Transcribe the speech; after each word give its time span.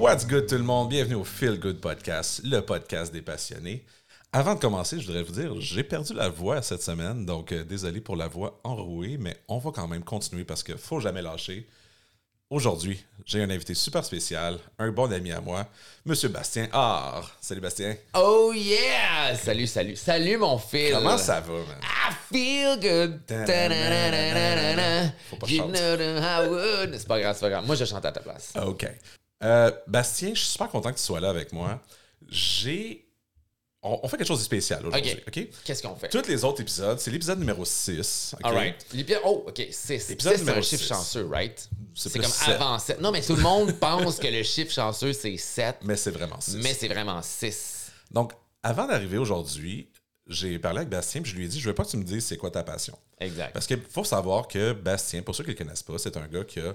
What's 0.00 0.26
good 0.26 0.46
tout 0.46 0.56
le 0.56 0.62
monde? 0.62 0.88
Bienvenue 0.88 1.16
au 1.16 1.24
Feel 1.24 1.58
Good 1.60 1.78
Podcast, 1.78 2.40
le 2.42 2.60
podcast 2.60 3.12
des 3.12 3.20
passionnés. 3.20 3.84
Avant 4.32 4.54
de 4.54 4.58
commencer, 4.58 4.98
je 4.98 5.06
voudrais 5.06 5.22
vous 5.22 5.34
dire, 5.34 5.52
j'ai 5.60 5.84
perdu 5.84 6.14
la 6.14 6.30
voix 6.30 6.62
cette 6.62 6.82
semaine, 6.82 7.26
donc 7.26 7.52
euh, 7.52 7.64
désolé 7.64 8.00
pour 8.00 8.16
la 8.16 8.26
voix 8.26 8.58
enrouée, 8.64 9.18
mais 9.18 9.36
on 9.46 9.58
va 9.58 9.72
quand 9.74 9.86
même 9.86 10.02
continuer 10.02 10.44
parce 10.44 10.62
qu'il 10.62 10.78
faut 10.78 11.00
jamais 11.00 11.20
lâcher. 11.20 11.68
Aujourd'hui, 12.48 13.04
j'ai 13.26 13.42
un 13.42 13.50
invité 13.50 13.74
super 13.74 14.02
spécial, 14.02 14.58
un 14.78 14.90
bon 14.90 15.12
ami 15.12 15.32
à 15.32 15.42
moi, 15.42 15.66
Monsieur 16.06 16.30
Bastien 16.30 16.68
Art. 16.72 17.36
Salut 17.42 17.60
Bastien. 17.60 17.94
Oh 18.14 18.54
yeah! 18.54 19.36
Salut, 19.36 19.66
salut. 19.66 19.96
Salut 19.96 20.38
mon 20.38 20.56
fils. 20.56 20.94
Comment 20.94 21.18
ça 21.18 21.40
va, 21.40 21.52
man? 21.52 21.78
I 21.82 22.14
feel 22.32 22.80
good. 22.80 23.20
Faut 25.28 25.36
pas 25.36 25.46
You 25.46 25.58
chanter. 25.58 25.78
know 25.78 25.96
the 25.98 26.22
Howard. 26.24 26.94
C'est 26.96 27.06
pas 27.06 27.20
grave, 27.20 27.34
c'est 27.34 27.42
pas 27.42 27.50
grave. 27.50 27.66
Moi, 27.66 27.76
je 27.76 27.84
chante 27.84 28.04
à 28.06 28.12
ta 28.12 28.20
place. 28.20 28.54
OK. 28.64 28.86
Euh, 29.42 29.70
Bastien, 29.86 30.30
je 30.34 30.40
suis 30.40 30.48
super 30.48 30.68
content 30.68 30.90
que 30.92 30.98
tu 30.98 31.02
sois 31.04 31.20
là 31.20 31.30
avec 31.30 31.52
moi. 31.52 31.80
J'ai. 32.28 33.06
On, 33.82 33.98
on 34.02 34.08
fait 34.08 34.18
quelque 34.18 34.26
chose 34.28 34.40
de 34.40 34.44
spécial 34.44 34.84
aujourd'hui. 34.84 35.14
OK? 35.26 35.48
Qu'est-ce 35.64 35.82
qu'on 35.82 35.96
fait? 35.96 36.10
Tous 36.10 36.28
les 36.28 36.44
autres 36.44 36.60
épisodes, 36.60 36.98
c'est 37.00 37.10
l'épisode 37.10 37.38
numéro 37.38 37.64
6. 37.64 38.34
OK? 38.34 38.40
All 38.44 38.54
right. 38.54 38.86
L'épisode- 38.92 39.22
Oh, 39.24 39.44
OK. 39.48 39.66
6. 39.70 40.10
Épisode 40.10 40.36
c'est 40.36 40.50
un 40.50 40.60
chiffre 40.60 40.82
six. 40.82 40.88
chanceux, 40.88 41.26
right? 41.26 41.66
C'est 41.94 42.12
comme 42.12 42.28
sept. 42.30 42.48
avant 42.56 42.78
7. 42.78 43.00
Non, 43.00 43.10
mais 43.10 43.22
tout 43.22 43.34
le 43.36 43.40
monde 43.42 43.72
pense 43.78 44.18
que 44.18 44.26
le 44.26 44.42
chiffre 44.42 44.70
chanceux, 44.70 45.14
c'est 45.14 45.36
7, 45.38 45.76
Mais 45.82 45.96
c'est 45.96 46.10
vraiment 46.10 46.38
6. 46.40 46.56
mais 46.56 46.74
c'est 46.74 46.88
vraiment 46.88 47.22
6. 47.22 47.90
Donc, 48.10 48.32
avant 48.62 48.86
d'arriver 48.86 49.16
aujourd'hui, 49.16 49.88
j'ai 50.26 50.58
parlé 50.58 50.78
avec 50.80 50.90
Bastien 50.90 51.22
puis 51.22 51.30
je 51.32 51.36
lui 51.36 51.46
ai 51.46 51.48
dit 51.48 51.58
Je 51.58 51.66
veux 51.68 51.74
pas 51.74 51.84
que 51.84 51.90
tu 51.90 51.96
me 51.96 52.04
dises 52.04 52.26
c'est 52.26 52.36
quoi 52.36 52.50
ta 52.50 52.62
passion. 52.62 52.96
Exact. 53.18 53.52
Parce 53.54 53.66
qu'il 53.66 53.80
faut 53.80 54.04
savoir 54.04 54.46
que 54.46 54.72
Bastien, 54.74 55.22
pour 55.22 55.34
ceux 55.34 55.42
qui 55.42 55.50
ne 55.50 55.54
le 55.54 55.58
connaissent 55.64 55.82
pas, 55.82 55.96
c'est 55.96 56.16
un 56.18 56.28
gars 56.28 56.44
qui 56.44 56.60
a 56.60 56.74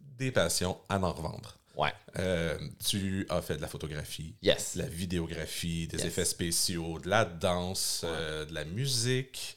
des 0.00 0.30
passions 0.30 0.78
à 0.88 0.98
en 1.00 1.12
revendre. 1.12 1.58
Ouais. 1.76 1.92
Euh, 2.18 2.56
tu 2.88 3.26
as 3.28 3.42
fait 3.42 3.56
de 3.56 3.62
la 3.62 3.68
photographie, 3.68 4.34
Yes. 4.42 4.76
de 4.76 4.82
la 4.82 4.88
vidéographie, 4.88 5.88
des 5.88 5.96
Yes. 5.98 6.06
effets 6.06 6.24
spéciaux, 6.24 6.98
de 7.00 7.08
la 7.08 7.24
danse, 7.24 8.02
euh, 8.04 8.44
de 8.44 8.54
la 8.54 8.64
musique, 8.64 9.56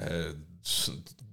euh, 0.00 0.32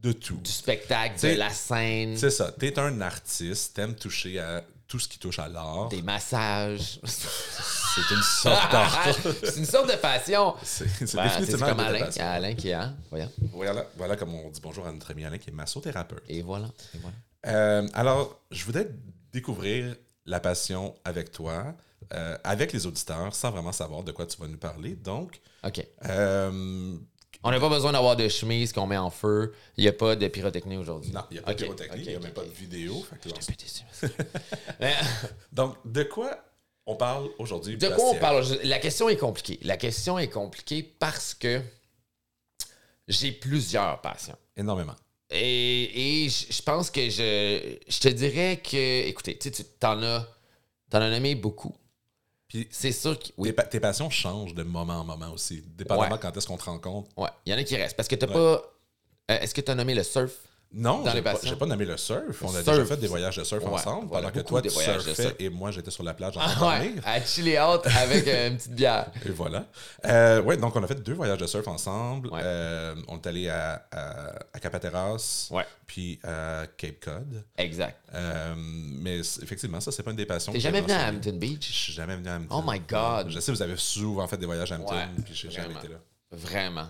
de 0.02 0.12
tout. 0.12 0.38
Du 0.38 0.52
spectacle, 0.52 1.20
de 1.22 1.36
la 1.36 1.50
scène, 1.50 2.18
C'est 2.18 2.30
ça. 2.30 2.54
Tu 2.60 2.68
es 2.68 2.78
un 2.80 3.00
artiste, 3.02 3.76
t'aimes 3.76 3.96
toucher 3.96 4.40
à 4.40 4.64
tout 4.88 5.00
ce 5.00 5.08
qui 5.08 5.18
touche 5.20 5.40
à 5.40 5.48
l'art. 5.48 5.90
des 5.90 6.02
massages. 6.02 7.00
C'est 7.04 8.14
une 8.14 8.22
sorte 8.22 8.72
d'art. 8.72 9.08
c'est 9.44 9.56
une 9.58 9.66
sorte 9.66 9.90
de 9.90 9.96
passion. 9.96 10.54
C'est 10.64 10.86
Ben, 11.16 11.24
définitivement 11.24 11.66
c'est 11.66 11.72
comme 11.72 11.80
Alain, 11.80 12.00
passion. 12.06 12.24
Alain 12.26 12.54
qui 12.56 12.70
est, 12.70 12.74
hein? 12.74 12.96
Voyons. 13.10 13.32
Voilà, 13.54 13.86
voilà 13.98 14.16
comme 14.16 14.36
on 14.36 14.50
dit 14.50 14.60
bonjour 14.62 14.86
à 14.86 14.92
notre 14.92 15.10
ami 15.12 15.24
Alain 15.26 15.38
qui 15.38 15.50
est 15.50 15.54
massothérapeute. 15.54 16.24
Et 16.28 16.42
voilà. 16.42 16.68
Et 16.94 16.98
voilà. 17.00 17.88
Alors, 17.94 18.42
je 18.52 18.64
voudrais 18.66 18.90
découvrir 19.32 19.96
la 20.26 20.40
passion 20.40 20.96
avec 21.04 21.32
toi, 21.32 21.74
euh, 22.14 22.38
avec 22.44 22.74
les 22.74 22.86
auditeurs, 22.86 23.34
sans 23.36 23.52
vraiment 23.52 23.72
savoir 23.72 24.04
de 24.04 24.12
quoi 24.12 24.26
tu 24.26 24.38
vas 24.38 24.48
nous 24.48 24.58
parler. 24.58 24.96
Donc, 24.96 25.40
OK. 25.64 25.86
euh, 26.06 26.96
On 27.44 27.52
n'a 27.52 27.60
pas 27.60 27.70
besoin 27.70 27.92
d'avoir 27.92 28.16
de 28.16 28.28
chemise 28.28 28.74
qu'on 28.74 28.88
met 28.88 28.98
en 28.98 29.10
feu. 29.10 29.54
Il 29.78 29.84
n'y 29.84 29.88
a 29.88 29.94
pas 29.94 30.16
de 30.16 30.28
pyrotechnie 30.28 30.78
aujourd'hui. 30.78 31.12
non, 31.12 31.24
il 31.32 31.36
n'y 31.36 31.40
a 31.40 31.44
pas 31.44 31.54
de 31.54 31.64
pyrotechnie, 31.64 32.04
il 32.04 32.10
n'y 32.10 32.16
a 32.16 32.20
même 32.20 32.34
pas 32.34 32.44
de 32.44 32.50
vidéo. 32.52 33.04
fait 33.04 33.30
que 33.30 33.56
déçu. 33.56 33.84
Donc, 35.52 35.76
de 35.86 36.04
quoi 36.04 36.38
on 36.86 36.96
parle 36.96 37.30
aujourd'hui? 37.40 37.78
de 37.78 37.88
quoi 37.88 38.06
on 38.12 38.16
parle? 38.16 38.46
La 38.64 38.80
question 38.80 39.10
est 39.10 39.18
compliquée. 39.18 39.60
La 39.64 39.78
question 39.78 40.20
est 40.20 40.30
compliquée 40.30 40.84
parce 40.84 41.34
que 41.34 41.62
j'ai 43.08 43.32
plusieurs 43.32 44.02
passions. 44.02 44.38
Énormément. 44.58 44.96
Et, 45.32 46.26
et 46.26 46.30
je 46.30 46.62
pense 46.62 46.92
que 46.92 47.10
je, 47.10 47.78
je 47.88 48.00
te 48.00 48.08
dirais 48.10 48.62
que, 48.64 49.08
écoutez, 49.08 49.38
tu 49.38 49.52
t'en 49.80 50.02
as, 50.04 50.28
t'en 50.90 51.00
as 51.02 51.10
nommé 51.10 51.36
beaucoup. 51.36 51.76
Puis, 52.48 52.68
C'est 52.72 52.92
sûr 52.92 53.18
que, 53.18 53.30
oui, 53.38 53.50
tes, 53.50 53.54
pa- 53.54 53.64
tes 53.64 53.80
passions 53.80 54.10
changent 54.10 54.54
de 54.54 54.62
moment 54.64 55.00
en 55.00 55.04
moment 55.04 55.32
aussi, 55.34 55.64
dépendamment 55.76 56.14
Ouais. 56.16 56.20
quand 56.22 56.36
est-ce 56.38 56.46
qu'on 56.48 56.58
te 56.58 56.66
rencontre. 56.66 57.10
ouais, 57.18 57.30
il 57.46 57.52
y 57.52 57.56
en 57.56 57.58
a 57.58 57.64
qui 57.64 57.76
restent. 57.76 57.96
Parce 57.98 58.08
que 58.08 58.16
t'as 58.16 58.28
pas. 58.28 58.40
euh, 58.40 58.60
Est-ce 59.40 59.56
que 59.56 59.62
tu 59.62 59.72
as 59.72 59.76
nommé 59.76 59.96
le 59.96 60.04
surf? 60.04 60.32
Non, 60.74 61.04
Dans 61.04 61.10
j'ai 61.12 61.18
les 61.18 61.22
pas, 61.22 61.32
passions. 61.34 61.50
j'ai 61.50 61.56
pas 61.56 61.66
nommé 61.68 61.86
le 61.86 61.96
surf. 61.96 62.42
On 62.44 62.48
a 62.50 62.62
Surf. 62.62 62.66
déjà 62.66 62.86
fait 62.86 62.98
des 62.98 63.08
voyages 63.08 63.38
de 63.38 63.44
surf 63.46 63.64
Ouais, 63.64 63.70
ensemble, 63.70 64.08
voilà, 64.08 64.28
pendant 64.30 64.42
que 64.44 64.48
toi, 64.48 64.62
tu 64.62 64.70
surfais 64.70 65.16
surf. 65.16 65.36
et 65.40 65.48
moi, 65.50 65.72
j'étais 65.72 65.90
sur 65.92 66.04
la 66.04 66.14
plage 66.14 66.36
en 66.36 66.42
train 66.42 66.54
Ah 66.78 66.80
de 66.84 66.86
ouais, 66.90 66.96
à 67.06 67.22
chiller 67.24 67.62
out 67.62 67.82
avec 67.86 68.28
euh, 68.28 68.50
une 68.50 68.58
petite 68.58 68.74
bière. 68.74 69.10
Et 69.26 69.30
voilà. 69.30 69.68
Euh, 70.06 70.42
ouais, 70.42 70.58
donc 70.58 70.76
on 70.76 70.84
a 70.84 70.88
fait 70.88 71.02
deux 71.02 71.14
voyages 71.14 71.38
de 71.38 71.48
surf 71.48 71.66
ensemble. 71.70 72.28
Ouais. 72.30 72.42
Euh, 72.44 72.96
on 73.08 73.16
est 73.16 73.28
allé 73.28 73.48
à, 73.48 73.88
à, 73.92 74.34
à 74.54 74.60
Capateras, 74.60 75.50
puis 75.88 76.20
à 76.26 76.64
Cape 76.78 77.00
Cod. 77.00 77.46
Exact. 77.58 77.98
Euh, 78.14 78.54
mais 78.58 79.20
effectivement, 79.20 79.80
ça, 79.80 79.94
c'est 79.94 80.04
pas 80.04 80.12
une 80.12 80.18
des 80.18 80.26
passions. 80.26 80.52
T'es 80.52 80.60
jamais 80.60 80.82
venu 80.82 80.92
à. 80.94 81.08
Hampton 81.10 81.22
Je 81.32 81.38
Beach? 81.38 81.72
suis 81.72 81.94
jamais 81.94 82.16
venu 82.18 82.28
à 82.28 82.36
Hampton. 82.36 82.56
Oh 82.60 82.64
my 82.70 82.80
God. 82.82 83.30
Je 83.30 83.40
sais, 83.40 83.52
vous 83.54 83.62
avez 83.62 83.78
souvent 83.78 84.28
fait 84.28 84.38
des 84.38 84.46
voyages 84.46 84.72
à 84.74 84.76
Hampton, 84.76 84.96
puis 85.24 85.34
j'ai 85.34 85.52
jamais 85.52 85.74
été 85.76 85.88
là. 85.88 85.98
Vraiment. 86.32 86.88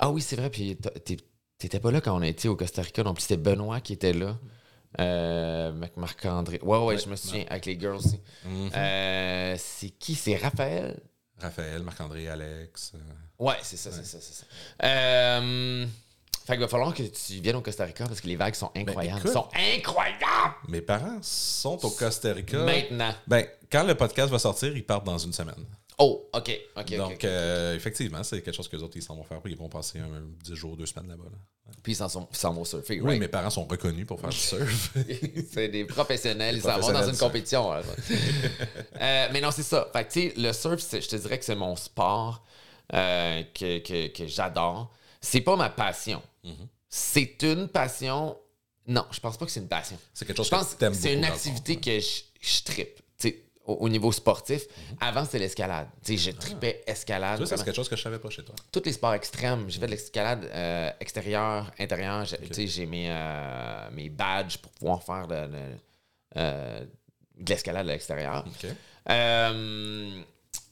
Ah 0.00 0.10
oui, 0.10 0.20
c'est 0.20 0.36
vrai. 0.36 0.50
Puis 0.50 0.76
t'es- 1.04 1.16
t'étais 1.58 1.80
pas 1.80 1.90
là 1.90 2.00
quand 2.00 2.16
on 2.16 2.22
a 2.22 2.26
été 2.28 2.48
au 2.48 2.56
Costa 2.56 2.82
Rica 2.82 3.02
non 3.02 3.14
plus. 3.14 3.22
C'était 3.22 3.36
Benoît 3.36 3.80
qui 3.80 3.92
était 3.92 4.12
là. 4.12 4.38
Euh, 5.00 5.72
Mac- 5.72 5.96
Marc-André. 5.96 6.60
Ouais, 6.62 6.78
ouais, 6.78 6.98
je 6.98 7.08
me 7.08 7.16
souviens. 7.16 7.44
Avec 7.50 7.66
les 7.66 7.78
girls 7.78 7.96
aussi. 7.96 8.20
Mhm. 8.44 8.70
Euh, 8.74 9.56
c'est 9.58 9.90
qui? 9.90 10.14
C'est 10.14 10.36
Raphaël? 10.36 10.98
Raphaël, 11.40 11.82
Marc-André, 11.82 12.28
Alex. 12.28 12.92
euh, 12.94 12.98
Ouais, 13.38 13.56
c'est 13.62 13.76
ça, 13.76 13.92
c'est 13.92 14.04
ça, 14.04 14.18
c'est 14.20 14.32
ça. 14.34 14.44
Euh, 14.84 15.86
fait 16.46 16.54
qu'il 16.54 16.60
va 16.62 16.68
falloir 16.68 16.92
que 16.94 17.02
tu 17.02 17.34
viennes 17.40 17.56
au 17.56 17.60
Costa 17.60 17.84
Rica 17.84 18.06
parce 18.06 18.20
que 18.20 18.26
les 18.26 18.36
vagues 18.36 18.54
sont 18.54 18.70
incroyables. 18.74 19.18
écoute. 19.20 19.32
sont 19.32 19.48
incroyables! 19.54 20.54
Mes 20.68 20.80
parents 20.80 21.18
sont 21.22 21.84
au 21.84 21.90
Costa 21.90 22.32
Rica. 22.32 22.64
Maintenant. 22.64 23.14
Ben, 23.26 23.46
quand 23.70 23.84
le 23.84 23.94
podcast 23.94 24.30
va 24.30 24.38
sortir, 24.38 24.74
ils 24.76 24.84
partent 24.84 25.04
dans 25.04 25.18
une 25.18 25.32
semaine. 25.32 25.64
Oh, 26.00 26.28
OK, 26.32 26.60
OK, 26.76 26.82
OK. 26.92 26.96
Donc, 26.96 27.24
euh, 27.24 27.74
effectivement, 27.74 28.22
c'est 28.22 28.40
quelque 28.40 28.54
chose 28.54 28.68
que 28.68 28.76
les 28.76 28.82
autres, 28.82 28.96
ils 28.96 29.02
s'en 29.02 29.16
vont 29.16 29.24
faire. 29.24 29.40
Puis 29.40 29.52
ils 29.52 29.58
vont 29.58 29.68
passer 29.68 29.98
un, 29.98 30.22
10 30.44 30.54
jours, 30.54 30.76
deux 30.76 30.86
semaines 30.86 31.08
là-bas. 31.08 31.24
là. 31.24 31.72
Puis 31.82 31.92
ils 31.92 31.96
s'en 31.96 32.52
vont 32.52 32.64
surfer, 32.64 33.00
Oui, 33.00 33.06
right? 33.08 33.20
mes 33.20 33.26
parents 33.28 33.50
sont 33.50 33.64
reconnus 33.66 34.06
pour 34.06 34.20
faire 34.20 34.30
du 34.30 34.36
surf. 34.36 34.94
c'est 35.52 35.68
des 35.68 35.84
professionnels, 35.84 36.54
Des 36.54 36.60
ils 36.60 36.62
s'en 36.62 36.78
vont 36.78 36.92
dans 36.92 37.00
une 37.08 37.14
surf. 37.14 37.18
compétition. 37.18 37.72
hein. 37.72 37.82
Euh, 39.00 39.28
mais 39.32 39.40
non, 39.40 39.50
c'est 39.50 39.62
ça. 39.62 39.88
Fait 39.92 40.04
que, 40.34 40.40
le 40.40 40.52
surf, 40.52 40.80
je 40.90 41.06
te 41.08 41.16
dirais 41.16 41.38
que 41.38 41.44
c'est 41.44 41.54
mon 41.56 41.76
sport 41.76 42.44
euh, 42.94 43.42
que, 43.54 43.78
que- 43.78 44.08
que 44.08 44.26
j'adore. 44.26 44.92
C'est 45.20 45.40
pas 45.40 45.56
ma 45.56 45.68
passion. 45.70 46.22
Mhm. 46.44 46.68
C'est 46.88 47.42
une 47.42 47.68
passion. 47.68 48.36
Non, 48.86 49.04
je 49.10 49.20
pense 49.20 49.36
pas 49.36 49.44
que 49.46 49.50
c'est 49.52 49.60
une 49.60 49.68
passion. 49.68 49.98
C'est 50.14 50.24
quelque 50.24 50.36
chose 50.38 50.46
Je 50.46 50.50
pense 50.50 50.74
que 50.74 50.92
c'est 50.94 51.12
une 51.14 51.24
activité 51.24 51.76
que 51.76 52.00
je, 52.00 52.22
je 52.40 52.94
sais, 53.18 53.44
au, 53.68 53.74
au 53.74 53.88
niveau 53.88 54.10
sportif. 54.12 54.62
Mhm. 54.66 54.96
Avant, 55.00 55.24
c'était 55.24 55.38
l'escalade. 55.40 55.88
Tu 56.04 56.16
sais, 56.18 56.30
je 56.30 56.36
Ah. 56.36 56.40
tripais 56.40 56.82
escalade. 56.86 57.44
Ça, 57.44 57.56
c'est 57.56 57.64
quelque 57.64 57.76
chose 57.76 57.88
que 57.88 57.96
je 57.96 58.02
savais 58.02 58.18
pas 58.18 58.30
chez 58.30 58.42
toi. 58.44 58.54
Tous 58.72 58.82
les 58.84 58.92
sports 58.92 59.14
extrêmes. 59.14 59.66
J'ai 59.68 59.78
fait 59.78 59.86
de 59.86 59.90
l'escalade 59.92 60.44
euh, 60.52 60.90
extérieure, 61.00 61.70
intérieure. 61.78 62.24
J'ai- 62.24 62.38
tu 62.38 62.54
sais, 62.54 62.66
J'ai 62.66 62.86
mes, 62.86 63.06
euh, 63.10 63.88
mes 63.92 64.08
badges 64.08 64.56
pour 64.58 64.72
pouvoir 64.72 65.02
faire 65.02 65.26
de, 65.28 65.46
de- 65.46 65.76
euh, 66.36 66.84
de 67.38 67.48
l'escalade 67.50 67.88
à 67.88 67.92
l'extérieur. 67.92 68.44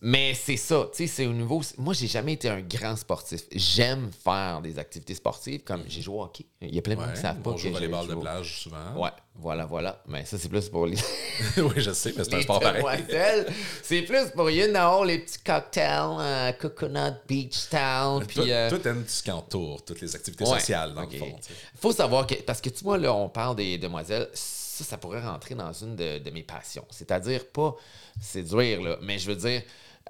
Euh, 0.03 0.09
mais 0.09 0.35
c'est 0.35 0.57
ça, 0.57 0.89
tu 0.93 0.99
sais, 0.99 1.07
c'est 1.07 1.27
au 1.27 1.33
niveau. 1.33 1.61
Moi, 1.79 1.95
j'ai 1.95 2.07
jamais 2.07 2.35
été 2.35 2.49
un 2.49 2.61
grand 2.61 2.97
sportif. 2.97 3.43
J'aime 3.53 4.11
faire 4.25 4.61
des 4.61 4.79
activités 4.79 5.15
sportives, 5.15 5.63
comme 5.65 5.83
j'ai 5.89 6.03
joué 6.03 6.17
au 6.17 6.23
hockey. 6.23 6.47
Il 6.61 6.75
y 6.75 6.79
a 6.79 6.83
plein 6.83 6.95
de 6.95 7.01
Ouais, 7.01 7.13
qui 7.15 7.21
savent 7.21 7.41
pas 7.41 7.51
on 7.51 7.57
joue 7.57 7.77
les 7.79 7.89
balles 7.89 8.07
de 8.07 8.15
plage 8.15 8.61
souvent. 8.63 8.95
Ouais, 8.97 9.11
voilà, 9.35 9.65
voilà. 9.67 10.03
Mais 10.07 10.25
ça, 10.25 10.39
c'est 10.39 10.49
plus 10.49 10.69
pour 10.69 10.87
les. 10.87 10.97
oui, 11.57 11.73
je 11.77 11.91
sais, 11.93 12.15
mais 12.17 12.25
c'est 12.25 12.35
un 12.35 12.43
sport 12.43 12.61
pareil. 12.61 12.85
c'est 13.83 14.03
plus 14.03 14.31
pour, 14.35 14.51
you 14.51 14.69
know, 14.69 15.05
les 15.05 15.19
petits 15.19 15.39
cocktails, 15.39 16.17
euh, 16.21 16.53
coconut 16.53 17.15
beach 17.27 17.69
town. 17.71 18.25
Puis. 18.27 18.37
Toi, 18.37 18.45
euh, 18.47 18.79
t'aimes 18.79 19.03
tout 19.03 19.11
ce 19.11 19.23
qui 19.23 19.31
entoure, 19.31 19.85
toutes 19.85 20.01
les 20.01 20.15
activités 20.15 20.45
Ouais, 20.45 20.59
sociales, 20.59 20.95
dans 20.95 21.03
le 21.03 21.11
fond. 21.11 21.37
tu 21.41 21.49
sais. 21.49 21.55
faut 21.81 21.93
savoir 21.93 22.27
que. 22.27 22.35
Parce 22.35 22.61
que 22.61 22.69
tu 22.69 22.85
vois, 22.85 22.99
là, 22.99 23.13
on 23.15 23.29
parle 23.29 23.57
des 23.57 23.79
demoiselles. 23.79 24.29
Ça, 24.35 24.85
ça 24.85 24.99
pourrait 24.99 25.23
rentrer 25.23 25.55
dans 25.55 25.73
une 25.73 25.97
de, 25.97 26.19
de 26.19 26.31
mes 26.31 26.43
passions. 26.43 26.85
C'est-à-dire 26.91 27.47
pas 27.49 27.75
séduire, 28.21 28.83
là, 28.83 28.99
mais 29.01 29.19
je 29.19 29.29
veux 29.31 29.37
dire, 29.37 29.63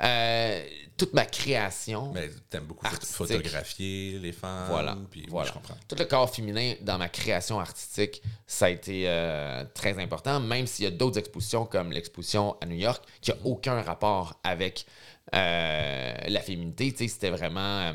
euh, 0.03 0.65
toute 0.97 1.13
ma 1.15 1.25
création. 1.27 2.13
Mais 2.13 2.29
t'aimes 2.51 2.65
beaucoup 2.65 2.85
phot- 2.87 2.93
Artistique. 2.95 3.17
photographier 3.17 4.19
les 4.19 4.33
femmes. 4.33 4.69
Voilà. 4.69 4.97
Puis, 5.11 5.23
oui, 5.23 5.27
voilà. 5.31 5.49
je 5.49 5.53
comprends. 5.55 5.77
Tout 5.89 5.97
le 5.99 6.05
corps 6.05 6.35
féminin 6.35 6.75
dans 6.83 6.99
ma 6.99 7.09
création 7.09 7.59
artistique, 7.61 8.23
ça 8.47 8.67
a 8.67 8.71
été 8.71 9.05
euh, 9.09 9.65
très 9.75 9.99
important, 9.99 10.41
même 10.41 10.67
s'il 10.67 10.85
y 10.85 10.89
a 10.89 10.91
d'autres 10.91 11.19
expositions 11.19 11.67
comme 11.67 11.93
l'exposition 11.93 12.57
à 12.61 12.67
New 12.67 12.77
York 12.77 13.05
qui 13.21 13.31
n'a 13.31 13.37
aucun 13.45 13.81
rapport 13.83 14.39
avec 14.45 14.87
euh, 15.35 16.15
la 16.29 16.41
féminité. 16.41 16.93
C'était 17.09 17.31
vraiment 17.31 17.95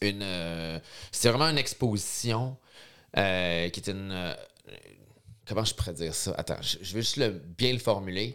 une. 0.00 0.22
euh, 0.22 0.78
c'était 1.10 1.28
vraiment 1.30 1.48
une 1.50 1.58
exposition 1.58 2.56
qui 3.14 3.20
était 3.20 3.90
une. 3.92 4.34
comment 5.46 5.64
je 5.64 5.74
pourrais 5.74 5.92
dire 5.94 6.14
ça? 6.14 6.32
Attends, 6.38 6.60
je, 6.62 6.78
je 6.80 6.94
vais 6.94 7.02
juste 7.02 7.16
le- 7.18 7.30
bien 7.30 7.72
le 7.72 7.78
formuler. 7.78 8.34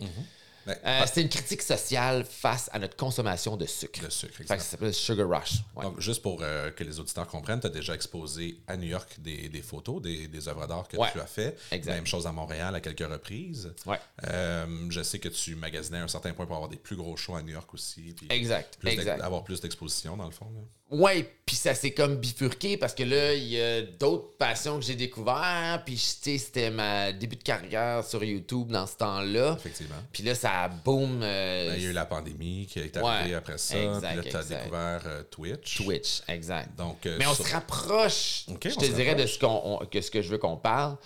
Ben, 0.68 0.78
Euh, 0.86 1.06
c'est 1.12 1.22
une 1.22 1.30
critique 1.30 1.62
sociale 1.62 2.26
face 2.30 2.70
à 2.74 2.80
notre 2.80 2.96
consommation 2.96 3.58
de 3.58 3.66
sucre. 3.66 4.02
De 4.04 4.10
sucre, 4.10 4.34
Fait 4.34 4.38
que 4.40 4.44
exact. 4.44 4.60
ça 4.60 4.66
s'appelle 4.72 4.94
Sugar 4.94 5.28
Rush. 5.30 5.54
Ouais. 5.76 5.84
Donc, 5.86 6.00
juste 6.00 6.22
pour 6.22 6.40
euh, 6.42 6.70
que 6.72 6.84
les 6.84 7.00
auditeurs 7.00 7.26
comprennent, 7.28 7.60
tu 7.62 7.68
as 7.68 7.72
déjà 7.72 7.96
exposé 7.96 8.58
à 8.68 8.76
New 8.78 8.88
York 8.90 9.16
des, 9.20 9.50
des 9.50 9.62
photos, 9.62 10.02
des, 10.02 10.28
des 10.28 10.48
œuvres 10.48 10.68
d'art 10.68 10.88
que 10.88 10.98
Ouais. 10.98 11.08
tu 11.12 11.20
as 11.20 11.26
fait. 11.26 11.58
Exact. 11.72 11.94
Même 11.96 12.06
chose 12.06 12.28
à 12.28 12.32
Montréal 12.32 12.76
à 12.76 12.82
quelques 12.82 13.10
reprises. 13.10 13.74
Ouais. 13.86 14.00
Euh, 14.28 14.66
je 14.90 15.02
sais 15.02 15.20
que 15.20 15.30
tu 15.30 15.56
magasinais 15.56 16.00
à 16.00 16.04
un 16.04 16.08
certain 16.08 16.34
point 16.34 16.46
pour 16.46 16.56
avoir 16.56 16.70
des 16.70 16.78
plus 16.78 16.96
gros 16.96 17.16
shows 17.18 17.36
à 17.36 17.42
New 17.42 17.54
York 17.54 17.74
aussi. 17.74 18.14
puis 18.18 18.28
Exact, 18.30 18.78
plus 18.80 18.90
exact. 18.92 19.22
Avoir 19.22 19.44
plus 19.44 19.62
d'exposition, 19.62 20.18
dans 20.18 20.26
le 20.26 20.32
fond. 20.32 20.52
là. 20.54 20.62
Ouais, 20.90 21.30
puis 21.46 21.58
ça 21.58 21.76
s'est 21.76 21.92
comme 21.92 22.16
bifurqué 22.16 22.78
parce 22.78 22.96
que 22.96 23.04
là, 23.04 23.34
il 23.34 23.44
y 23.44 23.62
a 23.62 23.82
d'autres 23.82 24.38
passions 24.38 24.80
que 24.80 24.86
j'ai 24.86 24.96
découvertes. 24.96 25.84
Puis, 25.86 25.96
tu 25.96 26.32
sais, 26.32 26.38
c'était 26.38 26.70
ma 26.72 27.12
début 27.12 27.36
de 27.36 27.44
carrière 27.44 28.06
sur 28.06 28.24
YouTube 28.24 28.70
dans 28.72 28.88
ce 28.88 28.96
temps-là. 28.96 29.56
Effectivement. 29.60 29.96
Puis 30.14 30.24
là, 30.24 30.34
ça 30.34 30.57
boom. 30.68 31.22
euh, 31.24 31.70
Ben, 31.70 31.76
il 31.78 31.84
y 31.84 31.88
a 31.88 31.90
eu 31.90 31.94
la 31.94 32.06
pandémie 32.06 32.66
qui 32.68 32.80
est 32.80 32.96
Ouais. 32.98 33.04
arrivée 33.04 33.36
après 33.36 33.58
ça. 33.58 33.78
Exact, 33.78 34.08
puis 34.08 34.16
là, 34.18 34.24
tu 34.32 34.36
as 34.36 34.42
exact. 34.42 34.58
découvert 34.64 35.02
euh, 35.06 35.24
Twitch. 35.24 35.78
Twitch, 35.84 36.22
exact. 36.28 36.76
Donc, 36.78 37.06
euh, 37.06 37.16
Mais 37.20 37.28
on 37.28 37.34
sur- 37.34 37.46
se 37.48 37.54
rapproche. 37.54 38.46
Je 38.48 38.76
te 38.76 38.86
dirais 38.94 39.16
de 39.16 39.26
ce, 39.26 39.38
qu'on, 39.40 39.62
on- 39.82 39.86
que 39.86 40.02
ce 40.02 40.10
que 40.12 40.22
je 40.22 40.30
veux 40.30 40.38
qu'on 40.38 40.58
parle. 40.58 40.98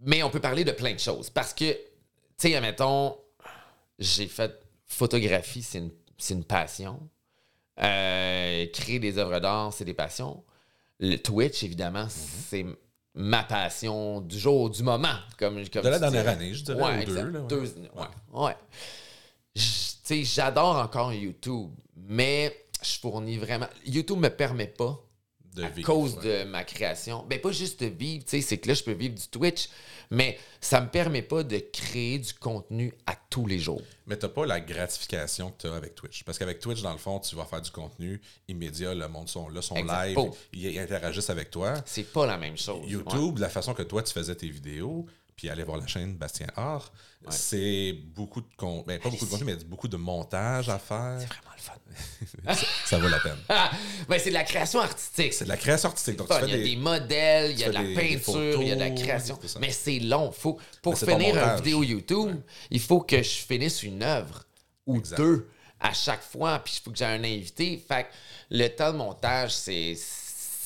Mais 0.00 0.22
on 0.22 0.30
peut 0.30 0.40
parler 0.40 0.64
de 0.64 0.72
plein 0.72 0.92
de 0.94 0.98
choses. 0.98 1.30
Parce 1.30 1.54
que, 1.54 1.72
tu 1.72 1.78
sais, 2.36 2.54
admettons, 2.56 3.16
j'ai 3.98 4.26
fait 4.26 4.52
photographie, 4.86 5.62
c'est 5.62 5.78
une, 5.78 5.92
c'est 6.18 6.34
une 6.34 6.44
passion. 6.44 6.98
Créer 7.76 8.98
des 9.00 9.18
œuvres 9.18 9.38
d'art, 9.40 9.72
c'est 9.72 9.84
des 9.84 9.94
passions. 9.94 10.42
Le 10.98 11.16
Twitch, 11.16 11.62
évidemment, 11.64 12.04
Mm-hmm. 12.06 12.46
c'est 12.48 12.66
ma 13.14 13.42
passion 13.44 14.20
du 14.20 14.38
jour, 14.38 14.70
du 14.70 14.82
moment. 14.82 15.14
Comme, 15.38 15.56
comme 15.68 15.82
De 15.84 15.88
la 15.88 15.98
dernière 15.98 16.22
dirais. 16.22 16.34
année, 16.34 16.54
je 16.54 16.64
dirais, 16.64 16.82
Ouais, 16.82 17.02
ou 17.02 17.06
deux, 17.06 17.30
là, 17.30 17.40
ouais. 17.40 17.46
Deux- 17.48 17.74
ouais. 17.94 18.06
ouais. 18.46 18.56
Sais, 19.54 20.24
j'adore 20.24 20.76
encore 20.76 21.12
YouTube, 21.12 21.70
mais 21.96 22.66
je 22.82 22.98
fournis 22.98 23.36
vraiment. 23.36 23.68
YouTube 23.86 24.18
me 24.18 24.28
permet 24.30 24.66
pas, 24.66 24.98
de 25.54 25.62
à 25.62 25.68
vivre, 25.68 25.86
cause 25.86 26.16
ouais. 26.16 26.44
de 26.44 26.50
ma 26.50 26.64
création, 26.64 27.24
ben 27.28 27.40
pas 27.40 27.52
juste 27.52 27.80
de 27.84 27.86
vivre, 27.86 28.24
tu 28.24 28.30
sais, 28.30 28.40
c'est 28.40 28.58
que 28.58 28.68
là, 28.68 28.74
je 28.74 28.82
peux 28.82 28.92
vivre 28.92 29.14
du 29.14 29.28
Twitch, 29.28 29.68
mais 30.12 30.38
ça 30.60 30.82
me 30.82 30.88
permet 30.88 31.22
pas 31.22 31.42
de 31.42 31.56
créer 31.58 32.18
du 32.18 32.34
contenu 32.34 32.92
à 33.06 33.14
tous 33.30 33.46
les 33.46 33.58
jours. 33.58 33.80
Mais 34.06 34.18
tu 34.18 34.26
n'as 34.26 34.32
pas 34.32 34.44
la 34.44 34.60
gratification 34.60 35.50
que 35.50 35.62
tu 35.62 35.66
as 35.68 35.74
avec 35.74 35.94
Twitch. 35.94 36.22
Parce 36.24 36.38
qu'avec 36.38 36.58
Twitch, 36.58 36.82
dans 36.82 36.92
le 36.92 36.98
fond, 36.98 37.18
tu 37.18 37.34
vas 37.34 37.46
faire 37.46 37.62
du 37.62 37.70
contenu 37.70 38.20
immédiat, 38.46 38.94
le 38.94 39.08
monde 39.08 39.28
sont 39.30 39.48
là, 39.48 39.62
sont 39.62 39.74
Exact. 39.74 40.04
live, 40.04 40.14
Boom. 40.16 40.30
ils 40.52 40.78
interagissent 40.78 41.30
avec 41.30 41.50
toi. 41.50 41.74
C'est 41.86 42.12
pas 42.12 42.26
la 42.26 42.36
même 42.36 42.58
chose. 42.58 42.82
YouTube, 42.86 43.38
la 43.38 43.48
façon 43.48 43.72
que 43.72 43.82
toi 43.82 44.02
tu 44.02 44.12
faisais 44.12 44.34
tes 44.34 44.50
vidéos, 44.50 45.06
puis 45.36 45.48
aller 45.48 45.62
voir 45.64 45.78
la 45.78 45.86
chaîne 45.86 46.14
Bastien 46.16 46.46
Art, 46.56 46.92
c'est 47.28 47.92
beaucoup 48.14 48.40
de 48.40 48.46
con... 48.56 48.82
ben, 48.86 48.98
pas 49.00 49.08
beaucoup 49.08 49.24
de 49.24 49.30
contenu, 49.30 49.44
mais 49.46 49.56
beaucoup 49.64 49.86
de 49.88 49.96
montage 49.96 50.68
à 50.68 50.78
faire. 50.78 51.18
C'est 51.20 51.26
vraiment 51.26 51.52
le 51.56 51.62
fun. 51.62 52.54
ça, 52.54 52.66
ça 52.86 52.98
vaut 52.98 53.08
la 53.08 53.20
peine. 53.20 53.36
Ben, 54.08 54.18
c'est 54.18 54.30
de 54.30 54.34
la 54.34 54.42
création 54.44 54.80
artistique. 54.80 55.32
C'est 55.32 55.44
de 55.44 55.48
la 55.48 55.56
création 55.56 55.88
artistique. 55.88 56.16
Donc, 56.16 56.26
tu 56.28 56.34
Fun. 56.34 56.40
fais 56.40 56.46
Il 56.46 56.50
y 56.50 56.54
a 56.54 56.56
des- 56.58 56.70
des 56.70 56.76
modèles, 56.76 57.50
il 57.52 57.58
y 57.60 57.64
a 57.64 57.68
de 57.68 57.74
la 57.74 57.82
des 57.84 57.94
peinture, 57.94 58.60
il 58.62 58.68
y 58.68 58.72
a 58.72 58.74
de 58.74 58.80
la 58.80 58.90
création. 58.90 59.38
Mais 59.60 59.70
c'est 59.70 60.00
long. 60.00 60.32
Faut, 60.32 60.58
pour 60.82 60.98
ton 60.98 61.06
finir 61.06 61.36
une 61.36 61.56
vidéo 61.56 61.82
YouTube, 61.84 62.40
il 62.70 62.80
faut 62.80 63.00
que 63.00 63.22
je 63.22 63.28
finisse 63.30 63.82
une 63.84 64.02
œuvre 64.02 64.44
ou 64.86 64.96
Exact. 64.96 65.16
deux 65.18 65.48
à 65.78 65.92
chaque 65.92 66.22
fois. 66.24 66.58
Puis 66.58 66.74
il 66.78 66.82
faut 66.82 66.90
que 66.90 66.98
j'ai 66.98 67.04
un 67.04 67.22
invité. 67.22 67.80
Fait 67.86 68.04
que 68.04 68.08
le 68.50 68.66
temps 68.68 68.92
de 68.92 68.98
montage, 68.98 69.52
c'est 69.54 69.94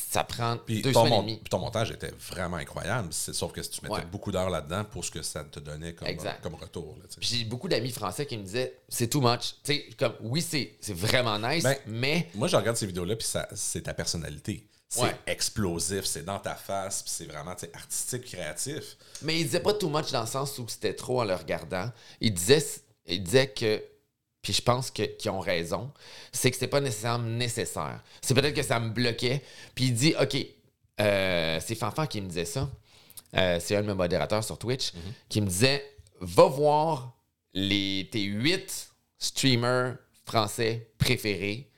ça 0.08 0.22
prend 0.24 0.56
Puis 0.58 0.82
deux 0.82 0.92
ton, 0.92 1.00
semaines 1.04 1.12
mon- 1.14 1.22
et 1.22 1.26
demie. 1.26 1.36
puis 1.38 1.50
ton 1.50 1.58
montage 1.58 1.90
était 1.90 2.12
vraiment 2.30 2.56
incroyable. 2.58 3.08
Sauf 3.12 3.52
que 3.52 3.62
si 3.62 3.70
tu 3.70 3.80
mettais 3.82 3.94
Ouais. 3.96 4.04
beaucoup 4.10 4.30
d'heures 4.32 4.48
là-dedans 4.50 4.84
pour 4.84 5.04
ce 5.04 5.10
que 5.10 5.20
ça 5.22 5.42
te 5.44 5.58
donnait 5.60 5.94
comme, 5.94 6.06
Exact. 6.08 6.40
comme 6.42 6.54
retour. 6.54 6.96
là. 6.98 7.04
Puis 7.18 7.28
J'ai 7.28 7.44
beaucoup 7.44 7.68
d'amis 7.68 7.90
français 7.90 8.24
qui 8.24 8.38
me 8.38 8.42
disaient 8.44 8.78
c'est 8.88 9.08
too 9.08 9.20
much. 9.20 9.56
Comme 9.98 10.14
oui, 10.20 10.40
c'est 10.42 10.76
vraiment 10.94 11.38
nice, 11.38 11.64
Ben, 11.64 11.76
mais 11.86 12.28
Moi, 12.34 12.48
je 12.48 12.56
regarde 12.56 12.76
ces 12.76 12.86
vidéos-là, 12.86 13.16
puis 13.16 13.26
ça- 13.26 13.48
c'est 13.54 13.82
ta 13.82 13.94
personnalité. 13.94 14.66
C'est 14.88 15.02
Ouais. 15.02 15.16
explosif, 15.26 16.04
c'est 16.04 16.24
dans 16.24 16.38
ta 16.38 16.54
face, 16.54 17.02
puis 17.02 17.10
c'est 17.12 17.24
vraiment 17.26 17.54
artistique, 17.74 18.24
créatif. 18.26 18.96
Mais 19.22 19.40
il 19.40 19.44
disait 19.44 19.58
pas 19.60 19.74
too 19.74 19.88
much 19.88 20.12
dans 20.12 20.20
le 20.20 20.26
sens 20.28 20.56
où 20.58 20.68
c'était 20.68 20.94
trop 20.94 21.20
en 21.20 21.24
le 21.24 21.34
regardant. 21.34 21.90
Il 22.20 22.32
disait, 22.32 22.64
il 23.06 23.22
disait 23.22 23.48
que, 23.48 23.82
puis 24.46 24.52
je 24.52 24.62
pense 24.62 24.92
qu'ils 24.92 25.28
ont 25.28 25.40
raison, 25.40 25.90
c'est 26.30 26.52
que 26.52 26.56
c'était 26.56 26.68
pas 26.68 26.80
nécessairement 26.80 27.26
nécessaire. 27.26 28.00
C'est 28.22 28.32
peut-être 28.32 28.54
que 28.54 28.62
ça 28.62 28.78
me 28.78 28.90
bloquait. 28.90 29.42
Puis 29.74 29.86
il 29.86 29.92
dit, 29.94 30.14
OK, 30.22 30.36
euh, 31.00 31.58
c'est 31.60 31.74
Fanfan 31.74 32.06
qui 32.06 32.20
me 32.20 32.28
disait 32.28 32.44
ça. 32.44 32.70
Euh, 33.36 33.58
c'est 33.58 33.74
un 33.74 33.82
de 33.82 33.88
mes 33.88 33.94
modérateurs 33.94 34.44
sur 34.44 34.56
Twitch 34.56 34.92
qui 35.28 35.40
me 35.40 35.48
disait, 35.48 35.84
va 36.20 36.44
voir 36.44 37.16
les, 37.54 38.08
tes 38.12 38.22
huit 38.22 38.90
streamers 39.18 39.96
français 40.24 40.92
préférés, 40.96 41.68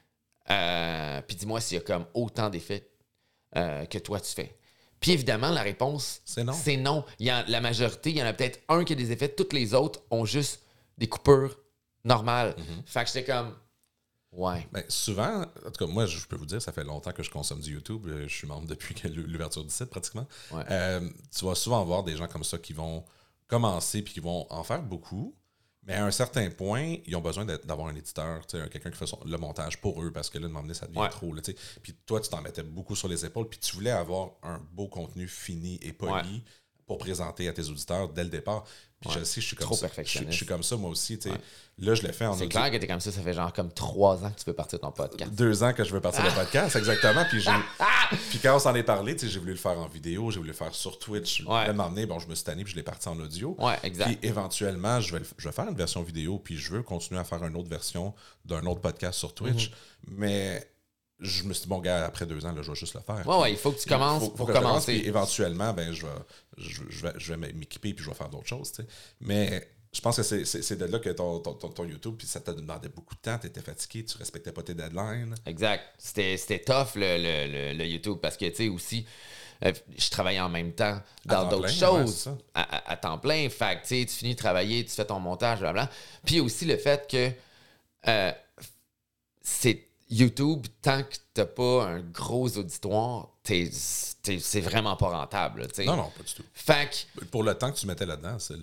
euh, 0.50 1.22
puis 1.26 1.38
dis-moi 1.38 1.62
s'il 1.62 1.78
y 1.78 1.80
a 1.80 1.82
comme 1.82 2.04
autant 2.12 2.50
d'effets 2.50 2.86
que 3.54 3.96
toi 3.96 4.20
tu 4.20 4.30
fais. 4.30 4.58
Puis 5.00 5.12
évidemment, 5.12 5.50
la 5.52 5.62
réponse, 5.62 6.20
C'est 6.26 6.44
non. 6.44 6.52
c'est 6.52 6.76
non. 6.76 7.02
Il 7.18 7.24
y 7.24 7.30
a, 7.30 7.46
la 7.48 7.62
majorité, 7.62 8.10
il 8.10 8.18
y 8.18 8.22
en 8.22 8.26
a 8.26 8.34
peut-être 8.34 8.60
un 8.68 8.84
qui 8.84 8.92
a 8.92 8.96
des 8.96 9.10
effets, 9.10 9.30
toutes 9.30 9.54
les 9.54 9.72
autres 9.72 10.02
ont 10.10 10.26
juste 10.26 10.60
des 10.98 11.08
coupures 11.08 11.56
normales. 12.04 12.54
Mhm. 12.58 12.82
Fait 12.86 13.04
que 13.04 13.10
j'étais 13.10 13.24
comme, 13.24 13.54
ouais. 14.32 14.66
Ben, 14.72 14.84
souvent, 14.88 15.42
en 15.42 15.70
tout 15.70 15.84
cas, 15.84 15.86
moi, 15.86 16.06
je 16.06 16.26
peux 16.26 16.36
vous 16.36 16.46
dire, 16.46 16.60
ça 16.62 16.72
fait 16.72 16.84
longtemps 16.84 17.12
que 17.12 17.22
je 17.22 17.30
consomme 17.30 17.60
du 17.60 17.72
YouTube. 17.74 18.06
Euh, 18.06 18.26
Je 18.28 18.34
suis 18.34 18.46
membre 18.46 18.66
depuis 18.66 18.94
l'ouverture 19.08 19.64
du 19.64 19.70
site, 19.70 19.90
pratiquement. 19.90 20.26
Ouais. 20.52 20.64
Euh, 20.70 21.08
tu 21.36 21.44
vas 21.44 21.54
souvent 21.54 21.84
voir 21.84 22.02
des 22.04 22.16
gens 22.16 22.28
comme 22.28 22.44
ça 22.44 22.58
qui 22.58 22.72
vont 22.72 23.04
commencer 23.46 24.02
puis 24.02 24.14
qui 24.14 24.20
vont 24.20 24.46
en 24.50 24.62
faire 24.64 24.82
beaucoup. 24.82 25.34
Mais 25.84 25.94
à 25.94 26.04
un 26.04 26.10
certain 26.10 26.50
point, 26.50 26.96
ils 27.06 27.16
ont 27.16 27.22
besoin 27.22 27.46
d'avoir 27.46 27.86
un 27.88 27.94
éditeur, 27.94 28.46
quelqu'un 28.46 28.90
qui 28.90 28.96
fait 28.98 29.06
son- 29.06 29.20
le 29.24 29.38
montage 29.38 29.80
pour 29.80 30.02
eux, 30.02 30.12
parce 30.12 30.28
que 30.28 30.36
là, 30.36 30.46
de 30.46 30.52
m'emmener, 30.52 30.74
ça 30.74 30.86
devient 30.86 30.98
Ouais. 30.98 31.08
trop. 31.08 31.32
Là, 31.32 31.40
puis 31.82 31.94
toi, 32.04 32.20
tu 32.20 32.28
t'en 32.28 32.42
mettais 32.42 32.62
beaucoup 32.62 32.94
sur 32.94 33.08
les 33.08 33.24
épaules, 33.24 33.48
puis 33.48 33.58
tu 33.58 33.74
voulais 33.74 33.90
avoir 33.92 34.32
un 34.42 34.58
beau 34.72 34.88
contenu 34.88 35.26
fini 35.26 35.78
et 35.80 35.94
poli 35.94 36.12
Ouais. 36.12 36.42
pour 36.84 36.98
présenter 36.98 37.48
à 37.48 37.54
tes 37.54 37.66
auditeurs 37.70 38.10
dès 38.10 38.24
le 38.24 38.28
départ. 38.28 38.64
Puis 39.00 39.10
Ouais. 39.10 39.16
je 39.20 39.24
sais, 39.24 39.40
je 39.40 39.46
suis 39.46 39.54
comme 39.56 39.66
Trop 39.66 39.76
ça. 39.76 39.86
Je, 39.86 39.92
suis- 39.92 39.92
je 39.92 39.96
perfectionniste. 39.96 40.36
suis 40.38 40.46
comme 40.46 40.62
ça, 40.64 40.76
moi 40.76 40.90
aussi. 40.90 41.18
tu. 41.18 41.28
Ouais. 41.30 41.36
Là, 41.80 41.94
je 41.94 42.02
l'ai 42.02 42.12
fait 42.12 42.26
en 42.26 42.32
C'est 42.34 42.48
clair 42.48 42.68
que 42.72 42.76
t'es 42.78 42.88
comme 42.88 42.98
ça, 42.98 43.12
ça 43.12 43.20
fait 43.22 43.32
genre 43.32 43.52
comme 43.52 43.72
trois 43.72 44.24
ans 44.24 44.30
que 44.32 44.38
tu 44.40 44.44
veux 44.46 44.52
partir 44.52 44.80
de 44.80 44.82
ton 44.82 44.90
podcast. 44.90 45.32
deux 45.32 45.62
ans 45.62 45.72
que 45.72 45.84
je 45.84 45.92
veux 45.92 46.00
partir 46.00 46.24
le 46.24 46.32
podcast, 46.32 46.74
exactement. 46.74 47.24
Puis, 47.30 47.40
j'ai- 47.40 47.50
puis 48.30 48.40
quand 48.40 48.56
on 48.56 48.58
s'en 48.58 48.74
est 48.74 48.82
parlé, 48.82 49.14
tu 49.14 49.28
j'ai 49.28 49.38
voulu 49.38 49.52
le 49.52 49.58
faire 49.58 49.78
en 49.78 49.86
vidéo, 49.86 50.32
j'ai 50.32 50.38
voulu 50.38 50.48
le 50.48 50.56
faire 50.56 50.74
sur 50.74 50.98
Twitch. 50.98 51.44
Ouais. 51.46 51.68
Là, 51.68 51.72
m'emmener, 51.72 52.06
bon, 52.06 52.18
je 52.18 52.26
me 52.26 52.34
suis 52.34 52.42
tanné, 52.44 52.64
puis 52.64 52.72
je 52.72 52.76
l'ai 52.76 52.82
parti 52.82 53.08
en 53.08 53.16
audio. 53.20 53.54
Ouais, 53.60 53.78
exact. 53.84 54.06
Puis 54.06 54.18
éventuellement, 54.28 55.00
je 55.00 55.16
vais, 55.16 55.22
je 55.36 55.48
vais 55.48 55.54
faire 55.54 55.68
une 55.68 55.76
version 55.76 56.02
vidéo, 56.02 56.40
puis 56.40 56.56
je 56.58 56.72
veux 56.72 56.82
continuer 56.82 57.20
à 57.20 57.24
faire 57.24 57.44
une 57.44 57.54
autre 57.56 57.68
version 57.68 58.12
d'un 58.44 58.64
autre 58.66 58.80
podcast 58.80 59.16
sur 59.16 59.32
Twitch. 59.32 59.70
Mhm. 59.70 60.14
Mais 60.18 60.68
je 61.20 61.42
me 61.44 61.52
suis 61.52 61.62
dit, 61.64 61.68
bon, 61.68 61.78
gars, 61.80 62.06
après 62.06 62.26
deux 62.26 62.44
ans, 62.46 62.52
là, 62.52 62.62
je 62.62 62.70
vais 62.70 62.76
juste 62.76 62.94
le 62.94 63.00
faire. 63.00 63.26
Ouais, 63.26 63.36
ouais, 63.40 63.50
il 63.52 63.56
faut 63.58 63.72
que 63.72 63.80
tu 63.80 63.88
commences 63.88 64.20
faut- 64.24 64.30
faut 64.30 64.36
pour 64.36 64.46
que 64.46 64.52
je 64.52 64.58
commence, 64.58 64.84
commencer. 64.86 64.98
puis 65.00 65.08
éventuellement, 65.08 65.72
ben, 65.72 65.92
je 65.92 66.06
vais, 66.06 66.12
je, 66.58 66.82
je 66.88 67.02
vais, 67.02 67.12
je 67.16 67.34
vais 67.34 67.52
m'équiper, 67.52 67.92
puis 67.94 68.04
je 68.04 68.08
vais 68.10 68.14
faire 68.16 68.28
d'autres 68.28 68.46
choses. 68.46 68.70
tu 68.72 68.82
sais. 68.82 68.88
Mais 69.20 69.68
je 69.92 70.00
pense 70.00 70.16
que 70.16 70.22
c'est- 70.22 70.76
de 70.76 70.84
là 70.84 70.98
que 71.00 71.10
ton, 71.10 71.40
ton, 71.40 71.54
ton- 71.54 71.70
ton 71.70 71.84
YouTube, 71.84 72.14
puis 72.18 72.26
ça 72.26 72.40
te 72.40 72.50
demandait 72.52 72.88
beaucoup 72.90 73.14
de 73.16 73.20
temps, 73.20 73.38
tu 73.38 73.46
étais 73.48 73.60
fatigué, 73.62 74.04
tu 74.04 74.16
respectais 74.18 74.52
pas 74.52 74.62
tes 74.62 74.74
deadlines. 74.74 75.34
Exact. 75.46 75.82
C'était 75.98 76.36
c'était 76.36 76.60
tough 76.60 76.94
le, 76.94 77.16
le- 77.18 77.52
le- 77.72 77.78
le 77.78 77.84
YouTube 77.86 78.18
parce 78.22 78.36
que, 78.36 78.44
tu 78.50 78.54
sais, 78.56 78.68
aussi, 78.68 79.04
euh, 79.64 79.72
je 79.96 80.10
travaillais 80.10 80.38
en 80.40 80.48
même 80.50 80.72
temps 80.72 81.00
dans 81.24 81.48
d'autres 81.48 81.64
ouais, 81.64 81.72
choses 81.72 82.30
à, 82.54 82.62
à- 82.76 82.92
à 82.92 82.96
temps 82.96 83.18
plein. 83.18 83.48
Fait 83.48 83.76
que, 83.78 83.88
tu 83.88 84.00
sais, 84.00 84.06
tu 84.06 84.14
finis 84.14 84.34
de 84.34 84.38
travailler, 84.38 84.84
tu 84.84 84.92
fais 84.92 85.04
ton 85.06 85.18
montage, 85.18 85.58
blablabla. 85.58 85.90
Puis 86.24 86.38
aussi 86.38 86.64
le 86.64 86.76
fait 86.76 87.10
que 87.10 87.32
euh, 88.08 88.32
c'est 89.42 89.87
YouTube, 90.10 90.66
tant 90.82 91.02
que 91.02 91.16
t'as 91.34 91.44
pas 91.44 91.84
un 91.86 92.00
gros 92.00 92.48
auditoire, 92.56 93.28
c'est 93.44 94.60
vraiment 94.60 94.96
pas 94.96 95.08
rentable. 95.08 95.66
Non, 95.84 95.96
non, 95.96 96.10
pas 96.16 96.22
du 96.22 96.32
tout. 96.34 96.44
Fait 96.54 97.06
que, 97.18 97.24
Pour 97.26 97.42
le 97.42 97.54
temps 97.54 97.70
que 97.70 97.76
tu 97.78 97.86
mettais 97.86 98.06
là-dedans, 98.06 98.38
c'est 98.38 98.54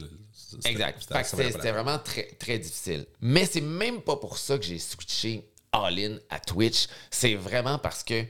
Exact. 0.66 1.06
c'était- 1.24 1.72
vraiment 1.72 2.00
très, 2.00 2.24
très 2.40 2.58
difficile. 2.60 3.06
Mais 3.22 3.46
c'est 3.46 3.62
même 3.62 4.02
pas 4.02 4.16
pour 4.16 4.38
ça 4.38 4.58
que 4.58 4.64
j'ai 4.66 4.80
switché 4.80 5.48
all-in 5.72 6.18
à 6.30 6.40
Twitch. 6.40 6.88
C'est 7.12 7.36
vraiment 7.36 7.78
parce 7.78 8.04
que 8.04 8.24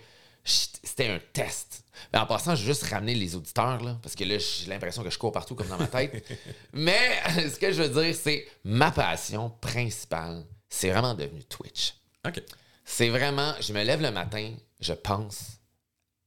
c'était 0.44 1.08
un 1.08 1.20
test. 1.34 1.84
Mais 2.12 2.20
en 2.20 2.26
passant, 2.26 2.56
je 2.56 2.62
vais 2.62 2.68
juste 2.74 2.84
ramener 2.84 3.16
les 3.16 3.36
auditeurs, 3.36 3.82
là, 3.82 3.98
parce 4.02 4.16
que 4.16 4.24
là, 4.26 4.38
j'ai 4.38 4.68
l'impression 4.68 5.04
que 5.04 5.10
je 5.10 5.18
cours 5.18 5.32
partout 5.32 5.56
comme 5.56 5.68
dans 5.68 5.78
ma 5.78 5.88
tête. 5.88 6.26
Mais 6.74 7.00
ce 7.50 7.58
que 7.58 7.72
je 7.72 7.82
veux 7.84 8.04
dire, 8.04 8.14
c'est 8.16 8.46
ma 8.64 8.92
passion 8.92 9.50
principale, 9.62 10.46
c'est 10.70 10.90
vraiment 10.90 11.14
devenu 11.14 11.44
Twitch. 11.46 11.94
OK. 12.28 12.42
C'est 12.86 13.10
vraiment, 13.10 13.54
je 13.60 13.74
me 13.74 13.84
lève 13.84 14.01
le 14.01 14.12
matin, 14.12 14.54
je 14.80 14.94
pense 14.94 15.60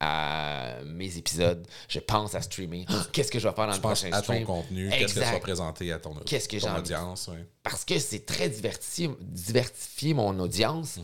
à 0.00 0.74
mes 0.84 1.16
épisodes, 1.16 1.66
je 1.88 1.98
pense 1.98 2.34
à 2.34 2.42
streamer. 2.42 2.86
Qu'est-ce 3.12 3.32
que 3.32 3.38
je 3.40 3.48
vais 3.48 3.54
faire 3.54 3.66
dans 3.66 3.72
Tu 3.72 3.78
le 3.78 3.82
prochain 3.82 4.12
à 4.12 4.22
ton 4.22 4.44
contenu, 4.44 4.88
qu'est-ce 4.90 5.14
que 5.14 5.18
Exact. 5.20 5.30
soit 5.30 5.40
présenté 5.40 5.92
à 5.92 5.98
ton, 5.98 6.14
Qu'est-ce 6.24 6.48
que 6.48 6.56
ton 6.58 6.76
audience. 6.76 7.30
parce 7.62 7.84
que 7.84 7.98
c'est 7.98 8.24
très 8.24 8.48
diverti- 8.48 9.10
diversifier 9.20 10.14
mon 10.14 10.38
audience. 10.38 10.94
Tu 10.94 11.00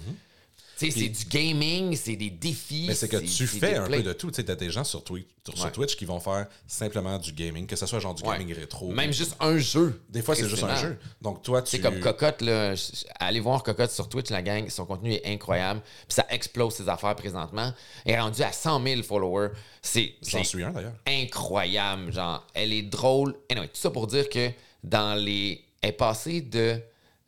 sais, 0.77 0.91
c'est 0.91 1.09
du 1.09 1.25
gaming, 1.27 1.97
c'est 1.97 2.17
des 2.17 2.31
défis. 2.31 2.85
Mais 2.89 2.95
c'est 2.95 3.09
que 3.09 3.17
tu 3.19 3.47
fais 3.47 3.77
un 3.77 3.87
peu 3.87 4.03
de 4.03 4.13
tout. 4.13 4.31
Tu 4.31 4.45
t'as 4.45 4.55
des 4.55 4.71
gens 4.71 4.85
sur, 4.85 5.03
Twitch, 5.05 5.27
sur 5.55 5.65
Ouais. 5.65 5.71
Twitch 5.73 5.97
qui 5.97 6.05
vont 6.05 6.21
faire 6.21 6.47
simplement 6.67 7.19
du 7.19 7.33
gaming, 7.33 7.67
que 7.67 7.77
ce 7.77 7.87
soit 7.87 7.99
genre 7.99 8.15
du 8.15 8.23
Ouais. 8.25 8.39
gaming 8.39 8.55
rétro. 8.55 8.91
Même 8.93 9.13
juste 9.13 9.37
un 9.41 9.59
jeu. 9.59 10.01
Des 10.09 10.23
fois, 10.23 10.35
c'est 10.35 10.49
juste 10.49 10.63
un 10.63 10.77
jeu. 10.77 10.99
Donc, 11.23 11.43
toi, 11.43 11.63
tu. 11.63 11.71
C'est 11.71 11.81
comme 11.81 12.01
Cocotte, 12.01 12.41
là. 12.43 12.75
Allez 13.21 13.41
voir 13.41 13.63
Cocotte 13.63 13.91
sur 13.91 14.09
Twitch, 14.09 14.31
la 14.31 14.43
gang. 14.43 14.69
Son 14.69 14.87
contenu 14.87 15.13
est 15.13 15.27
incroyable. 15.27 15.81
Puis 16.09 16.15
ça 16.15 16.27
explose 16.31 16.75
ses 16.75 16.89
affaires 16.89 17.15
présentement. 17.17 17.73
Elle 18.05 18.13
est 18.15 18.21
rendue 18.21 18.43
à 18.43 18.53
100 18.53 18.83
000 18.83 19.03
followers. 19.03 19.51
C'est 19.83 20.15
J'en 20.27 20.43
suis 20.45 20.63
un 20.65 20.71
d'ailleurs. 20.71 20.95
incroyable. 21.07 22.13
Genre, 22.13 22.47
elle 22.55 22.73
est 22.73 22.83
drôle. 22.83 23.35
Anyway, 23.51 23.67
tout 23.69 23.77
ça 23.81 23.91
pour 23.91 24.07
dire 24.07 24.29
que 24.29 24.51
dans 24.83 25.15
les. 25.15 25.65
Elle 25.83 25.91
est 25.91 25.93
passée 25.93 26.41
de 26.41 26.79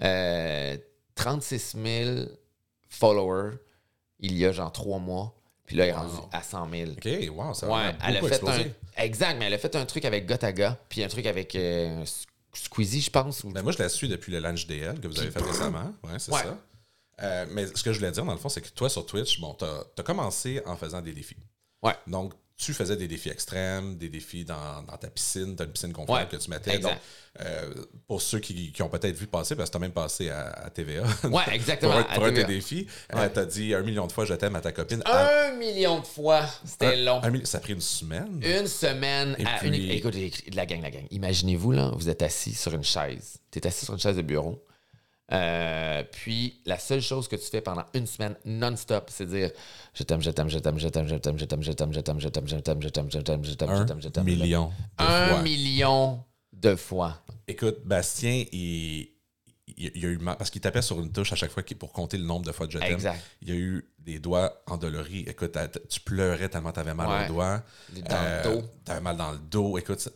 euh, 0.03 0.77
36 1.15 1.77
000 1.83 2.27
followers 2.97 3.57
il 4.21 4.37
y 4.37 4.45
a 4.47 4.53
genre 4.53 4.73
trois 4.73 4.99
mois. 4.99 5.33
Puis 5.67 5.75
là, 5.77 5.85
elle 5.85 5.91
est 5.91 5.95
rendue 5.95 6.17
à 6.33 6.43
100 6.43 6.71
000. 6.71 6.91
OK, 6.93 7.09
wow, 7.37 7.53
ça 7.53 7.67
Ouais, 7.67 7.75
a 7.75 7.95
elle 8.09 8.17
a 8.19 8.21
fait 8.21 8.27
explosé. 8.29 8.73
un. 8.97 9.03
Exact, 9.03 9.37
mais 9.39 9.47
elle 9.47 9.55
a 9.55 9.59
fait 9.59 9.75
un 9.75 9.85
truc 9.85 10.05
avec 10.05 10.25
Gotaga, 10.27 10.79
puis 10.89 11.03
un 11.03 11.09
truc 11.09 11.27
avec 11.27 11.55
euh, 11.57 12.05
Squeezie, 12.55 13.01
je 13.01 13.11
pense. 13.11 13.43
ou- 13.45 13.51
Ben, 13.51 13.63
moi, 13.63 13.73
je 13.73 13.79
la 13.79 13.89
suis 13.89 14.09
depuis 14.09 14.31
le 14.33 14.39
Lunch 14.39 14.67
DL 14.67 15.01
que 15.01 15.09
vous 15.09 15.19
avez 15.19 15.31
fait 15.31 15.43
récemment. 15.43 15.93
Ouais, 16.05 16.19
c'est 16.19 16.33
Ouais. 16.33 16.43
ça. 16.43 16.57
Euh, 17.23 17.47
mais 17.51 17.67
ce 17.67 17.83
que 17.83 17.93
je 17.93 17.99
voulais 17.99 18.13
dire, 18.13 18.25
dans 18.25 18.33
le 18.33 18.39
fond, 18.39 18.49
c'est 18.49 18.61
que 18.61 18.69
toi, 18.69 18.89
sur 18.89 19.05
Twitch, 19.07 19.41
bon, 19.41 19.55
t'as 19.55 19.81
as 19.99 20.03
commencé 20.03 20.63
en 20.67 20.77
faisant 20.77 21.01
des 21.03 21.13
défis. 21.13 21.37
Ouais. 21.83 21.95
Donc, 22.07 22.33
tu 22.57 22.73
faisais 22.73 22.97
des 22.97 23.07
défis 23.07 23.29
extrêmes, 23.29 23.97
des 23.97 24.09
défis 24.09 24.45
dans, 24.45 24.83
dans 24.83 24.97
ta 24.97 25.09
piscine, 25.09 25.55
tu 25.57 25.63
une 25.63 25.71
piscine 25.71 25.93
confortable 25.93 26.31
Ouais, 26.33 26.39
que 26.39 26.43
tu 26.43 26.51
mettais. 26.51 26.75
exact. 26.77 26.91
Donc, 26.93 26.99
euh, 27.47 27.75
pour 28.09 28.23
ceux 28.23 28.39
qui, 28.39 28.73
qui 28.73 28.83
ont 28.83 28.89
peut-être 28.89 29.15
vu 29.15 29.27
passer, 29.27 29.55
parce 29.55 29.69
que 29.69 29.73
tu 29.73 29.77
as 29.77 29.81
même 29.81 29.93
passé 29.93 30.31
à, 30.31 30.47
à 30.53 30.71
TVA. 30.71 31.03
Ouais, 31.25 31.43
exactement. 31.53 31.93
pour 31.93 32.01
un, 32.01 32.03
à 32.11 32.15
pour 32.15 32.25
un 32.25 32.31
de 32.33 32.37
tes 32.37 32.45
défis. 32.45 32.87
Ouais. 33.15 33.31
tu 33.31 33.39
as 33.39 33.45
dit 33.45 33.75
un 33.75 33.83
million 33.83 34.07
de 34.07 34.13
fois 34.13 34.25
je 34.25 34.33
t'aime 34.33 34.57
à 34.57 34.63
ta 34.63 34.73
copine. 34.73 35.03
À- 35.05 35.49
Un 35.49 35.53
million 35.57 36.01
de 36.01 36.07
fois, 36.07 36.47
c'était 36.65 36.97
long. 36.97 37.21
un 37.23 37.29
million- 37.31 37.45
ça 37.45 37.59
a 37.59 37.61
pris 37.61 37.75
une 37.75 37.81
semaine? 37.83 38.41
Une 38.43 38.67
semaine 38.67 39.37
Et 39.39 39.45
à 39.45 39.59
puis- 39.59 39.69
une. 39.69 39.75
Écoute, 39.91 40.15
écoute, 40.17 40.55
la 40.55 40.65
gang, 40.65 40.81
la 40.81 40.91
gang. 40.91 41.05
Imaginez-vous, 41.11 41.73
là, 41.73 41.91
vous 41.95 42.09
êtes 42.09 42.23
assis 42.23 42.55
sur 42.55 42.73
une 42.75 42.85
chaise. 42.85 43.37
Tu 43.51 43.59
es 43.59 43.67
assis 43.67 43.85
sur 43.85 43.93
une 43.95 44.01
chaise 44.01 44.17
de 44.17 44.23
bureau. 44.23 44.65
Euh, 45.33 46.05
puis 46.13 46.61
la 46.67 46.79
seule 46.79 47.01
chose 47.01 47.27
que 47.27 47.35
tu 47.35 47.47
fais 47.47 47.61
pendant 47.61 47.85
une 47.95 48.07
semaine 48.07 48.37
non-stop, 48.45 49.11
c'est 49.11 49.27
dire 49.27 49.51
je 49.93 50.05
t'aime, 50.05 50.21
je 50.23 50.31
t'aime, 50.31 50.49
je 50.49 50.59
t'aime, 50.59 50.79
je 50.79 50.89
t'aime, 50.89 51.09
je 51.09 51.17
t'aime, 51.17 51.39
je 51.39 51.45
t'aime, 51.45 51.63
je 51.63 51.71
t'aime, 51.73 51.93
je 51.93 51.99
t'aime, 51.99 52.19
je 52.21 52.29
t'aime, 52.29 52.47
je 52.49 52.59
t'aime, 52.59 52.81
je 52.83 52.89
t'aime, 52.89 53.05
je 53.11 53.19
t'aime, 53.19 53.45
je 53.45 53.53
t'aime, 53.55 53.69
je 53.71 53.75
Un 53.75 53.85
t'aime, 53.87 54.03
je 54.03 54.09
t'aime. 54.09 54.25
million 54.25 54.73
de 54.99 55.05
Un 55.05 55.29
fois. 55.29 55.43
million 55.43 56.25
de 56.53 56.77
fois. 56.77 57.23
Écoute, 57.49 57.79
Bastien, 57.85 58.45
il, 58.53 59.09
il, 59.77 59.93
il 59.95 60.05
a 60.05 60.09
eu 60.09 60.19
parce 60.19 60.51
qu'il 60.51 60.61
tapait 60.61 60.83
sur 60.83 61.01
une 61.01 61.13
touche 61.13 61.33
à 61.33 61.37
chaque 61.37 61.51
fois 61.51 61.63
pour 61.79 61.93
compter 61.93 62.17
le 62.17 62.25
nombre 62.25 62.47
de 62.47 62.53
fois 62.53 62.67
de 62.67 62.73
je 62.73 62.79
t'aime. 62.79 62.99
Il 63.43 63.51
a 63.51 63.55
eu 63.55 63.89
des 63.99 64.19
doigts 64.19 64.63
endoloris. 64.67 65.25
Écoute, 65.27 65.57
tu 65.89 66.01
pleurais 66.01 66.49
tellement 66.49 66.73
t'avais 66.73 66.95
mal 66.95 67.09
Ouais. 67.09 67.25
aux 67.25 67.33
doigts. 67.35 67.63
Dans 67.93 68.23
le 68.23 68.43
dos. 68.61 68.67
T'avais 68.85 69.01
mal 69.01 69.17
dans 69.17 69.33
le 69.33 69.39
dos. 69.39 69.77
Écoute, 69.79 69.99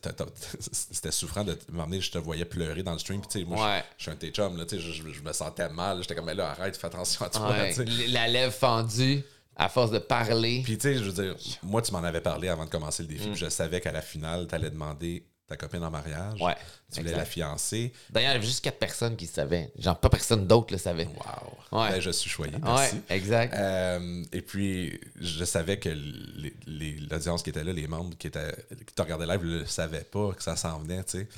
c'était 0.61 1.11
souffrant 1.11 1.45
de 1.45 1.59
m'emmener. 1.71 2.01
Je 2.01 2.11
te 2.11 2.19
voyais 2.19 2.45
pleurer 2.45 2.83
dans 2.83 2.93
le 2.93 2.99
stream. 2.99 3.21
Puis, 3.21 3.41
tu 3.41 3.45
moi, 3.47 3.67
Ouais. 3.67 3.85
je, 3.99 3.99
je 3.99 4.03
suis 4.03 4.11
un 4.11 4.15
de 4.15 4.21
tes 4.21 4.31
chums. 4.31 4.57
Là, 4.57 4.65
tu 4.65 4.77
sais, 4.77 4.83
je, 4.83 5.23
me 5.23 5.33
sentais 5.33 5.69
mal. 5.69 6.01
J'étais 6.03 6.15
comme, 6.15 6.27
mais 6.27 6.35
là, 6.35 6.51
arrête, 6.51 6.77
fais 6.77 6.87
attention 6.87 7.27
à 7.27 7.31
toi. 7.31 7.51
Ouais. 7.51 7.75
tu. 7.75 7.85
La 8.09 8.29
lèvre 8.29 8.53
fendue, 8.53 9.23
à 9.57 9.69
force 9.69 9.91
de 9.91 9.99
parler. 9.99 10.63
Puis, 10.65 10.79
tu 10.79 10.83
sais, 10.83 10.95
je 11.03 11.11
veux 11.11 11.23
dire, 11.25 11.37
moi, 11.63 11.83
tu 11.83 11.93
m'en 11.93 12.03
avais 12.05 12.21
parlé 12.21 12.49
avant 12.49 12.65
de 12.65 12.71
commencer 12.71 13.03
le 13.03 13.09
défi. 13.09 13.31
Mm. 13.31 13.35
Je 13.37 13.49
savais 13.49 13.81
qu'à 13.81 13.93
la 13.93 14.03
finale, 14.03 14.47
t'allais 14.47 14.71
demander 14.71 15.27
ta 15.51 15.57
copine 15.57 15.83
en 15.83 15.91
mariage. 15.91 16.41
Ouais, 16.41 16.55
Tu 16.93 17.01
voulais 17.01 17.11
exact. 17.11 17.17
la 17.19 17.25
fiancer. 17.25 17.93
D'ailleurs, 18.09 18.31
il 18.31 18.35
y 18.35 18.37
avait 18.37 18.47
juste 18.47 18.63
quatre 18.63 18.79
personnes 18.79 19.17
qui 19.17 19.27
le 19.27 19.31
savaient. 19.33 19.73
Genre, 19.77 19.99
pas 19.99 20.09
personne 20.09 20.47
d'autre 20.47 20.73
le 20.73 20.79
savait. 20.79 21.07
Wow. 21.07 21.79
Ouais. 21.81 21.91
Ben, 21.91 22.01
je 22.01 22.11
suis 22.11 22.31
choyé. 22.31 22.53
Merci. 22.63 22.95
Ouais, 22.95 23.03
exact. 23.17 23.53
Euh, 23.55 24.23
et 24.33 24.43
puis, 24.43 25.01
je 25.21 25.45
savais 25.45 25.79
que 25.81 25.89
les- 25.89 26.55
les- 26.67 26.99
l'audience 27.11 27.43
qui 27.43 27.51
était 27.51 27.65
là, 27.65 27.73
les 27.73 27.89
membres 27.89 28.17
qui, 28.17 28.29
étaient, 28.29 28.55
qui 28.87 28.95
te 28.95 29.03
regardaient 29.03 29.27
live, 29.27 29.45
ne 29.45 29.59
le 29.59 29.67
savaient 29.67 30.05
pas 30.05 30.33
que 30.35 30.43
ça 30.43 30.55
s'en 30.55 30.79
venait, 30.79 31.03
tu 31.03 31.19
sais. 31.19 31.29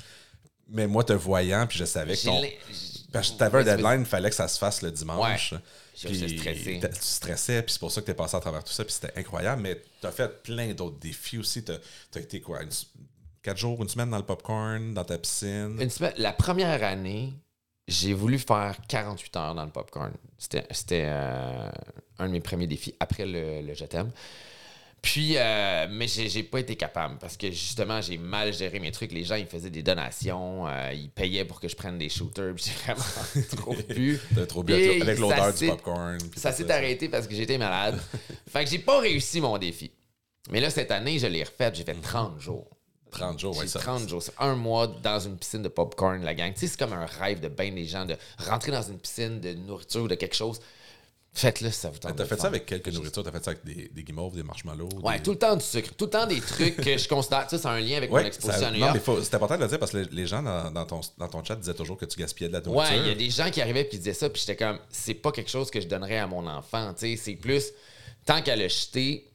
Mais 0.69 0.85
moi, 0.87 1.03
te 1.03 1.13
voyant, 1.13 1.65
puis 1.67 1.77
je 1.79 1.85
savais 1.85 2.15
que 2.15 2.23
ton... 2.23 2.41
Parce 3.11 3.31
que 3.31 3.37
t'avais 3.37 3.59
un 3.59 3.63
deadline, 3.63 3.99
il 4.01 4.05
fallait 4.05 4.29
que 4.29 4.35
ça 4.35 4.47
se 4.47 4.57
fasse 4.57 4.81
le 4.81 4.91
dimanche. 4.91 5.51
Ouais. 5.51 5.59
Puis 6.05 6.79
t'as- 6.79 6.87
Tu 6.89 6.99
stressais, 7.01 7.61
puis 7.61 7.73
c'est 7.73 7.79
pour 7.79 7.91
ça 7.91 8.01
que 8.01 8.05
t'es 8.07 8.13
passé 8.15 8.35
à 8.37 8.39
travers 8.39 8.63
tout 8.63 8.71
ça, 8.73 8.83
puis 8.85 8.93
c'était 8.93 9.11
incroyable. 9.19 9.61
Mais 9.61 9.81
t'as 10.01 10.11
fait 10.11 10.41
plein 10.41 10.73
d'autres 10.73 10.97
défis 10.99 11.37
aussi. 11.37 11.63
T'as 11.63 11.75
as 12.15 12.19
été 12.19 12.41
quoi? 12.41 12.63
une- 12.63 12.69
quatre 13.43 13.57
jours, 13.57 13.81
une 13.81 13.89
semaine 13.89 14.09
dans 14.09 14.17
le 14.17 14.25
popcorn, 14.25 14.93
dans 14.93 15.03
ta 15.03 15.17
piscine. 15.17 15.77
Une 15.79 15.89
semaine- 15.89 16.13
la 16.17 16.31
première 16.33 16.83
année, 16.83 17.33
j'ai 17.87 18.13
voulu 18.13 18.39
faire 18.39 18.77
48 18.87 19.35
heures 19.35 19.53
dans 19.55 19.65
le 19.65 19.71
popcorn. 19.71 20.13
C'était 20.37 20.65
c'était, 20.71 21.03
euh, 21.05 21.69
un 22.19 22.27
de 22.27 22.31
mes 22.31 22.39
premiers 22.41 22.67
défis 22.67 22.95
après 22.99 23.25
le, 23.25 23.61
le 23.61 23.73
Je 23.73 23.85
t'aime. 23.85 24.11
Puis, 25.01 25.33
euh, 25.35 25.87
mais 25.91 26.07
j'ai 26.07 26.29
j'ai 26.29 26.43
pas 26.43 26.61
été 26.61 26.77
capable 26.77 27.17
parce 27.17 27.35
que 27.35 27.47
justement, 27.51 27.99
j'ai 27.99 28.17
mal 28.17 28.53
géré 28.53 28.79
mes 28.79 28.89
trucs. 28.89 29.11
Les 29.11 29.25
gens, 29.25 29.35
ils 29.35 29.45
faisaient 29.45 29.69
des 29.69 29.83
donations, 29.83 30.65
euh, 30.65 30.93
ils 30.93 31.09
payaient 31.09 31.43
pour 31.43 31.59
que 31.59 31.67
je 31.67 31.75
prenne 31.75 31.97
des 31.97 32.07
shooters. 32.07 32.55
puis 32.55 32.63
J'ai 32.67 32.85
vraiment 32.85 33.45
trop 33.57 33.73
pu. 33.73 34.17
T'as 34.33 34.45
trop 34.45 34.63
bu 34.63 34.71
Et 34.71 35.01
avec, 35.01 35.15
ça 35.17 35.21
l'odeur 35.21 35.53
du 35.53 35.67
popcorn. 35.67 36.17
Ça 36.37 36.51
tout 36.53 36.57
s'est 36.63 36.71
arrêté 36.71 37.09
parce 37.09 37.27
que 37.27 37.35
j'étais 37.35 37.57
malade. 37.57 37.99
fait 38.47 38.63
que 38.63 38.69
j'ai 38.69 38.79
pas 38.79 39.01
réussi 39.01 39.41
mon 39.41 39.57
défi. 39.57 39.91
Mais 40.49 40.61
là, 40.61 40.69
cette 40.69 40.91
année, 40.91 41.19
je 41.19 41.27
l'ai 41.27 41.43
refait. 41.43 41.71
J'ai 41.73 41.83
fait 41.83 41.95
30 41.95 42.39
jours. 42.39 42.69
30 43.13 43.39
jours, 43.39 43.57
ouais, 43.57 43.67
ça. 43.67 43.79
30 43.79 44.07
jours. 44.09 44.21
C'est 44.21 44.33
un 44.39 44.55
mois 44.55 44.87
dans 44.87 45.19
une 45.19 45.37
piscine 45.37 45.61
de 45.63 45.69
popcorn, 45.69 46.23
la 46.23 46.33
gang. 46.33 46.53
Tu 46.53 46.61
sais, 46.61 46.67
c'est 46.67 46.77
comme 46.79 46.93
un 46.93 47.05
rêve 47.05 47.39
de 47.39 47.47
bien 47.47 47.71
des 47.71 47.85
gens 47.85 48.05
de 48.05 48.15
rentrer 48.37 48.71
dans 48.71 48.81
une 48.83 48.97
piscine 48.99 49.39
de 49.39 49.53
nourriture 49.53 50.03
ou 50.03 50.07
de 50.07 50.15
quelque 50.15 50.35
chose. 50.35 50.59
Faites-le, 51.35 51.71
ça 51.71 51.89
vous 51.89 51.97
tente. 51.97 52.15
T'as 52.15 52.25
fait 52.25 52.39
ça 52.39 52.45
avec 52.45 52.67
quelques 52.67 52.89
nourritures? 52.89 53.23
T'as 53.23 53.31
fait 53.31 53.43
ça 53.43 53.51
avec 53.51 53.65
des, 53.65 53.89
des 53.91 54.03
guimauves, 54.03 54.35
des 54.35 54.43
marshmallows? 54.43 54.87
Ouais, 55.01 55.17
des- 55.17 55.23
tout 55.23 55.31
le 55.31 55.39
temps 55.39 55.55
du 55.55 55.63
sucre. 55.65 55.89
Tout 55.97 56.05
le 56.05 56.11
temps 56.11 56.27
des 56.27 56.39
trucs 56.39 56.75
que 56.75 56.95
je 56.95 57.07
considère. 57.07 57.49
Ça, 57.49 57.57
c'est 57.57 57.65
un 57.67 57.79
lien 57.79 57.97
avec 57.97 58.11
mon 58.11 58.19
exposition 58.19 58.61
ça- 58.61 58.67
à 58.67 58.71
New 58.71 58.77
non, 58.77 58.85
York. 58.85 58.93
mais 58.93 58.99
faut- 59.01 59.23
c'est 59.23 59.33
important 59.33 59.57
de 59.57 59.63
le 59.63 59.67
dire 59.67 59.79
parce 59.79 59.93
que 59.93 59.97
les, 59.97 60.05
les 60.11 60.27
gens 60.27 60.43
dans, 60.43 60.69
dans 60.69 60.85
ton, 60.85 61.01
dans 61.17 61.27
ton 61.27 61.43
chat 61.43 61.55
disaient 61.55 61.73
toujours 61.73 61.97
que 61.97 62.05
tu 62.05 62.19
gaspillais 62.19 62.49
de 62.49 62.53
la 62.53 62.61
nourriture. 62.61 62.95
Ouais, 62.97 63.01
il 63.01 63.07
y 63.07 63.11
a 63.11 63.15
des 63.15 63.31
gens 63.31 63.49
qui 63.49 63.61
arrivaient 63.63 63.81
et 63.81 63.87
qui 63.89 63.97
disaient 63.97 64.13
ça, 64.13 64.29
puis 64.29 64.41
j'étais 64.45 64.63
comme, 64.63 64.77
c'est 64.91 65.15
pas 65.15 65.31
quelque 65.31 65.49
chose 65.49 65.71
que 65.71 65.81
je 65.81 65.87
donnerais 65.87 66.19
à 66.19 66.27
mon 66.27 66.45
enfant. 66.45 66.93
tu 66.93 66.99
sais, 66.99 67.15
C'est 67.17 67.35
plus, 67.35 67.63
tant 68.27 68.43
qu'à 68.43 68.55
le 68.55 68.67
jeter, 68.67 69.27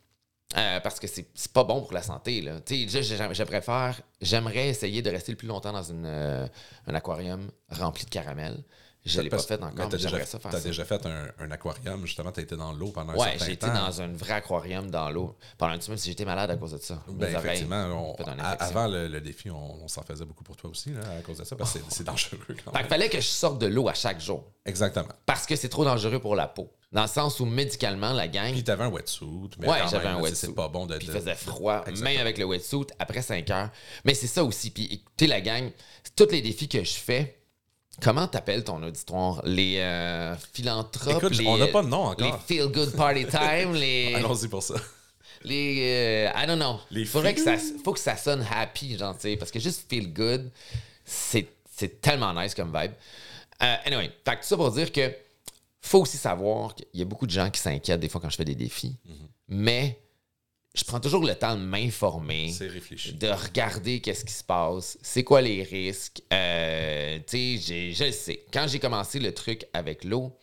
euh, 0.57 0.81
parce 0.81 0.99
que 0.99 1.07
c'est 1.07 1.26
pas 1.52 1.64
bon 1.64 1.83
pour 1.83 1.93
la 1.93 2.02
santé. 2.02 2.40
Là. 2.40 2.61
Je, 2.67 4.02
j'aimerais 4.21 4.69
essayer 4.69 5.02
de 5.02 5.11
rester 5.11 5.33
le 5.33 5.37
plus 5.37 5.49
longtemps 5.49 5.73
dans 5.73 5.83
une, 5.83 6.07
euh, 6.07 6.47
un 6.87 6.95
aquarium 6.95 7.50
rempli 7.69 8.05
de 8.05 8.11
caramel. 8.11 8.64
Je 9.05 9.21
l'ai 9.23 9.31
pas 9.31 9.38
fait 9.38 9.55
encore, 9.62 9.73
T'as 9.88 9.97
mais 9.97 10.61
déjà, 10.61 10.85
fait 10.85 11.07
un, 11.07 11.28
un 11.38 11.50
aquarium, 11.50 12.05
justement, 12.05 12.31
t'as 12.31 12.43
été 12.43 12.57
dans 12.57 12.73
l'eau 12.73 12.88
pendant 12.88 13.12
un 13.12 13.17
Ouais, 13.17 13.31
certain 13.31 13.45
j'ai 13.47 13.52
été 13.52 13.67
temps. 13.67 13.73
dans 13.73 14.02
un 14.02 14.09
vrai 14.09 14.35
aquarium 14.35 14.90
dans 14.90 15.09
l'eau. 15.09 15.37
Pendant 15.57 15.75
une 15.75 15.81
semaine, 15.81 15.99
si 15.99 16.11
j'étais 16.11 16.25
malade 16.26 16.50
à 16.50 16.57
cause 16.57 16.73
de 16.73 16.78
ça. 16.78 17.02
Ben, 17.09 17.35
effectivement, 17.35 18.14
on- 18.19 18.25
avant 18.59 18.87
le, 18.87 19.09
le 19.09 19.21
défi, 19.21 19.50
on, 19.50 19.83
on 19.85 19.88
s'en 19.88 20.02
faisait 20.02 20.25
beaucoup 20.26 20.45
pour 20.45 20.57
toi 20.57 20.69
aussi, 20.71 20.90
là, 20.90 21.00
à 21.19 21.23
cause 21.23 21.38
de 21.38 21.45
ça, 21.45 21.57
parce 21.57 21.73
que 21.75 21.78
c'est- 21.88 22.05
dangereux 22.05 22.38
quand 22.49 22.55
Fait 22.55 22.64
même. 22.73 22.83
qu'il 22.83 22.88
fallait 22.88 23.09
que 23.09 23.21
je 23.21 23.26
sorte 23.26 23.59
de 23.59 23.67
l'eau 23.67 23.88
à 23.88 23.95
chaque 23.95 24.21
jour. 24.21 24.45
Exactement. 24.67 25.09
Parce 25.25 25.47
que 25.47 25.57
c'est 25.57 25.69
trop 25.71 25.85
dangereux 25.85 26.19
pour 26.21 26.35
la 26.37 26.47
peau. 26.49 26.71
Dans 26.93 27.02
le 27.02 27.09
sens 27.09 27.40
où 27.40 27.47
médicalement, 27.47 28.12
la 28.12 28.28
gang. 28.28 28.52
Puis 28.52 28.64
t'avais 28.64 28.85
un 28.85 28.88
wetsuit, 28.88 29.26
mais 29.59 29.69
Ouais, 29.69 29.78
j'avais 29.90 30.09
un 30.09 30.21
wetsuit. 30.21 30.37
c'est 30.37 30.55
pas 30.55 30.69
bon 30.69 30.87
de... 30.87 30.97
Puis 30.99 31.07
il 31.07 31.12
faisait 31.12 31.35
froid, 31.35 31.81
Exactement. 31.87 32.05
même 32.11 32.21
avec 32.21 32.37
le 32.38 32.45
wetsuit, 32.45 32.87
après 32.99 33.23
5 33.23 33.49
heures. 33.50 33.71
Mais 34.05 34.14
c'est 34.14 34.26
ça 34.26 34.43
aussi. 34.45 34.71
Puis 34.71 34.85
écoutez, 34.90 35.26
la 35.26 35.40
gang, 35.40 35.71
tous 36.17 36.28
les 36.31 36.43
défis 36.43 36.69
que 36.69 36.83
je 36.83 36.95
fais, 36.95 37.38
comment 38.02 38.26
t'appelles 38.26 38.64
ton 38.64 38.83
auditoire? 38.83 39.40
Les 39.45 39.76
euh, 39.78 40.35
philanthropes 40.52 41.17
Écoute, 41.23 41.37
les, 41.38 41.47
on 41.47 41.57
n'a 41.59 41.67
pas 41.69 41.83
de 41.83 41.88
nom 41.88 42.14
Les 42.19 42.26
encore. 42.26 42.43
feel 42.43 42.67
good 42.69 42.95
party 42.97 43.26
time, 43.31 43.75
les. 43.75 44.14
Allons-y 44.14 44.49
pour 44.49 44.62
ça. 44.62 44.75
les 45.45 46.28
euh, 46.28 46.31
I 46.43 46.47
don't 46.47 46.57
know. 46.59 46.78
Les 46.90 47.05
Faudrait 47.05 47.35
que 47.35 47.43
ça, 47.43 47.57
faut 47.85 47.93
que 47.93 48.00
ça 48.00 48.17
sonne 48.17 48.47
happy, 48.50 48.97
genre, 48.99 49.14
tu 49.14 49.23
sais, 49.23 49.37
parce 49.37 49.50
que 49.50 49.61
juste 49.61 49.87
feel 49.88 50.12
good, 50.12 50.50
c'est 51.05 51.49
tellement 52.00 52.33
nice 52.35 52.55
comme 52.55 52.69
vibe. 52.76 52.93
Euh, 53.62 53.75
anyway, 53.85 54.11
fait 54.25 54.37
que 54.37 54.40
tout 54.43 54.47
ça 54.49 54.57
pour 54.57 54.71
dire 54.71 54.93
que 54.93 55.12
faut 55.81 56.00
aussi 56.02 56.17
savoir 56.17 56.75
qu'il 56.75 56.87
y 56.95 57.02
a 57.02 57.05
beaucoup 57.05 57.26
de 57.26 57.31
gens 57.31 57.50
qui 57.50 57.61
s'inquiètent 57.61 58.00
des 58.00 58.09
fois 58.09 58.21
quand 58.21 58.31
je 58.31 58.37
fais 58.37 58.45
des 58.45 58.55
défis, 58.55 58.97
mais 59.49 59.99
je 60.78 60.85
prends 60.85 61.00
toujours 61.00 61.25
le 61.25 61.35
temps 61.35 61.56
de 61.56 61.61
m'informer 61.61 62.52
de 62.52 63.28
regarder 63.28 64.00
qu'est-ce 64.00 64.25
qui 64.25 64.32
se 64.32 64.44
passe, 64.44 64.97
c'est 65.02 65.25
quoi 65.25 65.40
les 65.40 65.62
risques. 65.62 66.23
Euh, 66.32 67.18
tu 67.26 67.58
sais, 67.58 67.92
je 67.92 68.04
le 68.04 68.12
sais. 68.12 68.44
Quand 68.52 68.66
j'ai 68.68 68.78
commencé 68.78 69.18
le 69.18 69.35
truc 69.35 69.66
avec 69.73 70.04
l'eau, 70.04 70.37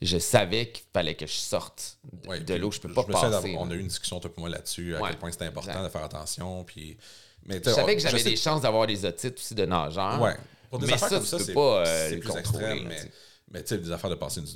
je 0.00 0.18
savais 0.18 0.70
qu'il 0.70 0.84
fallait 0.92 1.14
que 1.14 1.26
je 1.26 1.32
sorte 1.32 1.98
de, 2.12 2.28
Ouais, 2.28 2.40
de 2.40 2.44
puis 2.44 2.58
l'eau. 2.58 2.70
Je 2.70 2.80
peux 2.80 2.92
pas 2.92 3.04
me 3.06 3.12
passer. 3.12 3.56
On 3.58 3.70
a 3.70 3.74
eu 3.74 3.80
une 3.80 3.88
discussion, 3.88 4.20
toi 4.20 4.30
et 4.34 4.40
moi, 4.40 4.48
là-dessus, 4.48 4.96
à 4.96 5.02
Ouais, 5.02 5.10
quel 5.10 5.18
point 5.18 5.30
c'était 5.32 5.46
important 5.46 5.70
exact. 5.70 5.84
de 5.84 5.88
faire 5.90 6.04
attention. 6.04 6.64
Puis... 6.64 6.96
Mais, 7.44 7.60
Je 7.64 7.70
savais 7.70 7.96
que 7.96 8.02
j'avais 8.02 8.22
des 8.22 8.36
chances 8.36 8.62
d'avoir 8.62 8.86
des 8.86 9.04
otites 9.04 9.38
aussi 9.38 9.54
de 9.54 9.64
nageur. 9.64 10.20
Ouais. 10.20 10.36
Pour 10.70 10.78
des 10.78 10.86
mais 10.86 10.92
affaires 10.94 11.08
ça, 11.08 11.16
comme 11.16 11.26
c'est 11.26 11.54
pas, 11.54 11.86
euh, 11.86 12.18
plus 12.18 12.36
extrême, 12.36 12.84
là, 12.84 12.88
mais, 12.88 12.96
tu 12.96 13.02
sais. 13.02 13.12
mais 13.50 13.62
tu 13.62 13.68
sais, 13.68 13.78
des 13.78 13.90
affaires 13.90 14.10
de 14.10 14.16
passer 14.16 14.40
une, 14.40 14.46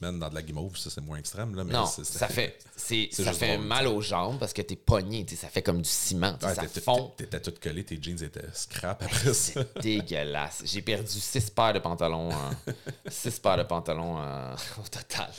mènes 0.00 0.18
dans 0.18 0.28
de 0.28 0.34
la 0.34 0.42
guimauve, 0.42 0.76
ça 0.76 0.90
c'est 0.90 1.00
moins 1.00 1.18
extrême. 1.18 1.54
Là, 1.54 1.64
mais 1.64 1.72
Non, 1.72 1.86
c'est- 1.86 2.04
ça 2.04 2.28
fait, 2.28 2.58
c'est, 2.76 3.08
ça 3.12 3.32
fait 3.32 3.56
drôle, 3.56 3.66
mal 3.66 3.86
aux 3.88 4.00
jambes 4.00 4.38
parce 4.38 4.52
que 4.52 4.62
t'es 4.62 4.76
pogné, 4.76 5.26
ça 5.36 5.48
fait 5.48 5.62
comme 5.62 5.82
du 5.82 5.88
ciment, 5.88 6.38
Ouais, 6.42 6.54
ça 6.54 6.62
t'étais- 6.62 6.80
fond. 6.80 7.12
T'étais 7.16 7.40
tout 7.40 7.52
collé, 7.62 7.84
tes 7.84 7.98
jeans 8.00 8.22
étaient 8.22 8.44
scrap 8.54 9.02
après 9.02 9.34
ça. 9.34 9.34
C'est 9.34 9.80
dégueulasse. 9.82 10.62
J'ai 10.64 10.82
perdu 10.82 11.08
six 11.20 11.50
paires 11.50 11.72
de 11.74 11.78
pantalons. 11.80 12.30
hein. 12.32 12.50
six 13.08 13.38
paires 13.38 13.58
de 13.58 13.64
pantalons 13.64 14.16
au 14.78 14.88
total. 14.88 15.30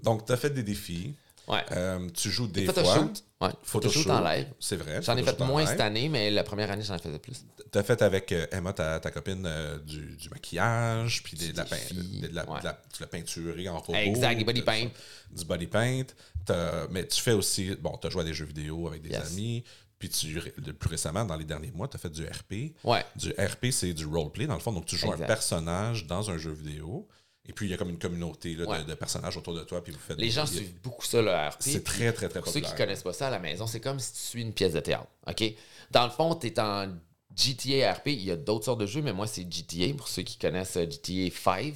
Donc, 0.00 0.26
tu 0.26 0.32
as 0.32 0.36
fait 0.36 0.50
des 0.50 0.62
défis. 0.62 1.14
Ouais. 1.48 1.64
Euh, 1.72 2.08
tu 2.14 2.30
joues 2.30 2.46
des 2.46 2.64
fois. 2.66 2.74
Photoshoot. 2.74 3.24
Ouais. 3.40 3.48
Photoshoot 3.64 3.92
Photoshoot 4.04 4.10
en 4.10 4.20
live. 4.22 4.46
C'est 4.60 4.76
vrai. 4.76 5.02
J'en 5.02 5.16
ai 5.16 5.22
fait 5.24 5.38
moins 5.40 5.66
cette 5.66 5.80
année, 5.80 6.08
mais 6.08 6.30
la 6.30 6.44
première 6.44 6.70
année, 6.70 6.82
j'en 6.84 6.98
faisais 6.98 7.18
plus. 7.18 7.44
Tu 7.72 7.78
as 7.78 7.82
fait 7.82 8.00
avec 8.02 8.30
euh, 8.32 8.46
Emma, 8.52 8.72
ta, 8.72 9.00
ta 9.00 9.10
copine, 9.10 9.44
euh, 9.46 9.78
du, 9.78 10.16
du 10.16 10.28
maquillage, 10.28 11.22
puis 11.22 11.36
des- 11.36 11.52
de, 11.52 11.56
la, 11.56 11.64
pein- 11.64 11.76
de, 11.92 12.28
la, 12.34 12.48
ouais. 12.50 12.60
de 12.60 12.64
la- 13.00 13.06
peinturé 13.06 13.68
en 13.68 13.78
robot. 13.78 13.94
Exact, 13.98 14.36
des 14.38 14.44
body 14.44 14.62
paint. 14.62 14.88
Du 15.30 15.44
body 15.44 15.66
paint. 15.66 16.04
T'as- 16.44 16.86
Mais 16.90 17.06
tu 17.08 17.20
fais 17.20 17.32
aussi. 17.32 17.74
Bon, 17.80 17.96
tu 18.00 18.06
as 18.06 18.10
joué 18.10 18.22
à 18.22 18.24
des 18.24 18.34
jeux 18.34 18.44
vidéo 18.46 18.86
avec 18.88 19.02
des 19.02 19.10
Yes. 19.10 19.32
amis. 19.32 19.64
Puis 19.98 20.08
tu, 20.08 20.40
plus 20.78 20.88
récemment, 20.90 21.24
dans 21.24 21.36
les 21.36 21.44
derniers 21.44 21.70
mois, 21.70 21.86
tu 21.88 21.96
as 21.96 21.98
fait 22.00 22.10
du 22.10 22.24
RP. 22.24 22.74
Ouais. 22.84 23.04
Du 23.16 23.30
RP, 23.38 23.70
c'est 23.70 23.92
du 23.94 24.04
roleplay, 24.04 24.46
dans 24.46 24.54
le 24.54 24.60
fond. 24.60 24.72
Donc, 24.72 24.84
tu 24.86 24.96
joues 24.96 25.12
un 25.12 25.16
personnage 25.16 26.06
dans 26.06 26.28
un 26.30 26.38
jeu 26.38 26.50
vidéo. 26.52 27.08
Et 27.48 27.52
puis, 27.52 27.66
il 27.66 27.70
y 27.70 27.74
a 27.74 27.76
comme 27.76 27.90
une 27.90 27.98
communauté 27.98 28.54
là, 28.54 28.64
de- 28.64 28.70
Ouais. 28.70 28.84
de, 28.84 28.94
personnages 28.94 29.36
autour 29.36 29.54
de 29.54 29.64
toi. 29.64 29.82
Puis 29.82 29.92
vous 29.92 29.98
faites 29.98 30.16
Les 30.18 30.30
gens 30.30 30.46
suivent 30.46 30.80
beaucoup 30.80 31.04
ça, 31.04 31.20
le 31.20 31.30
RP. 31.32 31.56
C'est 31.60 31.82
très, 31.84 32.12
très, 32.12 32.28
très 32.28 32.40
Pour 32.40 32.48
ceux 32.52 32.60
qui 32.60 32.66
populaire. 32.66 32.86
connaissent 32.86 33.02
pas 33.02 33.12
ça 33.12 33.26
à 33.26 33.30
la 33.30 33.40
maison, 33.40 33.66
c'est 33.66 33.80
comme 33.80 33.98
si 33.98 34.12
tu 34.12 34.18
suis 34.20 34.42
une 34.42 34.52
pièce 34.52 34.74
de 34.74 34.80
théâtre. 34.80 35.08
OK? 35.26 35.42
Dans 35.90 36.04
le 36.04 36.10
fond, 36.10 36.34
tu 36.36 36.46
es 36.46 36.60
en 36.60 36.92
GTA 37.34 37.94
RP. 37.94 38.08
Il 38.08 38.22
y 38.22 38.30
a 38.30 38.36
d'autres 38.36 38.66
sortes 38.66 38.80
de 38.80 38.86
jeux, 38.86 39.02
mais 39.02 39.12
moi, 39.12 39.26
c'est 39.26 39.42
GTA, 39.50 39.92
pour 39.96 40.06
ceux 40.06 40.22
qui 40.22 40.38
connaissent 40.38 40.76
euh, 40.76 40.86
GTA 40.88 41.34
5. 41.34 41.74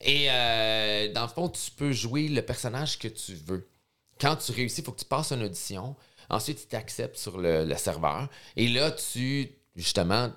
Et 0.00 0.26
euh, 0.30 1.12
dans 1.12 1.22
le 1.22 1.28
fond, 1.28 1.48
tu 1.48 1.70
peux 1.70 1.92
jouer 1.92 2.26
le 2.28 2.42
personnage 2.42 2.98
que 2.98 3.08
tu 3.08 3.34
veux. 3.34 3.68
Quand 4.20 4.34
tu 4.36 4.50
réussis, 4.50 4.80
il 4.80 4.84
faut 4.84 4.92
que 4.92 4.98
tu 5.00 5.04
passes 5.04 5.30
une 5.30 5.42
audition. 5.44 5.94
Ensuite, 6.28 6.60
tu 6.60 6.66
t'acceptes 6.66 7.16
sur 7.16 7.38
le, 7.38 7.64
le 7.64 7.76
serveur. 7.76 8.28
Et 8.56 8.66
là, 8.68 8.90
tu, 8.90 9.48
justement, 9.76 10.32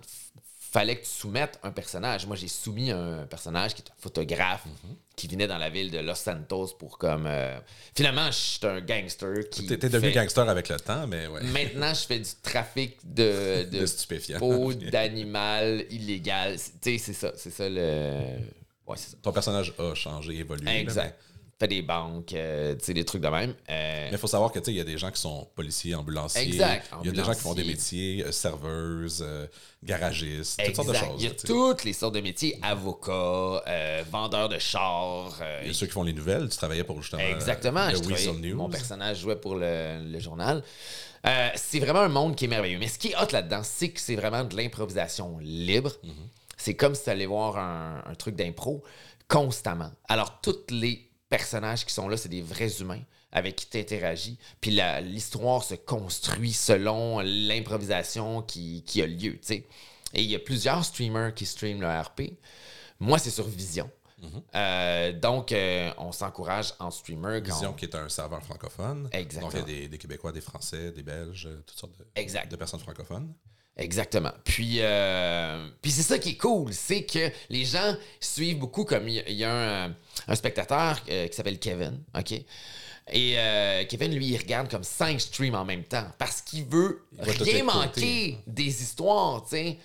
fallait 0.72 0.96
que 0.96 1.04
tu 1.04 1.10
soumettes 1.12 1.60
un 1.63 1.72
personnage. 1.72 2.25
Moi, 2.25 2.36
j'ai 2.36 2.48
soumis 2.48 2.92
un 2.92 3.25
personnage 3.30 3.74
qui 3.75 3.82
est 3.82 3.90
un 3.92 3.94
photographe 4.00 4.66
Mhm. 4.66 4.96
qui 5.18 5.28
venait 5.28 5.48
dans 5.48 5.58
la 5.58 5.70
ville 5.70 5.92
de 5.92 6.00
Los 6.00 6.16
Santos 6.16 6.75
pour 6.80 6.98
comme... 6.98 7.25
euh, 7.28 7.60
Finalement, 7.96 8.28
je 8.28 8.38
suis 8.38 8.60
un 8.66 8.80
gangster 8.82 9.50
qui... 9.51 9.68
T'es 9.68 9.78
devenu 9.78 10.12
fait- 10.12 10.16
gangster 10.20 10.48
avec 10.48 10.70
le 10.70 10.80
temps, 10.80 11.06
mais 11.08 11.28
ouais. 11.28 11.44
Maintenant, 11.44 11.94
je 11.94 12.06
fais 12.06 12.20
du 12.20 12.30
trafic 12.42 12.98
de, 13.04 13.63
de, 13.72 13.80
De 13.80 13.86
stupéfiants. 13.86 14.40
peau 14.40 14.74
d'animal 15.22 15.86
illégal. 15.90 16.56
Tu 16.82 16.92
sais, 16.94 16.98
c'est 16.98 17.13
ça. 17.13 17.34
C'est 17.36 17.51
ça 17.51 17.68
le... 17.70 18.13
Ouais, 18.88 18.96
c'est 18.98 19.12
ça. 19.12 19.18
Ton 19.22 19.32
personnage 19.32 19.74
a 19.78 19.94
changé, 19.94 20.34
évolué. 20.38 20.66
là, 20.66 20.80
Exact. 20.80 21.20
Fait 21.62 21.68
des 21.68 21.84
banques, 21.84 22.34
euh, 22.34 22.74
tu 22.74 22.86
sais, 22.86 22.94
des 22.96 23.06
trucs 23.06 23.22
de 23.22 23.27
même. 23.27 23.53
Euh, 23.70 24.06
Mais 24.06 24.13
il 24.13 24.18
faut 24.18 24.25
savoir 24.25 24.51
que 24.51 24.58
tu 24.58 24.65
sais, 24.65 24.72
il 24.72 24.77
y 24.77 24.82
a 24.82 24.84
des 24.84 24.98
gens 24.98 25.12
qui 25.12 25.22
sont 25.22 25.48
policiers, 25.53 25.94
ambulanciers. 25.94 26.41
Exact, 26.41 26.89
Il 27.03 27.06
y 27.06 27.10
a 27.10 27.12
des 27.12 27.24
gens 27.24 27.36
qui 27.36 27.41
font 27.41 27.53
des 27.53 27.63
métiers, 27.63 28.24
euh, 28.25 28.32
serveuses, 28.32 29.24
euh, 29.24 29.46
garagistes, 29.84 30.60
toutes 30.65 30.75
sortes 30.75 30.88
de 30.88 30.94
exact. 30.94 31.12
choses. 31.12 31.22
Il 31.22 31.27
y 31.27 31.32
a 31.32 31.36
toutes 31.36 31.84
les 31.84 31.94
sortes 31.94 32.15
de 32.15 32.22
métiers. 32.22 32.58
Avocats, 32.63 33.63
vendeurs 34.10 34.50
de 34.50 34.58
chars. 34.58 35.39
Il 35.62 35.68
y 35.68 35.70
a 35.70 35.74
ceux 35.74 35.86
qui 35.86 35.91
font 35.91 36.01
les 36.01 36.13
nouvelles. 36.13 36.50
Tu 36.50 36.58
travaillais 36.58 36.84
pour 36.84 37.00
justement 37.00 37.22
Exactement. 37.22 37.88
je 37.91 38.32
News. 38.32 38.56
Mon 38.56 38.68
personnage 38.68 39.20
jouait 39.20 39.36
pour 39.36 39.53
le, 39.53 40.01
le 40.03 40.20
journal. 40.20 40.63
C'est 41.53 41.80
vraiment 41.80 42.00
un 42.01 42.10
monde 42.10 42.36
qui 42.36 42.46
est 42.46 42.48
merveilleux. 42.48 42.80
Mais 42.80 42.88
ce 42.88 42.98
qui 42.98 43.10
est 43.10 43.15
hot 43.15 43.32
là-dedans, 43.32 43.62
c'est 43.62 43.89
que 43.89 44.00
c'est 44.00 44.15
vraiment 44.15 44.44
de 44.44 44.56
l'improvisation 44.58 45.38
libre. 45.39 45.91
Mhm. 46.03 46.12
C'est 46.58 46.74
comme 46.75 46.96
si 46.96 47.03
tu 47.03 47.12
allais 47.12 47.27
voir 47.27 47.60
un, 47.60 48.03
un 48.03 48.15
truc 48.15 48.36
d'impro 48.36 48.84
constamment. 49.27 49.91
Alors, 50.10 50.41
tous 50.41 50.58
les 50.72 51.11
personnages 51.31 51.83
qui 51.85 51.93
sont 51.93 52.07
là, 52.07 52.15
c'est 52.17 52.29
des 52.29 52.43
vrais 52.43 52.69
humains 52.79 53.01
avec 53.31 53.55
qui 53.55 53.65
tu 53.67 53.79
interagis. 53.79 54.38
Puis 54.59 54.79
l'histoire 55.03 55.63
se 55.63 55.73
construit 55.75 56.53
selon 56.53 57.21
l'improvisation 57.21 58.41
qui, 58.43 58.83
qui 58.85 59.01
a 59.01 59.07
lieu. 59.07 59.39
Et 59.50 59.63
il 60.13 60.29
y 60.29 60.35
a 60.35 60.39
plusieurs 60.39 60.83
streamers 60.85 61.33
qui 61.33 61.45
streament 61.45 61.81
le 61.81 61.88
RP. 61.88 62.33
Moi, 63.00 63.17
c'est 63.17 63.29
sur 63.31 63.47
Vision. 63.47 63.89
Euh, 64.53 65.13
donc, 65.13 65.51
euh, 65.51 65.91
on 65.97 66.11
s'encourage 66.11 66.73
en 66.79 66.91
streamer. 66.91 67.41
quand 67.43 67.53
Vision 67.53 67.69
on- 67.71 67.73
qui 67.73 67.85
est 67.85 67.95
un 67.95 68.07
serveur 68.09 68.43
francophone. 68.43 69.09
Exactement. 69.13 69.50
Donc 69.51 69.67
il 69.67 69.73
y 69.73 69.77
a 69.77 69.81
des, 69.81 69.88
des 69.88 69.97
Québécois, 69.97 70.31
des 70.31 70.41
Français, 70.41 70.91
des 70.91 71.01
Belges, 71.01 71.50
toutes 71.65 71.79
sortes 71.79 71.97
de, 71.97 72.05
Exact. 72.15 72.51
de 72.51 72.55
personnes 72.55 72.81
francophones. 72.81 73.33
Exactement. 73.77 74.33
Puis, 74.43 74.75
euh, 74.81 75.67
puis 75.81 75.89
c'est 75.91 76.03
ça 76.03 76.19
qui 76.19 76.31
est 76.31 76.38
cool, 76.38 76.71
c'est 76.73 77.03
que 77.05 77.31
les 77.50 77.63
gens 77.65 77.95
suivent 78.19 78.59
beaucoup, 78.59 78.83
comme 78.85 79.07
il 79.07 79.15
y 79.15 79.19
a- 79.21 79.29
il 79.29 79.35
y, 79.38 79.43
a 79.45 79.85
un, 79.85 79.95
un 80.28 80.36
spectateur 80.36 81.00
euh, 81.10 81.28
qui 81.28 81.36
s'appelle 81.36 81.60
Kevin, 81.60 82.00
OK? 82.18 82.32
Et 83.13 83.34
euh, 83.38 83.84
Kevin, 83.90 84.13
lui, 84.13 84.28
il 84.28 84.38
regarde 84.38 84.70
comme 84.70 84.84
cinq 84.84 85.20
streams 85.20 85.56
en 85.56 85.66
même 85.66 85.84
temps 85.84 86.06
parce 86.18 86.42
qu'il 86.42 86.66
veut 86.66 87.04
rien 87.44 87.63
manquer 87.63 88.38
des 88.48 88.81
histoires, 88.84 89.44
tu 89.44 89.50
sais. 89.50 89.77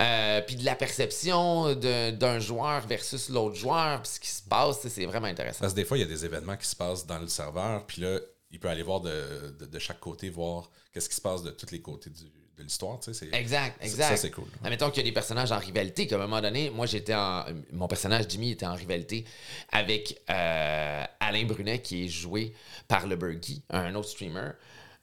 Euh, 0.00 0.40
puis 0.42 0.54
de 0.54 0.64
la 0.64 0.76
perception 0.76 1.74
d'un 1.74 2.38
joueur 2.38 2.86
versus 2.86 3.30
l'autre 3.30 3.56
joueur, 3.56 4.00
puis 4.02 4.12
ce 4.12 4.20
qui 4.20 4.28
se 4.28 4.42
passe, 4.42 4.86
c'est 4.86 5.06
vraiment 5.06 5.26
intéressant. 5.26 5.60
Parce 5.60 5.72
que 5.72 5.76
des 5.80 5.84
fois, 5.84 5.96
il 5.96 6.02
y 6.02 6.04
a 6.04 6.06
des 6.06 6.24
événements 6.24 6.56
qui 6.56 6.68
se 6.68 6.76
passent 6.76 7.04
dans 7.04 7.18
le 7.18 7.26
serveur, 7.26 7.84
puis 7.84 8.02
là, 8.02 8.20
il 8.52 8.60
peut 8.60 8.68
aller 8.68 8.84
voir 8.84 9.00
de, 9.00 9.56
de, 9.58 9.66
de 9.66 9.78
chaque 9.80 9.98
côté, 9.98 10.30
voir 10.30 10.70
qu'est-ce 10.92 11.08
qui 11.08 11.16
se 11.16 11.20
passe 11.20 11.42
de 11.42 11.50
tous 11.50 11.72
les 11.72 11.80
côtés 11.82 12.10
du- 12.10 12.30
de 12.58 12.64
l'histoire. 12.64 12.98
tu 13.00 13.12
sais, 13.14 13.26
c'est- 13.30 13.34
Exact, 13.36 13.76
exact. 13.82 14.08
Ça, 14.10 14.16
c'est 14.16 14.30
cool. 14.30 14.44
Admettons 14.64 14.90
qu'il 14.90 14.98
y 15.02 15.06
a 15.06 15.08
des 15.08 15.12
personnages 15.14 15.52
en 15.52 15.58
rivalité, 15.58 16.06
comme 16.06 16.20
à 16.20 16.24
un 16.24 16.26
moment 16.26 16.42
donné, 16.42 16.70
moi 16.70 16.86
j'étais 16.86 17.14
en. 17.14 17.44
Mon 17.72 17.88
personnage 17.88 18.26
Jimmy 18.28 18.50
était 18.52 18.66
en 18.66 18.74
rivalité 18.74 19.24
avec 19.72 20.20
euh, 20.30 21.04
Alain 21.20 21.44
Brunet, 21.44 21.80
qui 21.80 22.04
est 22.04 22.08
joué 22.08 22.52
par 22.88 23.06
le 23.06 23.16
Burgie, 23.16 23.62
un 23.70 23.94
autre 23.94 24.08
streamer. 24.08 24.50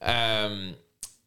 Euh, 0.03 0.71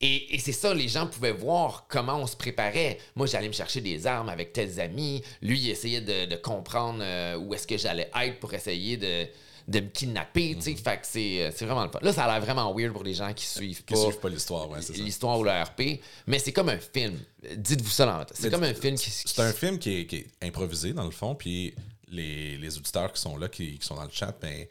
et, 0.01 0.35
et 0.35 0.39
c'est 0.39 0.53
ça, 0.53 0.73
les 0.75 0.87
gens 0.87 1.09
pouvaient 1.09 1.33
voir 1.33 1.87
comment 1.89 2.17
on 2.19 2.27
se 2.27 2.37
préparait. 2.37 2.99
Moi, 3.17 3.27
j'allais 3.27 3.49
me 3.49 3.53
chercher 3.53 3.81
des 3.81 4.07
armes 4.07 4.29
avec 4.29 4.53
tels 4.53 4.79
amis. 4.81 5.23
Lui, 5.43 5.59
il 5.59 5.71
essayait 5.71 6.01
de, 6.01 6.27
de 6.27 6.37
comprendre 6.37 7.01
euh, 7.03 7.37
où 7.37 7.53
est-ce 7.55 7.67
que 7.67 7.77
j'allais 7.77 8.09
être 8.23 8.39
pour 8.39 8.55
essayer 8.55 8.97
de, 8.97 9.27
de 9.69 9.81
me 9.81 9.89
kidnapper. 9.89 10.55
tu 10.57 10.63
sais. 10.63 10.75
Fait 10.75 10.97
que 10.97 11.07
c'est 11.07 11.53
c'est 11.55 11.65
vraiment 11.67 11.85
le 11.85 11.91
fun. 11.91 11.99
Là, 12.03 12.13
ça 12.13 12.25
a 12.25 12.29
l'air 12.33 12.41
vraiment 12.41 12.75
weird 12.75 12.93
pour 12.93 13.05
les 13.05 13.15
gens 13.15 13.33
qui 13.35 13.45
suivent 13.47 13.85
Qui 13.85 13.95
pas 13.95 14.01
suivent 14.01 14.19
pas 14.19 14.29
l'histoire, 14.31 14.69
ouais, 14.71 14.81
l'histoire 14.95 15.39
ou 15.39 15.45
le 15.45 15.51
RP, 15.51 16.01
mais 16.27 16.39
c'est 16.39 16.53
comme 16.53 16.71
un 16.71 16.79
film. 16.79 17.19
Dites-vous 17.57 17.91
ça 17.91 18.07
dans. 18.07 18.25
C'est 18.35 18.51
comme 18.51 18.65
un 18.65 18.75
film 18.75 18.97
qui. 18.97 19.11
qui- 19.11 19.29
C'est 19.29 19.43
un 19.43 19.53
film 19.53 19.79
qui 19.79 20.01
est, 20.01 20.07
qui 20.07 20.17
est 20.17 20.27
improvisé, 20.43 20.93
dans 20.95 21.05
le 21.05 21.11
fond, 21.11 21.35
puis 21.35 21.75
les, 22.11 22.57
les 22.57 22.77
auditeurs 22.79 23.13
qui 23.13 23.21
sont 23.21 23.37
là, 23.37 23.49
qui, 23.49 23.79
qui 23.79 23.87
sont 23.87 23.95
dans 23.97 24.05
le 24.05 24.11
chat, 24.11 24.35
ben, 24.41 24.67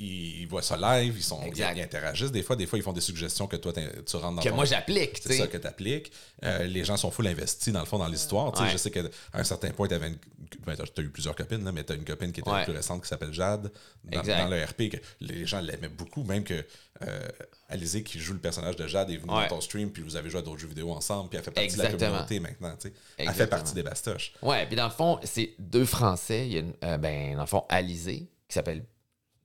ils, 0.00 0.40
ils 0.42 0.46
voient 0.48 0.62
ça 0.62 0.76
live, 0.76 1.14
ils, 1.16 1.22
sont, 1.22 1.40
ils, 1.54 1.62
interagissent. 1.62 2.32
Des 2.32 2.42
fois, 2.42 2.56
des 2.56 2.66
fois, 2.66 2.78
ils 2.78 2.82
font 2.82 2.92
des 2.92 3.00
suggestions 3.00 3.46
que 3.46 3.56
toi, 3.56 3.72
tu 3.72 4.16
rentres 4.16 4.36
dans 4.36 4.42
que 4.42 4.48
ton- 4.48 4.54
moi 4.56 4.64
j'applique, 4.64 5.20
tu 5.20 5.28
C'est 5.28 5.38
ça 5.38 5.46
que 5.46 5.56
tu 5.58 5.66
appliques. 5.66 6.10
les 6.42 6.84
gens 6.84 6.96
sont 6.96 7.10
full 7.10 7.26
investis, 7.26 7.72
dans 7.72 7.80
le 7.80 7.86
fond, 7.86 7.98
dans 7.98 8.08
l'histoire. 8.08 8.58
Ouais. 8.60 8.70
Je 8.72 8.76
sais 8.76 8.90
qu'à 8.90 9.02
un 9.34 9.44
certain 9.44 9.70
point, 9.70 9.86
tu 9.88 9.94
avais 9.94 10.08
une. 10.08 10.18
Ben, 10.66 10.74
t'as- 10.74 10.82
as 10.82 11.00
eu 11.04 11.08
plusieurs 11.10 11.36
copines, 11.36 11.64
là, 11.64 11.70
mais 11.70 11.84
tu 11.84 11.92
as 11.92 11.96
une 11.96 12.04
copine 12.04 12.32
qui 12.32 12.40
était 12.40 12.50
Ouais. 12.50 12.64
plus 12.64 12.72
récente 12.72 13.02
qui 13.02 13.08
s'appelle 13.08 13.32
Jade 13.32 13.70
dans, 14.04 14.48
le 14.48 14.64
RP. 14.64 14.88
Que 14.90 14.96
les 15.20 15.46
gens 15.46 15.60
l'aimaient 15.60 15.88
beaucoup, 15.88 16.24
même 16.24 16.42
que 16.42 16.64
euh, 17.06 17.28
Alizé, 17.68 18.02
qui 18.02 18.18
joue 18.18 18.32
le 18.32 18.40
personnage 18.40 18.74
de 18.76 18.86
Jade, 18.86 19.10
est 19.10 19.16
venue 19.16 19.32
Ouais. 19.32 19.42
dans 19.48 19.56
ton 19.56 19.60
stream, 19.60 19.90
puis 19.92 20.02
vous 20.02 20.16
avez 20.16 20.28
joué 20.28 20.40
à 20.40 20.42
d'autres 20.42 20.58
jeux 20.58 20.66
vidéo 20.66 20.90
ensemble, 20.92 21.28
puis 21.30 21.38
elle 21.38 21.44
fait 21.44 21.50
partie 21.52 21.76
de 21.76 21.82
la 21.82 21.90
communauté 21.92 22.40
maintenant. 22.40 22.74
tu 22.76 22.88
sais. 22.88 22.94
Elle 23.16 23.30
fait 23.30 23.46
partie 23.46 23.74
des 23.74 23.82
Bastoches. 23.82 24.32
Ouais, 24.42 24.66
puis 24.66 24.76
dans 24.76 24.84
le 24.86 24.90
fond, 24.90 25.18
c'est 25.24 25.54
deux 25.58 25.84
Français. 25.84 26.46
Il 26.46 26.52
y 26.52 26.56
a 26.56 26.60
une, 26.60 26.74
euh, 26.84 26.98
ben, 26.98 27.34
dans 27.36 27.42
le 27.42 27.46
fond, 27.46 27.64
Alizé, 27.68 28.28
qui 28.48 28.54
s'appelle. 28.54 28.84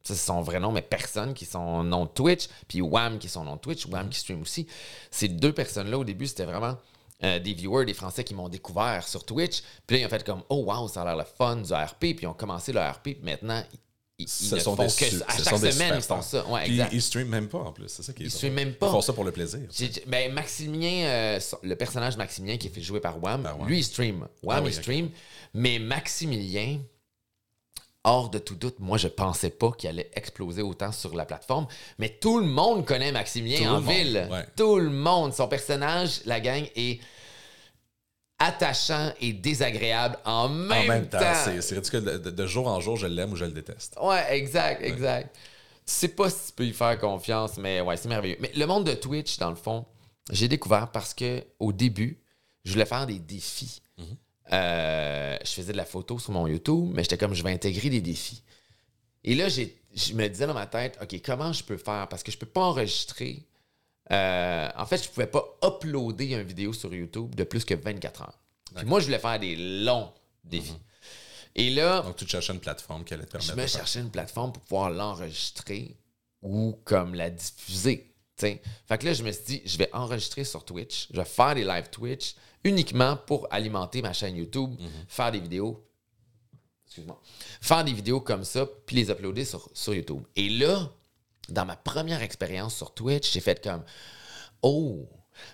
C'est 0.08 0.15
son 0.15 0.41
vrai 0.41 0.60
nom, 0.60 0.72
mais 0.72 0.82
personne 0.84 1.34
qui 1.34 1.46
son 1.46 1.84
nom 1.84 2.06
de 2.06 2.10
Twitch. 2.12 2.48
Puis 2.68 2.80
Wham, 2.82 3.18
qui 3.18 3.28
est 3.28 3.30
son 3.30 3.44
nom 3.44 3.56
de 3.56 3.62
Twitch. 3.62 3.86
Wham, 3.88 4.08
qui 4.10 4.20
stream 4.20 4.41
aussi. 4.41 4.68
Ces 5.12 5.28
deux 5.28 5.52
personnes-là, 5.52 5.98
au 5.98 6.04
début, 6.04 6.28
c'était 6.28 6.46
vraiment 6.46 6.78
euh, 7.24 7.39
des 7.39 7.54
viewers, 7.54 7.86
des 7.86 7.94
Français 7.96 8.24
qui 8.24 8.34
m'ont 8.36 8.50
découvert 8.50 9.08
sur 9.08 9.26
Twitch. 9.26 9.62
Puis 9.88 9.98
là, 9.98 10.02
ils 10.04 10.06
ont 10.06 10.10
fait 10.10 10.24
comme, 10.24 10.44
oh 10.50 10.63
wow, 10.68 10.88
ça 10.88 11.02
a 11.02 11.06
l'air 11.06 11.18
le 11.18 11.24
fun 11.24 11.56
du 11.58 11.74
RP. 11.74 12.00
Puis 12.00 12.20
ils 12.22 12.28
ont 12.28 12.34
commencé 12.34 12.72
le 12.72 12.80
RP. 12.82 13.02
Puis 13.04 13.20
maintenant, 13.24 13.63
ils, 13.72 13.80
ils 14.26 14.30
Ce 14.30 14.56
ne 14.56 14.60
sont 14.60 14.76
font 14.76 14.84
des 14.84 14.89
que. 14.89 15.24
À 15.24 15.36
chaque 15.38 15.46
sont 15.46 15.58
semaine, 15.58 15.94
ils 15.96 16.02
font 16.02 16.22
ça. 16.22 16.46
Ouais, 16.48 16.68
exact. 16.68 16.94
ils 16.94 17.02
streament 17.02 17.30
même 17.30 17.48
pas 17.50 17.58
en 17.60 17.72
plus. 17.74 17.88
C'est 17.88 18.04
ça 18.04 18.13
qui 18.13 18.24
est 18.24 18.26
Ils 18.28 18.32
streament 18.32 18.54
même 18.54 18.74
pas. 18.76 18.88
Ils 18.88 18.91
font 18.91 19.02
ça 19.02 19.13
pour 19.13 19.24
le 19.24 19.32
plaisir. 19.32 19.60
Ben, 20.08 20.32
Maximilien, 20.32 21.06
euh, 21.08 21.39
le 21.63 21.76
personnage 21.76 22.15
Maximilien 22.15 22.58
qui 22.58 22.68
est 22.68 22.70
fait 22.70 22.82
jouer 22.82 23.00
par 23.00 23.22
Wham, 23.24 23.41
Par 23.44 23.60
Wham. 23.60 23.68
lui, 23.68 23.80
il 23.80 23.84
stream. 23.84 24.28
Wham, 24.44 24.60
Ah 24.60 24.62
oui, 24.62 24.70
il 24.70 24.74
stream. 24.76 25.10
Mais 25.54 25.80
Maximilien, 25.80 26.80
hors 28.06 28.30
de 28.30 28.38
tout 28.39 28.56
doute, 28.56 28.80
moi, 28.80 28.98
je 28.98 29.08
pensais 29.10 29.50
pas 29.50 29.72
qu'il 29.74 29.89
allait 29.89 30.10
exploser 30.15 30.62
autant 30.62 30.91
sur 30.94 31.13
la 31.15 31.26
plateforme. 31.26 31.68
Mais 32.00 32.10
tout 32.10 32.39
le 32.39 32.46
monde 32.46 32.86
connaît 32.86 33.12
Maximilien 33.12 33.68
Tout 33.68 33.76
en 33.76 33.80
ville. 33.82 34.28
ouais. 34.32 34.46
Tout 34.56 34.78
le 34.80 34.89
monde. 34.89 35.34
Son 35.34 35.48
personnage, 35.50 36.22
la 36.26 36.39
gang, 36.39 36.63
est 36.76 37.00
attachant 38.38 39.12
et 39.22 39.34
désagréable 39.34 40.18
en 40.26 40.50
même, 40.50 40.72
En 40.86 40.88
même 40.88 41.10
temps, 41.10 41.20
temps. 41.20 41.34
c'est 41.62 41.76
ridicule. 41.76 42.04
De, 42.04 42.18
de- 42.18 42.30
de 42.32 42.46
jour 42.48 42.68
en 42.68 42.80
jour, 42.80 42.98
je 42.98 43.08
l'aime 43.08 43.32
ou 43.32 43.36
je 43.36 43.46
le 43.46 43.52
déteste. 43.52 43.96
Ouais, 44.02 44.38
exact, 44.38 44.82
exact. 44.84 45.36
Tu 45.36 45.94
sais 45.94 46.08
pas 46.10 46.30
si 46.30 46.48
tu 46.48 46.54
peux 46.54 46.65
y 46.65 46.74
faire 46.74 46.98
confiance, 47.00 47.58
mais 47.58 47.80
ouais, 47.82 47.96
c'est 47.98 48.10
merveilleux. 48.10 48.38
Mais 48.39 48.52
le 48.56 48.65
monde 48.65 48.84
de 48.86 48.94
Twitch, 48.94 49.38
dans 49.38 49.50
le 49.50 49.56
fond, 49.56 49.86
j'ai 50.32 50.48
découvert 50.48 50.89
parce 50.91 51.13
que 51.13 51.44
au 51.60 51.72
début, 51.72 52.20
je 52.65 52.74
voulais 52.74 52.86
faire 52.86 53.06
des 53.06 53.20
défis. 53.20 53.82
Euh, 54.54 55.38
je 55.44 55.50
faisais 55.52 55.72
de 55.72 55.78
la 55.78 55.86
photo 55.86 56.20
sur 56.20 56.32
mon 56.32 56.48
YouTube, 56.48 56.92
mais 56.94 57.04
j'étais 57.04 57.18
comme 57.18 57.34
je 57.34 57.44
vais 57.44 57.52
intégrer 57.52 57.90
des 57.90 58.02
défis. 58.02 58.44
Et 59.24 59.34
là, 59.36 59.48
je 59.50 60.14
me 60.14 60.28
disais 60.28 60.46
dans 60.46 60.54
ma 60.54 60.68
tête, 60.68 60.98
OK, 61.02 61.20
comment 61.24 61.52
je 61.52 61.64
peux 61.64 61.78
faire? 61.78 62.08
Parce 62.10 62.22
que 62.24 62.32
je 62.32 62.38
peux 62.38 62.46
pas 62.46 62.62
enregistrer. 62.62 63.44
euh, 64.12 64.70
en 64.78 64.86
fait, 64.86 65.04
je 65.04 65.10
pouvais 65.10 65.26
pas 65.28 65.44
uploader 65.64 66.34
une 66.34 66.44
vidéo 66.44 66.74
sur 66.74 66.94
YouTube 66.94 67.34
de 67.34 67.44
plus 67.44 67.66
que 67.66 67.74
24 67.74 68.22
heures. 68.22 68.40
Puis 68.76 68.86
moi, 68.86 69.00
je 69.00 69.06
voulais 69.06 69.20
faire 69.20 69.40
des 69.40 69.56
longs 69.56 70.12
défis. 70.44 70.78
Et 71.56 71.70
là, 71.70 72.02
Donc, 72.02 72.18
tu 72.18 72.26
te 72.26 72.30
cherchais 72.32 72.54
une 72.54 72.60
plateforme 72.60 73.04
qui 73.06 73.14
allait 73.14 73.26
te 73.26 73.32
permettre 73.32 73.52
je 73.52 73.56
me 73.58 73.64
de 73.64 73.68
faire 73.68 73.80
cherchais 73.80 74.02
une 74.02 74.12
plateforme 74.12 74.52
pour 74.52 74.62
pouvoir 74.62 74.90
l'enregistrer 74.90 75.96
ou 76.42 76.78
comme 76.84 77.16
la 77.16 77.30
diffuser. 77.30 78.14
T'sais. 78.36 78.62
Fait 78.88 78.98
que 78.98 79.06
là, 79.06 79.13
je 79.13 79.24
me 79.24 79.32
suis 79.32 79.43
dit, 79.45 79.62
je 79.65 79.78
vais 79.78 79.89
enregistrer 79.93 80.43
sur 80.43 80.63
Twitch, 80.65 81.08
je 81.12 81.17
vais 81.17 81.26
faire 81.26 81.56
des 81.56 81.63
live 81.63 81.89
Twitch 81.89 82.36
uniquement 82.63 83.17
pour 83.17 83.48
alimenter 83.52 84.02
ma 84.02 84.13
chaîne 84.13 84.36
YouTube, 84.36 84.71
Mhm. 84.80 84.89
faire 85.08 85.32
des 85.32 85.39
vidéos. 85.39 85.86
Excuse-moi. 86.88 87.21
Faire 87.62 87.84
des 87.84 87.93
vidéos 87.93 88.21
comme 88.21 88.43
ça, 88.43 88.65
puis 88.86 88.95
les 88.95 89.10
uploader 89.10 89.45
sur, 89.45 89.69
sur 89.74 89.93
YouTube. 89.93 90.24
Et 90.36 90.50
là, 90.50 90.89
dans 91.50 91.65
ma 91.65 91.76
première 91.76 92.21
expérience 92.21 92.76
sur 92.76 92.93
Twitch, 92.93 93.32
j'ai 93.32 93.39
fait 93.41 93.62
comme 93.63 93.84
Oh, 94.62 95.08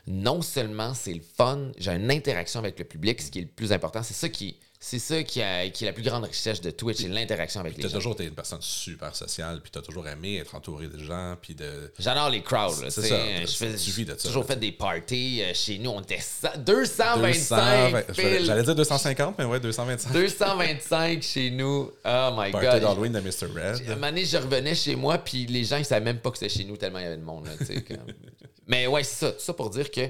non 0.08 0.42
seulement 0.42 0.94
c'est 0.94 1.14
le 1.14 1.22
fun, 1.22 1.72
j'ai 1.78 1.92
une 1.92 2.12
interaction 2.12 2.60
avec 2.60 2.78
le 2.80 2.86
public, 2.86 3.22
ce 3.22 3.32
qui 3.32 3.40
est 3.40 3.44
le 3.44 3.48
plus 3.48 3.72
important. 3.74 4.04
C'est 4.04 4.14
ça 4.14 4.30
qui, 4.30 4.58
c'est 4.84 4.98
ça 4.98 5.22
qui, 5.22 5.44
a- 5.44 5.70
qui 5.70 5.84
est 5.84 5.88
la 5.88 5.94
plus 5.94 6.02
grande 6.04 6.24
richesse 6.24 6.60
de 6.60 6.72
Twitch, 6.72 6.98
c'est 7.02 7.08
l'interaction 7.08 7.60
avec 7.60 7.76
les 7.78 7.82
Tu 7.82 7.86
as 7.86 7.90
gens. 7.90 7.96
toujours 7.98 8.14
été 8.14 8.24
une 8.26 8.34
personne 8.34 8.62
super 8.62 9.16
sociale, 9.16 9.62
puis 9.62 9.70
tu 9.72 9.78
as 9.78 9.82
toujours 9.84 10.08
aimé 10.08 10.38
être 10.38 10.56
entouré 10.56 10.88
de 10.88 10.98
gens, 10.98 11.36
puis 11.40 11.54
de. 11.54 11.94
J'adore 12.00 12.32
les 12.32 12.42
crowds. 12.42 12.82
là, 12.82 12.90
C'est 12.90 13.04
tu 13.04 13.08
ça, 13.10 13.16
fais- 13.16 13.78
suffit 13.78 14.06
de 14.06 14.14
j'ai 14.14 14.20
ça, 14.20 14.28
toujours 14.30 14.44
fait 14.44 14.56
des 14.56 14.72
parties 14.72 15.44
euh, 15.44 15.54
chez 15.54 15.78
nous. 15.78 15.92
On 15.92 16.02
était 16.02 16.20
cent- 16.20 16.58
225. 16.58 18.08
200, 18.08 18.44
j'allais 18.44 18.64
dire 18.64 18.76
250, 18.76 19.36
mais 19.38 19.46
ouais, 19.46 19.60
225. 19.60 20.12
225 20.14 21.22
chez 21.22 21.52
nous. 21.52 21.92
Oh 22.04 22.30
my 22.36 22.52
Party 22.52 22.66
God. 22.68 22.82
d'Halloween 22.82 23.12
de 23.14 23.20
Mr. 23.20 23.46
Red. 23.54 23.88
moment 23.90 24.08
donné, 24.08 24.26
je 24.26 24.38
revenais 24.38 24.74
chez 24.76 24.96
moi, 24.96 25.18
puis 25.20 25.46
les 25.46 25.64
gens, 25.64 25.78
ils 25.78 25.86
savaient 25.86 26.04
même 26.04 26.20
pas 26.20 26.32
que 26.32 26.38
c'était 26.40 26.54
chez 26.58 26.66
nous 26.66 26.76
tellement 26.78 27.00
il 27.00 27.04
y 27.04 27.06
avait 27.08 27.18
de 27.18 27.24
monde. 27.24 27.46
là, 27.46 27.52
tu 27.58 27.66
sais, 27.66 27.82
comme. 27.84 27.98
Mais 28.68 28.88
ouais, 28.88 29.04
c'est 29.04 29.26
ça. 29.26 29.32
Tout 29.32 29.40
ça 29.42 29.54
pour 29.54 29.70
dire 29.70 29.92
que. 29.92 30.10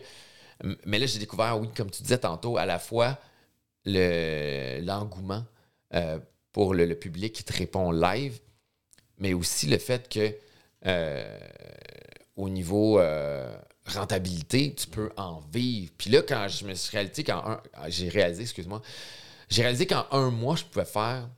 Mais 0.86 1.00
là, 1.00 1.08
j'ai 1.08 1.20
découvert, 1.20 1.60
oui, 1.60 1.68
comme 1.76 1.90
tu 1.90 2.04
disais 2.04 2.20
tantôt, 2.20 2.58
à 2.58 2.66
la 2.66 2.80
fois 2.80 3.18
le- 3.86 4.80
l'engouement 4.82 5.46
euh, 5.94 6.20
pour 6.52 6.74
le, 6.74 6.94
public 6.96 7.34
qui 7.34 7.44
te 7.44 7.54
répond 7.54 7.92
live, 7.92 8.40
mais 9.18 9.34
aussi 9.34 9.68
le 9.68 9.78
fait 9.78 10.10
que 10.10 10.36
euh, 10.86 11.38
au 12.36 12.50
niveau 12.50 13.00
euh, 13.00 13.56
rentabilité, 13.86 14.74
tu 14.76 14.88
peux 14.88 15.10
en 15.18 15.40
vivre. 15.54 15.92
Puis 15.98 16.10
là, 16.10 16.22
quand 16.22 16.48
je 16.48 16.66
me 16.66 16.74
suis 16.74 16.96
réalisé, 16.98 17.24
quand 17.24 17.44
un- 17.46 17.62
j'ai 17.90 18.10
réalisé, 18.10 18.44
excuse-moi, 18.44 18.82
j'ai 19.50 19.62
réalisé 19.64 19.86
qu'en 19.88 20.06
un 20.12 20.30
mois, 20.30 20.56
je 20.56 20.64
pouvais 20.66 20.86
faire 20.86 21.30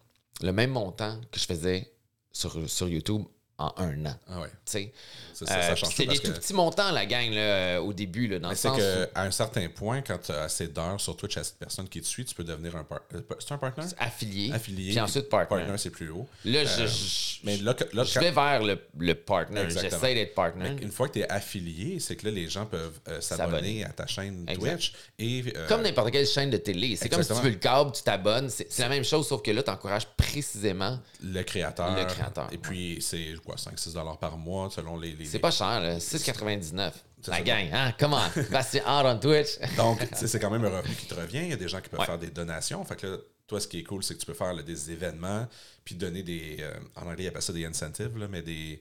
le 0.41 0.51
même 0.51 0.71
montant 0.71 1.19
que 1.31 1.39
je 1.39 1.45
faisais 1.45 1.91
sur, 2.31 2.69
sur 2.69 2.87
YouTube 2.87 3.23
en 3.59 3.71
un 3.77 4.05
an. 4.07 4.15
Ah 4.27 4.41
ouais. 4.41 4.47
tu 4.47 4.53
sais? 4.65 4.93
C'est 5.33 5.45
ça, 5.47 5.57
Euh, 5.57 5.75
c'est 5.75 6.05
des 6.05 6.17
tout 6.17 6.31
que- 6.31 6.37
petits 6.37 6.53
montants, 6.53 6.91
la 6.91 7.05
gang, 7.05 7.29
là, 7.31 7.39
euh, 7.41 7.77
au 7.79 7.93
début, 7.93 8.27
là, 8.27 8.39
dans 8.39 8.49
le 8.49 8.55
c'est 8.55 8.67
sens 8.67 8.79
où- 8.79 9.05
un 9.19 9.31
certain 9.31 9.67
point, 9.69 10.01
quand 10.01 10.17
tu 10.17 10.31
as 10.31 10.41
assez 10.43 10.67
d'heures 10.67 10.99
sur 10.99 11.15
Twitch, 11.15 11.37
à 11.37 11.43
cette 11.43 11.57
personne 11.57 11.87
qui 11.87 12.01
te 12.01 12.05
suit, 12.07 12.25
tu 12.25 12.33
peux 12.35 12.43
devenir 12.43 12.75
un 12.75 12.83
partner. 12.83 13.19
C'est 13.39 13.51
un 13.53 13.57
partner? 13.57 13.83
affilié, 13.99 14.51
Affilié. 14.53 14.91
puis 14.91 14.99
ensuite 14.99 15.29
partner. 15.29 15.57
Partner, 15.57 15.77
c'est 15.77 15.89
plus 15.91 16.09
haut. 16.09 16.27
Là, 16.45 16.65
je, 16.65 16.81
Euh, 16.83 16.87
je- 16.87 17.39
Mais 17.43 17.57
là, 17.57 17.75
je 17.79 18.13
quand- 18.13 18.19
vais 18.19 18.31
vers 18.31 18.63
le, 18.63 18.79
le 18.97 19.13
partner. 19.15 19.65
J'essaie 19.69 20.13
d'être 20.15 20.33
partner. 20.35 20.75
une 20.81 20.91
fois 20.91 21.07
que 21.07 21.13
tu 21.13 21.19
es 21.19 21.29
affilié, 21.29 21.99
c'est 21.99 22.15
que 22.15 22.25
là, 22.25 22.31
les 22.31 22.47
gens 22.49 22.65
peuvent 22.65 22.99
euh, 23.07 23.21
S'abonner. 23.21 23.83
à 23.85 23.89
ta 23.89 24.07
chaîne 24.07 24.45
Exact. 24.47 24.71
Twitch. 24.77 24.93
Et, 25.19 25.43
euh, 25.55 25.67
Comme 25.67 25.81
n'importe 25.83 26.11
quelle 26.11 26.27
chaîne 26.27 26.49
de 26.49 26.57
télé. 26.57 26.95
C'est 26.95 27.09
comme 27.09 27.21
si 27.23 27.33
tu 27.33 27.41
veux 27.41 27.49
le 27.49 27.55
câble, 27.55 27.91
tu 27.91 28.01
t'abonnes. 28.03 28.49
C'est 28.49 28.67
c'est 28.71 28.81
la 28.83 28.89
même 28.89 29.03
chose, 29.03 29.27
sauf 29.27 29.41
que 29.41 29.51
là, 29.51 29.61
tu 29.63 29.69
encourages 29.69 30.07
précisément. 30.17 30.99
le 31.21 31.41
créateur. 31.43 31.95
Le 31.95 32.05
créateur, 32.05 32.47
Et 32.51 32.57
puis, 32.57 32.97
c'est 33.01 33.33
quoi, 33.45 33.52
5-6 33.57 34.17
par 34.19 34.37
mois 34.37 34.69
selon 34.69 34.97
les. 34.97 35.13
les- 35.13 35.25
C'est 35.25 35.39
pas 35.39 35.51
cher, 35.51 35.79
là. 35.79 35.99
6,99. 35.99 36.91
La 37.27 37.37
ça. 37.37 37.41
gang, 37.41 37.69
hein? 37.71 37.93
Comment? 37.97 38.21
Bastien 38.51 38.83
Hard 38.85 39.05
on 39.05 39.17
Twitch. 39.19 39.57
Donc, 39.77 40.05
c'est 40.13 40.39
quand 40.39 40.49
même 40.51 40.65
un 40.65 40.77
revenu 40.77 40.93
qui 40.95 41.05
te 41.07 41.13
revient. 41.15 41.39
Il 41.43 41.49
y 41.49 41.53
a 41.53 41.57
des 41.57 41.67
gens 41.69 41.79
qui 41.79 41.89
peuvent 41.89 41.99
Ouais. 42.01 42.05
faire 42.05 42.19
des 42.19 42.31
donations. 42.31 42.83
Fait 42.83 42.95
que 42.97 43.07
là, 43.07 43.17
toi, 43.47 43.59
ce 43.61 43.67
qui 43.67 43.79
est 43.79 43.83
cool, 43.83 44.03
c'est 44.03 44.15
que 44.15 44.19
tu 44.19 44.25
peux 44.25 44.33
faire 44.33 44.53
là, 44.53 44.61
des 44.61 44.91
événements, 44.91 45.47
puis 45.85 45.95
donner 45.95 46.21
des. 46.23 46.57
euh, 46.59 46.73
en 46.95 47.03
anglais, 47.07 47.23
ils 47.23 47.27
appellent 47.27 47.41
ça 47.41 47.53
des 47.53 47.65
incentives, 47.65 48.17
là, 48.17 48.27
mais 48.29 48.41
des. 48.41 48.79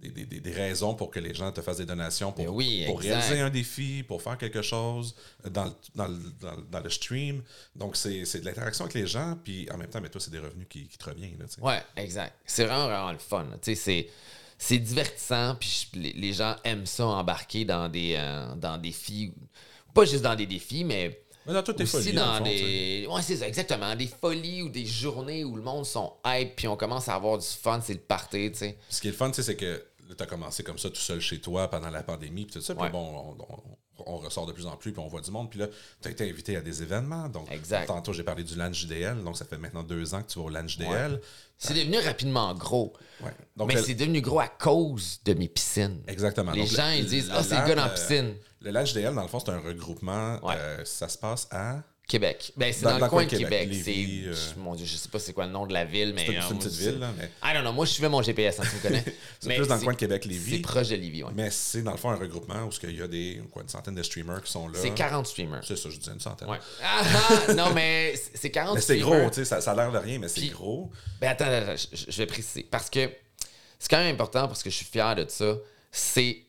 Des, 0.00 0.08
des- 0.24 0.40
des- 0.40 0.52
raisons 0.52 0.94
pour 0.94 1.10
que 1.10 1.20
les 1.20 1.34
gens 1.34 1.52
te 1.52 1.60
fassent 1.60 1.76
des 1.76 1.84
donations 1.86 2.32
pour, 2.32 2.48
oui, 2.54 2.84
pour 2.86 3.00
réaliser 3.00 3.40
un 3.40 3.50
défi, 3.50 4.02
pour 4.02 4.22
faire 4.22 4.38
quelque 4.38 4.62
chose 4.62 5.14
dans 5.50 5.64
le, 5.66 5.72
dans 5.94 6.08
le, 6.08 6.16
dans 6.40 6.56
le- 6.56 6.62
dans 6.70 6.80
le 6.80 6.88
stream. 6.90 7.42
Donc, 7.76 7.96
c'est 7.96 8.22
de 8.40 8.44
l'interaction 8.44 8.84
avec 8.86 8.94
les 8.94 9.06
gens, 9.06 9.36
puis 9.44 9.68
en 9.70 9.76
même 9.76 9.88
temps, 9.90 10.00
mais 10.00 10.08
toi, 10.08 10.20
c'est 10.20 10.30
des 10.30 10.38
revenus 10.38 10.66
qui, 10.70 10.86
qui 10.88 10.96
te 10.96 11.04
reviennent. 11.04 11.36
Ouais, 11.60 11.82
exact. 11.96 12.34
C'est 12.46 12.64
vraiment, 12.64 12.86
vraiment 12.86 13.12
le 13.12 13.18
fun. 13.18 13.46
c'est. 13.62 14.08
C'est 14.62 14.78
divertissant, 14.78 15.56
puis 15.58 15.88
je- 15.94 15.98
les, 15.98 16.12
les 16.12 16.32
gens 16.34 16.54
aiment 16.64 16.84
ça 16.84 17.06
embarquer 17.06 17.64
dans 17.64 17.88
des, 17.88 18.14
euh, 18.18 18.54
dans 18.56 18.76
des 18.76 18.88
défis. 18.90 19.32
Pas 19.94 20.04
juste 20.04 20.22
dans 20.22 20.34
des 20.36 20.44
défis, 20.46 20.84
mais 20.84 21.18
Mais 21.46 21.54
dans 21.54 21.62
toutes 21.62 21.78
folies, 21.86 22.04
fond, 22.38 22.44
des. 22.44 23.06
Ouais, 23.10 23.22
c'est 23.22 23.36
ça, 23.36 23.48
exactement. 23.48 23.96
Des 23.96 24.06
folies 24.06 24.60
ou 24.62 24.68
des 24.68 24.84
journées 24.84 25.44
où 25.44 25.56
le 25.56 25.62
monde 25.62 25.86
sont 25.86 26.12
hype, 26.26 26.56
puis 26.56 26.68
on 26.68 26.76
commence 26.76 27.08
à 27.08 27.14
avoir 27.14 27.38
du 27.38 27.46
fun, 27.46 27.80
c'est 27.82 27.94
le 27.94 28.00
party, 28.00 28.52
tu 28.52 28.58
sais. 28.58 28.76
Ce 28.90 29.00
qui 29.00 29.08
est 29.08 29.12
le 29.12 29.16
fun, 29.16 29.30
tu 29.30 29.36
sais, 29.36 29.42
c'est 29.44 29.56
que 29.56 29.82
tu 30.14 30.22
as 30.22 30.26
commencé 30.26 30.62
comme 30.62 30.78
ça 30.78 30.88
tout 30.90 30.96
seul 31.00 31.20
chez 31.20 31.40
toi 31.40 31.68
pendant 31.68 31.90
la 31.90 32.02
pandémie, 32.02 32.44
puis 32.46 32.54
tout 32.54 32.60
ça. 32.60 32.74
Puis 32.74 32.84
Ouais. 32.84 32.90
bon, 32.90 33.36
on, 33.38 33.42
on- 33.54 33.76
on 34.06 34.16
ressort 34.16 34.46
de 34.46 34.52
plus 34.52 34.64
en 34.66 34.76
plus, 34.78 34.92
puis 34.92 35.02
on 35.02 35.08
voit 35.08 35.20
du 35.20 35.30
monde. 35.30 35.50
Puis 35.50 35.58
là, 35.58 35.66
tu 36.00 36.08
as 36.08 36.10
été 36.10 36.26
invité 36.28 36.56
à 36.56 36.62
des 36.62 36.82
événements. 36.82 37.28
Donc, 37.28 37.50
Exact. 37.52 37.84
tantôt, 37.86 38.14
j'ai 38.14 38.22
parlé 38.24 38.42
du 38.42 38.54
LAN 38.54 38.72
JDL. 38.72 39.22
Donc, 39.22 39.36
ça 39.36 39.44
fait 39.44 39.58
maintenant 39.58 39.82
deux 39.82 40.14
ans 40.14 40.22
que 40.22 40.28
tu 40.32 40.38
vas 40.38 40.46
au 40.46 40.48
LAN 40.48 40.66
JDL. 40.66 41.20
C'est 41.58 41.74
devenu 41.74 41.98
rapidement 41.98 42.54
gros. 42.54 42.94
Ouais. 43.22 43.30
Donc, 43.56 43.68
mais 43.68 43.74
le- 43.74 43.82
c'est 43.82 43.94
devenu 43.94 44.22
gros 44.22 44.40
à 44.40 44.48
cause 44.48 45.20
de 45.26 45.34
mes 45.34 45.48
piscines. 45.48 46.00
Exactement. 46.08 46.52
Les 46.52 46.60
Donc, 46.62 46.70
gens, 46.70 46.88
le- 46.88 46.96
ils 46.96 47.06
disent 47.06 47.30
Ah, 47.30 47.42
c'est 47.42 47.60
le 47.60 47.66
gars 47.66 47.74
dans 47.74 47.84
la 47.84 47.90
euh, 47.90 47.94
piscine. 47.94 48.34
Le 48.62 48.70
LAN 48.70 48.86
JDL, 48.86 49.14
dans 49.14 49.20
le 49.22 49.28
fond, 49.28 49.38
c'est 49.38 49.50
un 49.50 49.60
regroupement. 49.60 50.40
Euh, 50.48 50.82
ça 50.86 51.06
se 51.06 51.18
passe 51.18 51.46
à. 51.50 51.82
Québec. 52.10 52.52
Ben, 52.56 52.72
c'est 52.72 52.82
Dans- 52.82 52.98
le 52.98 53.08
coin 53.08 53.24
de 53.24 53.30
Québec? 53.30 53.48
Québec. 53.48 53.68
Lévis, 53.86 54.22
C'est. 54.34 54.58
euh, 54.58 54.62
Mon 54.62 54.74
Dieu, 54.74 54.84
je 54.84 54.96
sais 54.96 55.08
pas 55.08 55.18
c'est 55.20 55.32
quoi 55.32 55.46
le 55.46 55.52
nom 55.52 55.64
de 55.66 55.72
la 55.72 55.84
ville, 55.84 56.12
mais. 56.12 56.26
C'est 56.26 56.32
une, 56.32 56.38
euh, 56.38 56.42
c'est 56.48 56.54
petite 56.56 56.70
c'est- 56.72 56.90
ville, 56.90 56.98
là, 56.98 57.10
mais 57.16 57.30
I 57.42 57.52
don't 57.54 57.62
know. 57.62 57.72
Moi, 57.72 57.86
je 57.86 57.92
suivais 57.92 58.08
mon 58.08 58.20
GPS, 58.20 58.58
hein, 58.58 58.64
tu 58.68 58.76
me 58.76 58.82
connais. 58.82 59.04
c'est 59.40 59.48
Mais 59.48 59.56
plus 59.56 59.68
dans 59.68 59.74
le 59.74 59.80
c'est- 59.80 59.84
coin 59.84 59.94
de 59.94 59.98
C'est 60.00 60.06
Québec-Lévis. 60.06 60.58
proche 60.58 60.88
de 60.88 60.96
Lévis, 60.96 61.22
ouais. 61.22 61.30
Mais 61.34 61.50
c'est 61.50 61.82
dans 61.82 61.92
le 61.92 61.96
fond 61.96 62.10
un 62.10 62.16
regroupement 62.16 62.64
où 62.64 62.70
il 62.82 62.96
y 62.98 63.02
a 63.02 63.06
des, 63.08 63.40
quoi, 63.52 63.62
une 63.62 63.68
centaine 63.68 63.94
de 63.94 64.02
streamers 64.02 64.42
qui 64.42 64.50
sont 64.50 64.66
là. 64.68 64.78
C'est 64.80 64.90
40 64.92 65.26
streamers. 65.28 65.62
C'est 65.64 65.76
ça, 65.76 65.88
je 65.88 65.96
disais 65.98 66.12
une 66.12 66.20
centaine. 66.20 66.48
Ouais. 66.50 66.58
Ah, 66.82 67.02
ah, 67.48 67.54
non, 67.54 67.72
mais 67.72 68.14
c'est- 68.16 68.32
c'est 68.36 68.50
40 68.50 68.74
Mais 68.74 68.80
c'est 68.80 68.98
streamers. 68.98 69.20
gros, 69.20 69.28
tu 69.30 69.36
sais, 69.36 69.44
ça, 69.44 69.60
ça 69.60 69.70
a 69.70 69.74
l'air 69.76 69.92
de 69.92 69.98
rien, 69.98 70.18
mais 70.18 70.28
c'est 70.28 70.46
gros. 70.48 70.90
Ben 71.20 71.28
attends, 71.30 71.44
attends, 71.44 71.70
attends, 71.72 71.82
je, 71.92 72.10
je 72.10 72.16
vais 72.18 72.26
préciser. 72.26 72.64
Parce 72.68 72.90
que 72.90 73.08
c'est 73.78 73.88
quand 73.88 73.98
même 73.98 74.14
important 74.14 74.48
parce 74.48 74.62
que 74.62 74.68
je 74.70 74.74
suis 74.76 74.84
fier 74.86 75.14
de 75.14 75.24
ça. 75.28 75.56
C'est, 75.92 76.42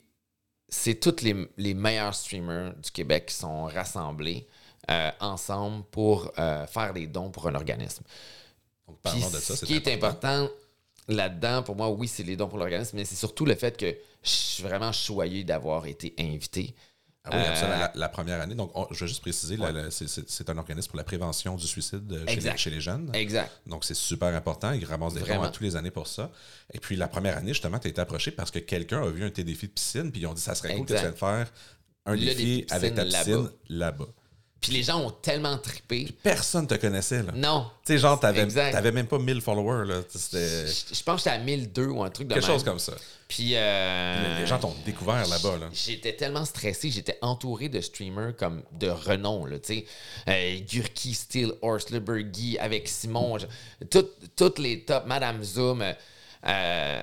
c'est 0.70 0.96
tous 0.96 1.22
les, 1.24 1.36
les 1.58 1.74
meilleurs 1.74 2.16
streamers 2.16 2.74
du 2.76 2.90
Québec 2.92 3.28
qui 3.28 3.36
sont 3.36 3.64
rassemblés 3.66 4.48
euh, 4.92 5.12
ensemble 5.20 5.84
pour 5.92 6.32
euh, 6.38 6.66
faire 6.68 6.94
des 6.94 7.08
dons 7.08 7.30
pour 7.32 7.48
un 7.48 7.56
organisme. 7.56 8.04
Donc, 8.88 9.00
parlons 9.02 9.30
de 9.30 9.38
ça. 9.40 9.56
ce 9.56 9.66
qui 9.66 9.76
est 9.76 9.88
important 9.88 10.50
là-dedans, 11.08 11.64
pour 11.64 11.76
moi, 11.76 11.90
oui, 11.90 12.08
c'est 12.08 12.24
les 12.24 12.36
dons 12.36 12.48
pour 12.48 12.58
l'organisme, 12.58 12.98
mais 12.98 13.06
c'est 13.06 13.16
surtout 13.16 13.46
le 13.46 13.56
fait 13.56 13.78
que 13.78 13.88
je 14.24 14.30
suis 14.30 14.64
vraiment 14.64 14.92
choyé 14.92 15.44
d'avoir 15.44 15.86
été 15.88 16.14
invité. 16.20 16.76
Ah 17.24 17.30
oui. 17.34 17.44
Euh, 17.46 17.70
La, 17.70 17.92
la 17.94 18.10
première 18.10 18.42
année. 18.42 18.56
Donc, 18.56 18.72
on- 18.74 18.88
je 18.92 19.02
vais 19.02 19.08
juste 19.08 19.22
préciser, 19.22 19.56
c'est- 19.92 20.50
un 20.50 20.58
organisme 20.58 20.90
pour 20.90 20.98
la 20.98 21.04
prévention 21.04 21.56
du 21.56 21.68
suicide 21.68 22.04
chez, 22.12 22.26
les, 22.26 22.34
Exact. 22.34 22.58
chez 22.58 22.70
les 22.72 22.82
jeunes. 22.82 23.12
Exact. 23.14 23.52
Donc, 23.68 23.84
c'est 23.86 23.94
super 23.94 24.30
important. 24.36 24.72
Ils 24.72 24.86
ramassent 24.86 25.14
des 25.14 25.20
Vraiment. 25.20 25.44
à 25.44 25.50
tous 25.50 25.62
les 25.64 25.76
années 25.76 25.92
pour 25.92 26.08
ça. 26.08 26.32
Et 26.74 26.80
puis, 26.80 26.96
la 26.96 27.08
première 27.08 27.38
année, 27.38 27.50
justement, 27.54 27.78
tu 27.78 27.88
as 27.88 27.92
été 27.92 28.02
approché 28.02 28.32
parce 28.32 28.50
que 28.50 28.58
quelqu'un 28.60 29.04
a 29.04 29.08
vu 29.10 29.22
un 29.24 29.28
de 29.28 29.34
tes 29.34 29.44
défis 29.44 29.68
de 29.68 29.72
piscine, 29.74 30.12
puis 30.12 30.22
ils 30.22 30.26
ont 30.28 30.34
dit 30.34 30.42
ça 30.42 30.56
serait 30.56 30.76
cool 30.76 30.86
que 30.88 30.94
tu 30.94 31.00
viennes 31.00 31.14
faire 31.16 31.52
un 32.08 32.14
Le 32.16 32.22
défi 32.22 32.66
avec 32.72 32.96
ta 32.96 33.06
piscine 33.06 33.34
là-bas. 33.36 33.50
là-bas. 33.70 34.08
Puis 34.62 34.74
les 34.74 34.84
gens 34.84 35.00
ont 35.02 35.10
tellement 35.10 35.58
trippé. 35.58 36.08
Personne 36.22 36.68
te 36.68 36.76
connaissait, 36.76 37.24
là. 37.24 37.32
Non. 37.34 37.66
Tu 37.84 37.94
sais, 37.94 37.98
genre, 37.98 38.20
t'avais 38.20 38.46
t'avais 38.48 38.92
même 38.92 39.08
pas 39.08 39.18
1000 39.18 39.42
followers, 39.42 39.88
là. 39.88 40.02
Je, 40.14 40.20
je 40.94 41.04
pense 41.04 41.24
que 41.24 41.30
j'étais 41.30 41.36
à 41.36 41.40
1002 41.40 41.88
ou 41.88 42.04
un 42.04 42.12
truc 42.12 42.28
de 42.28 42.36
quelque 42.36 42.44
même. 42.46 42.54
chose 42.54 42.64
comme 42.64 42.78
ça. 42.78 42.94
Puis 43.28 43.54
euh, 43.56 44.40
Les 44.40 44.46
gens 44.46 44.60
t'ont 44.60 44.76
découvert 44.86 45.28
là-bas, 45.28 45.58
là. 45.58 45.70
J'étais 45.74 46.16
tellement 46.16 46.46
stressé, 46.46 46.92
j'étais 46.92 47.18
entouré 47.24 47.70
de 47.70 47.82
streamers 47.82 48.36
comme 48.36 48.62
de 48.74 48.90
renom, 48.90 49.46
là, 49.48 49.58
tu 49.58 49.74
sais. 49.80 49.86
Euh, 50.30 50.60
Gurki, 50.70 51.16
Steel, 51.16 51.54
Horse, 51.64 51.90
Libergy, 51.90 52.60
avec 52.60 52.88
Simon, 52.88 53.38
tout- 53.90 54.10
toutes 54.36 54.60
les 54.60 54.82
tops, 54.86 55.08
Madame 55.08 55.42
Zoom, 55.44 55.82
euh, 56.46 57.02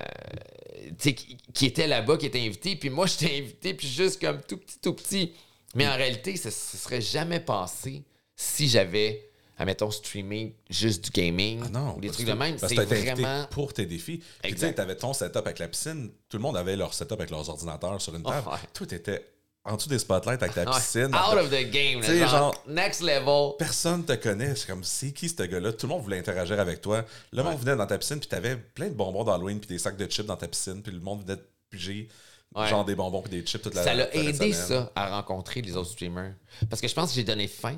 tu 0.89 0.93
sais, 0.99 1.13
qui, 1.13 1.37
qui 1.53 1.65
étaient 1.65 1.87
là-bas, 1.87 2.15
qui 2.15 2.27
étaient 2.27 2.39
invités, 2.39 2.77
puis 2.77 2.89
moi, 2.89 3.05
j'étais 3.19 3.37
invité, 3.39 3.73
puis 3.73 3.87
juste 3.89 4.21
comme 4.21 4.39
tout 4.47 4.57
petit, 4.57 4.77
tout 4.81 4.93
petit. 4.93 5.33
Mais 5.75 5.87
en 5.87 5.95
réalité, 5.95 6.35
ça 6.35 6.49
ne 6.49 6.53
serait 6.53 7.01
jamais 7.01 7.39
passé 7.39 8.03
si 8.35 8.67
j'avais, 8.69 9.29
admettons, 9.57 9.91
streamé 9.91 10.55
juste 10.69 11.05
du 11.05 11.09
gaming 11.11 11.61
Ah 11.65 11.69
non, 11.69 11.97
ou 11.97 12.01
des 12.01 12.09
trucs 12.09 12.25
de 12.25 12.33
même. 12.33 12.57
C'est 12.57 12.75
vraiment... 12.75 13.45
pour 13.51 13.73
tes 13.73 13.85
défis. 13.85 14.23
Puis 14.41 14.55
tu 14.55 14.73
t'avais 14.73 14.95
ton 14.95 15.13
setup 15.13 15.37
avec 15.37 15.59
la 15.59 15.67
piscine. 15.67 16.09
Tout 16.29 16.37
le 16.37 16.41
monde 16.43 16.57
avait 16.57 16.75
leur 16.75 16.93
setup 16.93 17.13
avec 17.13 17.29
leurs 17.29 17.49
ordinateurs 17.49 18.01
sur 18.01 18.15
une 18.15 18.23
table. 18.23 18.43
Oh, 18.47 18.51
ouais. 18.51 18.59
Tout 18.73 18.93
était 18.93 19.25
en 19.65 19.75
dessous 19.75 19.89
des 19.89 19.99
spotlights 19.99 20.41
avec 20.41 20.55
ta 20.55 20.65
piscine. 20.65 21.13
Out 21.13 21.37
of 21.37 21.49
the 21.49 21.69
game, 21.69 21.99
là, 21.99 22.05
Tu 22.07 22.13
sais, 22.13 22.19
genre, 22.19 22.29
genre- 22.29 22.63
next 22.67 23.01
level. 23.01 23.51
Personne 23.59 24.05
te 24.05 24.13
connaît. 24.13 24.55
C'est 24.55 24.67
comme, 24.67 24.83
c'est 24.83 25.11
qui 25.11 25.29
ce 25.29 25.43
gars-là? 25.43 25.73
Tout 25.73 25.85
le 25.85 25.93
monde 25.93 26.03
voulait 26.03 26.17
interagir 26.17 26.59
avec 26.59 26.81
toi. 26.81 27.05
Le 27.31 27.43
monde 27.43 27.59
venait 27.59 27.75
dans 27.75 27.85
ta 27.85 27.97
piscine, 27.97 28.19
puis 28.19 28.29
t'avais 28.29 28.55
plein 28.55 28.87
de 28.87 28.93
bonbons 28.95 29.23
d'Halloween, 29.23 29.59
puis 29.59 29.67
des 29.67 29.77
sacs 29.77 29.97
de 29.97 30.09
chips 30.09 30.25
dans 30.25 30.37
ta 30.37 30.47
piscine, 30.47 30.81
puis 30.81 30.91
le 30.91 31.01
monde 31.01 31.21
venait 31.23 31.37
te 31.37 31.45
piger, 31.69 32.07
Ouais. 32.55 32.67
genre 32.67 32.83
des 32.83 32.95
bonbons, 32.95 33.21
puis 33.21 33.29
des 33.31 33.45
chips 33.45 33.61
toute 33.61 33.75
la 33.75 33.83
ça 33.83 33.93
l'a 33.93 34.13
aidé, 34.15 34.53
ça, 34.53 34.91
à 34.95 35.09
rencontrer 35.17 35.61
les 35.61 35.77
autres 35.77 35.91
streamers. 35.91 36.33
Parce 36.69 36.81
que 36.81 36.87
je 36.87 36.95
pense 36.95 37.09
que 37.09 37.15
j'ai 37.15 37.23
donné 37.23 37.47
faim 37.47 37.77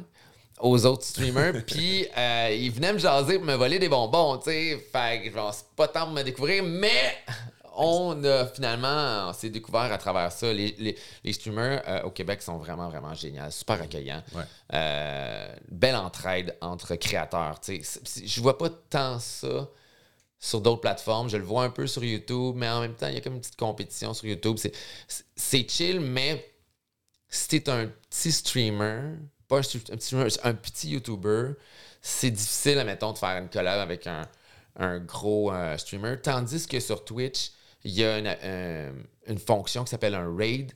aux 0.59 0.85
autres 0.85 1.03
streamers, 1.03 1.65
puis 1.67 2.07
euh, 2.17 2.55
ils 2.57 2.71
venaient 2.71 2.93
me 2.93 2.97
jaser 2.99 3.37
pour 3.37 3.45
me 3.47 3.55
voler 3.55 3.79
des 3.79 3.89
bonbons, 3.89 4.37
tu 4.37 4.45
sais. 4.51 4.77
Fait 4.91 5.23
que, 5.23 5.31
genre, 5.33 5.53
c'est 5.53 5.65
pas 5.75 5.87
tant 5.87 6.05
pour 6.05 6.13
me 6.13 6.23
découvrir, 6.23 6.63
mais 6.63 7.17
on 7.75 8.21
a 8.25 8.45
finalement, 8.47 9.29
on 9.29 9.33
s'est 9.33 9.49
découvert 9.49 9.91
à 9.91 9.97
travers 9.97 10.31
ça. 10.31 10.51
Les, 10.53 10.75
les- 10.77 10.97
les 11.23 11.33
streamers 11.33 11.81
euh, 11.87 12.03
au 12.03 12.09
Québec 12.11 12.41
sont 12.41 12.57
vraiment, 12.57 12.89
vraiment 12.89 13.13
géniaux, 13.13 13.43
super 13.49 13.81
accueillants. 13.81 14.23
Ouais. 14.35 14.43
Euh, 14.73 15.53
belle 15.69 15.95
entraide 15.95 16.55
entre 16.61 16.95
créateurs, 16.95 17.59
tu 17.59 17.81
sais. 17.83 17.99
Je 18.25 18.41
vois 18.41 18.57
pas 18.57 18.69
tant 18.89 19.19
ça 19.19 19.67
sur 20.41 20.59
d'autres 20.59 20.81
plateformes. 20.81 21.29
Je 21.29 21.37
le 21.37 21.43
vois 21.43 21.63
un 21.63 21.69
peu 21.69 21.87
sur 21.87 22.03
YouTube, 22.03 22.55
mais 22.57 22.67
en 22.67 22.81
même 22.81 22.95
temps, 22.95 23.07
il 23.07 23.13
y 23.13 23.17
a 23.17 23.21
comme 23.21 23.35
une 23.35 23.39
petite 23.39 23.55
compétition 23.55 24.13
sur 24.13 24.25
YouTube. 24.25 24.57
C'est- 24.57 25.69
chill, 25.69 25.99
mais 26.01 26.51
si 27.29 27.47
t'es 27.47 27.69
un 27.69 27.87
petit 28.09 28.31
streamer, 28.31 29.17
pas 29.47 29.59
un, 29.59 29.61
petit 29.61 29.99
streamer, 30.01 30.27
un 30.43 30.53
petit 30.55 30.89
YouTuber, 30.89 31.51
c'est 32.01 32.31
difficile, 32.31 32.79
admettons, 32.79 33.13
de 33.13 33.17
faire 33.19 33.37
une 33.37 33.49
collab 33.49 33.79
avec 33.79 34.07
un, 34.07 34.27
un 34.77 34.99
gros 34.99 35.53
euh, 35.53 35.77
streamer. 35.77 36.15
Tandis 36.21 36.65
que 36.67 36.79
sur 36.79 37.05
Twitch, 37.05 37.51
il 37.83 37.91
y 37.91 38.03
a 38.03 38.17
une, 38.17 38.35
euh, 38.43 38.91
une 39.27 39.37
fonction 39.39 39.83
qui 39.83 39.91
s'appelle 39.91 40.15
un 40.15 40.35
raid, 40.35 40.71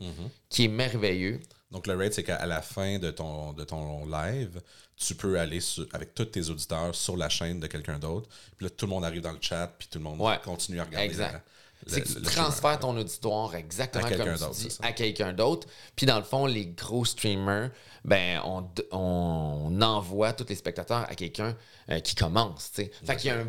qui 0.47 0.65
est 0.65 0.69
merveilleux. 0.69 1.39
Donc, 1.71 1.88
le 1.88 1.95
raid, 1.95 2.13
c'est 2.13 2.23
qu'à 2.23 2.45
la 2.45 2.62
fin 2.62 2.99
de 2.99 3.12
ton, 3.12 3.51
de 3.54 3.63
ton 3.63 4.06
live, 4.06 4.62
tu 4.95 5.15
peux 5.15 5.39
aller 5.39 5.60
sur- 5.60 5.88
avec 5.93 6.13
tous 6.13 6.25
tes 6.25 6.49
auditeurs 6.49 6.93
sur 6.95 7.17
la 7.17 7.28
chaîne 7.28 7.60
de 7.60 7.67
quelqu'un 7.67 7.99
d'autre. 7.99 8.30
Puis 8.56 8.65
là, 8.65 8.69
tout 8.69 8.86
le 8.86 8.91
monde 8.91 9.04
arrive 9.04 9.21
dans 9.21 9.32
le 9.34 9.39
chat, 9.41 9.67
puis 9.78 9.88
tout 9.89 9.97
le 9.97 10.04
monde 10.04 10.21
Ouais. 10.21 10.39
continue 10.43 10.80
à 10.80 10.84
regarder. 10.86 11.06
Exact. 11.08 11.43
C'est 11.88 12.01
que 12.01 12.08
tu 12.08 12.21
transfères 12.21 12.80
ton 12.80 12.97
auditoire 12.97 13.54
exactement 13.54 14.06
À 14.06 14.10
quelqu'un 14.10 14.38
comme 14.38 14.51
tu 14.56 14.67
dis 14.67 14.78
à 14.82 14.91
quelqu'un 14.93 15.34
d'autre. 15.34 15.67
Puis 15.95 16.06
dans 16.06 16.17
le 16.17 16.23
fond, 16.23 16.45
les 16.47 16.67
gros 16.67 17.04
streamers, 17.06 17.69
ben 18.04 18.41
on, 18.45 18.65
on 18.91 19.82
envoie 19.82 20.34
tous 20.34 20.47
les 20.47 20.56
spectateurs 20.56 21.06
à 21.10 21.13
quelqu'un 21.15 21.56
euh, 21.89 21.99
qui 21.99 22.15
commence. 22.15 22.71
tu 22.71 22.84
sais. 22.86 22.91
Fait 23.06 23.15
qu'il 23.17 23.28
y 23.28 23.34
a 23.34 23.39
un 23.41 23.47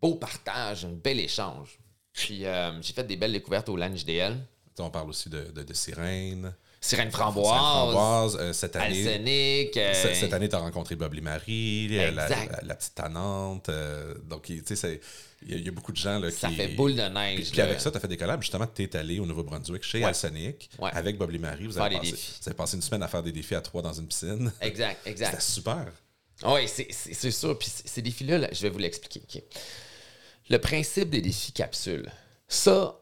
beau 0.00 0.14
partage, 0.16 0.84
un 0.84 0.92
bel 0.92 1.18
échange. 1.18 1.78
Puis 2.12 2.44
euh, 2.44 2.80
j'ai 2.82 2.92
fait 2.92 3.04
des 3.04 3.16
belles 3.16 3.32
découvertes 3.32 3.68
au 3.68 3.76
LAN 3.76 3.96
JDL. 3.96 4.36
On 4.78 4.90
parle 4.90 5.08
aussi 5.08 5.28
de, 5.30 5.50
de, 5.50 5.62
de 5.62 5.74
sirène. 5.74 6.54
Sirène 6.84 7.10
framboise, 7.10 7.46
framboise. 7.46 8.36
Euh, 8.38 8.52
cette 8.52 8.76
année, 8.76 9.70
euh, 9.74 9.94
ce- 9.94 10.12
cette 10.14 10.32
année, 10.34 10.50
tu 10.50 10.54
as 10.54 10.58
rencontré 10.58 10.96
Bob 10.96 11.14
Marie, 11.22 11.88
la, 11.88 12.74
petite 12.74 12.94
tannante. 12.94 13.70
euh, 13.70 14.14
donc, 14.28 14.42
tu 14.42 14.62
sais, 14.76 15.00
il 15.42 15.50
y, 15.50 15.54
a- 15.54 15.56
il 15.58 15.64
y 15.64 15.68
a 15.68 15.72
beaucoup 15.72 15.92
de 15.92 15.96
gens 15.96 16.18
là, 16.18 16.30
ça 16.30 16.48
qui. 16.48 16.56
fait 16.56 16.68
boule 16.68 16.94
de 16.94 17.00
Puis, 17.02 17.10
neige. 17.14 17.48
puis 17.50 17.58
là. 17.58 17.64
avec 17.64 17.80
ça, 17.80 17.90
tu 17.90 17.96
as 17.96 18.00
fait 18.00 18.08
des 18.08 18.18
collabs. 18.18 18.42
Justement, 18.42 18.66
tu 18.66 18.82
es 18.82 18.96
allé 18.96 19.18
au 19.18 19.24
Nouveau-Brunswick 19.24 19.82
chez 19.82 20.00
Ouais. 20.78 20.90
Avec 20.92 21.16
Bob 21.16 21.32
Marie. 21.38 21.66
Vous 21.66 21.78
avez, 21.78 21.96
passé, 21.96 22.10
vous 22.12 22.48
avez 22.48 22.56
passé 22.56 22.76
une 22.76 22.82
semaine 22.82 23.02
à 23.02 23.08
faire 23.08 23.22
des 23.22 23.32
défis 23.32 23.54
à 23.54 23.62
trois 23.62 23.80
dans 23.80 23.92
une 23.94 24.06
piscine. 24.06 24.52
Exact, 24.60 25.00
exact. 25.06 25.30
C'était 25.40 25.42
super. 25.42 25.86
Oui, 26.44 26.68
c'est 26.68 27.30
sûr. 27.30 27.58
Puis 27.58 27.68
ces 27.84 28.02
défis-là, 28.02 28.36
là, 28.36 28.48
je 28.52 28.60
vais 28.60 28.68
vous 28.68 28.78
l'expliquer. 28.78 29.22
ok? 29.22 29.42
Le 30.50 30.58
principe 30.58 31.08
des 31.08 31.22
défis 31.22 31.52
capsules, 31.52 32.12
ça, 32.46 33.00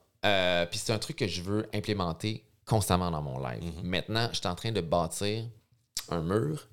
puis 0.70 0.78
c'est 0.78 0.92
un 0.92 0.98
truc 1.00 1.16
que 1.16 1.26
je 1.26 1.42
veux 1.42 1.66
implémenter 1.74 2.44
constamment 2.72 3.10
dans 3.10 3.20
mon 3.20 3.38
live. 3.38 3.70
Maintenant, 3.82 4.30
je 4.32 4.38
suis 4.38 4.46
en 4.46 4.54
train 4.54 4.72
de 4.72 4.80
bâtir 4.80 5.44
un 6.08 6.22
mur. 6.22 6.68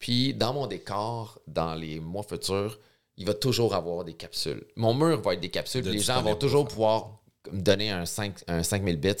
Puis 0.00 0.34
dans 0.34 0.52
mon 0.52 0.66
décor, 0.66 1.40
dans 1.46 1.76
les 1.76 2.00
mois 2.00 2.24
futurs, 2.24 2.80
il 3.16 3.26
va 3.26 3.32
toujours 3.32 3.72
avoir 3.72 4.04
des 4.04 4.14
capsules. 4.14 4.64
Mon 4.74 4.92
mur 4.92 5.20
va 5.22 5.34
être 5.34 5.40
des 5.40 5.48
capsules. 5.48 5.84
De 5.84 5.92
les 5.92 6.00
gens 6.00 6.20
vont 6.20 6.34
toujours 6.34 6.66
pouvoir 6.66 7.20
me 7.52 7.60
donner 7.60 7.90
un, 7.92 8.06
5, 8.06 8.34
un 8.48 8.64
5000 8.64 8.96
bits. 8.96 9.12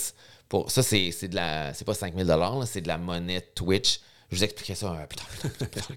Pour, 0.48 0.68
ça, 0.68 0.82
c'est 0.82 1.28
de 1.28 1.36
la. 1.36 1.72
C'est 1.74 1.84
pas 1.84 1.94
5000 1.94 2.26
là, 2.26 2.60
c'est 2.66 2.80
de 2.80 2.88
la 2.88 2.98
monnaie 2.98 3.40
Twitch. 3.54 4.00
Je 4.28 4.36
vous 4.38 4.42
expliquerai 4.42 4.74
ça 4.74 4.92
euh, 4.92 5.06
plus 5.06 5.16
tard. 5.18 5.28
plus 5.40 5.50
tard, 5.68 5.86
plus 5.86 5.96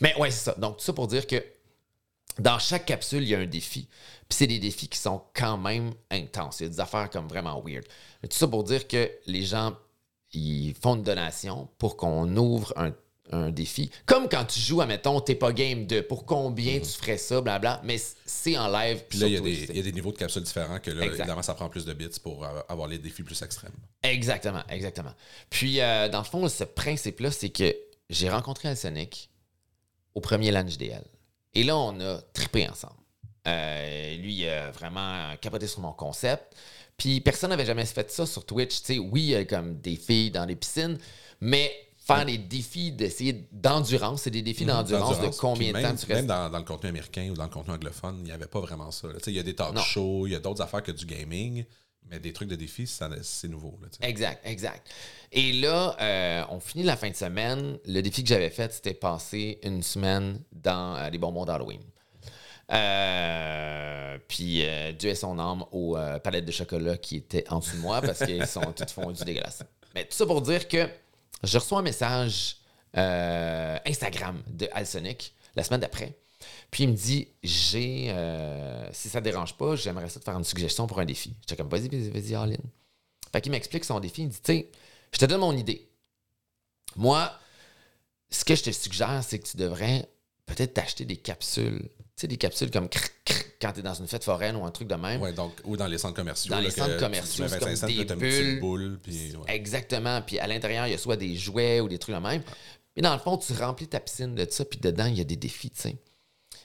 Mais 0.00 0.16
ouais, 0.18 0.32
c'est 0.32 0.50
ça. 0.50 0.54
Donc, 0.58 0.78
tout 0.78 0.84
ça 0.84 0.92
pour 0.92 1.06
dire 1.06 1.24
que 1.24 1.40
dans 2.38 2.58
chaque 2.58 2.86
capsule, 2.86 3.22
il 3.22 3.28
y 3.28 3.34
a 3.34 3.38
un 3.38 3.46
défi. 3.46 3.88
Puis 4.28 4.38
c'est 4.38 4.46
des 4.46 4.58
défis 4.58 4.88
qui 4.88 4.98
sont 4.98 5.22
quand 5.34 5.58
même 5.58 5.92
intenses. 6.10 6.60
Il 6.60 6.64
y 6.64 6.66
a 6.66 6.70
des 6.70 6.80
affaires 6.80 7.10
comme 7.10 7.28
vraiment 7.28 7.60
weird. 7.62 7.84
Mais 8.22 8.28
tout 8.28 8.36
ça 8.36 8.48
pour 8.48 8.64
dire 8.64 8.88
que 8.88 9.10
les 9.26 9.42
gens, 9.42 9.76
ils 10.32 10.74
font 10.74 10.96
une 10.96 11.02
donation 11.02 11.68
pour 11.76 11.96
qu'on 11.96 12.34
ouvre 12.36 12.72
un, 12.76 12.94
un 13.30 13.50
défi. 13.50 13.90
Comme 14.06 14.28
quand 14.28 14.44
tu 14.46 14.60
joues, 14.60 14.80
admettons, 14.80 15.20
t'es 15.20 15.34
pas 15.34 15.52
game 15.52 15.86
de 15.86 16.00
pour 16.00 16.24
combien 16.24 16.78
tu 16.80 16.88
ferais 16.88 17.18
ça, 17.18 17.40
blabla. 17.40 17.80
Mais 17.84 18.00
c'est 18.24 18.56
en 18.56 18.68
live. 18.68 19.04
Puis 19.08 19.18
là, 19.18 19.26
il 19.26 19.34
y, 19.34 19.36
a 19.36 19.40
des, 19.40 19.56
Twitch, 19.56 19.68
il 19.68 19.76
y 19.76 19.80
a 19.80 19.82
des 19.82 19.92
niveaux 19.92 20.12
de 20.12 20.18
capsules 20.18 20.42
différents 20.42 20.78
que 20.78 20.90
là, 20.90 21.02
Exact. 21.02 21.20
évidemment, 21.20 21.42
ça 21.42 21.54
prend 21.54 21.68
plus 21.68 21.84
de 21.84 21.92
bits 21.92 22.08
pour 22.22 22.44
euh, 22.44 22.60
avoir 22.68 22.88
les 22.88 22.98
défis 22.98 23.22
plus 23.22 23.40
extrêmes. 23.42 23.72
Exactement, 24.02 24.62
exactement. 24.70 25.12
Puis, 25.50 25.80
euh, 25.80 26.08
dans 26.08 26.18
le 26.18 26.24
fond, 26.24 26.48
ce 26.48 26.64
principe-là, 26.64 27.30
c'est 27.30 27.50
que 27.50 27.74
j'ai 28.08 28.30
rencontré 28.30 28.68
Alsonic 28.68 29.30
au 30.14 30.20
premier 30.20 30.50
LAN 30.50 30.66
JDL. 30.66 31.04
Et 31.54 31.64
là, 31.64 31.76
on 31.76 31.98
a 32.00 32.20
trippé 32.32 32.68
ensemble. 32.68 32.94
Euh, 33.46 34.16
lui, 34.16 34.34
il 34.34 34.48
a 34.48 34.70
vraiment 34.70 35.34
capoté 35.40 35.66
sur 35.66 35.80
mon 35.80 35.92
concept. 35.92 36.54
Puis, 36.96 37.20
personne 37.20 37.50
n'avait 37.50 37.64
jamais 37.66 37.84
fait 37.84 38.10
ça 38.10 38.24
sur 38.26 38.44
Twitch. 38.46 38.80
Sais, 38.82 38.98
oui, 38.98 39.22
il 39.22 39.28
y 39.30 39.34
a 39.34 39.44
comme 39.44 39.80
des 39.80 39.96
filles 39.96 40.30
dans 40.30 40.44
les 40.44 40.54
piscines, 40.56 40.98
mais 41.40 41.72
faire 41.98 42.24
des 42.24 42.38
défis 42.38 42.92
d'essayer 42.92 43.48
d'endurance, 43.52 44.22
c'est 44.22 44.30
des 44.30 44.42
défis 44.42 44.64
d'endurance 44.64 45.20
de 45.20 45.28
combien 45.38 45.68
Mhm. 45.68 45.72
De 45.74 45.78
même, 45.82 45.90
temps 45.96 46.00
tu 46.02 46.06
Même 46.08 46.16
restes. 46.16 46.28
dans, 46.28 46.50
dans 46.50 46.58
le 46.58 46.64
contenu 46.64 46.88
américain 46.90 47.28
ou 47.30 47.34
dans 47.34 47.44
le 47.44 47.50
contenu 47.50 47.74
anglophone, 47.74 48.16
il 48.20 48.24
n'y 48.24 48.32
avait 48.32 48.46
pas 48.46 48.60
vraiment 48.60 48.90
ça. 48.90 49.08
Il 49.26 49.32
y 49.32 49.38
a 49.38 49.42
des 49.42 49.54
talk 49.54 49.76
shows, 49.78 50.26
il 50.26 50.32
y 50.32 50.36
a 50.36 50.40
d'autres 50.40 50.62
affaires 50.62 50.82
que 50.82 50.92
du 50.92 51.06
gaming, 51.06 51.64
mais 52.10 52.18
des 52.18 52.32
trucs 52.32 52.48
de 52.48 52.56
défis, 52.56 52.86
ça- 52.86 53.08
c'est 53.22 53.48
nouveau. 53.48 53.78
là. 53.82 53.88
Exact, 54.06 54.40
exact. 54.46 54.86
Et 55.30 55.52
là, 55.54 55.96
euh, 56.00 56.44
on 56.50 56.60
finit 56.60 56.84
la 56.84 56.96
fin 56.96 57.08
de 57.10 57.16
semaine. 57.16 57.78
Le 57.86 58.00
défi 58.02 58.22
que 58.22 58.28
j'avais 58.28 58.50
fait, 58.50 58.72
c'était 58.72 58.94
passer 58.94 59.58
une 59.62 59.82
semaine 59.82 60.40
dans 60.52 60.96
euh, 60.96 61.08
les 61.10 61.18
bonbons 61.18 61.44
d'Halloween. 61.44 61.80
Euh, 62.70 64.18
puis 64.28 64.64
Dieu 64.98 65.10
ait 65.10 65.14
son 65.14 65.38
âme 65.38 65.64
aux 65.72 65.96
palettes 66.22 66.44
de 66.46 66.52
chocolat 66.52 66.96
qui 66.96 67.16
étaient 67.16 67.44
en 67.50 67.58
dessous 67.58 67.76
de 67.76 67.80
moi 67.82 68.00
parce 68.00 68.24
qu'ils 68.24 68.46
sont 68.46 68.72
toutes 68.76 68.90
fondues 68.90 69.24
dégueulasses. 69.24 69.62
Mais 69.94 70.04
tout 70.04 70.16
ça 70.16 70.26
pour 70.26 70.40
dire 70.42 70.68
que 70.68 70.88
je 71.42 71.58
reçois 71.58 71.80
un 71.80 71.82
message 71.82 72.56
Instagram 72.94 74.42
de 74.48 74.68
Alsonic 74.72 75.34
la 75.56 75.64
semaine 75.64 75.80
d'après. 75.80 76.14
Puis 76.70 76.84
il 76.84 76.90
me 76.90 76.94
dit 76.94 77.28
J'ai, 77.42 78.06
euh, 78.10 78.88
si 78.92 79.08
ça 79.08 79.20
te 79.20 79.24
dérange 79.24 79.54
pas, 79.56 79.76
j'aimerais 79.76 80.08
ça 80.08 80.20
te 80.20 80.24
faire 80.24 80.36
une 80.36 80.44
suggestion 80.44 80.86
pour 80.86 80.98
un 81.00 81.04
défi. 81.04 81.34
J'étais 81.40 81.56
comme 81.56 81.68
Vas-y, 81.68 81.88
vas-y, 81.88 82.10
vas-y, 82.10 82.34
all 82.34 82.52
in. 82.52 82.56
Fait 83.32 83.40
qu'il 83.40 83.52
m'explique 83.52 83.84
son 83.84 84.00
défi. 84.00 84.22
Il 84.22 84.26
me 84.26 84.30
dit 84.30 84.40
Tu 84.42 84.52
sais, 84.52 84.70
je 85.12 85.18
te 85.18 85.24
donne 85.24 85.40
mon 85.40 85.56
idée. 85.56 85.88
Moi, 86.96 87.32
ce 88.30 88.44
que 88.44 88.54
je 88.54 88.62
te 88.64 88.70
suggère, 88.70 89.22
c'est 89.26 89.38
que 89.38 89.46
tu 89.48 89.56
devrais 89.56 90.08
peut-être 90.46 90.74
t'acheter 90.74 91.04
des 91.04 91.16
capsules. 91.16 91.80
Tu 92.16 92.20
sais, 92.22 92.26
des 92.28 92.36
capsules 92.36 92.70
comme 92.70 92.88
quand 93.60 93.72
tu 93.72 93.80
es 93.80 93.82
dans 93.82 93.94
une 93.94 94.08
fête 94.08 94.24
foraine 94.24 94.56
ou 94.56 94.64
un 94.64 94.70
truc 94.70 94.88
de 94.88 94.94
même. 94.96 95.22
Ouais, 95.22 95.32
donc, 95.32 95.52
ou 95.64 95.76
dans 95.76 95.86
les 95.86 95.98
centres 95.98 96.16
commerciaux. 96.16 96.50
Dans 96.50 96.56
là, 96.56 96.62
les 96.62 96.70
centres 96.70 96.98
commerciaux, 96.98 97.46
Tu, 97.46 97.50
mets 97.52 97.58
c'est 97.58 97.64
25 97.64 97.76
cents, 97.76 97.86
comme 97.86 97.94
puis 97.96 98.06
t'as 98.06 98.16
des 98.16 98.40
une 98.40 98.50
bulles. 98.50 98.60
boule. 98.60 99.00
Puis, 99.02 99.36
ouais. 99.36 99.54
Exactement. 99.54 100.20
Puis 100.22 100.38
à 100.38 100.46
l'intérieur, 100.46 100.86
il 100.86 100.90
y 100.90 100.94
a 100.94 100.98
soit 100.98 101.16
des 101.16 101.36
jouets 101.36 101.80
ou 101.80 101.88
des 101.88 101.98
trucs 101.98 102.14
de 102.14 102.20
même. 102.20 102.42
Mais 102.96 103.02
dans 103.02 103.14
le 103.14 103.20
fond, 103.20 103.38
tu 103.38 103.52
remplis 103.54 103.88
ta 103.88 104.00
piscine 104.00 104.34
de 104.34 104.46
ça, 104.50 104.64
puis 104.66 104.78
dedans, 104.78 105.06
il 105.06 105.16
y 105.16 105.20
a 105.20 105.24
des 105.24 105.36
défis, 105.36 105.70
tu 105.70 105.80
sais. 105.80 105.96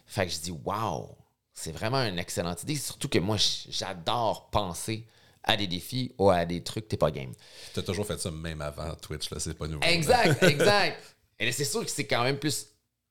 Fait 0.08 0.26
que 0.26 0.32
je 0.32 0.39
dis, 0.39 0.52
waouh, 0.52 1.10
c'est 1.54 1.72
vraiment 1.72 2.04
une 2.04 2.17
excellente 2.17 2.63
idée. 2.63 2.76
Surtout 2.76 3.10
que 3.10 3.20
moi, 3.20 3.38
j'adore 3.70 4.50
penser 4.50 5.06
à 5.43 5.58
des 5.58 5.67
défis 5.67 6.13
ou 6.17 6.30
à 6.30 6.46
des 6.46 6.62
trucs, 6.62 6.88
t'es 6.88 6.98
pas 6.98 7.12
game. 7.12 7.34
Tu 7.74 7.80
as 7.80 7.84
toujours 7.84 8.06
fait 8.06 8.20
ça 8.20 8.32
même 8.32 8.62
avant 8.62 8.93
Twitch, 8.96 9.30
là, 9.32 9.39
c'est 9.39 9.54
pas 9.54 9.67
nouveau. 9.67 9.84
Exact, 9.84 10.41
exact. 10.43 11.02
Et 11.39 11.46
là, 11.46 11.52
c'est 11.52 11.65
sûr 11.65 11.84
que 11.84 11.91
c'est 11.91 12.06
quand 12.06 12.24
même 12.24 12.38
plus 12.38 12.67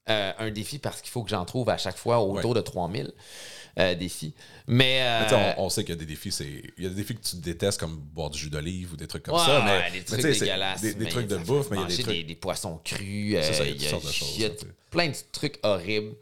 euh, 0.09 0.32
un 0.38 0.50
défi 0.50 0.78
parce 0.78 1.00
qu'il 1.00 1.11
faut 1.11 1.22
que 1.22 1.30
j'en 1.30 1.44
trouve 1.44 1.68
à 1.70 1.78
chaque 1.78 1.96
fois 1.96 2.20
autour 2.20 2.54
de 2.54 2.61
3000 2.61 3.12
euh, 3.78 3.94
défis. 3.94 4.35
Mais. 4.66 5.00
euh, 5.02 5.26
Mais 5.30 5.54
on, 5.59 5.64
on 5.64 5.68
sait 5.68 5.82
qu'il 5.82 5.94
y 5.94 5.98
a 5.98 6.00
des 6.00 6.06
défis, 6.06 6.30
c'est 6.30 6.62
il 6.78 6.85
y 6.85 6.87
a 6.87 6.90
des 6.90 6.94
défis 6.96 7.16
que 7.16 7.22
tu 7.22 7.37
détestes 7.37 7.80
comme 7.80 7.96
boire 7.96 8.30
du 8.30 8.38
jus 8.38 8.50
d'olive 8.50 8.92
ou 8.92 8.96
des 8.96 9.06
trucs 9.06 9.24
comme 9.24 9.35
ouais, 9.35 9.44
ça, 9.44 9.62
mais 9.64 9.90
des 9.98 10.04
trucs 10.04 10.22
dégueulasses. 10.22 10.82
Des, 10.82 11.09
trucs 11.09 11.26
de 11.26 11.37
bouffe, 11.38 11.70
mais 11.70 11.78
il 11.78 11.80
y 11.80 11.85
a 11.85 11.88
des 11.88 12.02
trucs. 12.02 12.06
des, 12.14 12.24
des 12.24 12.35
poissons 12.37 12.80
crus. 12.85 13.00
Il 13.00 13.32
y 13.32 14.44
a 14.44 14.48
y 14.48 14.56
plein 14.90 15.09
de 15.09 15.16
trucs 15.32 15.59
horribles. 15.62 16.14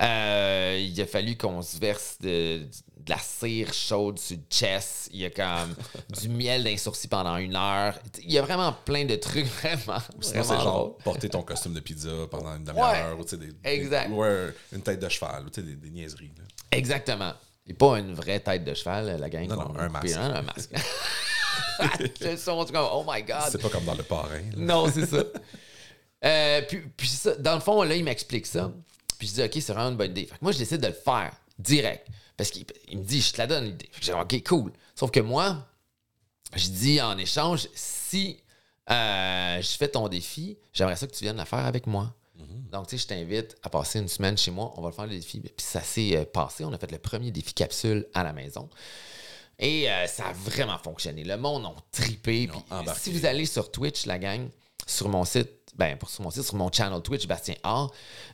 Euh, 0.00 0.78
il 0.80 0.98
a 1.02 1.06
fallu 1.06 1.36
qu'on 1.36 1.60
se 1.60 1.76
verse 1.78 2.16
de, 2.20 2.60
de 2.96 3.10
la 3.10 3.18
cire 3.18 3.74
chaude 3.74 4.18
sur 4.18 4.36
le 4.38 4.42
chest. 4.48 5.10
Il 5.12 5.20
y 5.20 5.26
a 5.26 5.30
comme 5.30 5.74
du 6.20 6.28
miel 6.30 6.64
dans 6.64 6.70
les 6.70 6.78
sourcils 6.78 7.08
pendant 7.08 7.36
une 7.36 7.54
heure. 7.56 7.98
Il 8.22 8.32
y 8.32 8.38
a 8.38 8.42
vraiment 8.42 8.74
plein 8.86 9.04
de 9.04 9.16
trucs 9.16 9.44
vraiment. 9.62 9.98
Sinon, 10.20 10.42
c'est 10.44 10.54
genre 10.60 10.96
porter 10.98 11.28
ton 11.28 11.42
costume 11.42 11.74
de 11.74 11.80
pizza 11.80 12.08
pendant 12.30 12.56
une 12.56 12.64
demi-heure, 12.64 13.18
Ouais, 13.18 13.22
ou 13.22 13.36
des, 13.36 13.48
exact. 13.64 14.08
des- 14.08 14.14
ou 14.14 14.22
un- 14.22 14.50
une 14.72 14.80
tête 14.82 14.98
de 15.00 15.08
cheval, 15.10 15.44
ou 15.46 15.50
des, 15.50 15.62
des 15.74 15.90
niaiseries. 15.90 16.32
là. 16.38 16.44
Exactement. 16.70 17.32
Et 17.66 17.74
pas 17.74 17.98
une 17.98 18.14
vraie 18.14 18.40
tête 18.40 18.64
de 18.64 18.72
cheval, 18.74 19.18
la 19.20 19.28
gang. 19.28 19.46
Non, 19.46 19.56
non, 19.56 19.78
un 19.78 19.88
masque. 19.90 20.16
hein, 20.16 20.32
un 20.36 20.42
masque. 20.42 20.70
le 22.22 22.36
son, 22.36 22.64
tu 22.64 22.72
comme, 22.72 22.88
oh 22.92 23.04
my 23.06 23.22
God. 23.22 23.42
C'est 23.50 23.60
pas 23.60 23.68
comme 23.68 23.84
dans 23.84 23.94
le 23.94 24.02
parrain. 24.02 24.38
là. 24.38 24.56
Non, 24.56 24.90
c'est 24.92 25.06
ça. 25.06 25.22
Euh, 26.24 26.62
puis, 26.68 26.80
puis 26.96 27.08
ça, 27.08 27.34
dans 27.36 27.54
le 27.54 27.60
fond, 27.60 27.82
là, 27.82 27.94
il 27.94 28.04
m'explique 28.04 28.46
ça. 28.46 28.72
Puis 29.22 29.28
je 29.28 29.34
dis, 29.34 29.42
OK, 29.44 29.52
c'est 29.52 29.72
vraiment 29.72 29.90
une 29.90 29.96
bonne 29.96 30.10
idée. 30.10 30.26
Fait 30.26 30.34
que 30.34 30.42
moi, 30.42 30.50
je 30.50 30.58
décide 30.58 30.80
de 30.80 30.88
le 30.88 30.92
faire 30.92 31.32
direct. 31.56 32.08
Parce 32.36 32.50
qu'il 32.50 32.66
il 32.88 32.98
me 32.98 33.04
dit, 33.04 33.20
je 33.20 33.32
te 33.32 33.38
la 33.38 33.46
donne 33.46 33.66
l'idée. 33.66 33.88
J'ai 34.00 34.12
OK, 34.12 34.42
cool. 34.42 34.72
Sauf 34.96 35.12
que 35.12 35.20
moi, 35.20 35.64
je 36.56 36.68
dis 36.70 37.00
en 37.00 37.16
échange, 37.16 37.68
si 37.72 38.42
euh, 38.90 39.62
je 39.62 39.76
fais 39.76 39.86
ton 39.86 40.08
défi, 40.08 40.58
j'aimerais 40.72 40.96
ça 40.96 41.06
que 41.06 41.12
tu 41.12 41.22
viennes 41.22 41.36
la 41.36 41.44
faire 41.44 41.64
avec 41.64 41.86
moi. 41.86 42.12
Donc, 42.72 42.88
tu 42.88 42.98
sais, 42.98 43.02
je 43.04 43.06
t'invite 43.06 43.56
à 43.62 43.70
passer 43.70 44.00
une 44.00 44.08
semaine 44.08 44.36
chez 44.36 44.50
moi. 44.50 44.74
On 44.76 44.82
va 44.82 44.88
le 44.88 44.94
faire 44.94 45.06
le 45.06 45.12
défi. 45.12 45.38
Puis 45.38 45.52
ça 45.58 45.82
s'est 45.82 46.16
euh, 46.16 46.24
passé. 46.24 46.64
On 46.64 46.72
a 46.72 46.78
fait 46.78 46.90
le 46.90 46.98
premier 46.98 47.30
défi 47.30 47.54
capsule 47.54 48.08
à 48.14 48.24
la 48.24 48.32
maison. 48.32 48.68
Et 49.60 49.88
euh, 49.88 50.08
ça 50.08 50.30
a 50.30 50.32
vraiment 50.32 50.78
fonctionné. 50.78 51.22
Le 51.22 51.36
monde 51.36 51.64
a 51.64 51.74
tripé. 51.92 52.48
Puis, 52.48 52.60
si 52.96 53.12
vous 53.12 53.24
allez 53.24 53.46
sur 53.46 53.70
Twitch, 53.70 54.04
la 54.06 54.18
gang, 54.18 54.48
sur 54.84 55.08
mon 55.08 55.24
site, 55.24 55.61
ben, 55.74 55.96
pour 55.96 56.10
sur 56.10 56.22
mon 56.22 56.30
site, 56.30 56.42
sur 56.42 56.56
mon 56.56 56.70
channel 56.70 57.00
Twitch, 57.02 57.26
Bastien 57.26 57.54
A, 57.62 57.86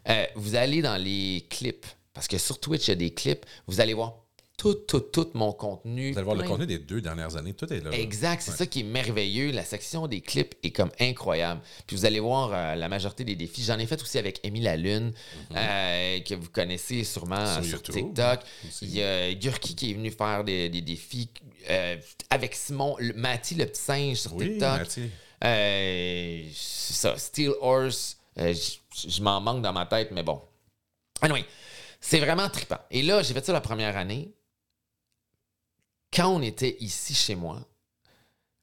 euh, 0.09 0.24
vous 0.35 0.55
allez 0.55 0.83
dans 0.83 0.96
les 0.96 1.46
clips. 1.51 1.87
Parce 2.12 2.27
que 2.27 2.38
sur 2.38 2.59
Twitch, 2.59 2.87
il 2.87 2.90
y 2.90 2.92
a 2.92 2.96
des 2.96 3.14
clips. 3.14 3.46
Vous 3.66 3.81
allez 3.81 3.94
voir 3.94 4.14
tout, 4.57 4.74
tout, 4.74 4.98
tout 4.98 5.29
mon 5.35 5.53
contenu. 5.53 6.11
Vous 6.11 6.18
allez 6.18 6.24
voir 6.24 6.37
le 6.37 6.42
contenu 6.42 6.66
des 6.66 6.81
deux 6.81 7.01
dernières 7.01 7.37
années. 7.37 7.55
Tout 7.55 7.72
est 7.72 7.79
là. 7.79 7.92
Exact, 7.92 8.42
c'est 8.42 8.51
ça 8.51 8.66
qui 8.66 8.81
est 8.81 8.83
merveilleux. 8.83 9.53
La 9.53 9.62
section 9.64 10.09
des 10.09 10.20
clips 10.20 10.57
est 10.64 10.72
comme 10.72 10.90
incroyable. 10.98 11.61
Puis 11.87 11.96
vous 11.96 12.05
allez 12.05 12.18
voir 12.18 12.51
euh, 12.53 12.74
la 12.74 12.88
majorité 12.88 13.22
des 13.22 13.37
défis. 13.37 13.62
J'en 13.62 13.79
ai 13.79 13.87
fait 13.87 14.03
aussi 14.03 14.18
avec 14.18 14.44
Amy 14.44 14.61
La 14.61 14.77
Lune, 14.77 15.12
euh, 15.55 16.18
que 16.20 16.35
vous 16.35 16.51
connaissez 16.51 17.05
sûrement. 17.05 17.62
Sur 17.62 17.81
TikTok. 17.83 18.40
aussi. 18.66 18.85
Il 18.85 18.96
y 18.96 19.03
a 19.03 19.33
Gurki 19.35 19.77
qui 19.77 19.92
est 19.92 19.94
venu 19.94 20.11
faire 20.11 20.42
des, 20.42 20.68
des 20.68 20.81
défis 20.81 21.31
euh, 21.70 21.96
avec 22.31 22.57
Simon, 22.57 22.96
le, 22.98 23.12
Matty 23.14 23.55
le 23.55 23.66
petit 23.66 23.81
singe 23.81 24.16
sur 24.16 24.35
Oui, 24.35 24.48
TikTok. 24.48 24.79
Mathieu. 24.79 25.11
Euh, 25.44 26.42
c'est 26.53 26.94
ça, 26.94 27.16
Steel 27.16 27.53
Horse, 27.61 28.18
euh, 28.38 28.55
je 28.94 29.22
m'en 29.22 29.40
manque 29.40 29.62
dans 29.62 29.72
ma 29.72 29.87
tête, 29.87 30.11
mais 30.11 30.22
bon. 30.22 30.42
Anyway, 31.20 31.44
c'est 32.01 32.20
vraiment 32.20 32.48
trippant. 32.48 32.79
Et 32.90 33.03
là, 33.03 33.22
j'ai 33.22 33.35
fait 33.35 33.44
ça 33.44 33.53
la 33.53 33.61
première 33.61 33.96
année. 33.96 34.33
Quand 36.12 36.29
on 36.29 36.42
était 36.42 36.77
ici 36.81 37.14
chez 37.14 37.35
moi, 37.35 37.61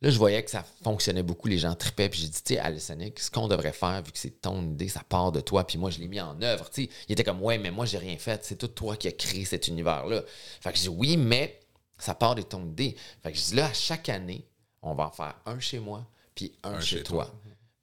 là, 0.02 0.10
je 0.10 0.18
voyais 0.18 0.44
que 0.44 0.52
ça 0.52 0.66
fonctionnait 0.84 1.24
beaucoup, 1.24 1.48
les 1.48 1.60
gens 1.60 1.76
trippaient, 1.76 2.10
puis 2.10 2.22
j'ai 2.22 2.28
dit, 2.28 2.44
tu 2.44 2.56
sais, 2.56 3.14
ce 3.18 3.32
qu'on 3.32 3.48
devrait 3.48 3.74
faire, 3.74 4.02
vu 4.02 4.12
que 4.12 4.18
c'est 4.18 4.42
ton 4.42 4.64
idée, 4.64 4.88
ça 4.88 5.04
part 5.08 5.32
de 5.32 5.42
toi, 5.42 5.66
puis 5.66 5.78
moi, 5.78 5.92
je 5.92 6.00
l'ai 6.00 6.08
mis 6.08 6.20
en 6.20 6.42
œuvre. 6.42 6.70
Il 6.78 6.90
était 7.10 7.24
comme, 7.24 7.42
ouais, 7.42 7.58
mais 7.58 7.72
moi, 7.72 7.86
j'ai 7.86 7.98
rien 7.98 8.18
fait, 8.18 8.44
c'est 8.44 8.58
tout 8.58 8.68
toi 8.68 8.98
qui 8.98 9.08
as 9.08 9.12
créé 9.12 9.46
cet 9.46 9.68
univers-là. 9.68 10.24
Fait 10.62 10.72
que 10.72 10.78
je 10.78 10.84
dis, 10.84 10.90
oui, 10.90 11.18
mais 11.18 11.60
ça 11.98 12.16
part 12.16 12.36
de 12.36 12.42
ton 12.42 12.66
idée. 12.66 12.96
Fait 13.22 13.32
que 13.32 13.38
je 13.38 13.44
dis, 13.44 13.56
là, 13.56 13.68
à 13.68 13.74
chaque 13.74 14.10
année, 14.10 14.46
on 14.82 14.96
va 14.96 15.08
en 15.08 15.12
faire 15.12 15.36
un 15.46 15.60
chez 15.60 15.80
moi, 15.80 16.06
puis 16.36 16.54
un, 16.64 16.74
Un 16.74 16.80
chez, 16.82 16.98
chez 16.98 17.04
toi. 17.04 17.26
toi. 17.26 17.34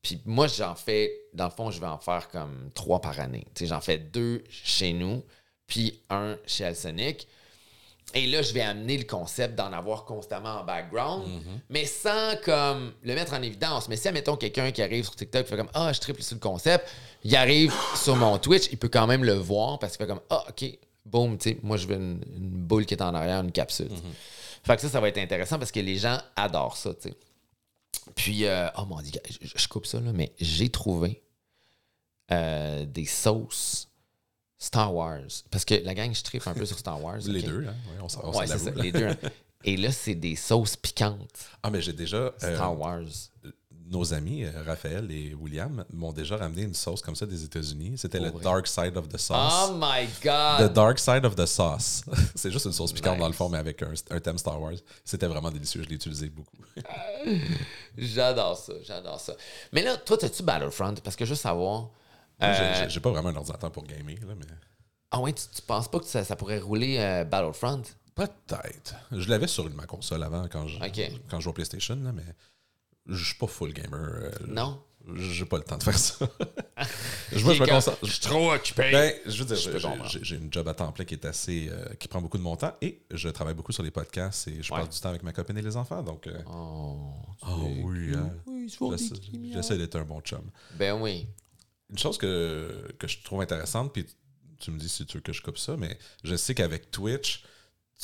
Puis 0.02 0.20
moi, 0.24 0.46
j'en 0.48 0.74
fais, 0.74 1.12
dans 1.32 1.44
le 1.44 1.50
fond, 1.50 1.70
je 1.70 1.80
vais 1.80 1.86
en 1.86 1.98
faire 1.98 2.28
comme 2.28 2.70
trois 2.74 3.00
par 3.00 3.18
année. 3.20 3.46
Tu 3.54 3.60
sais, 3.64 3.66
j'en 3.66 3.80
fais 3.80 3.98
deux 3.98 4.42
chez 4.50 4.92
nous, 4.92 5.22
puis 5.66 6.00
un 6.10 6.36
chez 6.46 6.64
Alsonic. 6.64 7.28
Et 8.14 8.26
là, 8.26 8.42
je 8.42 8.52
vais 8.52 8.60
amener 8.60 8.98
le 8.98 9.04
concept 9.04 9.54
d'en 9.54 9.72
avoir 9.72 10.04
constamment 10.04 10.60
en 10.60 10.64
background, 10.64 11.24
mais 11.70 11.86
sans 11.86 12.36
comme 12.44 12.92
le 13.02 13.14
mettre 13.14 13.32
en 13.32 13.40
évidence. 13.40 13.88
Mais 13.88 13.96
si, 13.96 14.06
admettons, 14.08 14.36
quelqu'un 14.36 14.70
qui 14.70 14.82
arrive 14.82 15.04
sur 15.04 15.14
TikTok 15.16 15.46
fait 15.46 15.56
comme 15.56 15.70
Ah, 15.72 15.92
je 15.94 16.00
triple 16.00 16.20
sur 16.20 16.34
le 16.34 16.40
concept, 16.40 16.90
il 17.24 17.34
arrive 17.36 17.72
sur 17.94 18.16
mon 18.16 18.36
Twitch, 18.38 18.68
il 18.70 18.76
peut 18.76 18.88
quand 18.90 19.06
même 19.06 19.24
le 19.24 19.34
voir 19.34 19.78
parce 19.78 19.96
qu'il 19.96 20.04
fait 20.04 20.10
comme 20.12 20.20
Ah, 20.28 20.44
OK, 20.48 20.78
boum, 21.06 21.38
tu 21.38 21.50
sais, 21.50 21.58
moi, 21.62 21.76
je 21.78 21.86
veux 21.86 21.94
une, 21.94 22.22
une 22.36 22.48
boule 22.50 22.84
qui 22.84 22.92
est 22.94 23.02
en 23.02 23.14
arrière, 23.14 23.40
une 23.40 23.52
capsule. 23.52 23.88
Fait 24.64 24.74
que 24.76 24.82
ça, 24.82 24.88
ça 24.90 25.00
va 25.00 25.08
être 25.08 25.18
intéressant 25.18 25.58
parce 25.58 25.72
que 25.72 25.80
les 25.80 25.96
gens 25.96 26.18
adorent 26.36 26.76
ça, 26.76 26.92
tu 26.94 27.08
sais. 27.08 27.14
Puis, 28.14 28.44
euh, 28.46 28.68
oh 28.79 28.85
mon 28.87 29.01
dieu, 29.01 29.12
je, 29.29 29.48
je 29.55 29.68
coupe 29.68 29.87
ça, 29.87 30.01
là, 30.01 30.12
mais 30.12 30.33
j'ai 30.40 30.68
trouvé 30.68 31.22
euh, 32.31 32.85
des 32.87 33.07
sauces 33.07 33.88
Star 34.59 34.94
Wars. 34.94 35.20
Parce 35.51 35.64
que 35.64 35.75
la 35.75 35.94
gang, 35.94 36.14
je 36.14 36.22
tripe 36.22 36.46
un 36.46 36.55
peu 36.55 36.64
sur 36.66 36.79
Star 36.79 37.03
Wars. 37.03 37.18
Les 37.27 37.42
deux, 37.42 37.66
hein? 37.66 37.75
Oui, 37.88 37.96
on 38.03 38.09
s'en 38.09 38.31
Ouais, 38.33 38.46
les 38.77 38.92
deux. 38.92 39.07
hein. 39.09 39.16
Et 39.64 39.77
là, 39.77 39.90
c'est 39.92 40.14
des 40.14 40.35
sauces 40.37 40.77
piquantes. 40.77 41.51
Ah, 41.62 41.70
mais 41.70 41.81
j'ai 41.83 41.92
déjà. 41.92 42.16
euh, 42.16 42.33
Star 42.38 42.79
Wars. 42.79 43.03
Nos 43.92 44.12
amis, 44.14 44.44
euh, 44.44 44.50
Raphaël 44.66 45.11
et 45.11 45.35
William, 45.35 45.85
m'ont 45.92 46.12
déjà 46.12 46.37
ramené 46.37 46.62
une 46.62 46.74
sauce 46.74 47.00
comme 47.02 47.14
ça 47.14 47.26
des 47.26 47.44
États-Unis. 47.44 47.98
C'était 47.98 48.18
le 48.18 48.31
vrai? 48.31 48.42
Dark 48.42 48.66
Side 48.66 48.96
of 48.96 49.09
the 49.09 49.18
Sauce. 49.18 49.52
Oh 49.68 49.74
my 49.78 50.07
The 50.07 50.22
God! 50.24 50.72
Dark 50.72 50.98
Side 50.98 51.24
of 51.24 51.37
the 51.37 51.46
Sauce. 51.46 52.02
c'est 52.35 52.50
juste 52.50 52.64
une 52.66 52.72
sauce 52.72 52.92
piquante 52.92 53.12
Nice. 53.14 53.20
dans 53.20 53.26
le 53.28 53.35
fond, 53.35 53.48
mais 53.48 53.59
avec 53.59 53.83
un, 53.83 53.92
un 54.11 54.20
thème 54.20 54.38
Star 54.38 54.61
Wars. 54.61 54.72
C'était 55.05 55.26
vraiment 55.26 55.50
délicieux. 55.50 55.83
Je 55.83 55.88
l'ai 55.88 55.94
utilisé 55.96 56.28
beaucoup. 56.31 56.57
J'adore 57.96 58.57
ça, 58.57 58.72
j'adore 58.85 59.20
ça. 59.20 59.35
Mais 59.72 59.83
là, 59.83 59.96
toi, 59.98 60.16
t'as-tu 60.16 60.42
Battlefront? 60.42 60.94
Parce 61.05 61.16
que 61.16 61.24
je 61.24 61.31
veux 61.31 61.37
savoir. 61.37 61.90
euh, 62.42 62.87
J'ai- 62.88 63.00
pas 63.00 63.11
vraiment 63.11 63.28
un 63.28 63.37
ordinateur 63.37 63.70
pour 63.70 63.85
gamer, 63.85 64.16
là, 64.26 64.35
mais. 64.38 64.46
Ah 65.11 65.20
ouais, 65.20 65.33
tu, 65.33 65.42
tu 65.55 65.62
penses 65.62 65.88
pas 65.88 65.98
que 66.00 66.07
ça, 66.07 66.24
ça 66.24 66.37
pourrait 66.37 66.59
rouler 66.59 66.96
euh, 66.98 67.24
Battlefront? 67.24 67.83
Peut-être. 68.14 68.94
Je 69.11 69.28
l'avais 69.28 69.46
sur 69.46 69.68
ma 69.70 69.87
console 69.87 70.22
avant 70.22 70.46
quand 70.50 70.66
je, 70.66 70.78
quand 71.31 71.38
je 71.38 71.44
jouais 71.44 71.50
au 71.50 71.55
PlayStation, 71.55 71.96
là, 72.02 72.12
mais 72.12 72.22
je 73.06 73.24
suis 73.24 73.34
pas 73.36 73.46
full 73.46 73.72
gamer. 73.72 74.00
euh, 74.00 74.30
Non? 74.48 74.82
J'ai 75.16 75.44
pas 75.46 75.56
le 75.58 75.64
temps 75.64 75.78
de 75.78 75.82
faire 75.82 75.98
ça. 75.98 76.16
je, 77.32 77.38
Ok, 77.38 77.42
moi, 77.44 77.54
je 77.54 77.60
me 77.62 77.66
concentre. 77.66 77.98
Je 78.06 78.10
suis 78.12 78.20
trop 78.20 78.52
occupé. 78.52 78.88
Ben, 78.92 79.12
je 79.26 79.42
veux 79.42 79.44
dire, 79.44 79.56
Je 79.56 80.18
j'ai- 80.22 80.36
une 80.36 80.52
job 80.52 80.68
à 80.68 80.74
temps 80.74 80.92
plein 80.92 81.04
qui 81.04 81.14
est 81.14 81.24
assez. 81.24 81.68
euh, 81.72 81.92
qui 81.98 82.06
prend 82.06 82.22
beaucoup 82.22 82.38
de 82.38 82.42
mon 82.44 82.54
temps 82.54 82.72
et 82.80 83.02
je 83.10 83.28
travaille 83.28 83.54
beaucoup 83.54 83.72
sur 83.72 83.82
les 83.82 83.90
podcasts 83.90 84.46
et 84.46 84.62
je 84.62 84.72
Ouais. 84.72 84.78
passe 84.78 84.90
du 84.90 85.00
temps 85.00 85.08
avec 85.08 85.24
ma 85.24 85.32
copine 85.32 85.58
et 85.58 85.62
les 85.62 85.76
enfants. 85.76 86.04
Donc, 86.04 86.28
euh, 86.28 86.40
Oh, 86.46 87.14
oh 87.48 87.70
oui, 87.82 88.14
hein, 88.14 88.30
oui, 88.46 88.72
j'essaie 89.52 89.76
d'être 89.76 89.96
un 89.96 90.04
bon 90.04 90.20
chum. 90.20 90.48
Ben 90.76 90.92
oui. 91.00 91.26
Une 91.90 91.98
chose 91.98 92.16
que, 92.16 92.88
que 92.98 93.08
je 93.08 93.18
trouve 93.24 93.40
intéressante, 93.42 93.92
puis 93.92 94.06
tu 94.60 94.70
me 94.70 94.78
dis 94.78 94.88
si 94.88 95.04
tu 95.04 95.16
veux 95.16 95.20
que 95.22 95.32
je 95.32 95.42
coupe 95.42 95.58
ça, 95.58 95.76
mais 95.76 95.98
je 96.22 96.36
sais 96.36 96.54
qu'avec 96.54 96.92
Twitch, 96.92 97.42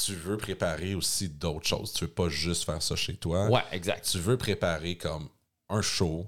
tu 0.04 0.14
veux 0.14 0.36
préparer 0.36 0.94
aussi 0.94 1.28
d'autres 1.28 1.66
choses. 1.66 1.92
Tu 1.92 2.04
veux 2.04 2.10
pas 2.10 2.28
juste 2.28 2.64
faire 2.64 2.82
ça 2.82 2.94
chez 2.96 3.16
toi. 3.16 3.46
Ouais, 3.48 3.62
exact. 3.72 4.08
Tu 4.10 4.18
veux 4.18 4.36
préparer 4.36 4.96
comme 4.96 5.28
un 5.68 5.82
show, 5.82 6.26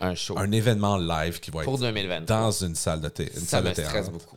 Un 0.00 0.14
show. 0.14 0.38
un 0.38 0.52
événement 0.52 0.96
live 0.96 1.40
qui 1.40 1.50
va 1.50 1.62
Pour 1.62 1.74
être 1.74 1.80
2023. 1.80 2.26
dans 2.36 2.50
une 2.50 2.74
salle 2.74 3.00
de, 3.00 3.08
thé- 3.08 3.30
une 3.34 3.40
ça 3.40 3.46
salle 3.46 3.64
de 3.64 3.68
me 3.70 3.74
stresse 3.74 3.92
théâtre. 3.92 4.10
beaucoup. 4.10 4.36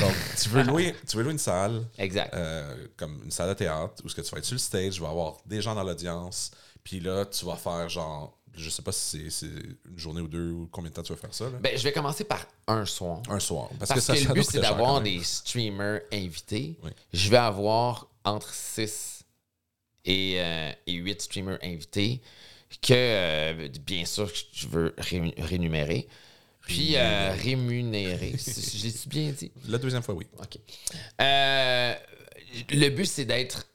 Donc, 0.00 0.12
tu 0.42 0.48
veux 0.48 0.62
louer, 0.64 0.94
tu 1.08 1.16
veux 1.16 1.22
louer 1.22 1.32
une 1.32 1.38
salle, 1.38 1.86
Exact. 1.98 2.34
euh, 2.34 2.88
comme 2.96 3.20
une 3.24 3.30
salle 3.30 3.50
de 3.50 3.54
théâtre, 3.54 3.94
où 4.04 4.08
ce 4.08 4.14
que 4.14 4.22
tu 4.22 4.30
vas 4.30 4.38
être 4.38 4.44
sur 4.44 4.54
le 4.56 4.58
stage, 4.58 4.94
tu 4.94 5.00
vas 5.00 5.10
avoir 5.10 5.36
des 5.46 5.62
gens 5.62 5.74
dans 5.74 5.84
l'audience, 5.84 6.50
puis 6.82 6.98
là, 7.00 7.24
tu 7.26 7.44
vas 7.44 7.54
faire 7.56 7.88
genre, 7.88 8.36
je 8.56 8.68
sais 8.70 8.82
pas 8.82 8.90
si 8.90 9.30
c'est- 9.30 9.46
une 9.46 9.96
journée 9.98 10.20
ou 10.20 10.26
deux, 10.28 10.50
ou 10.50 10.68
combien 10.72 10.90
de 10.90 10.94
temps 10.96 11.02
tu 11.04 11.12
vas 11.12 11.18
faire 11.18 11.32
ça, 11.32 11.44
là. 11.44 11.58
Ben, 11.60 11.78
je 11.78 11.82
vais 11.84 11.92
commencer 11.92 12.24
par 12.24 12.44
un 12.66 12.84
soir. 12.84 13.22
un 13.28 13.38
soir. 13.38 13.68
Parce, 13.78 13.90
Parce 13.90 14.06
que, 14.06 14.16
ça, 14.16 14.28
le 14.28 14.34
but, 14.34 14.44
c'est 14.50 14.60
d'avoir 14.60 15.00
des 15.00 15.22
streamers 15.22 16.00
invités. 16.12 16.76
Oui. 16.82 16.90
Je 17.12 17.30
vais 17.30 17.36
avoir 17.36 18.08
entre 18.24 18.52
6 18.54 19.24
et, 20.04 20.34
euh, 20.38 20.72
et 20.86 20.92
8 20.94 21.22
streamers 21.22 21.58
invités 21.62 22.20
que, 22.82 22.92
euh, 22.92 23.68
bien 23.86 24.04
sûr, 24.04 24.30
je 24.52 24.66
veux 24.68 24.94
ré- 24.98 25.34
rémunérer. 25.38 26.08
Puis, 26.62 26.96
euh, 26.96 27.32
rémunérer. 27.32 28.34
J'ai-tu 28.74 29.08
bien 29.08 29.30
dit? 29.32 29.52
La 29.68 29.78
deuxième 29.78 30.02
fois, 30.02 30.14
oui. 30.14 30.26
OK. 30.38 30.58
Le 32.70 32.88
but, 32.90 33.06
c'est 33.06 33.24
d'être 33.24 33.66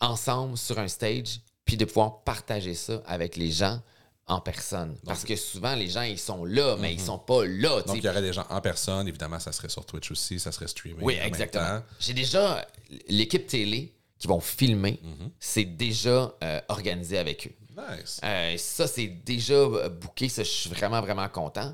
ensemble 0.00 0.56
sur 0.56 0.78
un 0.78 0.88
stage, 0.88 1.40
puis 1.64 1.76
de 1.76 1.84
pouvoir 1.84 2.22
partager 2.22 2.74
ça 2.74 3.02
avec 3.06 3.36
les 3.36 3.50
gens 3.50 3.80
en 4.28 4.40
personne. 4.40 4.96
Parce 5.06 5.24
que 5.24 5.34
souvent, 5.36 5.74
les 5.74 5.88
gens, 5.88 6.02
ils 6.02 6.18
sont 6.18 6.44
là, 6.44 6.76
mais 6.78 6.92
ils 6.92 7.00
sont 7.00 7.18
pas 7.18 7.44
là. 7.46 7.80
tu 7.82 7.88
Mhm. 7.88 7.94
Donc, 7.94 7.96
il 7.96 8.04
y 8.04 8.08
aurait 8.08 8.22
des 8.22 8.32
gens 8.32 8.46
en 8.50 8.60
personne. 8.60 9.08
Évidemment, 9.08 9.38
ça 9.38 9.52
serait 9.52 9.68
sur 9.68 9.84
Twitch 9.86 10.10
aussi. 10.10 10.38
Ça 10.38 10.52
serait 10.52 10.68
streamé. 10.68 10.98
Oui, 11.02 11.16
exactement. 11.22 11.82
J'ai 11.98 12.12
déjà 12.14 12.66
l'équipe 13.08 13.46
télé 13.46 13.94
qui 14.18 14.26
vont 14.26 14.40
filmer, 14.40 14.98
Mhm. 15.02 15.30
c'est 15.38 15.64
déjà 15.64 16.34
euh, 16.42 16.60
organisé 16.68 17.18
avec 17.18 17.46
eux. 17.46 17.54
Nice. 17.96 18.20
Euh, 18.24 18.56
ça, 18.58 18.86
c'est 18.88 19.06
déjà 19.06 19.54
euh, 19.54 19.88
booké. 19.88 20.28
Ça, 20.28 20.42
je 20.42 20.48
suis 20.50 20.70
vraiment, 20.70 21.00
vraiment 21.00 21.28
content. 21.28 21.72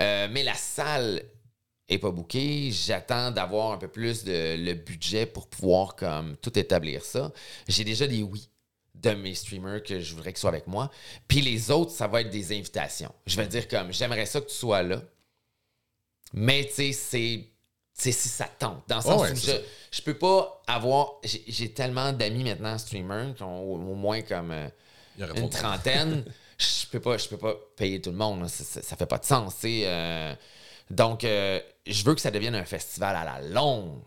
Euh, 0.00 0.28
mais 0.30 0.44
la 0.44 0.54
salle 0.54 1.22
est 1.88 1.98
pas 1.98 2.12
bookée. 2.12 2.70
J'attends 2.70 3.32
d'avoir 3.32 3.72
un 3.72 3.76
peu 3.78 3.88
plus 3.88 4.22
de 4.24 4.54
le 4.56 4.74
budget 4.74 5.26
pour 5.26 5.48
pouvoir 5.48 5.96
comme 5.96 6.36
tout 6.36 6.56
établir 6.56 7.04
ça. 7.04 7.32
J'ai 7.68 7.82
déjà 7.84 8.06
des 8.06 8.22
oui 8.22 8.48
de 8.94 9.10
mes 9.10 9.34
streamers 9.34 9.82
que 9.82 10.00
je 10.00 10.14
voudrais 10.14 10.32
qu'ils 10.32 10.40
soient 10.40 10.50
avec 10.50 10.66
moi. 10.66 10.90
Puis 11.28 11.40
les 11.40 11.70
autres, 11.70 11.90
ça 11.92 12.06
va 12.06 12.20
être 12.20 12.30
des 12.30 12.56
invitations. 12.56 13.12
Je 13.26 13.36
vais 13.36 13.46
dire 13.46 13.66
comme 13.68 13.92
j'aimerais 13.92 14.26
ça 14.26 14.40
que 14.40 14.48
tu 14.48 14.54
sois 14.54 14.82
là. 14.82 15.02
Mais 16.32 16.64
tu 16.66 16.72
sais, 16.74 16.92
c'est 16.92 17.48
c'est 17.94 18.12
si 18.12 18.28
ça 18.28 18.46
tente. 18.58 18.82
Dans 18.88 18.96
le 18.96 19.02
sens 19.02 19.14
Oh 19.16 19.22
ouais, 19.22 19.32
où 19.32 19.36
je, 19.36 19.52
je 19.90 20.02
peux 20.02 20.14
pas 20.16 20.62
avoir. 20.66 21.20
J'ai 21.24 21.72
tellement 21.72 22.12
d'amis 22.12 22.42
maintenant 22.42 22.76
streamers 22.78 23.34
qui 23.34 23.42
ont 23.42 23.74
au, 23.74 23.76
moins 23.94 24.22
comme. 24.22 24.50
euh, 24.50 24.68
une 25.36 25.50
trentaine, 25.50 26.24
je 26.58 26.86
peux 26.86 27.00
pas, 27.00 27.18
je 27.18 27.28
peux 27.28 27.36
pas 27.36 27.54
payer 27.76 28.00
tout 28.00 28.10
le 28.10 28.16
monde. 28.16 28.48
Ça, 28.48 28.96
fait 28.96 29.06
pas 29.06 29.18
de 29.18 29.24
sens. 29.24 29.54
euh. 29.64 30.34
donc, 30.90 31.24
euh, 31.24 31.60
je 31.86 32.02
veux 32.04 32.14
que 32.14 32.20
ça 32.20 32.30
devienne 32.30 32.54
un 32.54 32.64
festival 32.64 33.14
à 33.14 33.24
la 33.24 33.40
longue. 33.48 34.00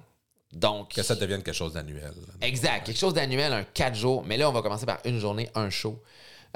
Donc, 0.53 0.93
Que 0.93 1.03
ça 1.03 1.15
devienne 1.15 1.43
quelque 1.43 1.55
chose 1.55 1.73
d'annuel. 1.73 2.13
Exact. 2.41 2.85
Quelque 2.85 2.97
chose 2.97 3.13
d'annuel, 3.13 3.51
un 3.51 3.63
4 3.63 3.95
jours. 3.95 4.23
Mais 4.25 4.37
là, 4.37 4.49
on 4.49 4.53
va 4.53 4.61
commencer 4.61 4.85
par 4.85 4.99
une 5.05 5.19
journée, 5.19 5.49
un 5.55 5.69
show. 5.69 6.01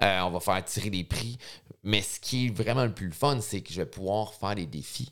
Euh, 0.01 0.21
on 0.21 0.31
va 0.31 0.39
faire 0.39 0.63
tirer 0.63 0.89
des 0.89 1.03
prix. 1.03 1.37
Mais 1.83 2.01
ce 2.01 2.19
qui 2.19 2.47
est 2.47 2.49
vraiment 2.49 2.85
le 2.85 2.93
plus 2.93 3.11
fun, 3.11 3.39
c'est 3.41 3.61
que 3.61 3.73
je 3.73 3.81
vais 3.81 3.85
pouvoir 3.85 4.33
faire 4.33 4.55
des 4.55 4.65
défis. 4.65 5.11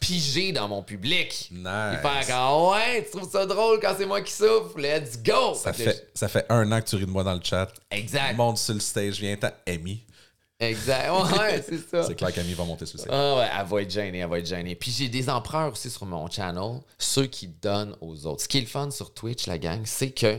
Piger 0.00 0.52
dans 0.52 0.68
mon 0.68 0.82
public. 0.82 1.48
Nice. 1.50 1.66
Et 1.94 2.02
faire 2.02 2.26
comme, 2.26 2.70
ouais, 2.72 3.04
tu 3.04 3.16
trouves 3.16 3.30
ça 3.30 3.46
drôle 3.46 3.80
quand 3.80 3.94
c'est 3.96 4.06
moi 4.06 4.20
qui 4.20 4.32
souffre? 4.32 4.78
Let's 4.78 5.20
go! 5.22 5.54
Ça 5.54 5.72
Fait 5.72 6.10
ça 6.14 6.28
fait 6.28 6.46
un 6.48 6.70
an 6.72 6.80
que 6.80 6.88
tu 6.88 6.96
ris 6.96 7.06
de 7.06 7.10
moi 7.10 7.24
dans 7.24 7.34
le 7.34 7.40
chat. 7.42 7.68
Exact. 7.90 8.36
Monte 8.36 8.58
sur 8.58 8.74
le 8.74 8.80
stage, 8.80 9.18
viens 9.20 9.36
t'as 9.36 9.52
Amy. 9.66 10.04
Exact. 10.62 11.10
Ouais, 11.38 11.62
c'est 11.68 11.78
ça. 11.78 12.04
C'est 12.04 12.14
clair 12.14 12.32
qu'Amy 12.32 12.54
va 12.54 12.64
monter 12.64 12.86
sur 12.86 12.96
le 12.98 13.02
stage. 13.02 13.14
Ah 13.14 13.36
ouais, 13.36 13.48
elle 13.60 13.66
va 13.66 13.82
être 13.82 13.90
gênée, 13.90 14.18
elle 14.18 14.28
va 14.28 14.38
être 14.38 14.46
gênée. 14.46 14.74
Puis 14.74 14.90
j'ai 14.90 15.08
des 15.08 15.28
empereurs 15.28 15.72
aussi 15.72 15.90
sur 15.90 16.06
mon 16.06 16.28
channel, 16.30 16.80
ceux 16.98 17.26
qui 17.26 17.48
donnent 17.48 17.96
aux 18.00 18.26
autres. 18.26 18.42
Ce 18.42 18.48
qui 18.48 18.58
est 18.58 18.62
le 18.62 18.66
fun 18.66 18.90
sur 18.90 19.12
Twitch, 19.12 19.46
la 19.46 19.58
gang, 19.58 19.80
c'est 19.84 20.10
que 20.12 20.38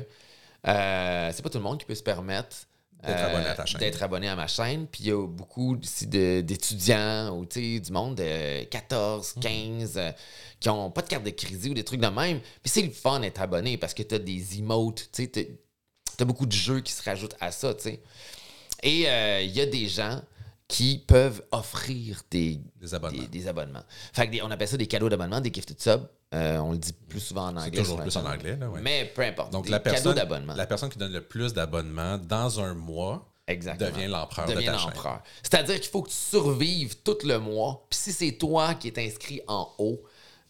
euh, 0.68 1.32
c'est 1.34 1.42
pas 1.42 1.50
tout 1.50 1.58
le 1.58 1.64
monde 1.64 1.78
qui 1.80 1.86
peut 1.86 1.96
se 1.96 2.04
permettre 2.04 2.56
euh, 3.04 3.08
D'être 3.08 3.24
abonné 3.26 3.46
à 3.48 3.54
ta 3.54 3.66
chaîne. 3.66 3.80
d'être 3.82 4.02
abonné 4.04 4.30
à 4.30 4.36
ma 4.38 4.48
chaîne. 4.48 4.88
Puis 4.88 5.04
il 5.04 5.08
y 5.08 5.12
a 5.12 5.28
beaucoup 5.28 5.76
aussi 5.78 6.08
d'étudiants 6.08 7.38
ou 7.38 7.46
tu 7.46 7.76
sais, 7.76 7.80
du 7.82 7.92
monde 7.92 8.16
de 8.16 8.64
14, 8.64 9.36
15 9.42 9.94
euh, 9.98 10.12
qui 10.60 10.70
ont 10.70 10.90
pas 10.90 11.02
de 11.02 11.08
carte 11.08 11.24
de 11.26 11.32
crédit 11.32 11.70
ou 11.70 11.74
des 11.74 11.84
trucs 11.84 12.00
de 12.00 12.08
même. 12.08 12.40
Puis 12.40 12.72
c'est 12.72 12.82
le 12.82 12.92
fun 12.92 13.20
d'être 13.20 13.42
abonné 13.42 13.78
parce 13.78 13.94
que 13.94 14.04
tu 14.04 14.16
as 14.16 14.20
des 14.20 14.58
emotes, 14.60 15.10
tu 15.12 15.24
sais, 15.24 15.28
t'as- 15.28 16.22
as 16.22 16.26
beaucoup 16.26 16.46
de 16.46 16.52
jeux 16.54 16.80
qui 16.80 16.94
se 16.94 17.04
rajoutent 17.04 17.36
à 17.42 17.52
ça, 17.52 17.74
tu 17.74 17.84
sais. 17.84 18.02
Et 18.84 19.10
euh, 19.10 19.42
il 19.42 19.52
y 19.52 19.62
a 19.62 19.66
des 19.66 19.88
gens 19.88 20.22
qui 20.68 20.98
peuvent 21.08 21.44
offrir 21.52 22.22
des, 22.32 22.60
Des 22.80 22.94
abonnements. 22.94 23.22
des, 23.22 23.28
des 23.28 23.48
abonnements. 23.48 23.84
Fait 24.14 24.28
que 24.28 24.32
des- 24.32 24.42
on 24.42 24.50
appelle 24.52 24.68
ça 24.68 24.78
des 24.78 24.88
cadeaux 24.88 25.10
d'abonnement, 25.10 25.40
des 25.42 25.52
gifted 25.54 25.80
subs. 25.80 26.08
Euh, 26.34 26.58
on 26.58 26.72
le 26.72 26.78
dit 26.80 26.94
plus 26.94 27.20
souvent 27.20 27.48
en 27.48 27.58
anglais. 27.58 27.80
toujours 27.82 28.02
plus 28.02 28.16
en 28.18 28.26
anglais. 28.26 28.56
Là, 28.56 28.68
ouais. 28.70 28.82
Mais 28.82 29.12
peu 29.14 29.22
importe. 29.22 29.52
Donc, 29.52 29.66
des 29.66 29.72
la 29.72 29.80
personne, 29.80 30.16
d'abonnement. 30.16 30.54
la 30.56 30.66
personne 30.66 30.90
qui 30.90 30.98
donne 30.98 31.14
le 31.14 31.22
plus 31.22 31.54
d'abonnements 31.54 32.18
dans 32.18 32.60
un 32.60 32.74
mois 32.74 33.30
Exactement. 33.48 33.92
devient 33.92 34.08
l'empereur 34.08 34.48
de 34.48 34.54
ta 34.60 34.72
l'empereur. 34.72 35.22
C'est-à-dire 35.44 35.80
qu'il 35.80 35.92
faut 35.92 36.02
que 36.02 36.10
tu 36.10 36.16
survives 36.16 36.96
tout 37.04 37.18
le 37.24 37.38
mois. 37.38 37.86
Puis 37.90 38.00
si 38.00 38.12
c'est 38.14 38.32
toi 38.32 38.74
qui 38.74 38.88
es 38.88 39.06
inscrit 39.08 39.42
en 39.48 39.70
haut, 39.78 40.02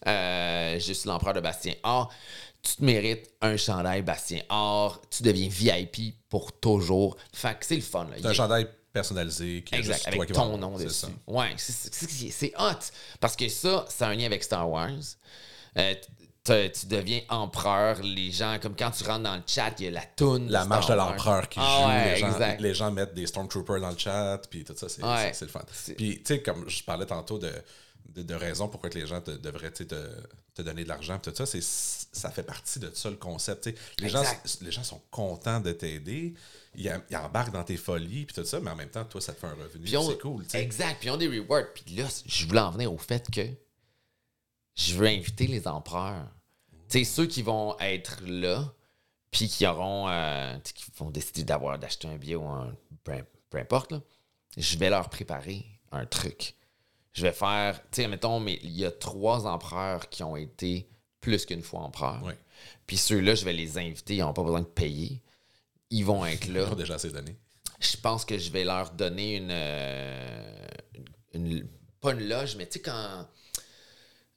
euh, 0.06 0.78
je 0.78 0.92
suis 0.92 1.08
l'empereur 1.08 1.34
de 1.34 1.40
Bastien 1.40 1.74
Or, 1.82 2.10
tu 2.64 2.76
te 2.76 2.84
mérites 2.84 3.30
un 3.40 3.56
chandail 3.56 4.02
Bastien 4.02 4.42
Or. 4.48 5.00
Tu 5.10 5.22
deviens 5.22 5.48
VIP 5.48 6.16
pour 6.28 6.52
toujours. 6.58 7.16
Fait 7.32 7.58
que 7.58 7.64
c'est 7.66 7.76
le 7.76 7.82
fun. 7.82 8.08
C'est 8.16 8.26
un 8.26 8.32
chandail 8.32 8.66
personnalisé 8.92 9.62
qui 9.64 9.74
est 9.74 9.78
Exact, 9.78 9.94
juste 9.94 10.06
avec 10.08 10.16
toi 10.18 10.26
qui 10.26 10.32
ton 10.32 10.56
nom 10.58 10.78
c'est 10.78 10.84
dessus. 10.84 11.06
ça. 11.06 11.08
Ouais, 11.26 11.54
c'est- 11.58 12.52
hot. 12.58 12.78
Parce 13.20 13.36
que 13.36 13.48
ça, 13.48 13.84
c'est 13.88 14.04
un 14.04 14.14
lien 14.14 14.26
avec 14.26 14.42
Star 14.44 14.68
Wars. 14.70 14.90
Euh, 15.78 15.94
tu 16.44 16.86
deviens 16.86 17.20
empereur. 17.30 18.00
Les 18.02 18.30
gens, 18.30 18.58
comme 18.60 18.76
quand 18.76 18.90
tu 18.90 19.02
rentres 19.04 19.22
dans 19.24 19.34
le 19.36 19.42
chat, 19.46 19.72
il 19.78 19.84
y 19.86 19.88
a 19.88 19.90
la 19.90 20.04
toune. 20.04 20.48
La 20.50 20.64
marche 20.64 20.86
de 20.88 20.94
l'empereur 20.94 21.48
qui 21.48 21.58
Ah 21.60 21.78
joue, 21.80 21.88
ouais, 21.88 22.14
les, 22.14 22.20
gens, 22.20 22.32
exact. 22.32 22.60
les 22.60 22.74
gens 22.74 22.90
mettent 22.92 23.14
des 23.14 23.26
Stormtroopers 23.26 23.80
dans 23.80 23.90
le 23.90 23.98
chat, 23.98 24.40
puis 24.50 24.62
tout 24.64 24.74
ça, 24.76 24.88
c'est 24.88 25.02
Ouais. 25.02 25.32
le 25.40 25.46
fun. 25.48 25.62
Puis, 25.96 26.18
tu 26.22 26.34
sais, 26.34 26.42
comme 26.42 26.68
je 26.68 26.82
parlais 26.84 27.06
tantôt 27.06 27.38
de, 27.38 27.50
de, 28.10 28.22
de 28.22 28.34
raisons 28.34 28.68
pourquoi 28.68 28.90
que 28.90 28.98
les 28.98 29.06
gens 29.06 29.20
te, 29.22 29.30
devraient 29.32 29.70
te, 29.72 29.82
te 29.84 30.62
donner 30.62 30.84
de 30.84 30.88
l'argent, 30.88 31.18
tout 31.18 31.32
ça, 31.34 31.46
c'est 31.46 31.62
ça 32.14 32.30
fait 32.30 32.42
partie 32.42 32.78
de 32.78 32.90
ça, 32.94 33.10
le 33.10 33.16
concept. 33.16 33.70
Les 33.98 34.08
gens, 34.08 34.22
les 34.62 34.70
gens 34.70 34.82
sont 34.84 35.02
contents 35.10 35.60
de 35.60 35.72
t'aider, 35.72 36.34
ils, 36.74 37.00
ils 37.10 37.16
embarquent 37.16 37.52
dans 37.52 37.64
tes 37.64 37.76
folies, 37.76 38.24
puis 38.26 38.34
tout 38.34 38.44
ça, 38.44 38.60
mais 38.60 38.70
en 38.70 38.76
même 38.76 38.90
temps, 38.90 39.04
toi, 39.04 39.20
ça 39.20 39.32
te 39.34 39.40
fait 39.40 39.46
un 39.46 39.54
revenu, 39.54 39.96
on- 39.96 40.08
c'est 40.08 40.18
cool. 40.18 40.44
Exact. 40.54 40.98
Puis 41.00 41.08
ils 41.08 41.10
ont 41.10 41.16
des 41.16 41.28
rewards. 41.28 41.72
Puis 41.74 41.96
là, 41.96 42.06
je 42.26 42.46
voulais 42.46 42.60
en 42.60 42.70
venir 42.70 42.92
au 42.92 42.98
fait 42.98 43.30
que 43.30 43.42
je 44.74 44.94
veux 44.94 45.06
inviter 45.06 45.46
les 45.46 45.66
empereurs. 45.68 46.26
Sais, 46.88 47.04
ceux 47.04 47.26
qui 47.26 47.42
vont 47.42 47.76
être 47.80 48.18
là, 48.24 48.72
puis 49.30 49.48
qui 49.48 49.66
auront, 49.66 50.08
euh, 50.08 50.56
qui 50.60 50.84
vont 50.96 51.10
décider 51.10 51.44
d'avoir 51.44 51.78
d'acheter 51.78 52.08
un 52.08 52.16
billet 52.16 52.36
ou 52.36 52.46
un. 52.48 52.74
peu, 53.02 53.14
peu 53.50 53.58
importe, 53.58 53.92
là, 53.92 54.00
je 54.56 54.78
vais 54.78 54.90
leur 54.90 55.08
préparer 55.08 55.64
un 55.92 56.06
truc. 56.06 56.54
Je 57.12 57.22
vais 57.22 57.32
faire, 57.32 57.80
tu 57.90 58.02
sais, 58.02 58.08
mettons, 58.08 58.40
mais 58.40 58.58
il 58.62 58.72
y 58.72 58.84
a 58.84 58.90
trois 58.90 59.46
empereurs 59.46 60.08
qui 60.08 60.22
ont 60.24 60.36
été 60.36 60.88
plus 61.24 61.46
qu'une 61.46 61.62
fois 61.62 61.80
empereurs. 61.80 62.22
Ouais. 62.22 62.36
Puis 62.86 62.96
ceux-là, 62.98 63.34
je 63.34 63.44
vais 63.46 63.52
les 63.54 63.78
inviter, 63.78 64.16
ils 64.16 64.20
n'ont 64.20 64.32
pas 64.34 64.42
besoin 64.42 64.60
de 64.60 64.66
payer. 64.66 65.22
Ils 65.90 66.04
vont 66.04 66.24
être 66.26 66.46
là 66.48 66.64
Ils 66.66 66.72
ont 66.72 66.76
déjà 66.76 66.94
assez 66.94 67.10
donné. 67.10 67.36
je 67.80 67.96
pense 67.96 68.24
que 68.24 68.36
je 68.38 68.50
vais 68.50 68.64
leur 68.64 68.90
donner 68.90 69.36
une, 69.36 69.48
euh, 69.50 70.66
une- 71.32 71.66
pas 72.00 72.12
une 72.12 72.28
loge, 72.28 72.56
mais 72.56 72.66
tu 72.66 72.74
sais 72.74 72.80
quand 72.82 73.26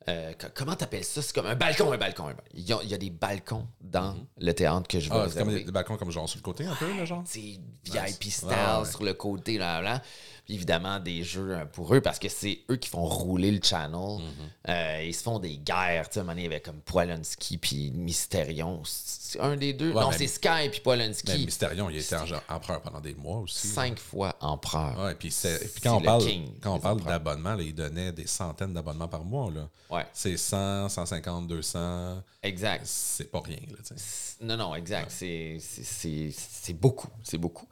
euh, 0.10 0.32
co- 0.40 0.48
comment 0.56 0.74
t'appelles 0.76 1.04
ça? 1.04 1.22
C'est 1.22 1.36
comme 1.36 1.48
un 1.48 1.56
balcon, 1.56 1.92
un 1.92 1.98
balcon. 1.98 2.28
un 2.28 2.34
balcon. 2.34 2.44
Il 2.54 2.62
y 2.64 2.72
a, 2.72 2.80
il 2.84 2.90
y 2.90 2.94
a 2.94 2.98
des 2.98 3.10
balcons 3.10 3.68
dans 3.82 4.16
le 4.38 4.54
théâtre 4.54 4.88
que 4.88 5.02
je 5.02 5.10
vais 5.10 5.16
Ah, 5.18 5.28
c'est 5.30 5.40
comme 5.40 5.50
des, 5.54 5.66
des 5.66 5.72
balcons 5.72 5.98
comme 5.98 6.12
genre 6.12 6.30
sur 6.30 6.38
le 6.38 6.44
côté, 6.44 6.66
un 6.66 6.76
peu, 6.76 6.96
là, 6.96 7.04
genre? 7.04 7.24
C'est 7.26 7.60
VIP 7.84 8.24
style 8.32 8.48
ouais. 8.48 8.90
sur 8.90 9.04
le 9.04 9.14
côté, 9.16 9.58
là, 9.58 9.82
là. 9.82 10.02
Puis 10.48 10.56
évidemment, 10.56 10.98
des 11.02 11.24
jeux 11.24 11.52
euh, 11.52 11.66
pour 11.66 11.94
eux 11.94 12.00
parce 12.00 12.20
que 12.20 12.30
c'est 12.30 12.62
eux 12.72 12.78
qui 12.78 12.88
font 12.88 13.04
rouler 13.04 13.52
le 13.52 13.60
channel. 13.62 13.92
Mm-hmm. 13.92 14.70
Euh, 14.70 15.04
ils 15.04 15.14
se 15.14 15.22
font 15.22 15.40
des 15.40 15.58
guerres. 15.58 16.08
Tu 16.08 16.14
sais, 16.14 16.20
à 16.20 16.22
un 16.22 16.24
moment 16.24 16.36
donné, 16.36 16.44
il 16.44 16.46
y 16.46 16.48
avait 16.48 16.62
comme 16.62 16.80
Polanski 16.80 17.58
puis 17.58 17.92
Mysterion. 17.92 18.82
C'est 18.86 19.42
un 19.42 19.58
des 19.58 19.74
deux. 19.74 19.92
Ouais, 19.92 20.02
non, 20.02 20.12
c'est 20.14 20.28
Sky 20.28 20.70
puis 20.72 20.80
Polanski. 20.80 21.34
Mais 21.34 21.38
Mysterion, 21.40 21.90
il 21.90 21.98
était 21.98 22.16
empereur 22.48 22.82
pendant 22.82 23.02
des 23.02 23.14
mois 23.14 23.40
aussi. 23.40 23.68
Cinq 23.68 24.00
fois 24.00 24.38
empereur. 24.40 24.98
Ouais, 24.98 25.16
puis, 25.16 25.36
quand 25.84 25.98
on 25.98 26.00
le 26.00 26.06
parle, 26.06 26.24
king 26.26 26.50
quand 26.62 26.72
on 26.72 26.96
des 26.96 27.04
parle 27.04 27.44
là, 27.44 27.58
il 27.60 27.76
donnait 27.76 28.14
des 28.14 28.26
centaines 28.28 28.74
d'abonnements 28.74 29.10
par 29.10 29.26
mois. 29.26 29.52
Là. 29.52 29.68
Ouais. 29.90 30.06
C'est 30.14 30.38
100, 30.38 30.88
150, 30.88 31.46
200. 31.46 32.24
Exact. 32.44 32.84
C'est 32.86 33.30
pas 33.30 33.42
rien. 33.42 33.60
Là. 33.70 33.98
Non, 34.40 34.56
non, 34.56 34.76
exact. 34.76 35.12
C'est 35.12 35.58
c'est 35.60 36.74
beaucoup. 36.74 37.10
C'est 37.22 37.38
beaucoup. 37.38 37.68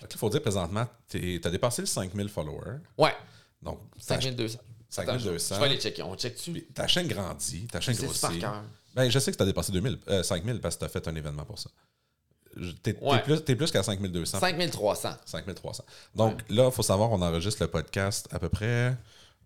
Là, 0.00 0.08
faut 0.16 0.30
dire 0.30 0.42
présentement, 0.42 0.86
tu 1.08 1.40
as 1.44 1.50
dépassé 1.50 1.82
le 1.82 1.86
5000 1.86 2.28
followers. 2.28 2.78
Ouais. 2.98 3.14
Donc, 3.62 3.80
ta, 4.06 4.14
5200. 4.14 4.58
5200. 4.88 5.54
Je 5.54 5.60
vais 5.60 5.66
aller 5.66 5.80
checker. 5.80 6.02
On 6.02 6.14
check-tu? 6.16 6.52
puis 6.52 6.64
ta 6.66 6.86
chaîne 6.86 7.08
grandit, 7.08 7.66
ta 7.66 7.80
chaîne 7.80 7.96
grossit. 7.96 8.44
Ben, 8.94 9.10
je 9.10 9.18
sais 9.18 9.30
que 9.32 9.36
tu 9.36 9.42
as 9.42 9.46
dépassé 9.46 9.72
2000, 9.72 9.98
euh, 10.08 10.22
5000 10.22 10.60
parce 10.60 10.76
que 10.76 10.80
tu 10.80 10.84
as 10.86 10.88
fait 10.88 11.06
un 11.08 11.14
événement 11.14 11.44
pour 11.44 11.58
ça. 11.58 11.68
T'es 12.82 12.96
Ouais. 13.02 13.22
plus, 13.22 13.44
t'es 13.44 13.54
plus 13.54 13.70
qu'à 13.70 13.82
5200. 13.82 14.40
5300. 14.40 15.10
5300. 15.26 15.84
Donc 16.14 16.40
là, 16.48 16.66
il 16.66 16.72
faut 16.72 16.82
savoir, 16.82 17.10
on 17.12 17.20
enregistre 17.20 17.62
le 17.62 17.68
podcast 17.70 18.28
à 18.32 18.38
peu 18.38 18.48
près 18.48 18.96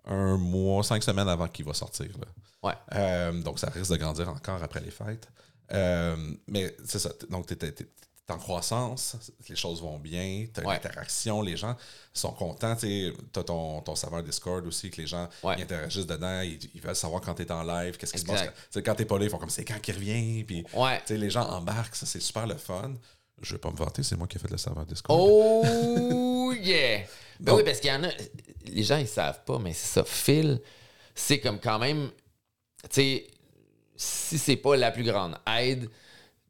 un 0.04 0.36
mois, 0.36 0.84
cinq 0.84 1.02
semaines 1.02 1.28
avant 1.28 1.48
qu'il 1.48 1.64
va 1.64 1.74
sortir. 1.74 2.06
là. 2.18 2.26
Ouais. 2.62 2.74
Euh, 2.94 3.32
donc, 3.42 3.58
ça 3.58 3.68
risque 3.70 3.90
de 3.90 3.96
grandir 3.96 4.28
encore 4.28 4.62
après 4.62 4.80
les 4.80 4.90
fêtes. 4.90 5.28
Euh, 5.72 6.16
mais 6.46 6.76
c'est 6.84 6.98
ça. 6.98 7.10
Donc, 7.28 7.46
tu 7.46 7.54
es, 7.54 7.74
en 8.28 8.38
croissance, 8.38 9.16
les 9.48 9.56
choses 9.56 9.82
vont 9.82 9.98
bien, 9.98 10.46
tu 10.54 10.60
as 10.60 10.64
Ouais. 10.64 10.74
l'interaction, 10.74 11.42
les 11.42 11.56
gens 11.56 11.74
sont 12.12 12.30
contents. 12.32 12.76
Tu 12.76 13.12
as 13.36 13.42
ton, 13.42 13.80
ton 13.80 13.96
serveur 13.96 14.22
Discord 14.22 14.64
aussi, 14.66 14.88
que 14.90 15.00
les 15.00 15.06
gens 15.08 15.28
Ouais. 15.42 15.56
ils 15.58 15.62
interagissent 15.64 16.06
dedans, 16.06 16.40
ils, 16.42 16.58
ils 16.74 16.80
veulent 16.80 16.94
savoir 16.94 17.20
quand 17.22 17.34
tu 17.34 17.42
es 17.42 17.50
en 17.50 17.64
live, 17.64 17.96
qu'est-ce 17.96 18.12
qui 18.12 18.18
se 18.20 18.24
passe. 18.24 18.48
Quand 18.84 18.94
tu 18.94 19.04
pas 19.04 19.18
là, 19.18 19.24
ils 19.24 19.30
font 19.30 19.38
comme 19.38 19.50
c'est 19.50 19.64
quand 19.64 19.80
qu'il 19.80 19.96
revient. 19.96 20.44
Puis, 20.44 20.64
Ouais. 20.74 21.02
les 21.08 21.28
gens 21.30 21.42
embarquent, 21.48 21.96
ça, 21.96 22.06
c'est 22.06 22.20
super 22.20 22.46
le 22.46 22.56
fun. 22.56 22.94
Je 23.42 23.52
vais 23.54 23.58
pas 23.58 23.70
me 23.70 23.76
vanter, 23.76 24.02
c'est 24.04 24.16
moi 24.16 24.28
qui 24.28 24.36
ai 24.36 24.40
fait 24.40 24.50
le 24.50 24.58
serveur 24.58 24.84
Discord. 24.86 25.18
Oh 25.20 26.52
yeah! 26.56 27.00
Ben 27.40 27.54
oui, 27.54 27.62
parce 27.64 27.80
qu'il 27.80 27.90
y 27.90 27.94
en 27.94 28.04
a. 28.04 28.10
Les 28.66 28.82
gens, 28.82 28.98
ils 28.98 29.08
savent 29.08 29.42
pas, 29.44 29.58
mais 29.58 29.72
c'est 29.72 29.86
ça. 29.88 30.04
Phil, 30.04 30.60
c'est 31.14 31.40
comme 31.40 31.58
quand 31.58 31.78
même. 31.78 32.10
Tu 32.84 32.88
sais, 32.92 33.26
si 33.96 34.38
c'est 34.38 34.56
pas 34.56 34.76
la 34.76 34.90
plus 34.90 35.04
grande 35.04 35.36
aide, 35.58 35.88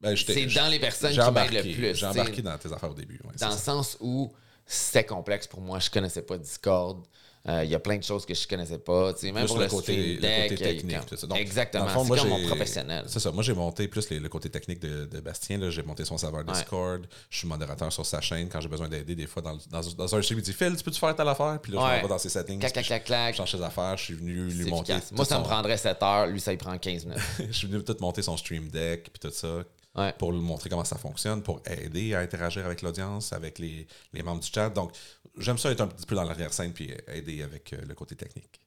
Ben, 0.01 0.17
c'est 0.17 0.47
dans 0.47 0.69
les 0.69 0.79
personnes 0.79 1.13
qui 1.13 1.19
m'aident 1.19 1.53
le 1.53 1.63
plus. 1.75 1.95
J'ai 1.95 2.07
embarqué 2.07 2.43
dans 2.43 2.57
tes 2.59 2.73
affaires 2.73 2.91
au 2.91 2.95
début. 2.95 3.21
ouais, 3.25 3.33
Dans 3.39 3.47
le 3.49 3.53
ça. 3.53 3.59
sens 3.59 3.97
où 4.01 4.33
c'était 4.67 5.05
complexe 5.05 5.47
pour 5.47 5.61
moi. 5.61 5.79
Je 5.79 5.91
connaissais 5.91 6.23
pas 6.23 6.39
Discord. 6.39 7.05
Euh, 7.49 7.65
Il 7.65 7.71
y 7.71 7.75
a 7.75 7.79
plein 7.81 7.97
de 7.97 8.03
choses 8.05 8.27
que 8.27 8.35
je 8.35 8.47
connaissais 8.47 8.77
pas. 8.79 9.15
Même 9.23 9.35
Plus 9.35 9.47
pour 9.47 9.57
le 9.59 9.65
le, 9.65 9.71
côté- 9.71 10.15
le 10.21 10.57
technique. 10.57 10.99
Donc, 11.27 11.39
Exactement. 11.39 11.89
C'est 12.05 12.19
comme 12.21 12.29
mon 12.29 12.47
professionnel. 12.47 13.05
C'est 13.09 13.19
ça. 13.19 13.33
Moi, 13.33 13.43
j'ai 13.43 13.55
monté 13.55 13.89
plus 13.89 14.11
les- 14.11 14.21
le 14.21 14.29
côté 14.29 14.51
technique 14.51 14.79
de, 14.81 15.07
de 15.07 15.21
Bastien. 15.21 15.59
J'ai 15.71 15.83
monté 15.83 16.05
son 16.05 16.19
serveur 16.19 16.45
Discord. 16.45 17.07
Je 17.31 17.39
suis 17.39 17.49
modérateur 17.49 17.91
sur 17.91 18.05
sa 18.05 18.21
chaîne. 18.21 18.49
Quand 18.51 18.61
j'ai 18.61 18.69
besoin 18.69 18.89
d'aider, 18.89 19.15
des 19.15 19.27
fois, 19.27 19.41
dans, 19.41 19.57
dans, 19.71 19.81
dans 19.81 20.15
un 20.15 20.21
stream, 20.23 20.39
il 20.39 20.43
dit 20.43 20.53
Phil, 20.53 20.77
tu 20.77 20.83
peux-tu 20.85 21.01
faire 21.01 21.17
telle 21.17 21.29
affaire? 21.29 21.59
Puis 21.63 21.73
là, 21.73 21.79
je 21.81 21.85
Ouais. 21.87 21.97
m'en 21.97 22.03
vais 22.03 22.09
dans 22.09 22.19
ses 22.19 22.29
settings. 22.29 22.59
Clac, 22.59 22.75
je- 22.79 22.87
clac, 22.87 23.05
clac. 23.05 23.33
Je 23.35 23.39
change 23.39 23.53
ses 23.53 23.63
affaires. 23.63 23.97
Je 23.97 24.05
suis 24.05 24.15
venu 24.15 24.45
lui 24.51 24.65
monter. 24.71 24.97
Moi, 25.13 25.25
ça 25.25 25.39
me 25.39 25.45
prendrait 25.45 25.79
7 25.79 26.03
heures. 26.03 26.27
Lui, 26.27 26.41
ça, 26.41 26.53
il 26.53 26.59
prend 26.59 26.77
15 26.77 27.05
minutes. 27.07 27.23
je 27.39 27.53
suis 27.53 27.67
venu 27.69 27.83
tout 27.83 27.97
monter 28.01 28.21
son 28.21 28.37
stream 28.37 28.69
deck. 28.69 29.05
Puis 29.13 29.19
tout 29.31 29.35
ça. 29.35 29.63
Ouais. 29.97 30.13
Pour 30.19 30.31
lui 30.33 30.39
montrer 30.41 30.71
comment 30.71 30.85
ça 30.85 30.97
fonctionne, 30.97 31.43
pour 31.43 31.61
aider 31.67 32.15
à 32.15 32.21
interagir 32.21 32.65
avec 32.65 32.81
l'audience, 32.83 33.33
avec 33.33 33.59
les, 33.59 33.87
les 34.13 34.23
membres 34.23 34.41
du 34.41 34.49
chat. 34.53 34.71
Donc, 34.71 34.93
j'aime 35.37 35.59
ça 35.59 35.71
être 35.73 35.81
un 35.81 35.89
petit 35.89 36.07
peu 36.07 36.15
dans 36.15 36.23
l'arrière-scène 36.23 36.73
puis 36.73 36.93
aider 37.09 37.43
avec 37.43 37.73
euh, 37.73 37.79
le 37.87 37.95
côté 37.95 38.15
technique. 38.15 38.61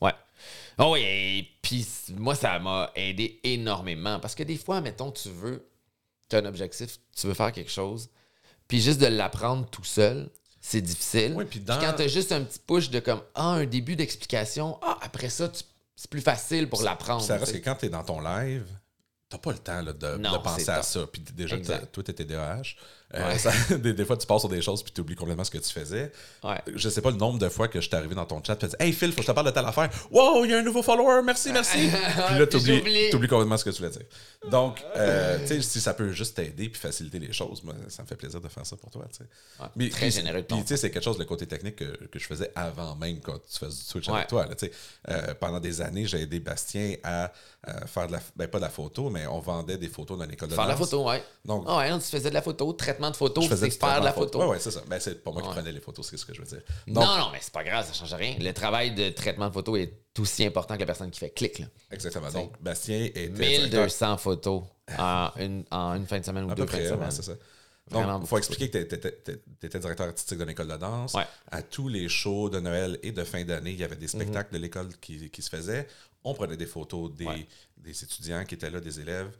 Ouais. 0.00 0.14
Oh 0.78 0.92
oui, 0.94 1.00
et 1.02 1.48
puis 1.60 1.86
moi, 2.16 2.34
ça 2.34 2.58
m'a 2.58 2.90
aidé 2.94 3.38
énormément. 3.44 4.18
Parce 4.18 4.34
que 4.34 4.42
des 4.42 4.56
fois, 4.56 4.80
mettons, 4.80 5.10
tu 5.12 5.28
veux, 5.28 5.68
tu 6.28 6.36
as 6.36 6.38
un 6.38 6.46
objectif, 6.46 6.98
tu 7.14 7.26
veux 7.26 7.34
faire 7.34 7.52
quelque 7.52 7.70
chose, 7.70 8.08
puis 8.66 8.80
juste 8.80 9.00
de 9.00 9.06
l'apprendre 9.06 9.68
tout 9.68 9.84
seul, 9.84 10.30
c'est 10.60 10.80
difficile. 10.80 11.34
Oui, 11.36 11.44
puis 11.44 11.60
dans- 11.60 11.78
quand 11.78 11.92
tu 11.92 12.02
as 12.02 12.08
juste 12.08 12.32
un 12.32 12.42
petit 12.42 12.58
push 12.66 12.88
de 12.88 12.98
comme, 13.00 13.20
ah, 13.34 13.50
un 13.50 13.66
début 13.66 13.94
d'explication, 13.94 14.78
ah, 14.82 14.98
après 15.02 15.28
ça, 15.28 15.48
tu- 15.50 15.64
c'est 15.94 16.10
plus 16.10 16.22
facile 16.22 16.68
pour 16.70 16.82
l'apprendre. 16.82 17.22
Ça 17.22 17.36
reste 17.36 17.52
que 17.52 17.58
quand 17.58 17.74
tu 17.74 17.86
es 17.86 17.88
dans 17.90 18.02
ton 18.02 18.20
live, 18.20 18.66
t'as 19.32 19.38
pas 19.38 19.52
le 19.52 19.58
temps 19.58 19.80
là, 19.80 19.92
de, 19.94 20.42
penser 20.42 20.68
à 20.68 20.76
top. 20.76 20.84
ça. 20.84 21.06
Puis 21.10 21.22
déjà, 21.34 21.56
toi, 21.58 22.02
t'es 22.04 22.12
TDAH. 22.12 22.76
Euh, 23.14 23.28
Ouais. 23.28 23.38
ça- 23.38 23.52
des, 23.76 23.92
des 23.92 24.04
fois, 24.04 24.16
tu 24.16 24.26
passes 24.26 24.40
sur 24.40 24.48
des 24.48 24.62
choses 24.62 24.82
puis 24.82 24.92
tu 24.92 25.00
oublies 25.02 25.14
complètement 25.16 25.44
ce 25.44 25.50
que 25.50 25.58
tu 25.58 25.70
faisais. 25.70 26.10
Ouais. 26.42 26.60
Je 26.74 26.88
sais 26.88 27.00
pas 27.02 27.10
le 27.10 27.16
nombre 27.18 27.38
de 27.38 27.48
fois 27.48 27.68
que 27.68 27.80
je 27.80 27.86
suis 27.86 27.94
arrivé 27.96 28.14
dans 28.14 28.24
ton 28.24 28.42
chat 28.42 28.54
et 28.54 28.58
tu 28.58 28.66
dit 28.66 28.74
Hey 28.78 28.92
Phil, 28.92 29.10
faut 29.10 29.16
que 29.16 29.22
je 29.22 29.26
te 29.26 29.32
parle 29.32 29.46
de 29.46 29.50
telle 29.52 29.64
affaire. 29.66 29.90
Wow, 30.10 30.44
il 30.44 30.50
y 30.50 30.54
a 30.54 30.58
un 30.58 30.62
nouveau 30.62 30.82
follower, 30.82 31.20
merci, 31.24 31.50
merci. 31.52 31.78
puis 32.28 32.38
là, 32.38 32.46
j'oublie. 32.50 33.10
t'oublies 33.10 33.28
complètement 33.28 33.56
ce 33.56 33.64
que 33.64 33.70
tu 33.70 33.78
voulais 33.78 33.90
dire. 33.90 34.02
Donc, 34.50 34.82
euh, 34.96 35.38
tu 35.40 35.46
sais, 35.48 35.62
si 35.62 35.80
ça 35.80 35.94
peut 35.94 36.10
juste 36.12 36.36
t'aider 36.36 36.68
puis 36.68 36.80
faciliter 36.80 37.18
les 37.18 37.32
choses, 37.32 37.62
moi, 37.62 37.74
ça 37.88 38.02
me 38.02 38.08
fait 38.08 38.16
plaisir 38.16 38.40
de 38.40 38.48
faire 38.48 38.64
ça 38.66 38.76
pour 38.76 38.90
toi. 38.90 39.04
tu 39.10 39.18
sais. 39.18 39.24
Ouais, 39.62 39.68
Mais- 39.76 39.88
très 39.90 40.06
puis- 40.06 40.10
généreux 40.10 40.40
de 40.42 40.46
Puis, 40.46 40.60
tu 40.62 40.68
sais, 40.68 40.76
c'est 40.76 40.90
quelque 40.90 41.04
chose, 41.04 41.18
le 41.18 41.24
côté 41.24 41.46
technique 41.46 41.76
que, 41.76 41.84
que 42.06 42.18
je 42.18 42.26
faisais 42.26 42.50
avant 42.54 42.96
même 42.96 43.20
quand 43.20 43.34
tu 43.50 43.58
faisais 43.58 43.76
du 43.82 43.88
Twitch 43.90 44.08
avec 44.08 44.28
toi. 44.28 44.46
là, 44.46 44.54
tu. 44.54 44.70
Euh, 45.10 45.34
pendant 45.38 45.60
des 45.60 45.80
années, 45.80 46.06
j'ai 46.06 46.22
aidé 46.22 46.40
Bastien 46.40 46.94
à 47.04 47.30
faire 47.86 48.06
de 48.08 48.12
la. 48.12 48.20
Ben, 48.36 48.48
pas 48.48 48.58
de 48.58 48.64
la 48.64 48.70
photo, 48.70 49.08
mais 49.10 49.26
on 49.26 49.38
vendait 49.40 49.76
des 49.76 49.88
photos 49.88 50.18
dans 50.18 50.24
l'école 50.24 50.48
de 50.48 50.54
Faire 50.54 50.64
de 50.64 50.70
la 50.70 50.76
photo, 50.76 51.08
ouais. 51.08 51.22
Donc- 51.44 51.64
Ah 51.68 51.78
ouais, 51.78 51.90
tu 51.98 52.06
faisais 52.06 52.28
de 52.30 52.34
la 52.34 52.42
photo, 52.42 52.72
traitement 52.72 53.01
de 53.10 53.16
photo, 53.16 53.42
c'est 53.42 53.70
faire 53.70 54.00
de 54.00 54.04
la 54.04 54.12
photo. 54.12 54.38
Ouais, 54.40 54.46
ouais, 54.46 54.58
c'est 54.58 54.70
ça. 54.70 54.82
Ben, 54.88 54.98
c'est 55.00 55.22
pas 55.22 55.30
moi 55.32 55.42
qui 55.42 55.48
prenais 55.48 55.72
les 55.72 55.80
photos, 55.80 56.06
c'est 56.08 56.16
ce 56.16 56.24
que 56.26 56.34
je 56.34 56.40
veux 56.40 56.46
dire. 56.46 56.62
Non, 56.86 57.00
Donc, 57.00 57.18
non, 57.18 57.30
mais 57.32 57.38
c'est 57.40 57.52
pas 57.52 57.64
grave, 57.64 57.86
ça 57.86 57.92
change 57.92 58.12
rien. 58.14 58.36
Le 58.38 58.52
travail 58.52 58.94
de 58.94 59.10
traitement 59.10 59.48
de 59.48 59.52
photo 59.52 59.76
est 59.76 59.92
aussi 60.18 60.44
important 60.44 60.74
que 60.74 60.80
la 60.80 60.86
personne 60.86 61.10
qui 61.10 61.18
fait 61.20 61.30
clic. 61.30 61.58
Là. 61.58 61.66
Exactement. 61.90 62.30
Donc, 62.30 62.60
Bastien 62.62 63.04
était. 63.04 63.28
directeur 63.28 63.82
1200 63.84 64.16
photos 64.18 64.62
en 64.98 65.30
une, 65.38 65.64
en 65.70 65.94
une 65.94 66.06
fin 66.06 66.18
de 66.20 66.24
semaine 66.24 66.44
ou 66.44 66.50
À 66.50 66.54
deux 66.54 66.66
peu 66.66 66.72
fins 66.72 66.78
de 66.78 66.82
près, 66.82 66.90
semaine. 66.90 67.04
ouais, 67.04 67.10
c'est 67.10 67.22
ça. 67.22 67.32
Donc, 67.90 68.20
il 68.22 68.26
faut 68.28 68.38
expliquer 68.38 68.70
que 68.70 68.78
tu 68.96 69.66
étais 69.66 69.78
directeur 69.78 70.06
artistique 70.06 70.38
de 70.38 70.44
l'école 70.44 70.68
de 70.68 70.76
danse. 70.76 71.14
Ouais. 71.14 71.26
À 71.50 71.62
tous 71.62 71.88
les 71.88 72.08
shows 72.08 72.48
de 72.48 72.60
Noël 72.60 72.98
et 73.02 73.12
de 73.12 73.24
fin 73.24 73.44
d'année, 73.44 73.72
il 73.72 73.78
y 73.80 73.84
avait 73.84 73.96
des 73.96 74.08
spectacles 74.08 74.54
de 74.54 74.58
l'école 74.58 74.88
qui, 75.00 75.28
qui 75.30 75.42
se 75.42 75.50
faisaient. 75.50 75.86
On 76.24 76.32
prenait 76.32 76.56
des 76.56 76.66
photos 76.66 77.12
des, 77.12 77.26
Ouais. 77.26 77.46
des 77.76 78.04
étudiants 78.04 78.44
qui 78.44 78.54
étaient 78.54 78.70
là, 78.70 78.80
des 78.80 79.00
élèves. 79.00 79.36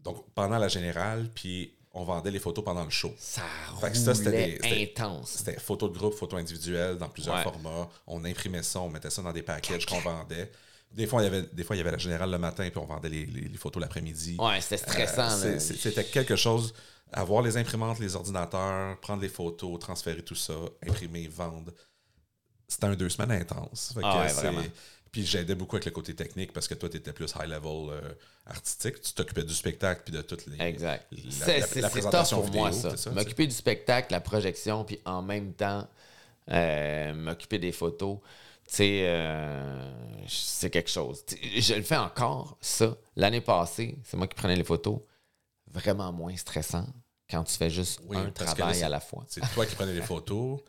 Donc, 0.00 0.24
pendant 0.34 0.58
la 0.58 0.68
générale, 0.68 1.28
puis 1.34 1.74
on 1.94 2.04
vendait 2.04 2.30
les 2.30 2.38
photos 2.38 2.64
pendant 2.64 2.84
le 2.84 2.90
show. 2.90 3.12
Ça 3.18 3.42
Fait 3.80 3.90
que 3.90 3.96
ça, 3.98 4.14
c'était 4.14 4.58
intense. 4.90 5.30
C'était 5.38 5.58
photos 5.60 5.92
de 5.92 5.98
groupe, 5.98 6.14
photos 6.14 6.40
individuelles 6.40 6.96
dans 6.96 7.08
plusieurs 7.08 7.36
Ouais. 7.36 7.42
formats. 7.42 7.88
On 8.06 8.24
imprimait 8.24 8.62
ça, 8.62 8.80
on 8.80 8.88
mettait 8.88 9.10
ça 9.10 9.22
dans 9.22 9.32
des 9.32 9.42
packages 9.42 9.84
qu'on 9.86 10.00
vendait. 10.00 10.50
Des 10.90 11.06
fois, 11.06 11.22
il 11.22 11.24
y 11.24 11.28
avait, 11.28 11.42
des 11.52 11.64
fois, 11.64 11.74
il 11.76 11.78
y 11.78 11.82
avait 11.82 11.90
la 11.92 11.98
générale 11.98 12.30
le 12.30 12.38
matin, 12.38 12.68
puis 12.68 12.78
on 12.78 12.84
vendait 12.86 13.08
les, 13.08 13.24
les- 13.26 13.48
les 13.48 13.56
photos 13.58 13.80
l'après-midi. 13.80 14.36
Ouais, 14.38 14.60
c'était 14.60 14.76
stressant. 14.78 15.30
Euh, 15.44 15.58
c'est- 15.58 15.74
C'était 15.76 16.04
quelque 16.04 16.36
chose, 16.36 16.74
avoir 17.12 17.42
les 17.42 17.56
imprimantes, 17.56 17.98
les 17.98 18.14
ordinateurs, 18.16 18.98
prendre 19.00 19.22
les 19.22 19.28
photos, 19.30 19.78
transférer 19.78 20.22
tout 20.22 20.34
ça, 20.34 20.54
imprimer, 20.86 21.28
vendre. 21.28 21.72
C'était 22.68 22.86
un 22.86 22.94
deux 22.94 23.08
semaines 23.10 23.32
intense. 23.32 23.94
Ah 24.02 24.22
ouais. 24.22 24.70
Puis 25.12 25.26
j'aidais 25.26 25.54
beaucoup 25.54 25.76
avec 25.76 25.84
le 25.84 25.90
côté 25.90 26.14
technique 26.14 26.54
parce 26.54 26.66
que 26.66 26.72
toi, 26.74 26.88
tu 26.88 26.96
étais 26.96 27.12
plus 27.12 27.30
high 27.38 27.46
level 27.48 27.90
euh, 27.90 28.14
artistique. 28.46 28.98
Tu 29.02 29.12
t'occupais 29.12 29.44
du 29.44 29.52
spectacle 29.52 30.02
puis 30.06 30.12
de 30.14 30.22
toutes 30.22 30.46
les. 30.46 30.58
Exact. 30.64 31.06
la- 31.76 31.88
présentation 31.90 32.40
tough 32.40 32.46
pour 32.50 32.54
moi, 32.54 32.72
ça. 32.72 33.10
M'occuper 33.10 33.46
du 33.46 33.54
spectacle, 33.54 34.10
la 34.10 34.20
projection, 34.20 34.84
puis 34.84 34.98
en 35.04 35.20
même 35.20 35.52
temps, 35.52 35.86
euh, 36.50 37.12
m'occuper 37.12 37.58
des 37.58 37.72
photos. 37.72 38.18
Tu 38.66 38.74
sais, 38.76 39.00
euh, 39.04 39.92
c'est 40.26 40.70
quelque 40.70 40.88
chose. 40.90 41.22
Je 41.58 41.74
le 41.74 41.82
fais 41.82 41.96
encore, 41.96 42.56
ça. 42.62 42.96
L'année 43.14 43.42
passée, 43.42 43.98
c'est 44.04 44.16
moi 44.16 44.26
qui 44.26 44.34
prenais 44.34 44.56
les 44.56 44.64
photos. 44.64 45.00
Vraiment 45.70 46.10
moins 46.10 46.36
stressant 46.36 46.86
quand 47.28 47.44
tu 47.44 47.54
fais 47.56 47.70
juste 47.70 48.00
Oui, 48.06 48.16
un 48.16 48.30
travail 48.30 48.80
là, 48.80 48.86
à 48.86 48.88
la 48.88 49.00
fois. 49.00 49.24
C'est 49.28 49.40
toi 49.52 49.66
qui 49.66 49.74
prenais 49.74 49.92
les 49.92 50.02
photos, 50.02 50.60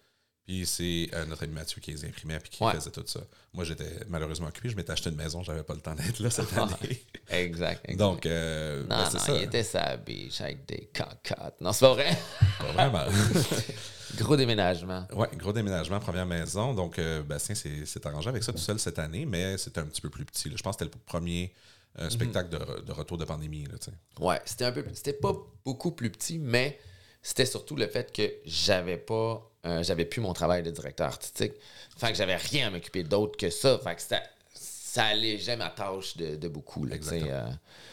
puis 0.46 0.66
c'est 0.66 1.10
euh, 1.14 1.26
notre 1.26 1.44
ami 1.44 1.54
Mathieu 1.54 1.80
qui 1.82 1.92
les 1.92 2.06
imprimait 2.06 2.40
puis 2.40 2.50
qui 2.52 2.64
Ouais. 2.64 2.74
faisait 2.74 2.92
tout 2.92 3.04
ça. 3.06 3.22
Moi, 3.54 3.64
j'étais 3.66 3.90
malheureusement 4.10 4.48
occupé. 4.48 4.70
Je 4.70 4.76
m'étais 4.76 4.92
acheté 4.92 5.10
une 5.10 5.16
maison, 5.16 5.42
j'avais 5.44 5.64
pas 5.64 5.74
le 5.74 5.82
temps 5.82 5.96
d'être 5.96 6.20
là 6.20 6.30
cette 6.30 6.52
année. 6.58 7.02
Exact. 7.30 7.82
exact. 7.86 7.96
Donc, 7.98 8.26
euh, 8.26 8.82
non, 8.84 8.88
ben, 8.90 9.04
non, 9.14 9.20
ça. 9.20 9.36
il 9.36 9.44
était 9.44 9.64
sa 9.64 9.96
biche 9.98 10.42
avec 10.42 10.66
des 10.66 10.90
cocottes. 10.94 11.62
Non, 11.62 11.72
c'est 11.72 11.86
pas 11.86 11.94
vrai. 11.94 12.18
Pas 12.60 12.72
vraiment. 12.74 13.06
Gros 14.18 14.36
déménagement. 14.36 15.08
Oui, 15.14 15.26
gros 15.38 15.52
déménagement, 15.54 16.00
première 16.00 16.28
maison. 16.28 16.74
Donc, 16.76 17.00
euh, 17.00 17.24
Bastien 17.24 17.56
s'est 17.56 18.08
arrangé 18.08 18.30
avec 18.30 18.44
ça 18.44 18.52
tout 18.52 18.60
seul 18.60 18.78
cette 18.78 19.00
année, 19.00 19.26
mais 19.26 19.58
c'était 19.58 19.80
un 19.80 19.86
petit 19.86 20.02
peu 20.02 20.10
plus 20.12 20.24
petit. 20.26 20.50
là. 20.50 20.56
Je 20.56 20.62
pense 20.62 20.76
que 20.78 20.84
c'était 20.86 20.96
le 20.96 21.04
premier 21.06 21.52
Mhm. 21.98 22.04
euh, 22.06 22.10
spectacle 22.10 22.50
de, 22.50 22.82
de 22.82 22.92
retour 22.92 23.18
de 23.18 23.26
pandémie. 23.26 23.66
Là. 23.66 23.76
Ouais, 24.20 24.40
c'était 24.46 24.66
un 24.66 24.72
peu. 24.72 24.84
C'était 24.94 25.14
pas 25.14 25.34
beaucoup 25.66 25.92
plus 25.92 26.10
petit, 26.12 26.38
mais 26.40 26.80
c'était 27.24 27.46
surtout 27.46 27.76
le 27.76 27.88
fait 27.88 28.12
que 28.12 28.32
j'avais 28.46 28.98
pas. 28.98 29.50
Euh, 29.66 29.84
j'avais 29.84 30.06
plus 30.06 30.22
mon 30.22 30.34
travail 30.34 30.64
de 30.64 30.72
directeur 30.72 31.08
artistique. 31.08 31.54
Fait 31.98 32.10
que 32.12 32.16
j'avais 32.18 32.36
rien 32.36 32.68
à 32.68 32.70
m'occuper 32.72 33.04
d'autre 33.04 33.38
que 33.38 33.50
ça. 33.50 33.78
Fait 33.80 33.96
que 33.96 34.02
c'était- 34.02 34.24
ça 34.54 35.06
allégeait 35.06 35.56
ma 35.56 35.70
tâche 35.70 36.18
de, 36.18 36.36
de 36.36 36.48
beaucoup. 36.48 36.86
Là, 36.86 36.98
euh, 37.12 37.48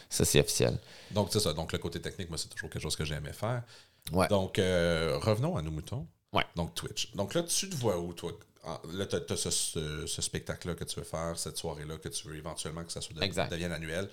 ça, 0.09 0.23
c'est 0.25 0.39
officiel. 0.39 0.77
Donc, 1.11 1.29
c'est 1.31 1.39
ça. 1.39 1.53
Donc, 1.53 1.71
le 1.71 1.79
côté 1.79 1.99
technique, 1.99 2.29
moi, 2.29 2.37
c'est 2.37 2.49
toujours 2.49 2.69
quelque 2.69 2.81
chose 2.83 2.95
que 2.95 3.05
j'aimais 3.05 3.33
faire. 3.33 3.63
Ouais. 4.11 4.27
Donc, 4.27 4.59
euh, 4.59 5.17
revenons 5.21 5.55
à 5.57 5.61
nos 5.61 5.71
moutons. 5.71 6.05
Ouais. 6.33 6.43
Donc, 6.55 6.75
Twitch. 6.75 7.11
Donc 7.15 7.33
là, 7.33 7.43
tu 7.43 7.69
te 7.69 7.75
vois 7.75 7.97
où, 7.99 8.13
toi? 8.13 8.31
En- 8.63 8.79
Là, 8.93 9.05
tu 9.07 9.15
as, 9.15 9.35
ce, 9.37 9.49
ce- 9.49 10.05
ce 10.05 10.21
spectacle-là 10.21 10.75
que 10.75 10.83
tu 10.83 10.95
veux 10.99 11.05
faire, 11.05 11.37
cette 11.37 11.57
soirée-là 11.57 11.97
que 11.97 12.09
tu 12.09 12.27
veux 12.27 12.35
éventuellement 12.35 12.83
que 12.83 12.91
ça 12.91 13.01
soit 13.01 13.15
de- 13.15 13.49
devienne 13.49 13.71
annuel. 13.71 14.07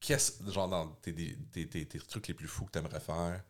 Qu'est-ce, 0.00 0.50
genre, 0.50 0.66
dans 0.68 0.86
tes, 1.02 1.14
tes- 1.14 1.66
tes- 1.68 1.86
tes 1.86 1.98
trucs 1.98 2.26
les 2.28 2.34
plus 2.34 2.48
fous 2.48 2.64
que 2.64 2.72
tu 2.72 2.78
aimerais 2.78 3.00
faire? 3.00 3.42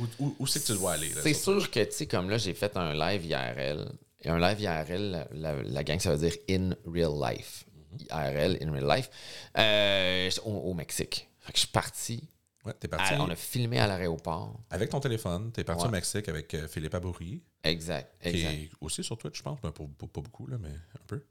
Où, 0.00 0.04
où- 0.18 0.36
où 0.40 0.46
c'est 0.46 0.60
que 0.60 0.66
tu 0.66 0.72
dois 0.78 0.92
aller? 0.94 1.08
là, 1.14 1.20
C'est 1.22 1.32
sûr 1.34 1.70
que, 1.70 1.84
tu 1.84 1.92
sais, 1.92 2.06
comme 2.06 2.28
là, 2.28 2.38
j'ai 2.38 2.54
fait 2.54 2.76
un 2.76 2.92
live 2.92 3.24
IRL. 3.26 3.92
Et 4.24 4.28
un 4.28 4.38
live 4.38 4.60
IRL, 4.60 5.10
la, 5.10 5.28
la- 5.32 5.62
la 5.62 5.84
gang, 5.84 5.98
ça 6.00 6.14
veut 6.14 6.28
dire 6.28 6.36
in 6.50 6.74
real 6.86 7.12
life. 7.20 7.64
IRL, 8.10 8.58
in 8.62 8.72
real 8.72 8.88
life. 8.88 9.10
Euh, 9.58 10.30
au, 10.44 10.50
au 10.70 10.74
Mexique. 10.74 11.28
Fait 11.40 11.52
que 11.52 11.58
je 11.58 11.62
suis 11.62 11.72
parti. 11.72 12.28
Ouais, 12.64 12.72
t'es 12.78 12.86
parti. 12.88 13.14
à- 13.14 13.20
on 13.22 13.28
a 13.28 13.34
filmé 13.36 13.78
à 13.80 13.86
l'aéroport. 13.86 14.60
Avec 14.70 14.90
ton 14.90 15.00
téléphone, 15.00 15.50
tu 15.52 15.60
es 15.60 15.64
parti 15.64 15.82
Ouais. 15.82 15.88
au 15.88 15.92
Mexique 15.92 16.28
avec 16.28 16.52
euh, 16.54 16.68
Philippe 16.68 16.94
Aboury, 16.94 17.42
Exact. 17.64 18.12
qui 18.22 18.28
exact. 18.28 18.52
est 18.52 18.70
aussi 18.80 19.02
sur 19.04 19.18
Twitch, 19.18 19.38
je 19.38 19.42
pense, 19.42 19.58
mais 19.64 19.70
pas, 19.72 19.84
pas- 19.98 20.06
pas 20.06 20.20
beaucoup, 20.20 20.46
là, 20.46 20.58
mais 20.60 20.68
un 20.70 21.04
peu. 21.06 21.22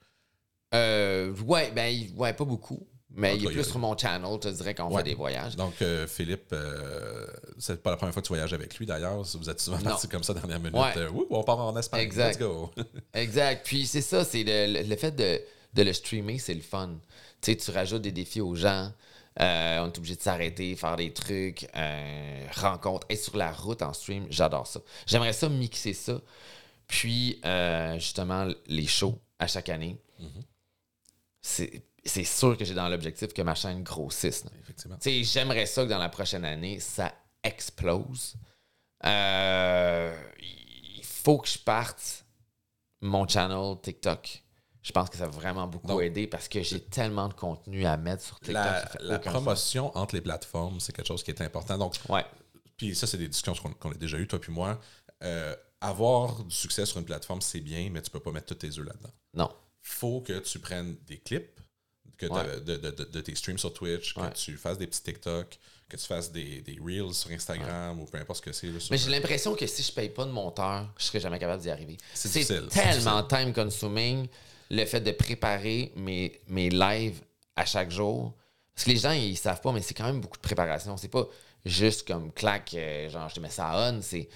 Euh, 0.74 1.34
ouais, 1.46 1.72
ben, 1.72 2.10
ouais, 2.16 2.34
pas 2.34 2.46
beaucoup. 2.46 2.86
Mais 3.14 3.36
il 3.38 3.46
est 3.46 3.52
plus 3.52 3.64
sur 3.66 3.78
mon 3.80 3.98
channel, 3.98 4.30
je 4.34 4.38
te 4.38 4.48
dirais, 4.50 4.74
quand 4.74 4.88
on 4.88 4.92
Ouais. 4.92 5.04
fait 5.04 5.10
des 5.10 5.16
voyages. 5.16 5.56
Donc, 5.58 5.74
euh, 5.82 6.08
Philippe, 6.08 6.54
euh, 6.54 7.28
c'est 7.60 7.84
pas 7.84 7.90
la 7.92 7.98
première 7.98 8.14
fois 8.14 8.22
que 8.22 8.28
tu 8.28 8.32
voyages 8.34 8.54
avec 8.54 8.78
lui, 8.78 8.86
d'ailleurs. 8.86 9.22
Vous 9.22 9.50
êtes 9.50 9.60
souvent 9.60 9.78
Non. 9.80 9.84
parti 9.84 10.08
comme 10.08 10.24
ça 10.24 10.34
dernière 10.34 10.60
minute. 10.60 10.76
Ouais. 10.76 10.94
Euh, 10.98 11.10
Ouh, 11.12 11.28
on 11.30 11.44
part 11.44 11.60
en 11.60 11.76
Espagne. 11.78 12.02
Exact. 12.02 12.32
Let's 12.36 12.40
go. 12.40 12.72
Exact. 13.14 13.66
Puis 13.66 13.86
c'est 13.86 14.02
ça, 14.02 14.24
c'est 14.24 14.44
le, 14.46 14.84
le- 14.88 14.96
fait 14.96 15.12
de, 15.12 15.42
de 15.74 15.82
le 15.84 15.92
streamer, 15.94 16.38
c'est 16.40 16.54
le 16.54 16.62
fun. 16.62 16.90
Tu 17.42 17.52
sais, 17.52 17.58
tu 17.58 17.72
rajoutes 17.72 18.02
des 18.02 18.12
défis 18.14 18.40
aux 18.42 18.56
gens. 18.56 18.92
On 19.40 19.44
est 19.88 19.98
obligé 19.98 20.16
de 20.16 20.22
s'arrêter, 20.22 20.76
faire 20.76 20.96
des 20.96 21.12
trucs, 21.14 21.68
rencontres, 22.56 23.08
être 23.10 23.22
sur 23.24 23.36
la 23.38 23.52
route 23.52 23.82
en 23.82 23.92
stream, 23.94 24.26
j'adore 24.30 24.68
ça. 24.68 24.80
J'aimerais 25.06 25.34
ça 25.34 25.50
mixer 25.50 25.94
ça. 25.94 26.22
Puis, 26.88 27.42
justement, 27.98 28.48
les 28.68 28.88
shows 28.88 29.20
à 29.40 29.48
chaque 29.48 29.70
année. 29.70 29.98
C'est 31.42 31.82
c'est 32.04 32.24
sûr 32.24 32.58
que 32.58 32.66
j'ai 32.66 32.74
dans 32.74 32.90
l'objectif 32.90 33.34
que 33.34 33.42
ma 33.42 33.56
chaîne 33.56 33.84
grossisse. 33.84 34.44
là. 34.44 34.52
Effectivement. 34.60 34.98
Tu 34.98 35.10
sais, 35.10 35.24
j'aimerais 35.24 35.66
ça 35.66 35.84
que 35.84 35.90
dans 35.90 36.00
la 36.00 36.10
prochaine 36.10 36.46
année, 36.46 36.80
ça 36.80 37.14
explose. 37.44 38.36
Euh, 39.06 40.16
il 40.40 41.04
faut 41.04 41.38
que 41.38 41.48
je 41.48 41.60
parte 41.60 42.26
mon 43.02 43.28
channel 43.28 43.76
TikTok. 43.82 44.44
Je 44.82 44.92
pense 44.92 45.10
que 45.10 45.18
ça 45.18 45.26
va 45.26 45.32
vraiment 45.32 45.68
beaucoup 45.68 45.88
Donc, 45.88 46.02
aider 46.02 46.26
parce 46.26 46.48
que 46.48 46.64
j'ai 46.64 46.80
tellement 46.80 47.28
de 47.28 47.34
contenu 47.36 47.86
à 47.86 47.98
mettre 47.98 48.24
sur 48.24 48.40
TikTok. 48.40 48.98
La, 49.02 49.20
promotion 49.20 49.96
entre 49.96 50.16
les 50.16 50.22
plateformes, 50.22 50.80
c'est 50.80 50.92
quelque 50.92 51.08
chose 51.08 51.24
qui 51.24 51.30
est 51.30 51.42
important. 51.42 51.78
Donc. 51.78 51.96
Ouais, 52.10 52.26
puis 52.78 52.96
ça, 52.96 53.06
c'est 53.06 53.18
des 53.18 53.28
discussions 53.28 53.54
qu'on 53.62 53.74
qu'on 53.74 53.92
a 53.92 53.96
déjà 53.96 54.18
eues, 54.18 54.28
toi 54.28 54.40
puis 54.42 54.52
moi. 54.52 54.80
Euh, 55.24 55.56
avoir 55.82 56.44
du 56.44 56.56
succès 56.56 56.86
sur 56.88 56.98
une 56.98 57.06
plateforme, 57.06 57.42
c'est 57.42 57.60
bien, 57.60 57.90
mais 57.92 58.02
tu 58.02 58.10
peux 58.10 58.20
pas 58.20 58.32
mettre 58.32 58.48
tous 58.48 58.56
tes 58.56 58.80
œufs 58.80 58.86
là-dedans. 58.86 59.12
non. 59.36 59.52
faut 59.82 60.22
que 60.22 60.40
tu 60.40 60.58
prennes 60.58 60.96
des 61.06 61.20
clips 61.20 61.61
que 62.28 62.32
Ouais. 62.34 62.60
de, 62.62 62.78
de- 62.78 62.92
de- 62.92 63.04
de 63.04 63.22
tes 63.22 63.36
streams 63.36 63.58
sur 63.58 63.74
Twitch, 63.74 64.14
que 64.14 64.34
tu 64.34 64.56
fasses 64.58 64.78
des 64.78 64.88
petits 64.88 65.02
TikTok, 65.04 65.58
que 65.90 65.98
tu 65.98 66.06
fasses 66.06 66.32
des, 66.32 66.62
des 66.62 66.78
Reels 66.84 67.14
sur 67.14 67.32
Instagram 67.32 68.00
ou 68.00 68.06
peu 68.06 68.18
importe 68.18 68.38
ce 68.40 68.42
que 68.44 68.54
c'est. 68.54 68.92
Mais 68.92 68.98
j'ai 68.98 69.10
l'impression 69.10 69.56
que 69.56 69.68
si 69.68 69.84
je 69.84 69.92
paye 69.92 70.10
pas 70.10 70.26
de 70.26 70.32
monteur, 70.32 70.88
je 70.98 71.04
serais 71.06 71.20
jamais 71.20 71.40
capable 71.40 71.62
d'y 71.62 71.70
arriver. 71.70 71.98
C'est 72.14 72.46
tellement 72.70 73.24
time 73.24 73.52
consuming 73.54 74.28
le 74.70 74.86
fait 74.86 75.02
de 75.02 75.12
préparer 75.12 75.92
mes, 75.98 76.40
mes 76.48 76.70
lives 76.70 77.20
à 77.58 77.66
chaque 77.66 77.92
jour. 77.92 78.34
Parce 78.74 78.86
que 78.86 78.92
les 78.92 78.98
gens, 78.98 79.12
ils 79.12 79.36
savent 79.38 79.60
pas, 79.60 79.74
mais 79.74 79.82
c'est 79.82 79.94
quand 79.94 80.06
même 80.06 80.22
beaucoup 80.22 80.38
de 80.38 80.42
préparation. 80.42 80.96
C'est 80.96 81.10
pas 81.10 81.28
juste 81.66 82.08
comme 82.08 82.32
clac, 82.32 82.74
euh, 82.74 83.10
genre 83.10 83.28
je 83.28 83.36
te 83.36 83.40
mets 83.42 83.50
ça 83.50 83.72
on. 83.92 84.02
C'est, 84.02 84.30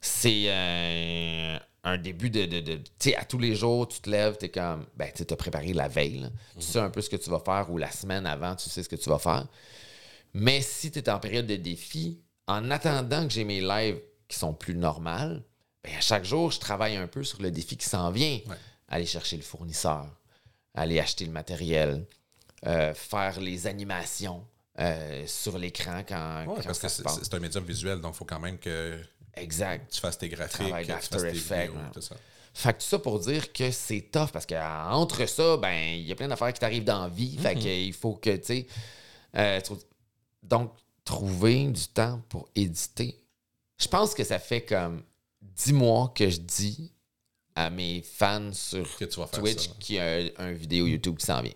c'est 0.00 0.44
euh, 0.48 1.56
un 1.84 1.96
début 1.98 2.30
de. 2.30 2.44
de, 2.46 2.60
de- 2.60 2.76
tu 2.76 2.82
sais, 2.98 3.16
à 3.16 3.24
tous 3.24 3.38
les 3.38 3.54
jours, 3.54 3.88
tu 3.88 4.00
te 4.00 4.10
lèves, 4.10 4.36
tu 4.38 4.46
es 4.46 4.48
comme. 4.50 4.86
Ben, 4.96 5.10
tu 5.14 5.24
as 5.28 5.36
préparé 5.36 5.72
la 5.72 5.88
veille. 5.88 6.18
là. 6.20 6.28
Tu 6.58 6.62
sais 6.62 6.78
un 6.78 6.90
peu 6.90 7.00
ce 7.00 7.08
que 7.10 7.16
tu 7.16 7.30
vas 7.30 7.40
faire 7.40 7.70
ou 7.70 7.78
la 7.78 7.90
semaine 7.90 8.26
avant, 8.26 8.54
tu 8.56 8.68
sais 8.68 8.82
ce 8.82 8.88
que 8.88 8.96
tu 8.96 9.08
vas 9.08 9.18
faire. 9.18 9.46
Mais 10.34 10.60
si 10.60 10.90
tu 10.90 10.98
es 10.98 11.08
en 11.10 11.18
période 11.18 11.46
de 11.46 11.56
défi, 11.56 12.20
en 12.46 12.70
attendant 12.70 13.26
que 13.26 13.32
j'ai 13.32 13.44
mes 13.44 13.60
lives 13.60 14.00
qui 14.28 14.38
sont 14.38 14.52
plus 14.52 14.74
normales, 14.74 15.42
ben 15.82 15.94
à 15.96 16.00
chaque 16.00 16.24
jour, 16.24 16.50
je 16.50 16.60
travaille 16.60 16.96
un 16.96 17.06
peu 17.08 17.24
sur 17.24 17.40
le 17.42 17.50
défi 17.50 17.76
qui 17.76 17.88
s'en 17.88 18.10
vient. 18.10 18.38
Ouais. 18.46 18.56
Aller 18.88 19.06
chercher 19.06 19.36
le 19.36 19.42
fournisseur, 19.42 20.06
aller 20.74 20.98
acheter 21.00 21.24
le 21.24 21.30
matériel, 21.32 22.04
euh, 22.66 22.92
faire 22.92 23.40
les 23.40 23.66
animations, 23.66 24.44
euh, 24.78 25.24
sur 25.26 25.58
l'écran 25.58 26.02
quand, 26.06 26.40
Ouais, 26.46 26.54
quand 26.56 26.62
parce 26.64 26.78
ça 26.78 27.02
que 27.04 27.24
c'est 27.24 27.34
un 27.34 27.38
médium 27.38 27.64
visuel, 27.64 28.00
donc 28.00 28.14
il 28.14 28.18
faut 28.18 28.24
quand 28.24 28.40
même 28.40 28.58
que 28.58 28.98
Exact. 29.34 29.90
tu 29.92 30.00
fasses 30.00 30.18
tes 30.18 30.28
graphiques, 30.28 30.66
tu 30.76 30.84
fasses 30.92 31.08
tes 31.08 31.30
vidéos, 31.30 31.74
non. 31.74 31.90
tout 31.92 32.00
ça. 32.00 32.16
Fait 32.52 32.72
que 32.72 32.78
tout 32.78 32.86
ça 32.86 32.98
pour 32.98 33.20
dire 33.20 33.52
que 33.52 33.70
c'est 33.70 34.00
tough 34.10 34.30
parce 34.32 34.44
qu'entre 34.44 35.24
ça, 35.28 35.56
ben, 35.56 35.94
il 35.96 36.02
y 36.06 36.12
a 36.12 36.14
plein 36.16 36.26
d'affaires 36.28 36.52
qui 36.52 36.58
t'arrivent 36.58 36.84
dans 36.84 37.02
la 37.02 37.08
vie. 37.08 37.36
Fait 37.38 37.54
Mhm. 37.54 37.60
qu'il 37.60 37.92
faut 37.92 38.14
que, 38.14 38.36
tu 38.36 38.44
sais. 38.44 38.66
euh, 39.36 39.60
donc, 40.42 40.72
trouver 41.04 41.66
du 41.68 41.86
temps 41.88 42.20
pour 42.28 42.48
éditer. 42.56 43.16
Je 43.78 43.86
pense 43.88 44.14
que 44.14 44.24
ça 44.24 44.38
fait 44.38 44.62
comme 44.62 45.02
10 45.40 45.72
mois 45.72 46.12
que 46.14 46.28
je 46.28 46.38
dis 46.38 46.92
à 47.54 47.70
mes 47.70 48.02
fans 48.02 48.52
sur 48.52 48.86
Twitch 49.32 49.70
qu'il 49.78 49.96
y 49.96 49.98
a 50.00 50.04
un, 50.16 50.28
un 50.38 50.52
vidéo 50.52 50.86
YouTube 50.86 51.16
qui 51.18 51.26
s'en 51.26 51.40
vient. 51.42 51.52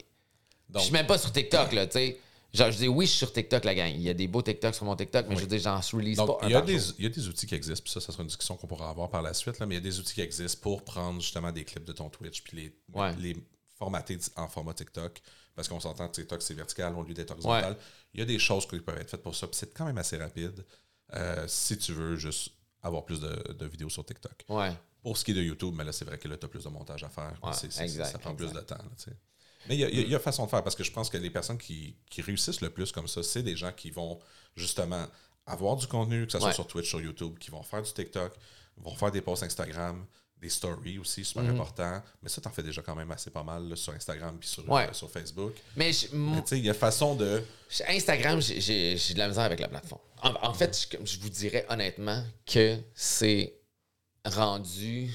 Donc, 0.69 0.81
je 0.81 0.87
suis 0.87 0.93
même 0.93 1.07
pas 1.07 1.19
sur 1.19 1.33
TikTok, 1.33 1.73
là, 1.73 1.87
tu 1.87 1.93
sais. 1.93 2.19
Genre, 2.55 2.71
je 2.71 2.79
dis 2.79 2.89
oui, 2.89 3.05
je 3.07 3.11
suis 3.11 3.19
sur 3.19 3.33
TikTok, 3.33 3.65
la 3.65 3.75
gang. 3.75 3.93
Il 3.93 4.01
y 4.03 4.09
a 4.09 4.15
des 4.15 4.29
beaux 4.29 4.41
TikTok 4.41 4.75
sur 4.75 4.85
mon 4.85 4.95
TikTok, 4.95 5.27
mais 5.29 5.37
je 5.37 5.45
dire, 5.45 5.59
j'en 5.59 5.81
release 5.81 6.17
Donc, 6.17 6.39
pas 6.39 6.47
un 6.47 6.49
il 6.49 6.53
y, 6.53 6.55
a 6.55 6.63
des, 6.63 6.91
il 6.99 7.03
y 7.05 7.07
a 7.07 7.11
des 7.11 7.29
outils 7.29 7.47
qui 7.47 7.55
existent, 7.55 7.83
puis 7.83 7.93
ça, 7.93 8.01
ça 8.01 8.13
sera 8.13 8.23
une 8.23 8.29
discussion 8.29 8.57
qu'on 8.57 8.67
pourra 8.69 8.89
avoir 8.91 9.11
par 9.11 9.23
la 9.23 9.35
suite, 9.35 9.59
là, 9.59 9.67
mais 9.67 9.75
il 9.75 9.79
y 9.79 9.81
a 9.81 9.91
des 9.91 9.99
outils 9.99 10.15
qui 10.15 10.21
existent 10.21 10.61
pour 10.63 10.85
prendre 10.85 11.21
justement 11.21 11.51
des 11.51 11.65
clips 11.65 11.85
de 11.85 11.93
ton 11.93 12.09
Twitch, 12.09 12.43
puis 12.43 12.57
les, 12.57 12.73
Ouais. 12.99 13.15
les 13.17 13.37
formater 13.77 14.17
en 14.37 14.47
format 14.49 14.73
TikTok, 14.73 15.21
parce 15.57 15.67
qu'on 15.69 15.81
s'entend 15.81 16.07
que 16.09 16.15
TikTok, 16.15 16.41
c'est 16.43 16.55
vertical 16.55 16.95
au 16.95 17.03
lieu 17.03 17.13
d'être 17.13 17.33
horizontal. 17.33 17.77
Il 18.13 18.21
y 18.21 18.23
a 18.23 18.27
des 18.27 18.39
choses 18.39 18.67
qui 18.69 18.79
peuvent 18.79 18.99
être 18.99 19.11
faites 19.11 19.23
pour 19.23 19.35
ça, 19.35 19.49
puis 19.49 19.57
c'est 19.57 19.75
quand 19.75 19.87
même 19.87 19.99
assez 19.99 20.17
rapide 20.17 20.65
euh, 21.15 21.45
si 21.49 21.77
tu 21.77 21.93
veux 21.93 22.17
juste 22.17 22.51
avoir 22.83 23.05
plus 23.05 23.19
de, 23.21 23.53
de 23.53 23.67
vidéos 23.67 23.89
sur 23.89 24.05
TikTok. 24.05 24.45
Ouais. 24.49 24.73
Pour 25.03 25.19
ce 25.19 25.25
qui 25.25 25.33
est 25.33 25.35
de 25.35 25.43
YouTube, 25.43 25.75
mais 25.77 25.85
là, 25.85 25.93
c'est 25.93 26.05
vrai 26.05 26.19
que 26.19 26.29
là, 26.29 26.37
tu 26.37 26.47
as 26.47 26.49
plus 26.49 26.65
de 26.65 26.69
montage 26.69 27.03
à 27.05 27.09
faire. 27.09 27.37
Ouais, 27.43 27.51
exact, 27.65 28.07
ça 28.13 28.19
prend 28.19 28.31
exact. 28.33 28.37
plus 28.37 28.53
de 28.53 28.61
temps. 28.65 28.77
là, 28.77 28.91
tu 28.97 29.05
sais. 29.05 29.17
Mais 29.69 29.77
il 29.77 29.81
y 29.81 30.09
y 30.11 30.15
a- 30.15 30.17
a 30.17 30.21
façon 30.21 30.45
de 30.45 30.51
faire 30.51 30.63
parce 30.63 30.77
que 30.77 30.85
je 30.85 30.93
pense 30.93 31.09
que 31.11 31.17
les 31.17 31.31
personnes 31.31 31.59
qui, 31.59 31.95
qui 32.11 32.23
réussissent 32.23 32.61
le 32.61 32.71
plus 32.71 32.93
comme 32.93 33.09
ça, 33.09 33.23
c'est 33.23 33.43
des 33.43 33.57
gens 33.57 33.73
qui 33.73 33.91
vont 33.91 34.19
justement 34.57 35.07
avoir 35.47 35.77
du 35.77 35.87
contenu, 35.87 36.27
que 36.27 36.33
ce 36.33 36.39
soit 36.39 36.49
Ouais. 36.49 36.55
sur 36.55 36.67
Twitch, 36.67 36.89
sur 36.89 37.01
YouTube, 37.01 37.39
qui 37.39 37.51
vont 37.51 37.63
faire 37.63 37.83
du 37.83 37.93
TikTok, 37.93 38.33
vont 38.79 38.95
faire 38.95 39.11
des 39.11 39.21
posts 39.21 39.43
Instagram, 39.43 40.05
des 40.41 40.49
stories 40.49 40.99
aussi, 40.99 41.25
super 41.25 41.43
Mhm. 41.45 41.51
important. 41.55 42.03
Mais 42.23 42.29
ça, 42.29 42.41
t'en 42.41 42.51
fais 42.51 42.63
déjà 42.63 42.83
quand 42.83 42.95
même 42.95 43.11
assez 43.11 43.31
pas 43.31 43.43
mal 43.43 43.69
là, 43.69 43.77
sur 43.77 43.93
Instagram 43.95 44.37
puis 44.39 44.49
sur, 44.49 44.69
Ouais. 44.71 44.89
euh, 44.89 44.93
sur 44.93 45.11
Facebook. 45.11 45.55
Mais 45.77 45.91
tu 45.93 46.09
sais, 46.47 46.59
il 46.59 46.65
y 46.65 46.71
a 46.71 46.75
façon 46.75 47.15
de. 47.15 47.43
Instagram, 47.89 48.41
j'ai 48.43 48.95
de 48.97 49.19
la 49.19 49.29
misère 49.29 49.45
avec 49.45 49.61
la 49.61 49.69
plateforme. 49.69 50.01
En, 50.23 50.35
en 50.51 50.53
fait, 50.55 50.89
je, 50.93 51.05
je 51.15 51.19
vous 51.21 51.31
dirais 51.31 51.65
honnêtement 51.71 52.23
que 52.47 52.79
c'est 52.95 53.55
rendu 54.25 55.11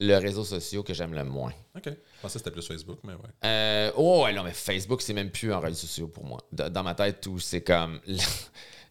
le 0.00 0.16
réseau 0.16 0.44
social 0.44 0.82
que 0.82 0.94
j'aime 0.94 1.14
le 1.14 1.24
moins. 1.24 1.52
OK. 1.76 1.84
Je 1.84 1.90
pensais 2.22 2.32
que 2.34 2.38
c'était 2.38 2.50
plus 2.50 2.66
Facebook, 2.66 2.98
mais 3.04 3.12
ouais. 3.12 3.18
Euh, 3.44 3.92
oh, 3.96 4.24
ouais, 4.24 4.32
non, 4.32 4.42
mais 4.42 4.52
Facebook, 4.52 5.02
c'est 5.02 5.12
même 5.12 5.30
plus 5.30 5.52
un 5.52 5.60
réseau 5.60 5.86
social 5.86 6.08
pour 6.08 6.24
moi. 6.24 6.38
Dans 6.50 6.82
ma 6.82 6.94
tête, 6.94 7.20
tout, 7.20 7.38
c'est 7.38 7.62
comme. 7.62 8.00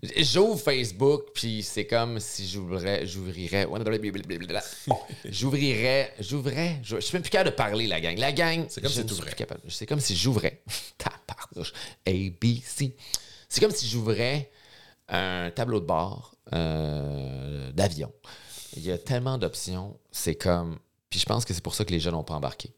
J'ouvre 0.02 0.58
Facebook, 0.58 1.32
puis 1.34 1.62
c'est 1.62 1.86
comme 1.86 2.22
si 2.22 2.48
j'ouvrais, 2.48 3.06
j'ouvrirais. 3.06 3.68
J'ouvrirais, 5.26 6.14
j'ouvrais. 6.22 6.80
Je 6.84 7.00
suis 7.02 7.14
même 7.14 7.22
plus 7.22 7.30
capable 7.30 7.50
de 7.50 7.56
parler, 7.56 7.86
la 7.86 8.00
gang. 8.00 8.18
La 8.18 8.32
gang. 8.32 8.66
C'est 8.70 8.80
comme 8.80 8.92
si 8.92 9.04
capable. 9.36 9.62
C'est 9.68 9.86
comme 9.86 10.00
si 10.00 10.16
j'ouvrais. 10.16 10.62
A, 12.08 12.12
B, 12.12 12.46
C. 12.64 12.96
C'est 13.50 13.60
comme 13.60 13.72
si 13.72 13.90
j'ouvrais 13.90 14.50
un 15.10 15.52
tableau 15.52 15.82
de 15.82 15.86
bord 15.86 16.36
euh, 16.54 17.72
d'avion. 17.74 18.14
Il 18.78 18.86
y 18.86 18.92
a 18.92 18.98
tellement 18.98 19.38
d'options. 19.38 20.00
C'est 20.12 20.36
comme. 20.36 20.80
Puis 21.10 21.20
je 21.20 21.26
pense 21.26 21.46
que 21.46 21.54
c'est 21.54 21.64
pour 21.64 21.74
ça 21.76 21.86
que 21.86 21.92
les 21.92 22.00
jeunes 22.00 22.14
n'ont 22.14 22.24
pas 22.24 22.36
embarqué. 22.36 22.74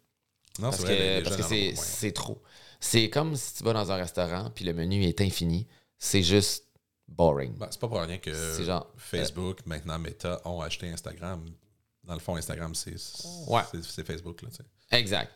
Non, 0.60 0.70
Parce 0.70 0.78
c'est 0.78 0.84
vrai, 0.84 1.22
que 1.24 1.30
parce 1.30 1.36
que 1.50 1.76
c'est 1.76 2.12
trop. 2.12 2.42
C'est 2.80 3.10
comme 3.10 3.36
si 3.36 3.56
tu 3.56 3.64
vas 3.64 3.74
dans 3.74 3.92
un 3.92 3.96
restaurant 3.96 4.50
puis 4.54 4.66
le 4.66 4.74
menu 4.74 5.04
est 5.04 5.22
infini. 5.22 5.68
C'est 5.98 6.24
juste 6.24 6.66
boring. 7.08 7.54
Ben, 7.58 7.68
c'est 7.70 7.80
pas 7.80 7.88
pour 7.88 8.02
rien 8.02 8.18
que 8.18 8.30
euh, 8.32 8.80
Facebook, 8.98 9.60
maintenant 9.66 10.00
Meta, 10.00 10.42
ont 10.46 10.62
acheté 10.62 10.90
Instagram. 10.90 11.46
Dans 12.04 12.14
le 12.16 12.20
fond, 12.20 12.36
Instagram, 12.36 12.74
c'est 12.74 12.96
Ouais. 13.48 13.62
c'est- 13.72 13.84
c'est 13.84 14.04
Facebook. 14.06 14.42
Là, 14.42 14.50
tu 14.50 14.58
sais. 14.58 14.98
Exact. 14.98 15.32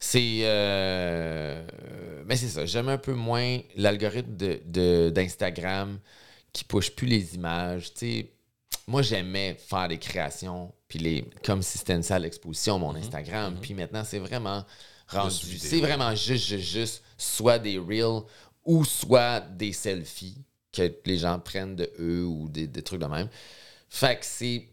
C'est. 0.00 0.40
euh, 0.44 1.66
Mais 2.26 2.36
c'est 2.36 2.48
ça. 2.48 2.64
J'aime 2.66 2.88
un 2.88 2.98
peu 2.98 3.14
moins 3.14 3.58
l'algorithme 3.76 4.34
d'Instagram 4.36 4.72
de, 4.72 5.10
d'Instagram 5.10 5.98
qui 6.52 6.64
push 6.64 6.90
plus 6.90 7.06
les 7.06 7.34
images. 7.34 7.92
Tu 7.94 7.98
sais, 7.98 8.32
moi, 8.88 9.02
j'aimais 9.02 9.54
faire 9.54 9.86
des 9.86 9.98
créations, 9.98 10.72
puis 10.88 10.98
les 10.98 11.30
comme 11.44 11.60
si 11.60 11.76
c'était 11.76 11.92
une 11.94 12.02
salle 12.02 12.22
d'exposition, 12.22 12.78
mon 12.78 12.94
Instagram. 12.94 13.58
Puis 13.60 13.74
maintenant, 13.74 14.02
c'est 14.02 14.18
vraiment 14.18 14.64
rendu. 15.06 15.58
C'est 15.58 15.80
vraiment 15.80 16.14
juste, 16.14 16.46
juste, 16.46 16.70
juste 16.70 17.02
soit 17.18 17.58
des 17.58 17.76
reels 17.78 18.22
ou 18.64 18.86
soit 18.86 19.40
des 19.40 19.74
selfies 19.74 20.42
que 20.72 20.90
les 21.04 21.18
gens 21.18 21.38
prennent 21.38 21.76
de 21.76 21.90
eux 21.98 22.24
ou 22.24 22.48
des, 22.48 22.66
des 22.66 22.82
trucs 22.82 23.00
de 23.00 23.06
même. 23.06 23.28
Fait 23.90 24.18
que 24.18 24.24
c'est. 24.24 24.68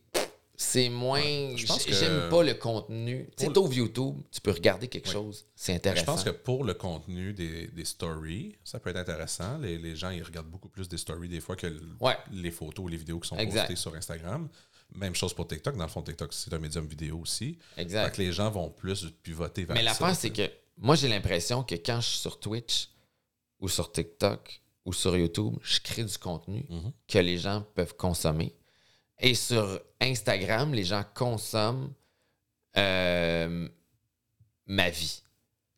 C'est 0.58 0.90
moins. 0.90 1.22
je 1.56 1.66
pense 1.66 1.84
j'ai- 1.84 1.92
que- 1.92 1.96
J'aime 1.98 2.30
pas 2.30 2.44
le 2.44 2.54
contenu. 2.54 3.28
Tu 3.38 3.46
sais, 3.46 3.52
YouTube, 3.76 4.16
tu 4.32 4.42
peux 4.42 4.52
regarder 4.52 4.88
quelque 4.88 5.08
Oui. 5.08 5.14
chose. 5.14 5.46
C'est 5.56 5.74
Je 5.74 5.78
intéressant. 5.78 6.06
pense 6.06 6.24
que 6.24 6.30
pour 6.30 6.64
le 6.64 6.74
contenu 6.74 7.34
des, 7.34 7.68
des 7.68 7.86
stories, 7.86 8.56
ça 8.64 8.80
peut 8.80 8.90
être 8.90 8.98
intéressant. 8.98 9.58
Les, 9.58 9.78
les 9.78 9.96
gens, 9.96 10.10
ils 10.12 10.24
regardent 10.24 10.50
beaucoup 10.50 10.70
plus 10.70 10.88
des 10.88 10.98
stories 10.98 11.30
des 11.30 11.42
fois 11.42 11.56
que 11.56 11.68
Ouais. 12.00 12.18
les 12.32 12.52
photos, 12.52 12.90
les 12.90 12.98
vidéos 12.98 13.20
qui 13.20 13.28
sont 13.30 13.38
Exact. 13.38 13.62
postées 13.68 13.76
sur 13.76 13.94
Instagram. 13.96 14.48
Même 14.96 15.16
chose 15.16 15.34
pour 15.34 15.48
TikTok. 15.48 15.76
Dans 15.78 15.84
le 15.86 15.90
fond, 15.90 16.02
TikTok, 16.02 16.32
c'est 16.32 16.54
un 16.54 16.60
médium 16.60 16.86
vidéo 16.88 17.20
aussi. 17.20 17.58
Fait 17.76 17.82
Exact. 17.82 18.16
que 18.16 18.22
les 18.22 18.32
gens 18.32 18.50
vont 18.52 18.70
plus 18.70 19.06
pivoter 19.24 19.66
vers 19.66 19.76
Mais 19.76 19.84
l'affaire, 19.84 20.16
c'est 20.16 20.30
que 20.30 20.50
moi, 20.78 20.96
j'ai 20.96 21.08
l'impression 21.08 21.64
que 21.64 21.76
quand 21.76 22.00
je 22.02 22.08
suis 22.08 22.20
sur 22.20 22.40
Twitch 22.40 22.90
ou 23.60 23.68
sur 23.68 23.92
TikTok 23.92 24.62
ou 24.86 24.94
sur 24.94 25.18
YouTube, 25.18 25.56
je 25.64 25.80
crée 25.80 26.04
du 26.04 26.18
contenu 26.18 26.66
Mhm. 26.70 26.92
que 27.08 27.18
les 27.18 27.38
gens 27.40 27.66
peuvent 27.74 27.96
consommer. 27.96 28.56
Et 29.20 29.34
sur 29.34 29.80
Instagram, 30.02 30.74
les 30.74 30.84
gens 30.84 31.04
consomment 31.14 31.94
euh, 32.78 33.68
ma 34.66 34.90
vie. 34.90 35.24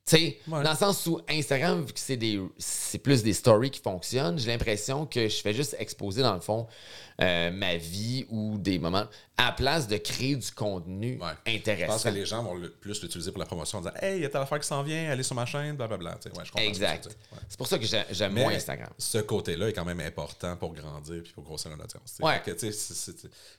Tu 0.07 0.15
sais, 0.15 0.37
Ouais. 0.47 0.63
dans 0.63 0.71
le 0.71 0.77
sens 0.77 1.05
où 1.07 1.19
Instagram, 1.29 1.83
vu 1.83 1.91
que 1.91 1.99
c'est 1.99 2.15
des 2.15 2.39
c'est 2.57 2.97
plus 2.99 3.23
des 3.23 3.33
stories 3.33 3.71
qui 3.71 3.81
fonctionnent, 3.81 4.39
j'ai 4.39 4.47
l'impression 4.47 5.05
que 5.05 5.27
je 5.27 5.35
fais 5.41 5.53
juste 5.53 5.75
exposer, 5.79 6.21
dans 6.21 6.33
le 6.33 6.39
fond, 6.39 6.65
euh, 7.21 7.51
ma 7.51 7.75
vie 7.75 8.25
ou 8.29 8.57
des 8.57 8.79
moments, 8.79 9.05
à 9.35 9.47
la 9.47 9.51
place 9.51 9.85
de 9.87 9.97
créer 9.97 10.37
du 10.37 10.49
contenu 10.51 11.19
Ouais. 11.19 11.27
Je 11.45 11.51
pense 11.51 11.55
intéressant. 11.55 12.09
que 12.09 12.15
les 12.15 12.25
gens 12.25 12.41
vont 12.41 12.55
le- 12.55 12.69
plus 12.71 13.01
l'utiliser 13.01 13.31
pour 13.31 13.39
la 13.39 13.45
promotion 13.45 13.79
en 13.79 13.81
disant 13.81 13.93
Hey, 14.01 14.15
il 14.17 14.21
y 14.21 14.25
a 14.25 14.29
telle 14.29 14.39
affaire 14.41 14.59
qui 14.61 14.67
s'en 14.67 14.81
vient, 14.81 15.09
allez 15.11 15.23
sur 15.23 15.35
ma 15.35 15.45
chaîne, 15.45 15.75
blablabla. 15.75 16.11
Ouais, 16.11 16.17
je 16.41 16.45
ce 16.45 16.51
que 16.53 16.59
Exact. 16.61 17.09
C'est 17.49 17.57
pour 17.57 17.67
ça 17.67 17.77
que 17.77 17.85
j'ai- 17.85 18.05
j'aime 18.11 18.31
Mais 18.31 18.43
moins 18.43 18.53
Instagram. 18.53 18.89
ce 18.97 19.17
côté-là 19.17 19.67
est 19.69 19.73
quand 19.73 19.83
même 19.83 19.99
important 19.99 20.55
pour 20.55 20.73
grandir 20.73 21.21
puis 21.21 21.33
pour 21.33 21.43
grossir 21.43 21.69
une 21.71 21.81
audience. 21.81 22.17
Ouais. 22.21 22.41
Que, 22.45 22.57
C'est 22.57 22.71
c'est- 22.71 22.93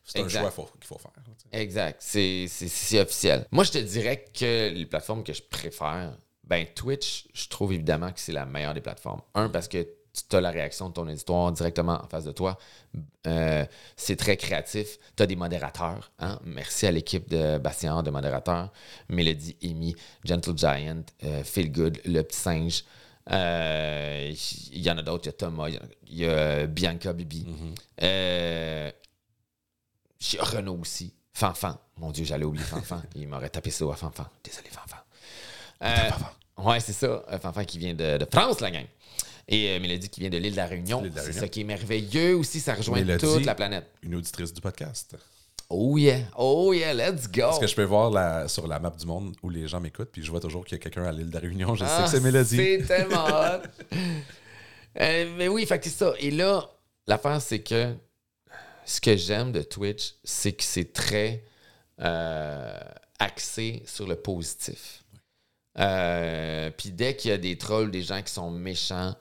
c'est 0.03 0.19
un 0.19 0.23
Exact. 0.23 0.41
choix 0.41 0.51
faut- 0.51 0.71
qu'il 0.81 0.87
faut 0.87 0.99
faire. 0.99 1.13
Exact. 1.53 1.99
C'est 2.01 3.01
officiel. 3.01 3.47
Moi, 3.51 3.65
je 3.65 3.73
te 3.73 3.79
dirais 3.79 4.25
que 4.33 4.71
les 4.73 4.87
plateformes 4.87 5.23
que 5.23 5.35
je 5.35 5.43
préfère, 5.43 6.17
ben 6.49 6.67
Twitch, 6.75 7.29
je 7.35 7.47
trouve 7.49 7.73
évidemment 7.73 8.11
que 8.11 8.19
c'est 8.21 8.33
la 8.33 8.47
meilleure 8.47 8.75
des 8.75 8.81
plateformes. 8.81 9.21
Un, 9.35 9.49
parce 9.49 9.69
que 9.69 9.87
tu 10.29 10.35
as 10.35 10.41
la 10.41 10.51
réaction 10.51 10.89
de 10.89 10.95
ton 10.95 11.07
éditoire 11.09 11.53
directement 11.53 12.03
en 12.03 12.09
face 12.09 12.25
de 12.25 12.33
toi. 12.33 12.59
Euh, 13.27 13.65
c'est 13.97 14.17
très 14.17 14.37
créatif. 14.37 14.99
Tu 15.17 15.23
as 15.23 15.27
des 15.27 15.37
modérateurs. 15.37 16.11
hein. 16.19 16.41
Merci 16.45 16.87
à 16.87 16.91
l'équipe 16.91 17.29
de 17.29 17.59
Bastien 17.59 18.03
de 18.03 18.11
modérateurs. 18.11 18.73
Mélodie, 19.09 19.57
Amy, 19.63 19.95
Gentle 20.25 20.57
Giant, 20.57 21.03
euh, 21.25 21.45
Feel 21.45 21.71
Good, 21.71 22.01
Le 22.05 22.23
Petit 22.23 22.39
Singe. 22.39 22.85
Euh, 23.31 24.33
Il 24.73 24.81
y 24.83 24.91
en 24.91 24.99
a 24.99 25.03
d'autres. 25.03 25.25
Il 25.27 25.29
y 25.29 25.31
a 25.31 25.33
Thomas, 25.35 25.69
il 25.69 25.75
y 25.75 25.77
a- 25.77 25.83
il 26.07 26.17
y, 26.17 26.25
a 26.27 26.67
Bianca 26.67 27.13
Bibi. 27.13 27.47
Euh, 28.03 28.91
j'ai 30.19 30.41
Renault 30.41 30.79
aussi. 30.81 31.15
Fanfan. 31.33 31.79
Mon 31.99 32.11
Dieu, 32.11 32.25
j'allais 32.25 32.45
oublier 32.45 32.65
Fanfan. 32.65 33.03
Il 33.15 33.29
m'aurait 33.29 33.51
tapé 33.51 33.71
ça 33.71 33.85
à 33.85 33.95
Fanfan. 33.95 34.27
Désolé, 34.43 34.69
Fanfan. 34.71 34.97
Euh, 35.85 36.11
ouais, 36.59 36.81
c'est 36.81 36.93
ça. 36.93 37.25
Fanfan 37.43 37.65
qui 37.65 37.79
vient 37.79 37.95
de, 37.95 38.19
de 38.19 38.27
France, 38.31 38.61
la 38.61 38.71
gang. 38.71 38.87
Et 39.51 39.71
euh, 39.71 39.81
Mélodie 39.81 40.09
qui 40.11 40.21
vient 40.21 40.29
de 40.31 40.37
l'île 40.37 40.53
de 40.53 40.57
la 40.57 40.67
Réunion. 40.67 41.01
L'île 41.03 41.11
de 41.11 41.17
la 41.17 41.23
C'est 41.23 41.29
Réunion. 41.29 41.41
ça 41.43 41.49
qui 41.49 41.61
est 41.63 41.65
merveilleux 41.65 42.37
aussi. 42.37 42.61
Ça 42.61 42.75
rejoint 42.75 42.99
Mélodie. 42.99 43.25
toute 43.25 43.45
la 43.47 43.55
planète. 43.55 43.87
Une 44.03 44.15
auditrice 44.15 44.53
du 44.53 44.61
podcast. 44.61 45.17
Oh 45.71 45.97
yeah. 45.99 46.21
Oh 46.37 46.73
yeah, 46.73 46.93
let's 46.95 47.27
go. 47.31 47.43
Parce 47.43 47.59
que 47.59 47.67
je 47.67 47.75
peux 47.75 47.85
voir 47.85 48.11
la, 48.11 48.49
sur 48.49 48.67
la 48.67 48.79
map 48.79 48.91
du 48.91 49.05
monde 49.07 49.35
où 49.43 49.51
les 49.51 49.69
gens 49.69 49.81
m'écoutent, 49.81 50.11
puis 50.11 50.23
je 50.25 50.31
vois 50.31 50.41
toujours 50.41 50.65
qu'il 50.65 50.77
y 50.77 50.81
a 50.81 50.83
quelqu'un 50.83 51.05
à 51.05 51.13
l'île 51.13 51.29
de 51.29 51.35
la 51.35 51.41
Réunion. 51.41 51.75
Je 51.75 51.85
sais 51.85 51.91
Ah, 51.95 52.03
que 52.05 52.11
c'est 52.11 52.21
Mélodie. 52.21 52.57
C'est 52.57 52.79
tellement 52.87 53.25
hot. 53.27 53.63
Euh, 55.01 55.35
mais 55.37 55.49
oui, 55.49 55.65
fait 55.67 55.79
que 55.79 55.85
c'est 55.85 55.91
ça. 55.97 56.13
Et 56.19 56.31
là, 56.31 56.69
l'affaire, 57.07 57.41
c'est 57.41 57.61
que 57.61 57.95
ce 58.85 59.01
que 59.01 59.17
j'aime 59.17 59.53
de 59.53 59.63
Twitch, 59.63 60.15
c'est 60.25 60.53
que 60.53 60.65
c'est 60.65 60.93
très 60.93 61.45
euh, 62.01 62.79
axé 63.19 63.83
sur 63.87 64.07
le 64.07 64.17
positif. 64.17 65.05
Euh, 65.79 66.71
Puis 66.77 66.91
dès 66.91 67.17
qu'il 67.17 67.31
y 67.31 67.35
a 67.35 67.39
des 67.39 67.57
trolls, 67.57 67.91
des 67.91 68.03
gens 68.03 68.23
qui 68.23 68.33
sont 68.33 68.51
méchants 68.51 69.15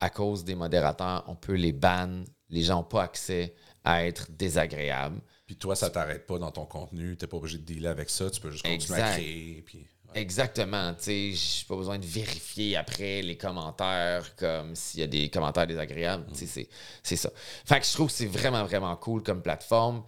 à 0.00 0.10
cause 0.10 0.44
des 0.44 0.54
modérateurs, 0.54 1.24
on 1.28 1.36
peut 1.36 1.54
les 1.54 1.72
ban. 1.72 2.24
Les 2.50 2.62
gens 2.62 2.76
n'ont 2.76 2.84
pas 2.84 3.04
accès 3.04 3.54
à 3.84 4.04
être 4.04 4.30
désagréables. 4.30 5.20
Puis 5.46 5.56
toi, 5.56 5.74
ça 5.74 5.90
t'arrête 5.90 6.26
pas 6.26 6.38
dans 6.38 6.50
ton 6.50 6.66
contenu. 6.66 7.16
T'es 7.16 7.26
pas 7.26 7.36
obligé 7.36 7.58
de 7.58 7.64
dealer 7.64 7.88
avec 7.88 8.10
ça. 8.10 8.30
Tu 8.30 8.40
peux 8.40 8.50
juste 8.50 8.64
continuer 8.64 9.00
à 9.00 9.12
créer. 9.12 9.62
Puis. 9.62 9.86
Exactement. 10.14 10.94
Tu 10.94 11.02
sais, 11.02 11.32
j'ai 11.32 11.64
pas 11.66 11.76
besoin 11.76 11.98
de 11.98 12.04
vérifier 12.04 12.76
après 12.76 13.22
les 13.22 13.36
commentaires, 13.36 14.36
comme 14.36 14.74
s'il 14.74 15.00
y 15.00 15.02
a 15.02 15.06
des 15.06 15.30
commentaires 15.30 15.66
désagréables. 15.66 16.26
Tu 16.36 16.46
c'est 16.46 17.16
ça. 17.16 17.30
Fait 17.64 17.80
que 17.80 17.86
je 17.86 17.92
trouve 17.92 18.08
que 18.08 18.12
c'est 18.12 18.26
vraiment, 18.26 18.64
vraiment 18.64 18.94
cool 18.96 19.22
comme 19.22 19.42
plateforme. 19.42 20.02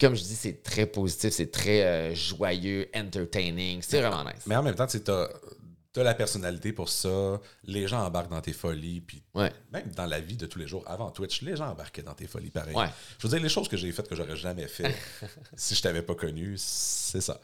Comme 0.00 0.14
je 0.14 0.22
dis, 0.22 0.34
c'est 0.36 0.62
très 0.62 0.86
positif, 0.86 1.32
c'est 1.32 1.50
très 1.50 1.82
euh, 1.84 2.14
joyeux, 2.14 2.88
entertaining. 2.94 3.80
C'est 3.82 4.00
vraiment 4.00 4.24
nice. 4.24 4.44
Mais 4.46 4.56
en 4.56 4.62
même 4.62 4.74
temps, 4.74 4.86
tu 4.86 4.98
as, 5.10 5.28
la 6.02 6.14
personnalité 6.14 6.72
pour 6.72 6.88
ça. 6.88 7.40
Les 7.64 7.86
gens 7.88 8.04
embarquent 8.06 8.30
dans 8.30 8.40
tes 8.40 8.52
folies. 8.54 9.00
Puis 9.02 9.22
Ouais. 9.34 9.52
même 9.72 9.90
dans 9.96 10.06
la 10.06 10.18
vie 10.20 10.36
de 10.36 10.46
tous 10.46 10.58
les 10.58 10.66
jours, 10.66 10.82
avant 10.86 11.10
Twitch, 11.10 11.42
les 11.42 11.56
gens 11.56 11.68
embarquaient 11.68 12.02
dans 12.02 12.14
tes 12.14 12.26
folies 12.26 12.50
pareil. 12.50 12.74
Ouais. 12.74 12.86
Je 13.18 13.26
veux 13.26 13.32
dire, 13.34 13.42
les 13.42 13.48
choses 13.48 13.68
que 13.68 13.76
j'ai 13.76 13.90
faites 13.92 14.08
que 14.08 14.14
j'aurais 14.16 14.36
jamais 14.36 14.66
fait 14.68 14.94
si 15.56 15.74
je 15.74 15.82
t'avais 15.82 16.02
pas 16.02 16.14
connu, 16.14 16.54
c'est 16.56 17.20
ça. 17.20 17.40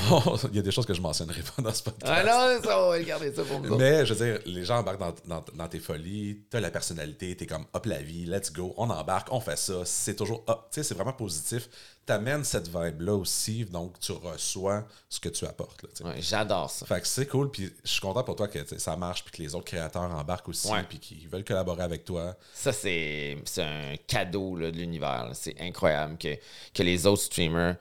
Il 0.50 0.56
y 0.56 0.58
a 0.58 0.62
des 0.62 0.70
choses 0.70 0.86
que 0.86 0.94
je 0.94 1.00
mentionnerai 1.00 1.42
pas 1.42 1.62
dans 1.62 1.72
ce 1.72 1.82
podcast. 1.82 2.12
Ah 2.14 2.24
non, 2.24 2.62
ça, 2.62 2.82
on 2.84 2.90
va 2.90 3.02
garder 3.02 3.32
ça 3.34 3.44
pour 3.44 3.60
nous. 3.60 3.76
Mais 3.76 4.04
je 4.06 4.14
veux 4.14 4.26
dire, 4.26 4.40
les 4.46 4.64
gens 4.64 4.78
embarquent 4.78 4.98
dans, 5.00 5.14
dans- 5.26 5.44
dans 5.54 5.68
tes 5.68 5.78
folies, 5.78 6.40
t'as 6.50 6.60
la 6.60 6.70
personnalité, 6.70 7.36
t'es 7.36 7.46
comme 7.46 7.66
hop 7.72 7.86
la 7.86 8.02
vie, 8.02 8.24
let's 8.26 8.50
go, 8.52 8.74
on 8.76 8.88
embarque, 8.90 9.28
on 9.30 9.40
fait 9.40 9.58
ça. 9.58 9.82
C'est 9.84 10.16
toujours 10.16 10.42
hop, 10.46 10.68
tu 10.72 10.76
sais, 10.76 10.82
c'est 10.82 10.94
vraiment 10.94 11.12
positif. 11.12 11.68
T'amènes 12.06 12.42
cette 12.42 12.68
vibe-là 12.68 13.14
aussi, 13.14 13.64
donc 13.64 14.00
tu 14.00 14.12
reçois 14.12 14.84
ce 15.08 15.20
que 15.20 15.28
tu 15.28 15.44
apportes. 15.44 15.84
Tu. 15.94 16.02
Ouais, 16.02 16.20
J'adore 16.20 16.70
ça. 16.70 16.86
Fait 16.86 17.00
que 17.00 17.06
c'est 17.06 17.26
cool, 17.26 17.50
puis 17.50 17.72
je 17.84 17.90
suis 17.90 18.00
content 18.00 18.24
pour 18.24 18.34
toi 18.34 18.48
que 18.48 18.58
tu 18.58 18.78
ça 18.80 18.96
marche, 18.96 19.22
puis 19.22 19.32
que 19.32 19.42
les 19.42 19.54
autres 19.54 19.66
créateurs 19.66 20.10
embarquent 20.12 20.48
aussi, 20.48 20.68
puis 20.88 20.98
qu'ils 20.98 21.28
veulent 21.28 21.44
collaborer 21.44 21.82
avec 21.82 22.04
toi. 22.04 22.36
Ça, 22.52 22.72
c'est 22.72 23.38
c'est 23.44 23.62
un 23.62 23.96
cadeau 24.06 24.56
là, 24.56 24.70
de 24.70 24.76
l'univers. 24.76 25.30
C'est 25.34 25.60
incroyable 25.60 26.18
que, 26.18 26.36
que 26.74 26.82
les 26.82 27.06
autres 27.06 27.22
streamers 27.22 27.76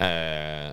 euh, 0.00 0.72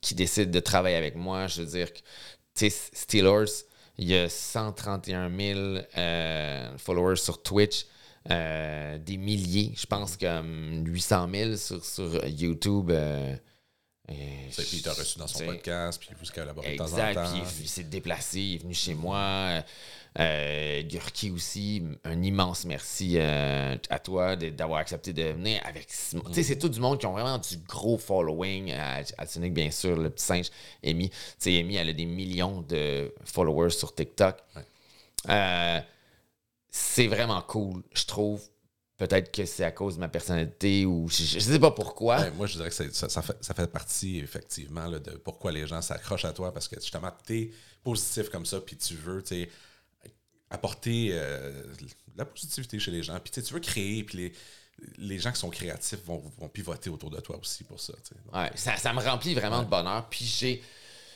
qui 0.00 0.14
décident 0.14 0.50
de 0.50 0.60
travailler 0.60 0.96
avec 0.96 1.14
moi, 1.14 1.46
je 1.46 1.62
veux 1.62 1.68
dire, 1.68 1.92
que, 1.92 1.98
tu 1.98 2.68
sais, 2.68 2.70
Steelers, 2.92 3.64
il 3.96 4.08
y 4.08 4.16
a 4.16 4.28
131 4.28 5.30
000 5.30 5.60
euh, 5.96 6.78
followers 6.78 7.16
sur 7.16 7.42
Twitch. 7.42 7.86
Euh, 8.30 8.98
des 8.98 9.16
milliers, 9.16 9.72
je 9.76 9.86
pense 9.86 10.16
comme 10.16 10.82
800 10.86 11.28
000 11.32 11.56
sur, 11.56 11.84
sur 11.84 12.26
YouTube. 12.26 12.90
euh, 12.90 13.36
et 14.06 14.50
sais, 14.50 14.62
Puis 14.64 14.76
il 14.78 14.82
t'a 14.82 14.92
reçu 14.92 15.18
dans 15.18 15.26
son 15.26 15.46
podcast, 15.46 15.98
puis 15.98 16.10
vous 16.18 16.30
collaborez 16.32 16.72
de 16.72 16.76
temps 16.76 16.84
en 16.84 17.08
Exact. 17.08 17.14
temps. 17.14 17.30
Puis 17.32 17.42
il, 17.62 17.68
s'est 17.68 17.84
déplacé, 17.84 18.38
il 18.40 18.54
est 18.56 18.58
venu 18.58 18.74
chez 18.74 18.94
moi. 18.94 19.62
Euh, 20.20 20.82
Gurki 20.82 21.30
aussi, 21.30 21.82
un 22.04 22.22
immense 22.22 22.66
merci 22.66 23.14
euh, 23.16 23.76
à 23.88 23.98
toi 23.98 24.36
d'avoir 24.36 24.78
accepté 24.80 25.12
de 25.14 25.22
venir 25.22 25.60
avec 25.64 25.86
Simon. 25.88 26.22
Tu 26.28 26.34
sais, 26.34 26.42
c'est 26.42 26.58
tout 26.58 26.68
du 26.68 26.80
monde 26.80 27.00
qui 27.00 27.06
ont 27.06 27.12
vraiment 27.12 27.38
du 27.38 27.56
gros 27.66 27.96
following. 27.98 28.72
À, 28.72 29.00
à 29.18 29.26
Sonic, 29.26 29.54
bien 29.54 29.70
sûr, 29.70 29.96
le 29.96 30.10
petit 30.10 30.24
singe, 30.24 30.50
Amy. 30.84 31.08
Tu 31.08 31.16
sais, 31.38 31.58
Amy, 31.58 31.76
elle 31.76 31.88
a 31.88 31.92
des 31.94 32.04
millions 32.04 32.60
de 32.60 33.12
followers 33.24 33.70
sur 33.70 33.94
TikTok. 33.94 34.36
Euh, 35.30 35.80
c'est 36.76 37.06
vraiment 37.06 37.40
cool, 37.40 37.84
je 37.94 38.04
trouve. 38.04 38.42
Peut-être 38.96 39.30
que 39.30 39.44
c'est 39.44 39.62
à 39.62 39.70
cause 39.70 39.94
de 39.94 40.00
ma 40.00 40.08
personnalité 40.08 40.84
ou 40.86 41.08
je, 41.08 41.22
je 41.22 41.38
sais 41.38 41.60
pas 41.60 41.70
pourquoi. 41.70 42.18
Ouais, 42.18 42.30
moi, 42.32 42.48
je 42.48 42.54
dirais 42.56 42.68
que 42.68 42.74
ça, 42.74 43.08
ça 43.08 43.22
fait, 43.22 43.36
ça 43.40 43.54
fait 43.54 43.68
partie, 43.68 44.18
effectivement, 44.18 44.86
là, 44.86 44.98
de 44.98 45.12
pourquoi 45.12 45.52
les 45.52 45.68
gens 45.68 45.80
s'accrochent 45.82 46.24
à 46.24 46.32
toi, 46.32 46.52
parce 46.52 46.66
que 46.66 46.74
justement, 46.80 47.12
tu 47.24 47.38
es 47.38 47.50
positif 47.84 48.28
comme 48.28 48.44
ça, 48.44 48.60
puis 48.60 48.76
tu 48.76 48.94
veux, 48.96 49.22
apporter 50.50 51.10
euh, 51.12 51.62
la 52.16 52.24
positivité 52.24 52.80
chez 52.80 52.90
les 52.90 53.04
gens, 53.04 53.20
puis 53.20 53.30
tu 53.40 53.54
veux 53.54 53.60
créer, 53.60 54.02
puis 54.02 54.18
les, 54.18 54.32
les 54.98 55.18
gens 55.20 55.30
qui 55.30 55.38
sont 55.38 55.50
créatifs 55.50 56.04
vont, 56.04 56.20
vont 56.40 56.48
pivoter 56.48 56.90
autour 56.90 57.10
de 57.10 57.20
toi 57.20 57.38
aussi 57.40 57.62
pour 57.62 57.78
ça. 57.78 57.92
Donc, 57.92 58.34
Ouais, 58.34 58.50
ça, 58.56 58.76
ça 58.76 58.92
me 58.92 59.00
remplit 59.00 59.34
vraiment 59.34 59.62
de 59.62 59.68
bonheur. 59.68 60.08
Puis 60.08 60.24
j'ai, 60.24 60.60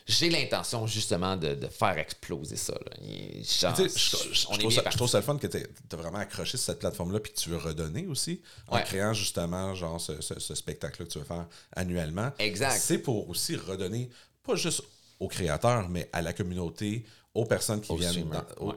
j'ai 0.09 0.31
l'intention 0.31 0.87
justement 0.87 1.37
de, 1.37 1.55
de 1.55 1.67
faire 1.69 1.99
exploser 1.99 2.57
ça. 2.57 2.73
là. 2.73 2.93
Il- 3.03 3.45
genre, 3.45 3.75
Tu 3.75 3.89
sais, 3.89 3.99
je, 3.99 4.35
je- 4.35 4.47
on 4.49 4.53
je 4.55 4.57
est 4.57 4.59
trouve 4.61 4.73
ça, 4.73 4.83
je 4.91 4.97
trouve 4.97 4.99
parti. 4.99 5.09
ça 5.13 5.19
le 5.19 5.25
fun 5.25 5.37
que 5.39 5.47
tu 5.47 5.59
as 5.93 5.97
vraiment 5.97 6.19
accroché 6.19 6.57
sur 6.57 6.67
cette 6.67 6.79
plateforme-là 6.79 7.21
puis 7.21 7.33
que 7.33 7.39
tu 7.39 7.51
veux 7.51 7.59
redonner 7.59 8.07
aussi 8.07 8.41
en 8.69 8.77
Ouais. 8.77 8.85
créant 8.85 9.13
justement 9.13 9.75
genre 9.75 10.01
ce, 10.01 10.21
ce- 10.21 10.39
ce 10.41 10.55
spectacle-là 10.55 11.07
que 11.07 11.13
tu 11.13 11.19
veux 11.19 11.25
faire 11.25 11.47
annuellement. 11.77 12.31
Exact. 12.39 12.79
C'est 12.81 12.99
pour 12.99 13.29
aussi 13.29 13.55
redonner, 13.57 14.09
pas 14.43 14.57
juste 14.57 14.83
aux 15.21 15.29
créateurs, 15.29 15.89
mais 15.89 16.09
à 16.13 16.23
la 16.23 16.33
communauté, 16.33 17.05
aux 17.35 17.45
personnes 17.45 17.81
qui 17.81 17.93
Aux 17.93 17.97
viennent. 17.97 18.13
streamers, 18.13 18.45
dans- 18.57 18.67
aux- 18.67 18.71
ouais. 18.71 18.77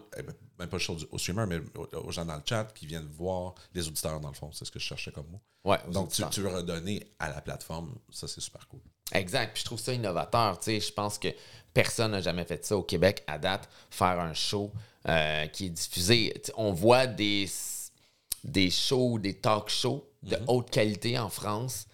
Même 0.62 0.70
pas 0.70 0.78
juste 0.78 1.07
aux, 1.12 1.18
streamers, 1.18 1.47
mais 1.47 1.59
aux, 1.97 2.12
gens 2.12 2.26
dans 2.26 2.36
le 2.36 2.41
chat 2.45 2.66
qui 2.74 2.86
viennent 2.86 3.07
voir 3.07 3.55
les 3.74 3.88
auditeurs 3.88 4.20
dans 4.20 4.30
le 4.30 4.34
fond. 4.36 4.51
C'est 4.51 4.66
ce 4.66 4.72
que 4.72 4.80
je 4.80 4.86
cherchais 4.86 5.12
comme 5.12 5.28
mot. 5.28 5.41
Ouais, 5.64 5.78
Donc 5.89 6.12
tu, 6.12 6.24
tu 6.32 6.41
veux 6.41 6.49
redonner 6.49 7.05
à 7.20 7.30
la 7.30 7.41
plateforme. 7.41 7.93
Ça, 8.09 8.28
c'est 8.28 8.41
super 8.41 8.68
cool. 8.68 8.80
Exact. 9.12 9.53
Puis 9.53 9.62
je 9.62 9.66
trouve 9.66 9.80
ça 9.80 9.93
innovateur. 9.93 10.59
Tu 10.59 10.66
sais, 10.66 10.80
je 10.80 10.93
pense 10.93 11.18
que 11.18 11.28
personne 11.74 12.12
n'a 12.12 12.22
jamais 12.22 12.45
fait 12.45 12.64
ça 12.66 12.78
au 12.78 12.84
Québec 12.84 13.24
à 13.28 13.38
date, 13.38 13.70
faire 13.89 14.20
un 14.20 14.34
show 14.34 14.72
euh, 15.07 15.47
qui 15.47 15.66
est 15.66 15.70
diffusé. 15.70 16.32
Tu 16.36 16.41
sais, 16.47 16.53
on 16.57 16.72
voit 16.72 17.07
des, 17.07 17.49
des 18.43 18.70
shows, 18.70 19.20
des 19.20 19.34
talk 19.34 19.70
shows 19.70 20.07
de 20.24 20.36
Mhm. 20.36 20.43
haute 20.47 20.70
qualité 20.70 21.18
en 21.18 21.30
France, 21.30 21.88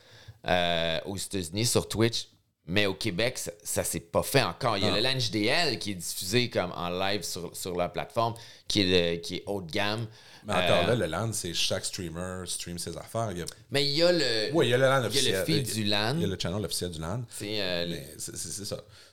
euh, 0.45 0.99
aux 1.05 1.17
États-Unis, 1.17 1.65
sur 1.65 1.87
Twitch. 1.87 2.27
Mais 2.69 2.85
au 2.85 2.93
Québec, 2.93 3.37
ça, 3.37 3.51
ça 3.63 3.83
s'est 3.83 4.01
pas 4.01 4.23
fait 4.23 4.43
encore. 4.43 4.77
Il 4.77 4.83
y 4.83 4.87
a 4.87 4.91
Ah. 4.93 4.97
le 4.97 5.01
Lange 5.01 5.31
DL 5.31 5.79
qui 5.79 5.91
est 5.91 5.95
diffusé 5.95 6.49
comme 6.49 6.71
en 6.73 6.89
live 6.89 7.23
sur, 7.23 7.55
sur 7.55 7.75
la 7.75 7.87
plateforme, 7.87 8.33
qui 8.67 8.81
est, 8.81 9.15
le- 9.15 9.21
qui 9.21 9.35
est 9.37 9.43
haut 9.45 9.61
de 9.61 9.71
gamme. 9.71 10.05
Mais 10.45 10.53
encore 10.53 10.83
Euh, 10.83 10.87
là, 10.87 10.95
le 10.95 11.05
LAN, 11.07 11.33
c'est 11.33 11.53
chaque 11.53 11.83
streamer 11.85 12.45
stream 12.45 12.77
ses 12.77 12.95
affaires. 12.97 13.31
Il 13.31 13.39
y 13.39 13.41
a, 13.41 13.45
mais 13.71 13.83
il 13.85 13.91
y 13.91 14.03
a 14.03 14.11
le, 14.13 14.49
oui, 14.53 14.67
il 14.67 14.69
y 14.69 14.73
a 14.73 14.77
le 14.77 14.83
LAN 14.85 14.99
il 14.99 15.01
y 15.01 15.05
a 15.05 15.07
officiel. 15.07 15.39
le 15.39 15.45
feed 15.45 15.73
du 15.73 15.83
LAN. 15.85 16.15
Il 16.15 16.21
y 16.21 16.23
a 16.23 16.27
le 16.27 16.37
channel 16.39 16.63
officiel 16.63 16.91
du 16.91 16.99
LAN. 16.99 17.23
C'est, 17.29 17.61
euh, 17.61 17.95
ça. 18.17 18.31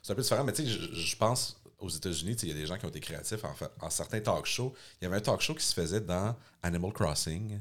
C'est 0.03 0.13
un 0.13 0.15
peu 0.17 0.23
différent, 0.23 0.45
mais 0.45 0.53
tu 0.53 0.65
sais, 0.65 0.69
je, 0.71 0.95
je 0.95 1.17
pense 1.17 1.57
aux 1.79 1.89
États-Unis, 1.89 2.37
il 2.43 2.49
y 2.49 2.53
a 2.53 2.55
des 2.55 2.67
gens 2.67 2.77
qui 2.79 2.87
ont 2.87 2.89
été 2.89 3.01
créatifs 3.01 3.45
en, 3.45 3.55
fait, 3.55 3.71
en 3.81 3.91
certains 3.91 4.21
talk 4.21 4.47
shows. 4.47 4.73
Il 5.01 5.05
y 5.05 5.07
avait 5.09 5.17
un 5.17 5.21
talk 5.21 5.41
show 5.41 5.55
qui 5.55 5.65
se 5.65 5.75
faisait 5.75 6.01
dans 6.01 6.35
Animal 6.63 6.93
Crossing. 6.93 7.61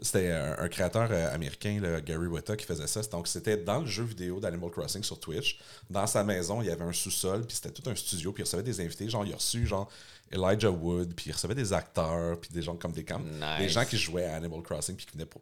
C'était 0.00 0.30
un, 0.30 0.56
un 0.58 0.68
créateur 0.68 1.08
euh, 1.10 1.34
américain, 1.34 1.80
là, 1.80 2.00
Gary 2.00 2.26
Whitta, 2.28 2.54
qui 2.56 2.64
faisait 2.66 2.86
ça. 2.86 3.02
Donc, 3.02 3.26
c'était 3.26 3.56
dans 3.56 3.80
le 3.80 3.86
jeu 3.86 4.04
vidéo 4.04 4.38
d'Animal 4.38 4.70
Crossing 4.70 5.02
sur 5.02 5.18
Twitch. 5.18 5.58
Dans 5.90 6.06
sa 6.06 6.22
maison, 6.22 6.62
il 6.62 6.68
y 6.68 6.70
avait 6.70 6.84
un 6.84 6.92
sous-sol, 6.92 7.44
puis 7.44 7.56
c'était 7.56 7.70
tout 7.72 7.88
un 7.90 7.94
studio, 7.96 8.32
puis 8.32 8.42
il 8.42 8.44
recevait 8.44 8.62
des 8.62 8.80
invités. 8.80 9.08
Genre, 9.08 9.24
il 9.24 9.32
a 9.32 9.36
reçu, 9.36 9.66
genre, 9.66 9.88
Elijah 10.30 10.70
Wood, 10.70 11.14
puis 11.14 11.30
il 11.30 11.32
recevait 11.32 11.54
des 11.56 11.72
acteurs, 11.72 12.38
puis 12.40 12.50
des 12.52 12.62
gens 12.62 12.76
comme 12.76 12.92
des 12.92 13.04
cam- 13.04 13.24
Nice. 13.24 13.58
des 13.58 13.68
gens 13.68 13.84
qui 13.84 13.96
jouaient 13.96 14.26
à 14.26 14.36
Animal 14.36 14.62
Crossing, 14.62 14.94
puis 14.94 15.04
qui 15.06 15.12
venaient 15.14 15.26
pour, 15.26 15.40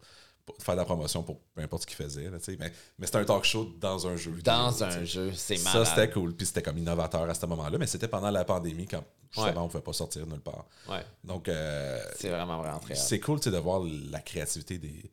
faire 0.61 0.75
de 0.75 0.81
la 0.81 0.85
promotion 0.85 1.23
pour 1.23 1.41
peu 1.55 1.63
importe 1.63 1.83
ce 1.83 1.87
qu'ils 1.87 1.97
faisaient. 1.97 2.29
Là, 2.31 2.37
mais 2.59 2.71
mais 2.99 3.07
c'était 3.07 3.19
un 3.19 3.25
talk 3.25 3.45
show 3.45 3.75
dans 3.81 4.07
un 4.07 4.17
jeu 4.17 4.31
vidéo. 4.31 4.53
Dans 4.53 4.85
un 4.85 5.05
jeu, 5.05 5.33
c'est 5.35 5.57
Ça, 5.57 5.73
malade. 5.73 5.87
c'était 5.89 6.11
cool. 6.11 6.35
Puis 6.35 6.47
c'était 6.47 6.61
comme 6.63 6.77
innovateur 6.79 7.23
à 7.29 7.33
ce 7.35 7.47
moment-là, 7.47 7.79
mais 7.79 7.87
c'était 7.87 8.09
pendant 8.09 8.31
la 8.31 8.45
pandémie, 8.45 8.87
quand 8.87 9.03
justement, 9.35 9.47
Ouais. 9.53 9.59
on 9.59 9.65
ne 9.65 9.69
pouvait 9.69 9.83
pas 9.83 9.93
sortir 9.93 10.27
nulle 10.27 10.41
part. 10.41 10.67
Ouais. 10.89 11.05
Donc, 11.23 11.49
euh, 11.49 12.01
C'est 12.17 12.29
vraiment, 12.31 12.59
vraiment 12.59 12.79
très 12.79 12.95
c'est 12.95 13.21
cool 13.21 13.39
tu 13.41 13.45
sais, 13.45 13.51
de 13.51 13.59
voir 13.59 13.83
la 14.11 14.21
créativité 14.21 14.79
des, 14.79 15.11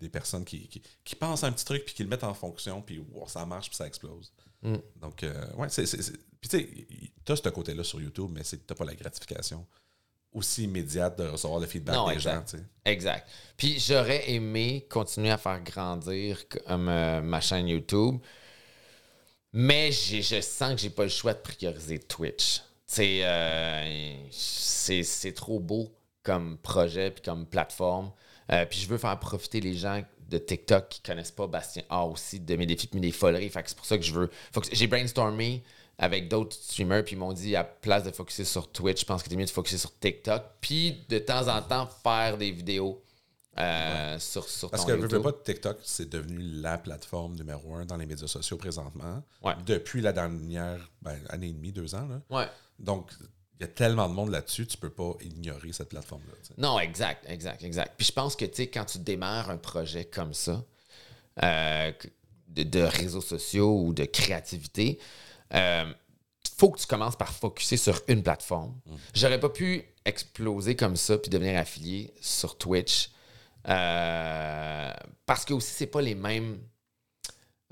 des 0.00 0.08
personnes 0.08 0.44
qui, 0.44 0.66
qui, 0.68 0.82
qui 1.04 1.14
pensent 1.16 1.44
à 1.44 1.46
un 1.46 1.52
petit 1.52 1.64
truc, 1.64 1.84
puis 1.84 1.94
qui 1.94 2.02
le 2.02 2.08
mettent 2.08 2.24
en 2.24 2.34
fonction, 2.34 2.82
puis 2.82 2.98
wow, 3.12 3.26
ça 3.28 3.46
marche, 3.46 3.68
puis 3.68 3.76
ça 3.76 3.86
explose. 3.86 4.32
Mm. 4.62 4.76
Donc, 5.00 5.22
euh, 5.22 5.52
ouais, 5.56 5.68
c'est. 5.68 5.84
Puis 6.40 6.48
tu 6.50 6.58
sais, 6.58 6.68
tu 7.24 7.32
as 7.32 7.36
ce 7.36 7.48
côté-là 7.48 7.84
sur 7.84 8.00
YouTube, 8.00 8.30
mais 8.32 8.42
tu 8.42 8.56
pas 8.58 8.84
la 8.84 8.94
gratification 8.94 9.66
aussi 10.32 10.64
immédiate 10.64 11.16
de 11.18 11.28
recevoir 11.28 11.60
le 11.60 11.66
feedback 11.66 11.94
Non, 11.94 12.08
des 12.08 12.14
exact. 12.14 12.56
gens. 12.56 12.62
Exact. 12.84 13.28
Puis 13.56 13.78
j'aurais 13.78 14.28
aimé 14.32 14.84
continuer 14.90 15.30
à 15.30 15.38
faire 15.38 15.62
grandir 15.62 16.48
comme, 16.48 16.88
euh, 16.88 17.20
ma 17.22 17.40
chaîne 17.40 17.68
YouTube, 17.68 18.16
mais 19.52 19.92
je 19.92 20.40
sens 20.40 20.72
que 20.74 20.78
j'ai 20.80 20.90
pas 20.90 21.04
le 21.04 21.08
choix 21.08 21.32
de 21.34 21.38
prioriser 21.38 22.00
Twitch. 22.00 22.60
C'est 22.94 23.24
euh, 23.24 24.14
c'est 24.30 25.34
trop 25.34 25.58
beau 25.58 25.92
comme 26.22 26.58
projet 26.58 27.10
puis 27.10 27.22
comme 27.22 27.44
plateforme. 27.44 28.12
Euh, 28.52 28.64
puis 28.66 28.78
je 28.78 28.88
veux 28.88 28.98
faire 28.98 29.18
profiter 29.18 29.60
les 29.60 29.74
gens 29.74 30.00
de 30.28 30.38
TikTok 30.38 30.88
qui 30.88 31.02
connaissent 31.02 31.32
pas 31.32 31.48
Bastien 31.48 31.82
A 31.88 32.04
aussi 32.04 32.38
de 32.38 32.54
mes 32.54 32.66
défis 32.66 32.86
puis 32.86 33.00
des 33.00 33.10
foleries. 33.10 33.50
Fait 33.50 33.64
que 33.64 33.68
c'est 33.68 33.76
pour 33.76 33.86
ça 33.86 33.98
que 33.98 34.04
je 34.04 34.12
veux. 34.12 34.30
J'ai 34.70 34.86
brainstormé 34.86 35.64
avec 35.98 36.28
d'autres 36.28 36.54
streamers 36.54 37.04
puis 37.04 37.16
ils 37.16 37.18
m'ont 37.18 37.32
dit 37.32 37.56
à 37.56 37.64
place 37.64 38.04
de 38.04 38.12
focuser 38.12 38.44
sur 38.44 38.70
Twitch, 38.70 39.00
je 39.00 39.06
pense 39.06 39.24
que 39.24 39.28
c'est 39.28 39.36
mieux 39.36 39.44
de 39.44 39.50
focuser 39.50 39.78
sur 39.78 39.98
TikTok. 39.98 40.42
Puis 40.60 41.04
de 41.08 41.18
temps 41.18 41.48
en 41.48 41.62
temps 41.62 41.88
faire 42.04 42.38
des 42.38 42.52
vidéos 42.52 43.02
euh, 43.58 44.18
sur, 44.20 44.48
sur 44.48 44.70
Parce 44.70 44.82
ton 44.82 44.88
que 44.88 45.00
YouTube. 45.00 45.12
veux 45.14 45.22
pas, 45.22 45.32
TikTok, 45.32 45.78
c'est 45.82 46.08
devenu 46.08 46.38
la 46.38 46.78
plateforme 46.78 47.34
numéro 47.34 47.74
un 47.74 47.84
dans 47.84 47.96
les 47.96 48.06
médias 48.06 48.26
sociaux 48.26 48.56
présentement. 48.56 49.22
Ouais. 49.42 49.54
Depuis 49.66 50.00
la 50.00 50.12
dernière 50.12 50.90
ben, 51.02 51.18
année 51.28 51.48
et 51.48 51.52
demie, 51.52 51.72
deux 51.72 51.94
ans. 51.94 52.06
là. 52.08 52.20
Ouais. 52.30 52.46
Donc, 52.78 53.10
il 53.58 53.62
y 53.62 53.64
a 53.64 53.68
tellement 53.68 54.08
de 54.08 54.14
monde 54.14 54.30
là-dessus, 54.30 54.66
tu 54.66 54.76
peux 54.76 54.90
pas 54.90 55.12
ignorer 55.20 55.72
cette 55.72 55.90
plateforme-là. 55.90 56.34
Non, 56.58 56.78
exact, 56.80 57.24
exact, 57.28 57.62
exact. 57.62 57.94
Puis 57.96 58.06
je 58.06 58.12
pense 58.12 58.34
que, 58.34 58.44
tu 58.44 58.54
sais, 58.56 58.66
quand 58.66 58.84
tu 58.84 58.98
démarres 58.98 59.50
un 59.50 59.56
projet 59.56 60.04
comme 60.04 60.34
ça, 60.34 60.64
euh, 61.42 61.92
de, 62.48 62.62
de 62.62 62.80
réseaux 62.80 63.20
sociaux 63.20 63.80
ou 63.80 63.92
de 63.94 64.04
créativité, 64.04 64.98
euh, 65.54 65.92
faut 66.56 66.70
que 66.70 66.80
tu 66.80 66.86
commences 66.86 67.16
par 67.16 67.32
focuser 67.32 67.76
sur 67.76 68.00
une 68.08 68.22
plateforme. 68.22 68.78
J'aurais 69.14 69.40
pas 69.40 69.48
pu 69.48 69.84
exploser 70.04 70.76
comme 70.76 70.96
ça 70.96 71.18
puis 71.18 71.30
devenir 71.30 71.58
affilié 71.58 72.12
sur 72.20 72.58
Twitch 72.58 73.10
Euh, 73.66 74.92
parce 75.24 75.44
que 75.46 75.54
aussi, 75.54 75.72
c'est 75.72 75.86
pas 75.86 76.02
les 76.02 76.14
mêmes, 76.14 76.58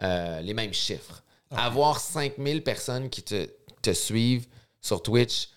les 0.00 0.54
mêmes 0.54 0.72
chiffres. 0.72 1.22
Ah 1.50 1.66
Avoir 1.66 2.00
5000 2.00 2.64
personnes 2.64 3.10
qui 3.10 3.22
te, 3.22 3.46
te 3.82 3.92
suivent 3.92 4.46
sur 4.82 5.02
Twitch 5.02 5.48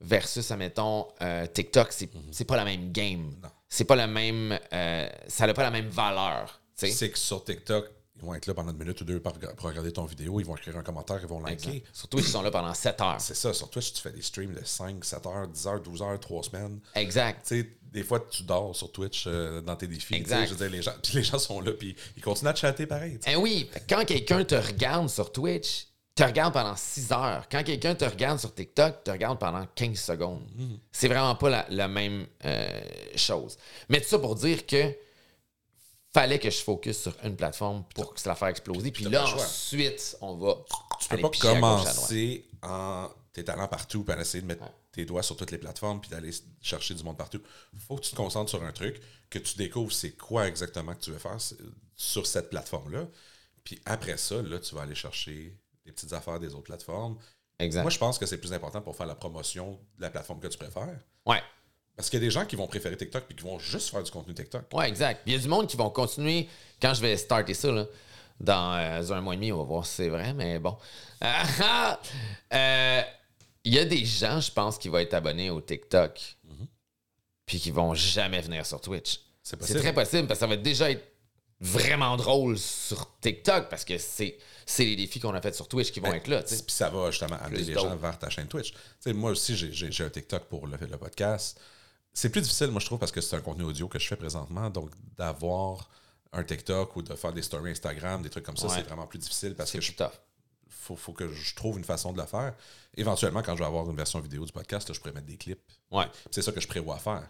versus, 0.00 0.50
admettons, 0.50 1.08
euh, 1.22 1.46
TikTok, 1.46 1.92
c'est 1.92 2.10
c'est 2.32 2.44
pas 2.44 2.56
la 2.56 2.64
même 2.64 2.92
game. 2.92 3.20
Mhm. 3.20 3.36
Non. 3.42 3.48
C'est 3.68 3.84
pas 3.84 3.96
la 3.96 4.06
même. 4.06 4.58
euh, 4.72 5.08
ça 5.28 5.46
n'a 5.46 5.54
pas 5.54 5.62
la 5.62 5.70
même 5.70 5.88
valeur. 5.88 6.60
tu 6.76 6.86
sais. 6.88 6.92
C'est 6.92 7.10
que 7.10 7.18
sur 7.18 7.42
TikTok, 7.42 7.88
ils 8.16 8.22
vont 8.22 8.34
être 8.34 8.46
là 8.46 8.54
pendant 8.54 8.70
une 8.72 8.78
minute 8.78 9.00
ou 9.00 9.04
deux 9.04 9.18
pour 9.20 9.32
regarder 9.60 9.92
ton 9.92 10.04
vidéo, 10.04 10.38
ils 10.40 10.46
vont 10.46 10.56
écrire 10.56 10.76
un 10.76 10.82
commentaire, 10.82 11.18
ils 11.22 11.26
vont 11.26 11.40
liker. 11.40 11.68
Exact. 11.70 11.86
Sur 11.92 12.08
Twitch, 12.08 12.26
ils 12.26 12.30
sont 12.30 12.42
là 12.42 12.50
pendant 12.50 12.74
7 12.74 13.00
heures. 13.00 13.20
C'est 13.20 13.34
ça, 13.34 13.52
sur 13.54 13.70
Twitch, 13.70 13.94
tu 13.94 14.00
fais 14.02 14.12
des 14.12 14.22
streams 14.22 14.52
de 14.54 14.62
5, 14.64 15.04
7 15.04 15.26
heures, 15.26 15.48
10 15.48 15.66
heures, 15.66 15.80
12 15.80 16.02
heures, 16.02 16.20
3 16.20 16.42
semaines. 16.44 16.80
Exact. 16.94 17.46
Tu 17.48 17.62
sais, 17.62 17.68
des 17.90 18.04
fois, 18.04 18.20
tu 18.30 18.42
dors 18.44 18.76
sur 18.76 18.92
Twitch 18.92 19.24
euh, 19.26 19.60
dans 19.60 19.74
tes 19.76 19.86
défis. 19.88 20.14
Exact. 20.14 20.46
Je 20.46 20.50
veux 20.54 20.56
dire, 20.56 20.70
les 20.70 20.82
gens, 20.82 20.92
puis 21.02 21.14
les 21.14 21.22
gens 21.24 21.38
sont 21.38 21.60
là, 21.60 21.72
puis 21.72 21.96
ils 22.16 22.22
continuent 22.22 22.50
à 22.50 22.52
te 22.52 22.58
chatter 22.60 22.86
pareil. 22.86 23.18
Eh 23.26 23.36
oui, 23.36 23.68
quand 23.88 24.04
quelqu'un 24.04 24.44
te 24.44 24.54
regarde 24.54 25.08
sur 25.08 25.32
Twitch, 25.32 25.86
te 26.14 26.22
regarde 26.22 26.52
pendant 26.52 26.76
6 26.76 27.12
heures. 27.12 27.46
Quand 27.50 27.62
quelqu'un 27.62 27.94
te 27.94 28.04
regarde 28.04 28.38
sur 28.38 28.54
TikTok, 28.54 29.04
te 29.04 29.10
regarde 29.10 29.38
pendant 29.38 29.66
15 29.74 29.98
secondes. 29.98 30.46
C'est 30.90 31.08
vraiment 31.08 31.34
pas 31.34 31.50
la, 31.50 31.66
la 31.70 31.88
même 31.88 32.26
euh, 32.44 32.80
chose. 33.16 33.56
Mais 33.88 34.00
tout 34.00 34.08
ça 34.08 34.18
pour 34.18 34.34
dire 34.34 34.66
que 34.66 34.94
fallait 36.12 36.38
que 36.38 36.50
je 36.50 36.58
focus 36.58 37.02
sur 37.02 37.16
une 37.24 37.36
plateforme 37.36 37.84
pour 37.94 38.14
que 38.14 38.20
ça 38.20 38.30
la 38.30 38.36
fasse 38.36 38.50
exploser. 38.50 38.90
Puis 38.90 39.04
là, 39.04 39.24
ensuite, 39.24 40.16
on 40.20 40.36
va. 40.36 40.58
Tu 41.00 41.08
peux 41.08 41.18
pas 41.18 41.28
à 41.28 41.48
à 41.48 41.54
commencer 41.54 42.44
en 42.62 43.08
tes 43.32 43.44
talents 43.44 43.68
partout, 43.68 44.04
puis 44.04 44.14
en 44.14 44.20
essayer 44.20 44.42
de 44.42 44.46
mettre 44.46 44.64
tes 44.92 45.06
doigts 45.06 45.22
sur 45.22 45.36
toutes 45.36 45.50
les 45.50 45.58
plateformes, 45.58 46.00
puis 46.00 46.10
d'aller 46.10 46.30
chercher 46.60 46.94
du 46.94 47.02
monde 47.02 47.16
partout. 47.16 47.40
faut 47.88 47.96
que 47.96 48.02
tu 48.02 48.10
te 48.10 48.16
concentres 48.16 48.50
sur 48.50 48.62
un 48.62 48.72
truc, 48.72 49.00
que 49.30 49.38
tu 49.38 49.56
découvres 49.56 49.92
c'est 49.92 50.12
quoi 50.12 50.46
exactement 50.46 50.94
que 50.94 51.00
tu 51.00 51.10
veux 51.10 51.18
faire 51.18 51.38
sur 51.96 52.26
cette 52.26 52.50
plateforme-là. 52.50 53.08
Puis 53.64 53.80
après 53.86 54.18
ça, 54.18 54.42
là, 54.42 54.58
tu 54.58 54.74
vas 54.74 54.82
aller 54.82 54.94
chercher 54.94 55.56
des 55.84 55.92
petites 55.92 56.12
affaires 56.12 56.38
des 56.38 56.54
autres 56.54 56.64
plateformes. 56.64 57.18
Exact. 57.58 57.82
Moi, 57.82 57.90
je 57.90 57.98
pense 57.98 58.18
que 58.18 58.26
c'est 58.26 58.38
plus 58.38 58.52
important 58.52 58.80
pour 58.80 58.96
faire 58.96 59.06
la 59.06 59.14
promotion 59.14 59.78
de 59.96 60.02
la 60.02 60.10
plateforme 60.10 60.40
que 60.40 60.48
tu 60.48 60.58
préfères. 60.58 60.98
Ouais. 61.26 61.42
Parce 61.96 62.08
qu'il 62.08 62.18
y 62.18 62.22
a 62.22 62.26
des 62.26 62.30
gens 62.30 62.46
qui 62.46 62.56
vont 62.56 62.66
préférer 62.66 62.96
TikTok 62.96 63.24
puis 63.26 63.36
qui 63.36 63.44
vont 63.44 63.58
juste 63.58 63.90
faire 63.90 64.02
du 64.02 64.10
contenu 64.10 64.34
TikTok. 64.34 64.64
Ouais, 64.72 64.88
exact. 64.88 65.22
Puis 65.24 65.32
Il 65.32 65.36
y 65.36 65.38
a 65.38 65.42
du 65.42 65.48
monde 65.48 65.66
qui 65.66 65.76
vont 65.76 65.90
continuer. 65.90 66.48
Quand 66.80 66.94
je 66.94 67.02
vais 67.02 67.16
starter 67.16 67.54
ça, 67.54 67.70
là, 67.70 67.86
dans 68.40 68.74
euh, 68.74 69.12
un 69.12 69.20
mois 69.20 69.34
et 69.34 69.36
demi, 69.36 69.52
on 69.52 69.58
va 69.58 69.64
voir 69.64 69.86
si 69.86 69.94
c'est 69.96 70.08
vrai, 70.08 70.32
mais 70.34 70.58
bon. 70.58 70.76
Euh, 72.52 73.02
Il 73.64 73.74
y 73.74 73.78
a 73.78 73.84
des 73.84 74.04
gens, 74.04 74.40
je 74.40 74.50
pense, 74.50 74.76
qui 74.78 74.88
vont 74.88 74.98
être 74.98 75.14
abonnés 75.14 75.50
au 75.50 75.60
TikTok, 75.60 76.36
puis 77.46 77.60
qui 77.60 77.70
vont 77.70 77.94
jamais 77.94 78.40
venir 78.40 78.66
sur 78.66 78.80
Twitch. 78.80 79.20
C'est 79.42 79.56
très 79.56 79.92
possible 79.92 80.26
parce 80.26 80.38
que 80.40 80.44
ça 80.44 80.46
va 80.46 80.56
déjà 80.56 80.90
être 80.90 81.11
vraiment 81.64 82.16
drôle 82.16 82.58
sur 82.58 83.08
TikTok 83.20 83.68
parce 83.70 83.84
que 83.84 83.96
c'est 83.96 84.36
c'est 84.66 84.84
les 84.84 84.96
défis 84.96 85.20
qu'on 85.20 85.32
a 85.34 85.40
fait 85.40 85.54
sur 85.54 85.68
Twitch 85.68 85.90
qui 85.92 86.00
vont 86.00 86.12
être 86.12 86.26
là. 86.28 86.42
Puis 86.42 86.60
ça 86.68 86.90
va 86.90 87.10
justement 87.10 87.36
amener 87.40 87.62
les 87.62 87.74
gens 87.74 87.96
vers 87.96 88.18
ta 88.18 88.28
chaîne 88.30 88.46
Twitch. 88.48 88.72
Tu 88.72 88.78
sais, 89.00 89.12
moi 89.12 89.30
aussi, 89.30 89.56
j'ai- 89.56 90.04
un 90.04 90.10
TikTok 90.10 90.44
pour 90.44 90.66
le, 90.66 90.76
le 90.76 90.96
podcast. 90.96 91.58
C'est 92.12 92.28
plus 92.30 92.42
difficile, 92.42 92.68
moi, 92.68 92.80
je 92.80 92.86
trouve, 92.86 92.98
parce 92.98 93.10
que 93.12 93.20
c'est 93.20 93.36
un 93.36 93.40
contenu 93.40 93.64
audio 93.64 93.88
que 93.88 93.98
je 93.98 94.06
fais 94.06 94.16
présentement. 94.16 94.68
Donc, 94.70 94.90
d'avoir 95.16 95.88
un 96.32 96.44
TikTok 96.44 96.94
ou 96.96 97.02
de 97.02 97.14
faire 97.14 97.32
des 97.32 97.42
stories 97.42 97.70
Instagram, 97.72 98.22
des 98.22 98.30
trucs 98.30 98.44
comme 98.44 98.56
ça, 98.56 98.66
Ouais. 98.66 98.74
c'est 98.76 98.82
vraiment 98.82 99.06
plus 99.06 99.18
difficile 99.18 99.54
parce 99.54 99.70
que 99.72 99.80
je, 99.80 99.92
faut, 100.68 100.96
faut 100.96 101.12
que 101.12 101.32
je 101.32 101.54
trouve 101.54 101.78
une 101.78 101.84
façon 101.84 102.12
de 102.12 102.20
le 102.20 102.26
faire. 102.26 102.54
Éventuellement, 102.96 103.42
quand 103.42 103.54
je 103.54 103.60
vais 103.60 103.66
avoir 103.66 103.88
une 103.88 103.96
version 103.96 104.20
vidéo 104.20 104.44
du 104.44 104.52
podcast, 104.52 104.88
là, 104.88 104.94
je 104.94 105.00
pourrais 105.00 105.12
mettre 105.12 105.26
des 105.26 105.36
clips. 105.36 105.60
Ouais. 105.90 106.06
C'est 106.30 106.42
ça 106.42 106.52
que 106.52 106.60
je 106.60 106.68
prévois 106.68 106.98
faire. 106.98 107.28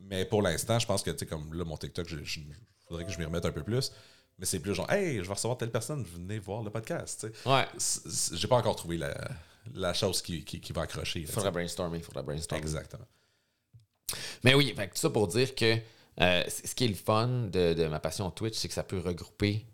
Mais 0.00 0.24
pour 0.24 0.42
l'instant, 0.42 0.78
je 0.78 0.86
pense 0.86 1.02
que, 1.02 1.10
tu 1.10 1.18
sais, 1.18 1.26
comme 1.26 1.52
là, 1.54 1.64
mon 1.64 1.76
TikTok, 1.76 2.06
il 2.10 2.54
faudrait 2.88 3.04
que 3.04 3.12
je 3.12 3.18
m'y 3.18 3.24
remette 3.24 3.44
un 3.46 3.52
peu 3.52 3.62
plus. 3.62 3.92
Mais 4.38 4.46
c'est 4.46 4.60
plus 4.60 4.74
genre, 4.74 4.90
hey, 4.90 5.18
je 5.18 5.22
vais 5.22 5.34
recevoir 5.34 5.56
telle 5.58 5.70
personne, 5.70 6.02
venez 6.04 6.38
voir 6.38 6.62
le 6.62 6.70
podcast. 6.70 7.26
tu 7.32 7.38
sais. 7.42 7.48
Ouais. 7.48 7.66
J'ai 8.38 8.48
pas 8.48 8.56
encore 8.56 8.76
trouvé 8.76 8.96
la, 8.96 9.14
la 9.74 9.94
chose 9.94 10.20
qui, 10.22 10.44
qui, 10.44 10.60
qui 10.60 10.72
va 10.72 10.82
accrocher. 10.82 11.20
Il 11.20 11.26
faudra 11.26 11.50
brainstormer, 11.50 11.98
il 11.98 12.04
faudra 12.04 12.22
brainstormer. 12.22 12.60
Exactement. 12.62 13.06
Mais 14.42 14.54
oui, 14.54 14.72
fait 14.76 14.88
tout 14.88 14.96
ça 14.96 15.10
pour 15.10 15.28
dire 15.28 15.54
que 15.54 15.78
euh, 16.20 16.44
ce 16.48 16.74
qui 16.74 16.84
est 16.84 16.88
le 16.88 16.94
fun 16.94 17.28
de, 17.52 17.74
de 17.74 17.86
ma 17.86 18.00
passion 18.00 18.30
Twitch, 18.30 18.56
c'est 18.56 18.68
que 18.68 18.74
ça 18.74 18.82
peut 18.82 18.98
regrouper 18.98 19.64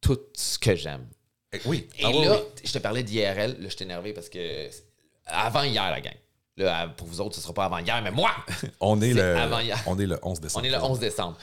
tout 0.00 0.18
ce 0.34 0.58
que 0.58 0.74
j'aime. 0.74 1.06
Eh, 1.52 1.60
oui. 1.66 1.88
Et 1.98 2.04
Ah 2.04 2.10
là, 2.10 2.36
oui. 2.40 2.62
je 2.64 2.72
te 2.72 2.78
parlais 2.78 3.02
d'IRL, 3.02 3.52
là, 3.60 3.68
je 3.68 3.68
suis 3.68 3.84
énervé 3.84 4.12
parce 4.12 4.28
que 4.28 4.68
avant 5.26 5.62
hier, 5.62 5.90
la 5.90 6.00
gang. 6.00 6.16
Là, 6.56 6.88
pour 6.88 7.08
vous 7.08 7.20
autres, 7.20 7.34
ce 7.34 7.40
sera 7.40 7.52
pas 7.52 7.64
avant 7.64 7.78
hier, 7.78 8.00
mais 8.02 8.12
moi, 8.12 8.30
on 8.80 9.00
est, 9.02 9.12
le, 9.12 9.36
avant 9.36 9.58
hier. 9.58 9.82
on 9.86 9.98
est 9.98 10.06
le 10.06 10.18
11 10.22 10.38
on 10.38 10.40
décembre. 10.40 10.66
est 10.66 10.70
le 10.70 10.82
11 10.82 10.98
décembre. 11.00 11.36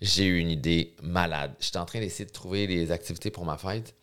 J'ai 0.00 0.24
eu 0.26 0.38
une 0.38 0.50
idée 0.50 0.94
malade. 1.02 1.54
J'étais 1.58 1.78
en 1.78 1.86
train 1.86 2.00
d'essayer 2.00 2.26
de 2.26 2.30
trouver 2.32 2.66
des 2.66 2.90
activités 2.92 3.30
pour 3.30 3.44
ma 3.44 3.56
fête. 3.56 3.94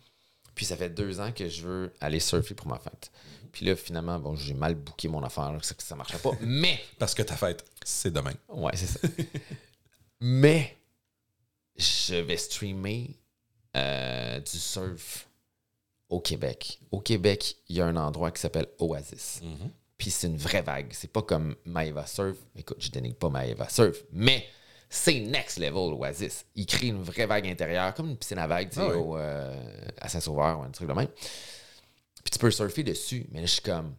Puis 0.56 0.66
ça 0.66 0.76
fait 0.76 0.90
deux 0.90 1.20
ans 1.20 1.32
que 1.32 1.48
je 1.48 1.62
veux 1.62 1.94
aller 2.02 2.20
surfer 2.20 2.56
pour 2.56 2.68
ma 2.68 2.78
fête. 2.78 3.12
Puis 3.52 3.66
là, 3.66 3.76
finalement, 3.76 4.20
bon, 4.20 4.36
j'ai 4.36 4.54
mal 4.54 4.76
booké 4.76 5.08
mon 5.08 5.24
affaire, 5.24 5.54
ça, 5.62 5.76
ça 5.78 5.96
marchait 5.96 6.18
pas. 6.18 6.32
Mais 6.42 6.80
Parce 7.00 7.14
que 7.14 7.22
ta 7.22 7.36
fête, 7.38 7.64
c'est 7.86 8.12
demain. 8.12 8.34
Ouais, 8.50 8.76
c'est 8.76 8.88
ça. 8.88 9.00
Mais 10.20 10.76
je 11.78 12.16
vais 12.16 12.38
streamer 12.38 13.16
euh, 13.78 14.40
du 14.40 14.58
surf 14.58 15.28
au 16.10 16.20
Québec. 16.20 16.80
Au 16.92 17.00
Québec, 17.00 17.56
il 17.70 17.78
y 17.78 17.82
a 17.82 17.86
un 17.86 17.96
endroit 17.96 18.32
qui 18.32 18.42
s'appelle 18.42 18.68
Oasis. 18.80 19.42
Puis 19.98 20.12
c'est 20.12 20.28
une 20.28 20.38
vraie 20.38 20.62
vague. 20.62 20.88
C'est 20.92 21.12
pas 21.12 21.22
comme 21.22 21.56
Maeva 21.66 22.06
Surf. 22.06 22.38
Écoute, 22.56 22.78
je 22.80 22.90
dénigre 22.90 23.16
pas 23.18 23.30
Maeva 23.30 23.70
Surf, 23.70 24.04
mais 24.12 24.46
c'est 24.90 25.20
next 25.20 25.58
level 25.58 25.94
Oasis. 25.94 26.46
Il 26.56 26.66
crée 26.66 26.88
une 26.88 27.02
vraie 27.02 27.26
vague 27.26 27.48
intérieure, 27.48 27.94
comme 27.94 28.10
une 28.10 28.18
piscine 28.18 28.38
à 28.38 28.48
vagues 28.48 28.70
tu 28.70 28.76
sais, 28.76 28.82
Ah 28.82 28.98
au, 28.98 29.18
euh, 29.18 29.88
à 30.00 30.10
Saint-Sauveur 30.10 30.60
ou 30.60 30.64
un 30.64 30.70
truc 30.70 30.88
de 30.88 30.94
même. 30.94 31.08
Puis 31.08 32.32
tu 32.32 32.40
peux 32.40 32.52
surfer 32.52 32.84
dessus, 32.84 33.26
mais 33.32 33.40
là, 33.40 33.46
je 33.46 33.54
suis 33.54 33.62
comme, 33.62 33.96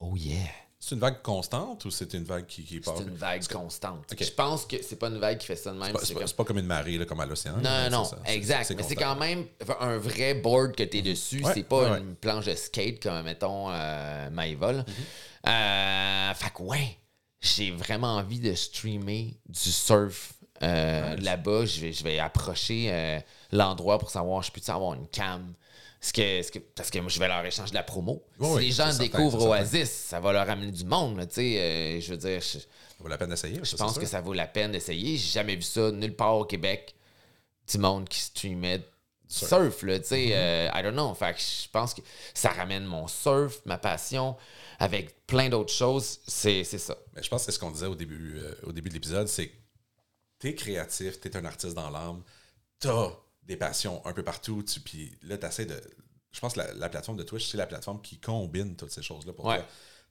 oh 0.00 0.16
yeah. 0.16 0.38
C'est 0.82 0.94
une 0.94 1.00
vague 1.02 1.20
constante 1.20 1.84
ou 1.84 1.90
c'est 1.90 2.14
une 2.14 2.24
vague 2.24 2.46
qui, 2.46 2.64
qui 2.64 2.80
part? 2.80 2.94
C'est 2.96 3.02
une 3.02 3.14
vague 3.14 3.46
constante. 3.48 4.02
Je 4.18 4.30
pense 4.30 4.64
que 4.64 4.76
c'est 4.82 4.96
pas 4.98 5.08
une 5.08 5.18
vague 5.18 5.36
qui 5.36 5.46
fait 5.46 5.54
ça 5.56 5.72
de 5.72 5.78
même. 5.78 5.94
C'est 6.02 6.14
pas- 6.14 6.20
comme- 6.20 6.30
pas 6.30 6.44
comme 6.44 6.58
une 6.58 6.66
marée 6.66 6.96
là, 6.96 7.04
comme 7.04 7.20
à 7.20 7.26
l'océan. 7.26 7.58
Non, 7.58 7.90
non, 7.90 8.04
ça. 8.04 8.16
Exact. 8.24 8.72
Mais 8.74 8.82
c'est 8.82 8.94
quand 8.96 9.14
même 9.16 9.44
un 9.78 9.98
vrai 9.98 10.32
board 10.34 10.74
que 10.74 10.82
tu 10.84 10.96
es 10.98 11.02
dessus. 11.02 11.44
Ouais, 11.44 11.52
c'est 11.52 11.64
pas 11.64 11.92
ouais, 11.92 11.98
une 11.98 12.14
planche 12.16 12.46
de 12.46 12.54
skate 12.54 13.02
comme, 13.02 13.22
mettons, 13.24 13.70
euh, 13.70 14.30
Maëva. 14.30 14.72
là. 14.72 14.82
Mm-hmm. 14.82 15.48
Euh, 15.50 16.34
fait 16.34 16.50
que, 16.50 16.62
ouais, 16.62 16.96
j'ai 17.42 17.70
vraiment 17.72 18.16
envie 18.16 18.40
de 18.40 18.54
streamer 18.54 19.36
du 19.46 19.70
surf 19.72 20.32
euh, 20.62 21.14
là-bas. 21.16 21.66
Je 21.66 21.80
vais, 21.80 21.92
je 21.92 22.02
vais 22.04 22.18
approcher 22.18 22.86
euh, 22.90 23.20
l'endroit 23.52 23.98
pour 23.98 24.08
savoir, 24.10 24.42
je 24.42 24.50
peux-tu 24.50 24.70
avoir 24.70 24.94
une 24.94 25.08
cam? 25.08 25.52
Que, 26.14 26.50
que- 26.50 26.58
parce 26.58 26.90
que 26.90 26.98
moi, 26.98 27.10
je 27.10 27.18
vais 27.18 27.28
leur 27.28 27.44
échanger 27.44 27.70
de 27.70 27.74
la 27.74 27.82
promo. 27.82 28.24
Oui, 28.38 28.46
si 28.48 28.54
oui, 28.54 28.64
les 28.66 28.72
gens 28.72 28.96
découvrent 28.96 29.38
certain. 29.40 29.60
Oasis, 29.60 29.90
ça 29.90 30.18
va 30.20 30.32
leur 30.32 30.48
amener 30.48 30.72
du 30.72 30.84
monde. 30.84 31.18
là, 31.18 31.24
euh, 31.38 32.00
je 32.00 32.10
veux 32.10 32.16
dire, 32.16 32.40
je, 32.40 32.58
Ça 32.58 32.66
vaut 33.00 33.08
la 33.08 33.18
peine 33.18 33.28
d'essayer. 33.30 33.60
je 33.62 33.76
pense 33.76 33.98
que 33.98 34.06
ça 34.06 34.20
vaut 34.22 34.32
la 34.32 34.46
peine 34.46 34.72
d'essayer. 34.72 35.16
J'ai 35.18 35.30
jamais 35.30 35.56
vu 35.56 35.62
ça 35.62 35.90
nulle 35.90 36.16
part 36.16 36.36
au 36.38 36.44
Québec. 36.46 36.94
Du 37.70 37.78
monde 37.78 38.08
qui 38.08 38.18
streamait 38.18 38.78
du 38.78 38.84
surf, 39.28 39.82
là, 39.82 40.00
tu 40.00 40.06
sais. 40.08 40.30
euh, 40.32 40.68
I 40.74 40.82
don't 40.82 40.92
know. 40.94 41.14
Fait 41.14 41.34
que 41.34 41.38
je 41.40 41.68
pense 41.70 41.94
que 41.94 42.00
ça 42.34 42.48
ramène 42.48 42.84
mon 42.84 43.06
surf, 43.06 43.60
ma 43.66 43.78
passion, 43.78 44.36
avec 44.80 45.24
plein 45.26 45.48
d'autres 45.50 45.72
choses. 45.72 46.18
C'est 46.26 46.64
c'est 46.64 46.78
ça. 46.78 46.96
Mais 47.14 47.22
je 47.22 47.28
pense 47.28 47.42
que 47.42 47.52
c'est 47.52 47.52
ce 47.56 47.60
qu'on 47.60 47.70
disait 47.70 47.86
au 47.86 47.94
début, 47.94 48.38
euh, 48.38 48.54
au 48.64 48.72
début 48.72 48.88
de 48.88 48.94
l'épisode, 48.94 49.28
c'est 49.28 49.48
que 49.48 49.56
t'es 50.40 50.54
créatif, 50.56 51.20
t'es 51.20 51.36
un 51.36 51.44
artiste 51.44 51.74
dans 51.74 51.90
l'âme, 51.90 52.22
t'as 52.80 53.10
des 53.50 53.56
passions 53.56 54.00
un 54.06 54.12
peu 54.12 54.22
partout, 54.22 54.62
tu, 54.62 54.78
puis 54.80 55.12
là, 55.22 55.36
t'essaies 55.36 55.66
de... 55.66 55.78
Je 56.30 56.38
pense 56.40 56.54
que 56.54 56.60
la, 56.60 56.72
la 56.74 56.88
plateforme 56.88 57.18
de 57.18 57.24
Twitch, 57.24 57.50
c'est 57.50 57.56
la 57.58 57.66
plateforme 57.66 58.00
qui 58.00 58.18
combine 58.20 58.76
toutes 58.76 58.92
ces 58.92 59.02
choses-là 59.02 59.32
pour 59.32 59.44
Ouais. 59.46 59.56
toi. 59.58 59.66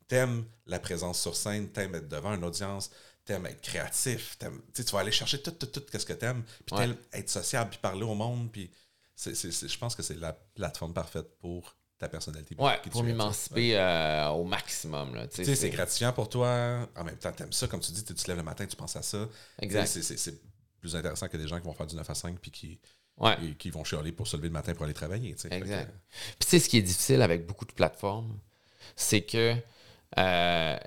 T'aimes 0.10 0.44
la 0.66 0.80
présence 0.80 1.22
sur 1.22 1.36
scène, 1.36 1.70
t'aimes 1.70 1.96
être 1.96 2.10
devant 2.10 2.34
une 2.34 2.44
audience, 2.44 2.92
t'aimes 3.24 3.46
être 3.46 3.62
créatif, 3.62 4.38
t'aimes- 4.38 4.62
tu 4.74 4.84
tu 4.84 4.92
vas 4.92 5.00
aller 5.00 5.12
chercher 5.14 5.42
tout, 5.42 5.52
tout, 5.52 5.68
tout, 5.68 5.82
qu'est-ce 5.90 6.06
que 6.06 6.14
t'aimes, 6.14 6.44
puis 6.66 6.76
Ouais. 6.76 6.88
t'aimes 6.88 6.98
être 7.14 7.30
sociable, 7.30 7.70
puis 7.70 7.80
parler 7.80 8.04
au 8.04 8.14
monde, 8.16 8.52
puis 8.52 8.70
c'est- 9.16 9.36
c'est- 9.36 9.52
c'est- 9.52 9.70
je 9.70 9.78
pense 9.78 9.96
que 9.96 10.04
c'est 10.04 10.16
la 10.20 10.34
plateforme 10.34 10.94
parfaite 10.94 11.38
pour 11.40 11.78
ta 11.98 12.10
personnalité. 12.10 12.56
Ouais, 12.60 12.76
pour 12.84 12.92
tu 12.92 12.98
tu 12.98 13.04
m'émanciper 13.04 13.78
euh, 13.78 14.28
au 14.30 14.44
maximum. 14.44 15.16
Là, 15.16 15.28
tu 15.28 15.38
sais, 15.38 15.44
Tu 15.44 15.56
c'est- 15.56 15.70
gratifiant 15.70 16.12
pour 16.12 16.28
toi. 16.28 16.90
En 16.98 17.04
même 17.06 17.18
temps, 17.18 17.32
t'aimes 17.32 17.54
ça. 17.54 17.68
Comme 17.68 17.80
tu 17.82 17.92
dis, 17.94 18.04
tu 18.04 18.14
te 18.14 18.28
lèves 18.28 18.38
le 18.38 18.44
matin, 18.44 18.66
tu 18.66 18.76
penses 18.76 18.96
à 18.98 19.02
ça. 19.02 19.28
Exact. 19.62 19.82
Tu 19.86 19.88
sais, 19.88 20.02
c'est- 20.02 20.18
C'est 20.18 20.32
c'est 20.32 20.42
plus 20.82 20.96
intéressant 20.96 21.28
que 21.28 21.36
des 21.38 21.48
gens 21.48 21.60
qui 21.60 21.66
vont 21.66 21.74
faire 21.74 21.88
du 21.88 21.96
9 21.98 22.10
à 22.10 22.16
5 22.16 22.40
puis 22.40 22.52
qui, 22.52 22.80
Ouais. 23.20 23.36
et 23.43 23.53
qui 23.55 23.70
vont 23.70 23.84
chialer 23.84 24.11
pour 24.11 24.28
se 24.28 24.38
lever 24.38 24.47
le 24.47 24.53
matin 24.53 24.74
pour 24.74 24.86
aller 24.86 24.93
travailler. 24.93 25.32
Exact. 25.32 25.59
que, 25.59 25.65
Puis 25.65 26.36
tu 26.39 26.47
sais, 26.47 26.59
ce 26.59 26.70
qui 26.70 26.78
est 26.78 26.82
difficile 26.82 27.22
avec 27.22 27.45
beaucoup 27.45 27.65
de 27.65 27.74
plateformes, 27.74 28.39
c'est 28.95 29.22
que 29.22 29.55
euh, 30.17 30.78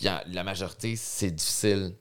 y 0.00 0.08
a- 0.08 0.22
la 0.28 0.44
majorité, 0.44 0.94
c'est 0.96 1.30
difficile 1.30 1.94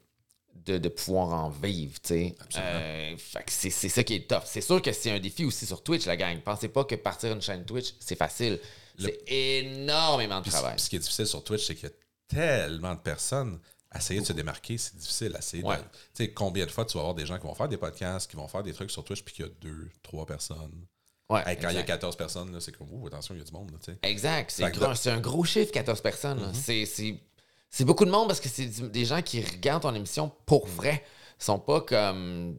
de, 0.56 0.78
de 0.78 0.90
pouvoir 0.90 1.30
en 1.34 1.50
vivre, 1.50 2.00
tu 2.02 2.10
sais. 2.10 2.36
Euh, 2.58 3.16
c'est 3.48 3.70
ça 3.72 4.04
qui 4.04 4.16
est 4.16 4.30
tough. 4.30 4.44
C'est 4.46 4.62
sûr 4.62 4.80
que 4.82 4.92
c'est 4.92 5.10
un 5.12 5.20
défi 5.20 5.44
aussi 5.46 5.66
sur 5.66 5.82
Twitch, 5.84 6.06
la 6.06 6.16
gang. 6.18 6.40
Pensez 6.42 6.68
pas 6.68 6.84
que 6.84 6.94
partir 6.96 7.32
une 7.32 7.42
chaîne 7.42 7.66
Twitch, 7.66 7.94
c'est 8.00 8.16
facile. 8.18 8.60
C'est 9.00 9.24
énormément 9.28 10.42
de 10.42 10.50
travail. 10.50 10.78
ce 10.80 10.90
qui 10.90 10.98
est 10.98 11.00
difficile 11.00 11.26
sur 11.26 11.44
Twitch, 11.44 11.66
c'est 11.66 11.76
qu'il 11.76 11.90
y 11.90 11.92
a 11.92 11.96
tellement 12.28 12.94
de 12.94 13.00
personnes 13.00 13.60
essayer 13.98 14.20
de 14.22 14.26
se 14.26 14.34
démarquer, 14.34 14.78
c'est 14.78 14.96
difficile. 14.96 15.36
Essayer 15.38 15.64
Ouais. 15.64 15.78
tu 15.78 15.84
sais, 16.14 16.32
combien 16.32 16.66
de 16.66 16.72
fois 16.72 16.86
tu 16.86 16.94
vas 16.94 17.02
avoir 17.02 17.16
des 17.16 17.26
gens 17.26 17.38
qui 17.38 17.46
vont 17.46 17.56
faire 17.56 17.68
des 17.68 17.78
podcasts, 17.78 18.30
qui 18.30 18.38
vont 18.38 18.48
faire 18.48 18.64
des 18.64 18.74
trucs 18.74 18.92
sur 18.92 19.04
Twitch, 19.04 19.24
puis 19.24 19.34
qu'il 19.34 19.46
y 19.46 19.48
a 19.48 19.52
deux, 19.62 19.90
trois 20.04 20.26
personnes. 20.26 20.86
Ouais, 21.30 21.42
Hey, 21.46 21.56
quand 21.58 21.70
il 21.70 21.76
y 21.76 21.78
a 21.78 21.82
exact. 21.82 21.88
14 21.88 22.16
personnes, 22.18 22.60
c'est 22.60 22.76
comme, 22.76 22.88
ouh, 22.92 23.08
attention, 23.08 23.34
il 23.36 23.38
y 23.38 23.42
a 23.42 23.46
du 23.46 23.52
monde. 23.54 23.72
là, 23.72 23.78
tu 23.84 23.92
sais. 23.94 24.00
Exact. 24.04 24.52
C'est 24.52 24.70
gros- 24.72 24.86
un 25.10 25.20
gros 25.22 25.44
chiffre, 25.46 25.72
14 25.72 26.02
personnes. 26.02 26.42
Là. 26.42 26.52
C'est- 26.54 27.86
beaucoup 27.86 28.04
de 28.06 28.12
monde 28.12 28.28
parce 28.28 28.42
que 28.42 28.50
c'est 28.50 28.66
des 28.92 29.06
gens 29.06 29.22
qui 29.22 29.42
regardent 29.42 29.84
ton 29.84 29.96
émission 29.96 30.30
pour 30.46 30.68
vrai. 30.68 31.04
Ils 31.40 31.44
sont 31.46 31.60
pas 31.60 31.82
comme. 31.82 32.58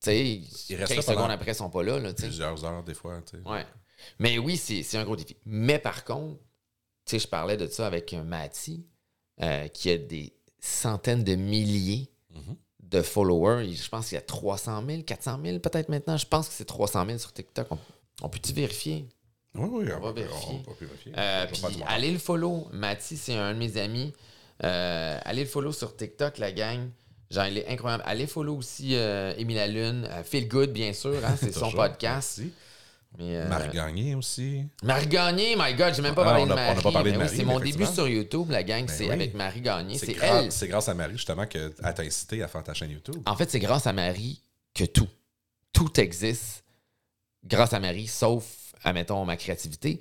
Tu 0.00 0.10
sais, 0.10 0.24
Ils 0.68 0.76
restent 0.76 0.94
15 0.94 0.96
là 0.98 1.02
pendant 1.02 1.18
secondes 1.18 1.30
après, 1.32 1.50
ils 1.52 1.54
sont 1.56 1.70
pas 1.70 1.82
là. 1.82 1.98
là 1.98 2.12
tu 2.14 2.22
sais. 2.22 2.28
Plusieurs 2.28 2.64
heures, 2.64 2.82
des 2.84 2.94
fois. 2.94 3.20
tu 3.22 3.36
sais. 3.38 3.48
Ouais. 3.48 3.66
Mais 4.18 4.38
oui, 4.38 4.56
c'est 4.56 4.96
un 4.96 5.04
gros 5.04 5.14
défi. 5.16 5.36
Mais 5.44 5.78
par 5.78 6.04
contre, 6.04 6.38
tu 7.04 7.10
sais, 7.10 7.18
je 7.18 7.26
parlais 7.28 7.56
de 7.56 7.66
ça 7.68 7.86
avec 7.88 8.12
Mati 8.12 8.86
euh, 9.40 9.66
qui 9.68 9.90
a 9.90 9.98
des 9.98 10.32
centaines 10.62 11.24
de 11.24 11.34
milliers 11.34 12.08
Mhm. 12.34 12.56
de 12.82 13.02
followers. 13.02 13.70
Je 13.74 13.88
pense 13.90 14.08
qu'il 14.08 14.14
y 14.14 14.18
a 14.18 14.22
300 14.22 14.82
000, 14.86 15.02
400 15.02 15.38
000 15.44 15.58
peut-être 15.58 15.88
maintenant. 15.90 16.16
Je 16.16 16.24
pense 16.26 16.48
que 16.48 16.54
c'est 16.54 16.64
300 16.64 17.04
000 17.06 17.18
sur 17.18 17.32
TikTok. 17.32 17.66
On, 17.70 17.78
on 18.22 18.28
peut-tu 18.30 18.52
vérifier? 18.54 19.06
Oui, 19.54 19.68
oui, 19.70 19.84
on, 19.94 20.00
va 20.00 20.06
va 20.06 20.12
vérifier. 20.12 20.62
On, 20.66 20.70
va 20.70 20.76
vérifier. 20.80 21.12
Euh, 21.18 21.46
puis 21.52 21.82
allez 21.86 22.10
le 22.10 22.18
follow. 22.18 22.68
Mati, 22.72 23.18
c'est 23.18 23.34
un 23.36 23.52
de 23.52 23.58
mes 23.58 23.76
amis. 23.76 24.14
Euh, 24.64 25.18
allez 25.24 25.42
le 25.42 25.48
follow 25.48 25.72
sur 25.72 25.94
TikTok, 25.96 26.38
la 26.38 26.52
gang. 26.52 26.88
Genre, 27.30 27.46
il 27.46 27.58
est 27.58 27.68
incroyable. 27.68 28.02
Allez 28.06 28.26
follow 28.26 28.56
aussi 28.56 28.94
euh, 28.94 29.34
Émile 29.36 29.62
Lune. 29.72 30.06
Euh, 30.10 30.22
Feel 30.22 30.48
Good, 30.48 30.70
bien 30.72 30.92
sûr. 30.94 31.16
hein, 31.24 31.34
c'est 31.40 31.52
son 31.52 31.70
podcast. 31.72 32.38
Merci. 32.38 32.52
Euh, 33.20 33.48
Marc 33.48 33.72
Gagné 33.72 34.14
aussi. 34.14 34.64
Marie 34.82 35.06
Gagné, 35.06 35.54
my 35.56 35.74
God, 35.74 35.94
j'ai 35.94 36.02
même 36.02 36.14
pas 36.14 36.22
Ah, 36.22 36.24
parlé 36.24 36.42
on 36.42 36.46
de 36.46 36.52
a- 36.52 36.54
on 36.54 36.58
a 36.58 36.66
Marie. 36.68 36.82
pas 36.82 36.92
parlé 36.92 37.12
de 37.12 37.16
mais 37.18 37.22
oui, 37.24 37.28
Marie, 37.30 37.36
c'est 37.36 37.44
mon 37.44 37.60
début 37.60 37.86
sur 37.86 38.08
YouTube, 38.08 38.50
la 38.50 38.62
gang, 38.62 38.86
Ben 38.86 38.94
c'est 38.94 39.04
oui. 39.04 39.10
avec 39.10 39.34
Marie 39.34 39.60
Gagné. 39.60 39.98
C'est 39.98 40.16
elle. 40.20 40.50
c'est 40.50 40.66
grâce 40.68 40.88
à 40.88 40.94
Marie, 40.94 41.12
justement, 41.12 41.46
qu'elle 41.46 41.72
t'a 41.74 42.02
incité 42.02 42.42
à 42.42 42.48
faire 42.48 42.62
ta 42.62 42.72
chaîne 42.74 42.90
YouTube. 42.90 43.16
En 43.26 43.36
fait, 43.36 43.50
c'est 43.50 43.60
grâce 43.60 43.86
à 43.86 43.92
Marie 43.92 44.40
que 44.74 44.84
tout, 44.84 45.08
tout 45.72 46.00
existe. 46.00 46.64
Grâce 47.44 47.72
à 47.74 47.80
Marie, 47.80 48.06
sauf, 48.06 48.44
admettons, 48.82 49.24
ma 49.26 49.36
créativité, 49.36 50.00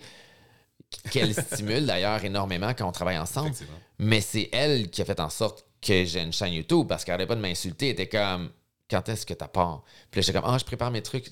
qu'elle 1.11 1.33
stimule 1.33 1.85
d'ailleurs 1.85 2.23
énormément 2.23 2.73
quand 2.73 2.87
on 2.87 2.91
travaille 2.91 3.17
ensemble. 3.17 3.51
Mais 3.99 4.21
c'est 4.21 4.49
elle 4.53 4.89
qui 4.89 5.01
a 5.01 5.05
fait 5.05 5.19
en 5.19 5.29
sorte 5.29 5.65
que 5.81 6.05
j'ai 6.05 6.21
une 6.21 6.31
chaîne 6.33 6.53
YouTube 6.53 6.87
parce 6.87 7.03
qu'elle 7.03 7.13
n'arrêtait 7.13 7.27
pas 7.27 7.35
de 7.35 7.41
m'insulter. 7.41 7.87
Elle 7.87 7.93
était 7.93 8.07
comme, 8.09 8.51
quand 8.89 9.07
est-ce 9.09 9.25
que 9.25 9.33
t'as 9.33 9.47
part? 9.47 9.83
Puis 10.11 10.19
là, 10.19 10.25
j'étais 10.25 10.39
comme, 10.39 10.49
ah, 10.49 10.57
je 10.57 10.65
prépare 10.65 10.91
mes 10.91 11.01
trucs. 11.01 11.29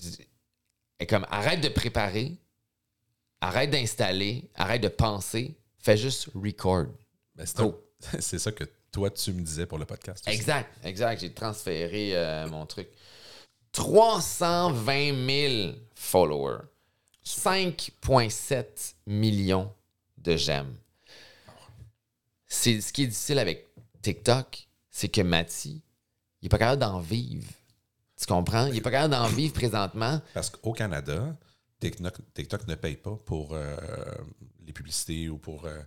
Est 0.99 1.07
comme, 1.07 1.25
arrête 1.29 1.61
de 1.61 1.69
préparer, 1.69 2.37
arrête 3.41 3.69
d'installer, 3.69 4.49
arrête 4.55 4.81
de 4.81 4.89
penser, 4.89 5.55
fais 5.77 5.97
juste 5.97 6.29
record. 6.35 6.87
Ben, 7.35 7.45
c'est 8.19 8.39
ça 8.39 8.51
que 8.51 8.65
toi, 8.91 9.09
tu 9.09 9.31
me 9.33 9.41
disais 9.41 9.65
pour 9.65 9.77
le 9.77 9.85
podcast. 9.85 10.27
aussi. 10.27 10.35
Exact, 10.35 10.69
exact. 10.83 11.21
J'ai 11.21 11.31
transféré 11.31 12.15
euh, 12.15 12.47
mon 12.47 12.65
truc. 12.65 12.89
320 13.71 15.27
000 15.27 15.73
followers. 15.95 16.63
5,7 17.25 18.95
millions 19.05 19.71
de 20.17 20.35
j'aime. 20.35 20.75
C'est 22.47 22.81
ce 22.81 22.91
qui 22.91 23.03
est 23.03 23.07
difficile 23.07 23.37
avec 23.37 23.67
TikTok, 24.01 24.67
c'est 24.89 25.09
que 25.09 25.21
Mati, 25.21 25.83
il 26.41 26.47
est 26.47 26.49
pas 26.49 26.57
capable 26.57 26.81
d'en 26.81 26.99
vivre. 26.99 27.47
Tu 28.19 28.25
comprends? 28.27 28.67
Il 28.67 28.77
est 28.77 28.81
pas 28.81 28.91
capable 28.91 29.13
d'en 29.13 29.27
vivre 29.35 29.53
présentement. 29.53 30.21
Parce 30.33 30.49
qu'au 30.49 30.73
Canada, 30.73 31.35
TikTok, 31.79 32.13
TikTok 32.33 32.67
ne 32.67 32.75
paye 32.75 32.97
pas 32.97 33.15
pour 33.25 33.53
euh, 33.53 33.75
les 34.65 34.73
publicités 34.73 35.29
ou 35.29 35.37
pour. 35.37 35.65
euh, 35.65 35.81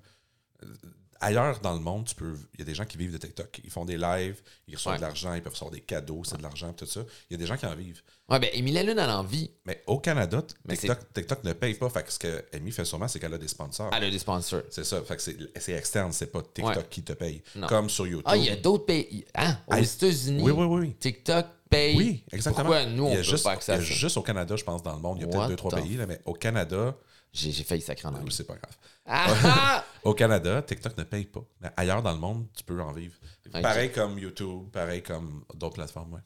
ailleurs 1.23 1.61
dans 1.61 1.73
le 1.73 1.81
monde, 1.81 2.05
tu 2.07 2.15
peux. 2.15 2.35
Il 2.55 2.61
y 2.61 2.63
a 2.63 2.67
des 2.67 2.75
gens 2.75 2.85
qui 2.85 2.99
vivent 2.99 3.13
de 3.13 3.19
TikTok. 3.19 3.61
Ils 3.65 3.71
font 3.71 3.85
des 3.85 3.97
lives, 3.97 4.37
ils 4.69 4.75
reçoivent 4.77 4.95
Ouais. 4.95 4.99
de 4.99 5.03
l'argent, 5.05 5.33
ils 5.35 5.43
peuvent 5.43 5.53
recevoir 5.53 5.71
des 5.73 5.81
cadeaux, 5.81 6.23
c'est 6.25 6.37
de 6.37 6.43
l'argent, 6.43 6.73
tout 6.73 6.87
ça. 6.87 7.01
Il 7.31 7.35
y 7.35 7.37
a 7.37 7.39
des 7.39 7.47
gens 7.47 7.57
qui 7.57 7.65
en 7.67 7.75
vivent. 7.75 8.03
Ouais, 8.29 8.39
ben, 8.39 8.51
Emilia 8.53 8.83
Lune, 8.83 8.99
elle 8.99 9.11
en 9.11 9.23
vit. 9.23 9.51
Mais 9.65 9.83
au 9.87 9.99
Canada, 9.99 10.43
Mais 10.67 10.77
TikTok, 10.77 11.13
TikTok 11.13 11.45
ne 11.45 11.53
paye 11.53 11.75
pas. 11.75 11.89
Fait 11.91 12.03
que 12.03 12.13
ce 12.13 12.19
que 12.19 12.45
Amy 12.55 12.71
fait 12.73 12.85
sûrement, 12.85 13.09
c'est 13.09 13.19
qu'elle 13.21 13.35
a 13.35 13.39
des 13.39 13.49
sponsors. 13.49 13.91
Elle 13.95 14.05
a 14.05 14.11
des 14.11 14.19
sponsors. 14.19 14.63
C'est 14.71 14.85
ça. 14.85 15.03
Fait 15.03 15.17
que 15.17 15.23
c'est 15.61 15.73
externe, 15.73 16.13
c'est 16.13 16.27
pas 16.33 16.43
TikTok 16.43 16.77
Ouais. 16.77 16.87
qui 16.91 17.03
te 17.03 17.13
paye. 17.13 17.43
Non. 17.57 17.67
Comme 17.67 17.89
sur 17.91 18.07
YouTube. 18.07 18.25
Ah, 18.27 18.37
il 18.37 18.45
y 18.45 18.51
a 18.51 18.57
d'autres 18.57 18.87
pays. 18.87 19.25
Hein? 19.35 19.59
Aux 19.67 19.73
Ah, 19.75 19.81
États-Unis, 19.81 20.43
Oui, 20.43 20.53
oui, 20.53 20.65
oui. 20.67 20.95
TikTok 20.99 21.47
paye. 21.69 21.97
Oui, 21.97 22.25
exactement. 22.33 22.65
Pourquoi 22.67 22.87
nous, 22.87 23.05
on 23.05 23.09
il 23.09 23.13
y 23.13 23.15
a 23.15 23.17
peut 23.19 23.23
juste, 23.23 23.45
pas 23.45 23.53
accès 23.53 23.73
il 23.73 23.75
à 23.75 23.79
y 23.79 23.85
a 23.85 23.87
ça? 23.87 23.93
juste 23.95 24.17
au 24.17 24.23
Canada, 24.23 24.57
je 24.57 24.65
pense, 24.65 24.83
dans 24.83 24.95
le 24.95 25.01
monde. 25.01 25.19
Il 25.19 25.23
y 25.23 25.25
a 25.25 25.29
peut-être 25.29 25.49
deux, 25.49 25.57
trois 25.57 25.71
pays, 25.73 25.97
là, 25.97 26.07
mais 26.07 26.21
au 26.25 26.33
Canada, 26.35 26.97
J'ai 27.33 27.51
failli 27.65 27.81
sacrer 27.81 28.09
en 28.09 28.15
anglais. 28.15 28.31
c'est 28.31 28.47
pas 28.47 28.57
grave. 28.57 28.77
Ah, 29.07 29.35
ah! 29.45 29.85
Au 30.05 30.13
Canada, 30.15 30.61
TikTok 30.63 30.97
ne 30.99 31.05
paye 31.05 31.25
pas. 31.25 31.45
Mais 31.61 31.71
ailleurs 31.77 32.03
dans 32.03 32.13
le 32.13 32.19
monde, 32.19 32.47
tu 32.55 32.63
peux 32.63 32.81
en 32.81 32.93
vivre. 32.93 33.15
Pareil 33.51 33.91
comme 33.91 34.19
YouTube, 34.19 34.69
pareil 34.71 35.03
comme 35.03 35.45
d'autres 35.55 35.75
plateformes, 35.75 36.15
ouais. 36.15 36.21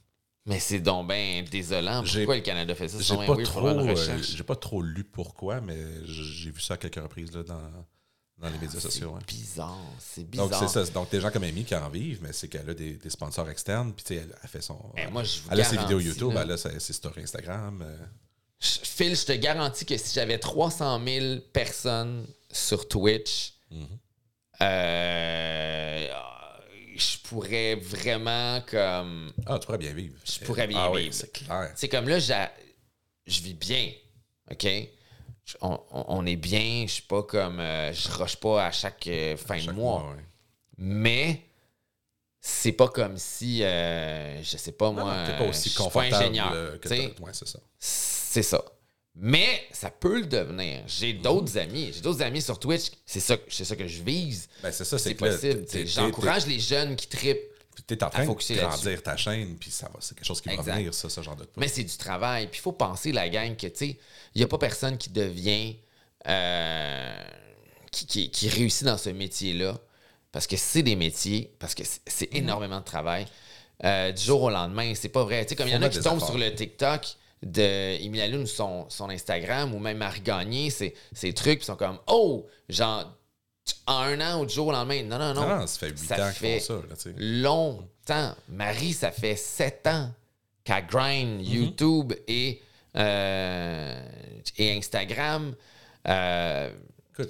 Mais 0.46 0.61
c'est 0.61 0.78
donc 0.80 1.09
bien 1.09 1.44
désolant. 1.48 2.02
Pourquoi 2.04 2.36
le 2.36 2.42
Canada 2.42 2.74
fait 2.74 2.88
ça? 2.88 2.98
J'ai 3.00 3.26
pas, 3.26 3.36
trop, 3.42 3.66
euh, 3.66 4.22
j'ai 4.22 4.44
pas 4.44 4.54
trop 4.54 4.80
lu 4.80 5.02
pourquoi, 5.02 5.61
mais 5.61 5.76
j'ai 6.04 6.50
vu 6.52 6.61
ça 6.61 6.74
à 6.74 6.76
quelques 6.76 7.02
reprises 7.02 7.32
là, 7.34 7.42
dans, 7.42 7.70
dans 8.38 8.48
les 8.48 8.59
médias 8.59 8.78
sociaux. 8.78 9.11
ouais. 9.11 9.20
C'est 9.26 9.36
bizarre. 9.36 9.78
C'est 9.98 10.24
bizarre. 10.24 10.48
Donc, 10.48 10.59
c'est 10.61 10.68
ça. 10.68 10.92
Donc, 10.92 11.11
des 11.11 11.20
gens 11.20 11.30
comme 11.32 11.42
Amy 11.42 11.64
qui 11.64 11.74
en 11.74 11.88
vivent, 11.88 12.20
mais 12.22 12.32
c'est 12.32 12.46
qu'elle 12.46 12.70
a 12.70 12.74
des, 12.74 12.94
des 12.94 13.11
sponsors 13.11 13.50
externes. 13.50 13.92
Puis, 13.92 14.04
tu 14.04 14.14
sais, 14.14 14.20
elle, 14.20 14.36
elle 14.40 14.48
fait 14.48 14.62
son. 14.62 14.78
Moi, 15.11 15.24
je 15.24 15.40
vous 15.40 15.48
elle 15.50 15.61
a 15.61 15.64
ses 15.64 15.78
vidéos 15.78 15.98
YouTube, 15.98 16.32
là. 16.32 16.42
elle 16.42 16.52
a 16.52 16.57
ses, 16.57 16.92
stories 16.92 17.22
Instagram. 17.22 17.82
euh, 17.82 17.96
Phil, 18.84 19.14
je 19.16 19.24
te 19.26 19.32
garantis 19.32 19.84
que 19.86 19.96
si 19.96 20.14
j'avais 20.14 20.38
300 20.38 21.00
000 21.04 21.36
personnes 21.52 22.26
sur 22.50 22.88
Twitch, 22.88 23.52
Mhm. 23.70 23.86
euh, 24.62 26.08
je 26.96 27.18
pourrais 27.24 27.74
vraiment 27.74 28.60
comme... 28.66 29.32
Ah, 29.46 29.58
tu 29.58 29.66
pourrais 29.66 29.78
bien 29.78 29.92
vivre. 29.92 30.14
Je 30.24 30.44
pourrais 30.44 30.66
bien 30.66 30.78
ah, 30.80 30.90
Oui, 30.90 31.02
vivre. 31.04 31.14
c'est 31.14 31.32
clair. 31.32 31.72
C'est 31.74 31.88
comme 31.88 32.08
là, 32.08 32.18
je 32.18 33.40
vis 33.42 33.54
bien, 33.54 33.92
OK? 34.50 34.66
On, 35.60 35.78
on- 35.90 36.26
est 36.26 36.36
bien, 36.36 36.84
je 36.86 36.92
suis 36.94 37.02
pas 37.02 37.22
comme... 37.22 37.60
euh, 37.60 37.92
je 37.92 38.08
rush 38.10 38.36
pas 38.36 38.66
à 38.66 38.72
chaque 38.72 39.06
euh, 39.06 39.36
fin 39.36 39.58
Chaque 39.58 39.66
de 39.66 39.72
mois. 39.72 40.00
mois, 40.00 40.10
ouais. 40.14 40.24
Mais 40.78 41.42
c'est 42.49 42.70
pas 42.72 42.86
comme 42.88 43.16
si, 43.16 43.62
euh, 43.64 44.40
je 44.42 44.57
sais 44.57 44.70
pas 44.72 44.92
moi, 44.92 45.26
non, 45.28 45.38
pas 45.38 45.44
aussi 45.49 45.64
je 45.64 45.68
suis 45.70 45.78
pas 45.78 45.84
confortable 45.84 46.14
ingénieur. 46.14 46.53
euh, 46.55 46.78
Ouais, 47.20 47.30
c'est 47.32 47.49
ça. 47.49 47.59
C'est 47.80 48.42
ça. 48.44 48.64
Mais 49.16 49.64
ça 49.72 49.90
peut 49.90 50.20
le 50.20 50.26
devenir. 50.26 50.82
J'ai 50.86 51.14
Mhm. 51.14 51.22
d'autres 51.22 51.59
amis. 51.59 51.90
J'ai 51.92 52.01
d'autres 52.03 52.22
amis 52.22 52.40
sur 52.42 52.59
Twitch. 52.59 52.92
C'est 53.05 53.18
ça, 53.20 53.36
c'est 53.49 53.64
ça 53.64 53.74
que 53.74 53.86
je 53.88 54.03
vise. 54.03 54.49
Ben, 54.62 54.70
c'est 54.70 54.84
ça, 54.84 54.97
c'est 54.99 55.14
possible. 55.14 55.66
J'encourage 55.86 56.47
les 56.47 56.61
jeunes 56.61 56.94
qui 56.94 57.09
tripent. 57.09 57.40
Tu 57.86 57.94
es 57.94 58.05
en 58.05 58.11
train 58.11 58.24
de 58.24 58.55
grandir 58.61 59.03
ta 59.03 59.16
chaîne, 59.16 59.57
puis 59.57 59.70
ça 59.70 59.86
va, 59.88 59.99
c'est 60.01 60.14
quelque 60.14 60.24
chose 60.26 60.40
qui 60.40 60.49
va 60.49 60.62
venir, 60.62 60.94
ça, 60.94 61.09
ce 61.11 61.20
genre 61.22 61.34
de 61.36 61.44
truc. 61.44 61.57
Mais 61.57 61.68
c'est 61.68 61.84
du 61.84 61.97
travail. 61.97 62.47
Puis 62.49 62.59
il 62.61 62.62
faut 62.62 62.72
penser, 62.72 63.11
la 63.12 63.28
gang, 63.28 63.57
que, 63.57 63.66
tu 63.66 63.76
sais, 63.76 63.99
il 64.34 64.38
n'y 64.38 64.42
a 64.44 64.49
pas 64.49 64.59
personne 64.59 64.97
qui 64.99 65.11
devient. 65.11 65.76
euh, 66.28 67.14
qui, 67.92 68.05
qui- 68.07 68.30
qui 68.30 68.49
réussit 68.49 68.84
dans 68.84 68.99
ce 68.99 69.11
métier-là. 69.11 69.78
Parce 70.37 70.47
que 70.47 70.59
c'est 70.59 70.82
des 70.82 70.97
métiers, 70.97 71.51
parce 71.59 71.74
que 71.74 71.82
c'est- 72.07 72.30
Mhm. 72.30 72.41
énormément 72.41 72.80
de 72.80 72.84
travail. 72.84 73.24
Euh, 73.84 74.12
du 74.12 74.22
jour 74.22 74.43
au 74.43 74.51
lendemain, 74.51 74.93
c'est 74.95 75.09
pas 75.09 75.24
vrai. 75.24 75.47
Tu 75.47 75.49
sais, 75.51 75.57
comme 75.57 75.66
il 75.66 75.72
y 75.72 75.76
en 75.76 75.80
a 75.80 75.89
qui 75.89 75.99
tombent 76.01 76.22
sur 76.22 76.37
le 76.37 76.55
TikTok 76.55 77.07
de 77.43 78.03
Emilia 78.05 78.28
Lune, 78.28 78.47
son, 78.47 78.84
son 78.91 79.09
Instagram, 79.09 79.72
ou 79.74 79.78
même 79.78 79.97
Marie 79.97 80.20
Gagné, 80.20 80.68
ces 80.68 80.93
trucs, 81.32 81.61
puis 81.61 81.64
sont 81.64 81.76
comme 81.76 81.99
Oh, 82.07 82.47
genre, 82.68 83.11
en 83.87 83.95
un 84.01 84.20
an 84.20 84.43
ou 84.43 84.45
du 84.45 84.53
jour 84.53 84.66
au 84.66 84.72
lendemain. 84.72 85.03
Non, 85.05 85.18
non, 85.18 85.32
non. 85.32 85.66
ça 85.66 85.78
fait 85.78 85.89
8 85.89 85.99
ça 86.01 86.14
ans 86.16 86.30
qu'ils 86.32 86.39
fait 86.39 86.61
font 86.61 86.82
ça. 86.97 87.11
Là, 87.14 87.14
longtemps. 87.16 88.34
Marie, 88.51 88.93
ça 88.93 89.11
fait 89.12 89.37
sept 89.37 89.87
ans 89.87 90.11
qu'elle 90.64 90.87
grind 90.87 91.41
YouTube 91.47 92.12
et, 92.28 92.61
euh, 92.95 94.03
et 94.59 94.76
Instagram. 94.76 95.55
Euh, 96.07 96.70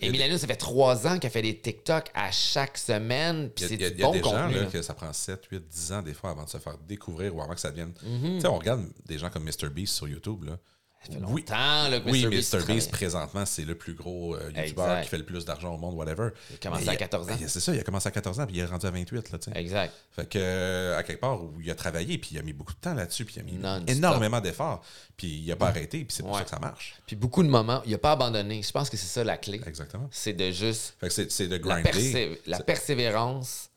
Emilia 0.01 0.29
Lune, 0.29 0.39
ça 0.39 0.47
fait 0.47 0.57
trois 0.57 1.07
ans 1.07 1.19
qu'elle 1.19 1.31
fait 1.31 1.43
des 1.43 1.59
TikTok 1.59 2.11
à 2.15 2.31
chaque 2.31 2.79
semaine. 2.79 3.51
Puis 3.51 3.65
Il 3.65 3.75
y 3.75 3.79
c'est 3.79 3.85
a, 3.85 3.89
il 3.89 4.01
y 4.01 4.05
a 4.05 4.11
des 4.11 4.23
gens 4.23 4.33
là, 4.33 4.49
là. 4.49 4.65
que 4.67 4.83
ça 4.83 4.95
prend 4.95 5.13
7, 5.13 5.45
8, 5.51 5.69
10 5.69 5.93
ans 5.93 6.03
des 6.03 6.15
fois 6.15 6.31
avant 6.31 6.45
de 6.45 6.49
se 6.51 6.59
faire 6.59 6.77
découvrir 6.79 7.35
ou 7.35 7.43
avant 7.43 7.55
que 7.55 7.61
ça 7.61 7.71
devienne. 7.71 7.93
Mhm. 8.03 8.35
Tu 8.37 8.41
sais, 8.41 8.49
on 8.49 8.59
regarde 8.59 8.85
des 9.07 9.19
gens 9.19 9.31
comme 9.31 9.45
MrBeast 9.45 9.95
sur 9.95 10.09
YouTube. 10.09 10.45
Là. 10.45 10.59
Ça 11.05 11.13
fait 11.13 11.19
Oui. 11.19 11.43
longtemps 11.43 12.01
que 12.05 12.11
Oui, 12.11 12.25
MrBeast, 12.25 12.59
travaille. 12.59 12.89
présentement, 12.89 13.47
c'est 13.47 13.65
le 13.65 13.77
plus 13.77 13.95
gros 13.95 14.35
euh, 14.35 14.51
YouTuber 14.57 15.01
qui 15.03 15.09
fait 15.09 15.19
le 15.19 15.25
plus 15.25 15.45
d'argent 15.45 15.73
au 15.73 15.79
monde, 15.79 15.95
whatever. 15.95 16.31
Il 16.51 16.55
a 16.55 16.59
commencé 16.59 16.85
Mais 16.87 16.91
à 16.93 16.97
14 16.97 17.31
ans. 17.31 17.37
C'est 17.47 17.61
ça, 17.61 17.73
il 17.75 17.79
a 17.79 17.83
commencé 17.85 18.09
à 18.09 18.11
14 18.11 18.41
ans, 18.41 18.47
puis 18.47 18.57
il 18.57 18.59
est 18.61 18.65
rendu 18.65 18.87
à 18.87 18.91
28. 18.91 19.31
Là, 19.31 19.39
tu 19.39 19.51
sais. 19.53 19.57
Exact. 19.59 19.93
Fait 20.11 20.29
que, 20.29 20.39
euh, 20.41 20.99
à 20.99 21.05
quelque 21.05 21.21
part 21.21 21.45
où 21.45 21.55
il 21.61 21.71
a 21.71 21.77
travaillé, 21.77 22.19
puis 22.19 22.31
il 22.33 22.39
a 22.39 22.43
mis 22.43 22.53
beaucoup 22.53 22.73
de 22.73 22.79
temps 22.81 22.95
là-dessus, 22.95 23.25
puis 23.25 23.37
il 23.37 23.41
a 23.41 23.43
mis 23.45 23.87
énormément 23.89 24.41
d'efforts, 24.41 24.83
puis 25.17 25.29
il 25.29 25.47
n'a 25.47 25.55
pas 25.55 25.69
arrêté, 25.69 26.05
puis 26.05 26.09
c'est 26.15 26.25
pour 26.25 26.33
Ouais. 26.33 26.39
ça 26.39 26.45
que 26.45 26.51
ça 26.51 26.59
marche. 26.59 26.97
Puis 27.07 27.15
beaucoup 27.15 27.45
de 27.45 27.49
moments, 27.49 27.83
il 27.85 27.93
n'a 27.93 27.99
pas 27.99 28.13
abandonné. 28.13 28.63
Je 28.63 28.73
pense 28.73 28.91
que 28.91 28.97
c'est 28.97 29.07
ça 29.07 29.23
la 29.23 29.37
clé. 29.37 29.61
Exactement. 29.65 30.09
C'est 30.11 30.33
de 30.33 30.51
juste 30.51 30.97
Fait 30.99 31.09
que 31.09 31.31
c'est 31.31 31.47
de 31.47 31.53
la, 31.57 31.59
grinder. 31.83 31.91
persé- 31.91 32.41
la 32.47 32.59
persévérance 32.61 33.71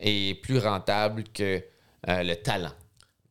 est 0.00 0.34
plus 0.42 0.58
rentable 0.58 1.22
que 1.32 1.62
euh, 2.08 2.22
le 2.24 2.34
talent. 2.34 2.72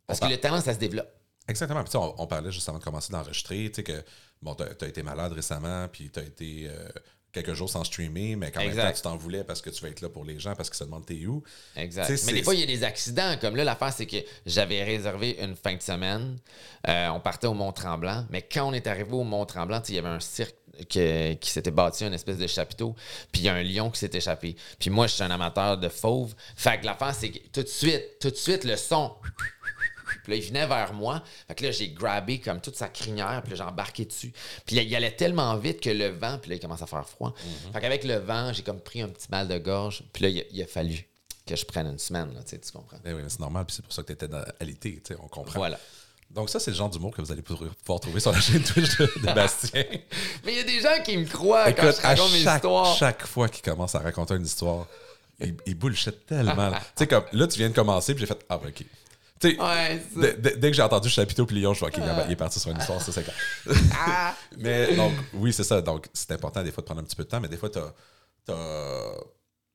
Parce 0.07 0.21
que 0.21 0.27
le 0.27 0.37
talent, 0.37 0.61
ça 0.61 0.73
se 0.73 0.79
développe. 0.79 1.09
Exactement. 1.47 1.83
Puis, 1.83 1.95
on, 1.95 2.21
on 2.21 2.27
parlait 2.27 2.51
juste 2.51 2.67
avant 2.69 2.79
de 2.79 2.83
commencer 2.83 3.11
d'enregistrer, 3.11 3.69
tu 3.69 3.75
sais, 3.75 3.83
que 3.83 4.03
bon, 4.41 4.55
tu 4.55 4.63
as, 4.63 4.87
été 4.87 5.03
malade 5.03 5.33
récemment, 5.33 5.87
puis 5.87 6.09
tu 6.09 6.19
as 6.19 6.23
été 6.23 6.67
euh, 6.67 6.87
quelques 7.31 7.53
jours 7.53 7.69
sans 7.69 7.83
streamer, 7.83 8.35
mais 8.35 8.51
quand 8.51 8.61
même 8.61 8.75
temps, 8.75 8.91
tu 8.91 9.01
t'en 9.01 9.17
voulais 9.17 9.43
parce 9.43 9.61
que 9.61 9.69
tu 9.69 9.81
vas 9.81 9.89
être 9.89 10.01
là 10.01 10.09
pour 10.09 10.25
les 10.25 10.39
gens, 10.39 10.55
parce 10.55 10.69
qu'ils 10.69 10.77
se 10.77 10.83
demandent 10.83 11.05
t'es 11.05 11.25
où. 11.25 11.43
Exact. 11.75 12.09
Mais 12.25 12.33
des 12.33 12.43
fois, 12.43 12.53
il 12.53 12.59
y 12.59 12.63
a 12.63 12.67
des 12.67 12.83
accidents. 12.83 13.35
Comme 13.39 13.55
là, 13.55 13.63
l'affaire, 13.63 13.93
c'est 13.93 14.05
que 14.05 14.17
j'avais 14.45 14.83
réservé 14.83 15.37
une 15.41 15.55
fin 15.55 15.75
de 15.75 15.81
semaine. 15.81 16.37
Euh, 16.87 17.09
on 17.09 17.19
partait 17.19 17.47
au 17.47 17.53
Mont-Tremblant. 17.53 18.25
Mais 18.29 18.41
quand 18.41 18.67
on 18.67 18.73
est 18.73 18.87
arrivé 18.87 19.13
au 19.13 19.23
Mont-Tremblant, 19.23 19.81
il 19.87 19.95
y 19.95 19.99
avait 19.99 20.09
un 20.09 20.19
cirque 20.19 20.55
que- 20.89 21.33
qui 21.33 21.49
s'était 21.49 21.71
bâti, 21.71 22.05
une 22.05 22.13
espèce 22.13 22.37
de 22.37 22.47
chapiteau. 22.47 22.95
Puis 23.31 23.41
il 23.41 23.45
y 23.45 23.49
a 23.49 23.53
un 23.53 23.63
lion 23.63 23.89
qui 23.91 23.99
s'est 23.99 24.11
échappé. 24.13 24.55
Puis 24.79 24.89
moi, 24.89 25.07
je 25.07 25.13
suis 25.13 25.23
un 25.23 25.31
amateur 25.31 25.77
de 25.77 25.89
fauve. 25.89 26.33
Fait 26.55 26.79
que 26.79 26.85
l'affaire, 26.85 27.15
c'est 27.15 27.29
que 27.29 27.39
tout 27.49 27.63
de 27.63 27.67
suite, 27.67 28.19
tout 28.19 28.29
de 28.29 28.35
suite, 28.35 28.63
le 28.63 28.75
son. 28.75 29.13
Puis 30.23 30.31
là, 30.33 30.37
il 30.37 30.43
venait 30.43 30.67
vers 30.67 30.93
moi. 30.93 31.23
Fait 31.47 31.55
que 31.55 31.65
là, 31.65 31.71
j'ai 31.71 31.89
grabé 31.89 32.39
comme 32.39 32.61
toute 32.61 32.75
sa 32.75 32.87
crinière. 32.89 33.41
Puis 33.43 33.51
là, 33.51 33.57
j'ai 33.57 33.63
embarqué 33.69 34.05
dessus. 34.05 34.31
Puis 34.65 34.75
là, 34.75 34.81
il 34.81 34.95
allait 34.95 35.15
tellement 35.15 35.55
vite 35.57 35.81
que 35.81 35.89
le 35.89 36.09
vent. 36.09 36.37
Puis 36.39 36.49
là, 36.49 36.55
il 36.55 36.59
commence 36.59 36.81
à 36.81 36.87
faire 36.87 37.07
froid. 37.07 37.33
Fait 37.73 37.81
qu'avec 37.81 38.03
le 38.03 38.15
vent, 38.17 38.53
j'ai 38.53 38.63
comme 38.63 38.79
pris 38.79 39.01
un 39.01 39.09
petit 39.09 39.27
mal 39.29 39.47
de 39.47 39.57
gorge. 39.57 40.03
Puis 40.13 40.23
là, 40.23 40.29
il 40.29 40.39
a, 40.39 40.43
il 40.51 40.61
a 40.61 40.67
fallu 40.67 41.07
que 41.45 41.55
je 41.55 41.65
prenne 41.65 41.87
une 41.87 41.99
semaine. 41.99 42.33
Là, 42.33 42.41
tu 42.43 42.57
comprends? 42.71 42.97
Eh 43.03 43.13
oui, 43.13 43.21
mais 43.23 43.29
c'est 43.29 43.39
normal, 43.39 43.65
puis 43.65 43.75
c'est 43.75 43.81
pour 43.81 43.93
ça 43.93 44.03
que 44.03 44.07
tu 44.07 44.13
étais 44.13 44.29
à 44.33 44.63
l'été, 44.63 45.01
tu 45.03 45.13
sais, 45.13 45.19
on 45.21 45.27
comprend. 45.27 45.59
Voilà. 45.59 45.79
Donc 46.29 46.49
ça, 46.49 46.59
c'est 46.61 46.71
le 46.71 46.77
genre 46.77 46.89
d'humour 46.89 47.11
que 47.13 47.21
vous 47.21 47.31
allez 47.31 47.41
pouvoir 47.41 47.99
trouver 47.99 48.21
sur 48.21 48.31
la 48.31 48.39
chaîne 48.39 48.63
Twitch 48.63 48.95
de, 48.97 49.05
de 49.19 49.33
Bastien. 49.33 49.83
Mais 50.45 50.53
il 50.53 50.57
y 50.57 50.59
a 50.59 50.63
des 50.63 50.79
gens 50.79 51.03
qui 51.03 51.17
me 51.17 51.25
croient 51.25 51.71
quand 51.73 51.83
Écoute, 51.89 51.99
je 51.99 52.05
à 52.05 52.09
raconte 52.09 52.31
mes 52.31 52.39
chaque, 52.43 52.55
histoires. 52.57 52.95
chaque 52.95 53.25
fois 53.27 53.49
qu'il 53.49 53.63
commence 53.63 53.95
à 53.95 53.99
raconter 53.99 54.35
une 54.35 54.45
histoire, 54.45 54.87
il, 55.41 55.57
il 55.65 55.75
bullshit 55.75 56.25
tellement. 56.25 56.71
tu 56.71 56.77
sais, 56.95 57.07
comme 57.07 57.25
là, 57.33 57.47
tu 57.47 57.57
viens 57.57 57.69
de 57.69 57.75
commencer, 57.75 58.13
puis 58.13 58.21
j'ai 58.21 58.27
fait 58.27 58.45
Ah, 58.47 58.57
ben, 58.57 58.69
ok. 58.69 58.85
Ouais, 59.43 60.01
dès- 60.15 60.59
que 60.69 60.73
j'ai 60.73 60.81
entendu 60.81 61.09
Chapiteau 61.09 61.45
puis 61.45 61.55
Lyon, 61.57 61.73
je 61.73 61.79
vois 61.79 61.91
qu'il 61.91 62.03
il 62.27 62.31
est 62.31 62.35
parti 62.35 62.59
sur 62.59 62.69
une 62.71 62.77
histoire, 62.77 63.01
ça 63.01 63.11
c'est 63.11 63.23
clair. 63.23 63.35
Ah! 63.97 64.35
mais 64.57 64.95
donc, 64.95 65.13
oui, 65.33 65.51
c'est 65.53 65.63
ça. 65.63 65.81
Donc, 65.81 66.07
c'est 66.13 66.31
important 66.31 66.63
des 66.63 66.71
fois 66.71 66.81
de 66.81 66.85
prendre 66.85 67.01
un 67.01 67.03
petit 67.03 67.15
peu 67.15 67.23
de 67.23 67.29
temps, 67.29 67.39
mais 67.41 67.47
des 67.47 67.57
fois, 67.57 67.69
t'as. 67.69 67.91
t'as- 68.45 69.15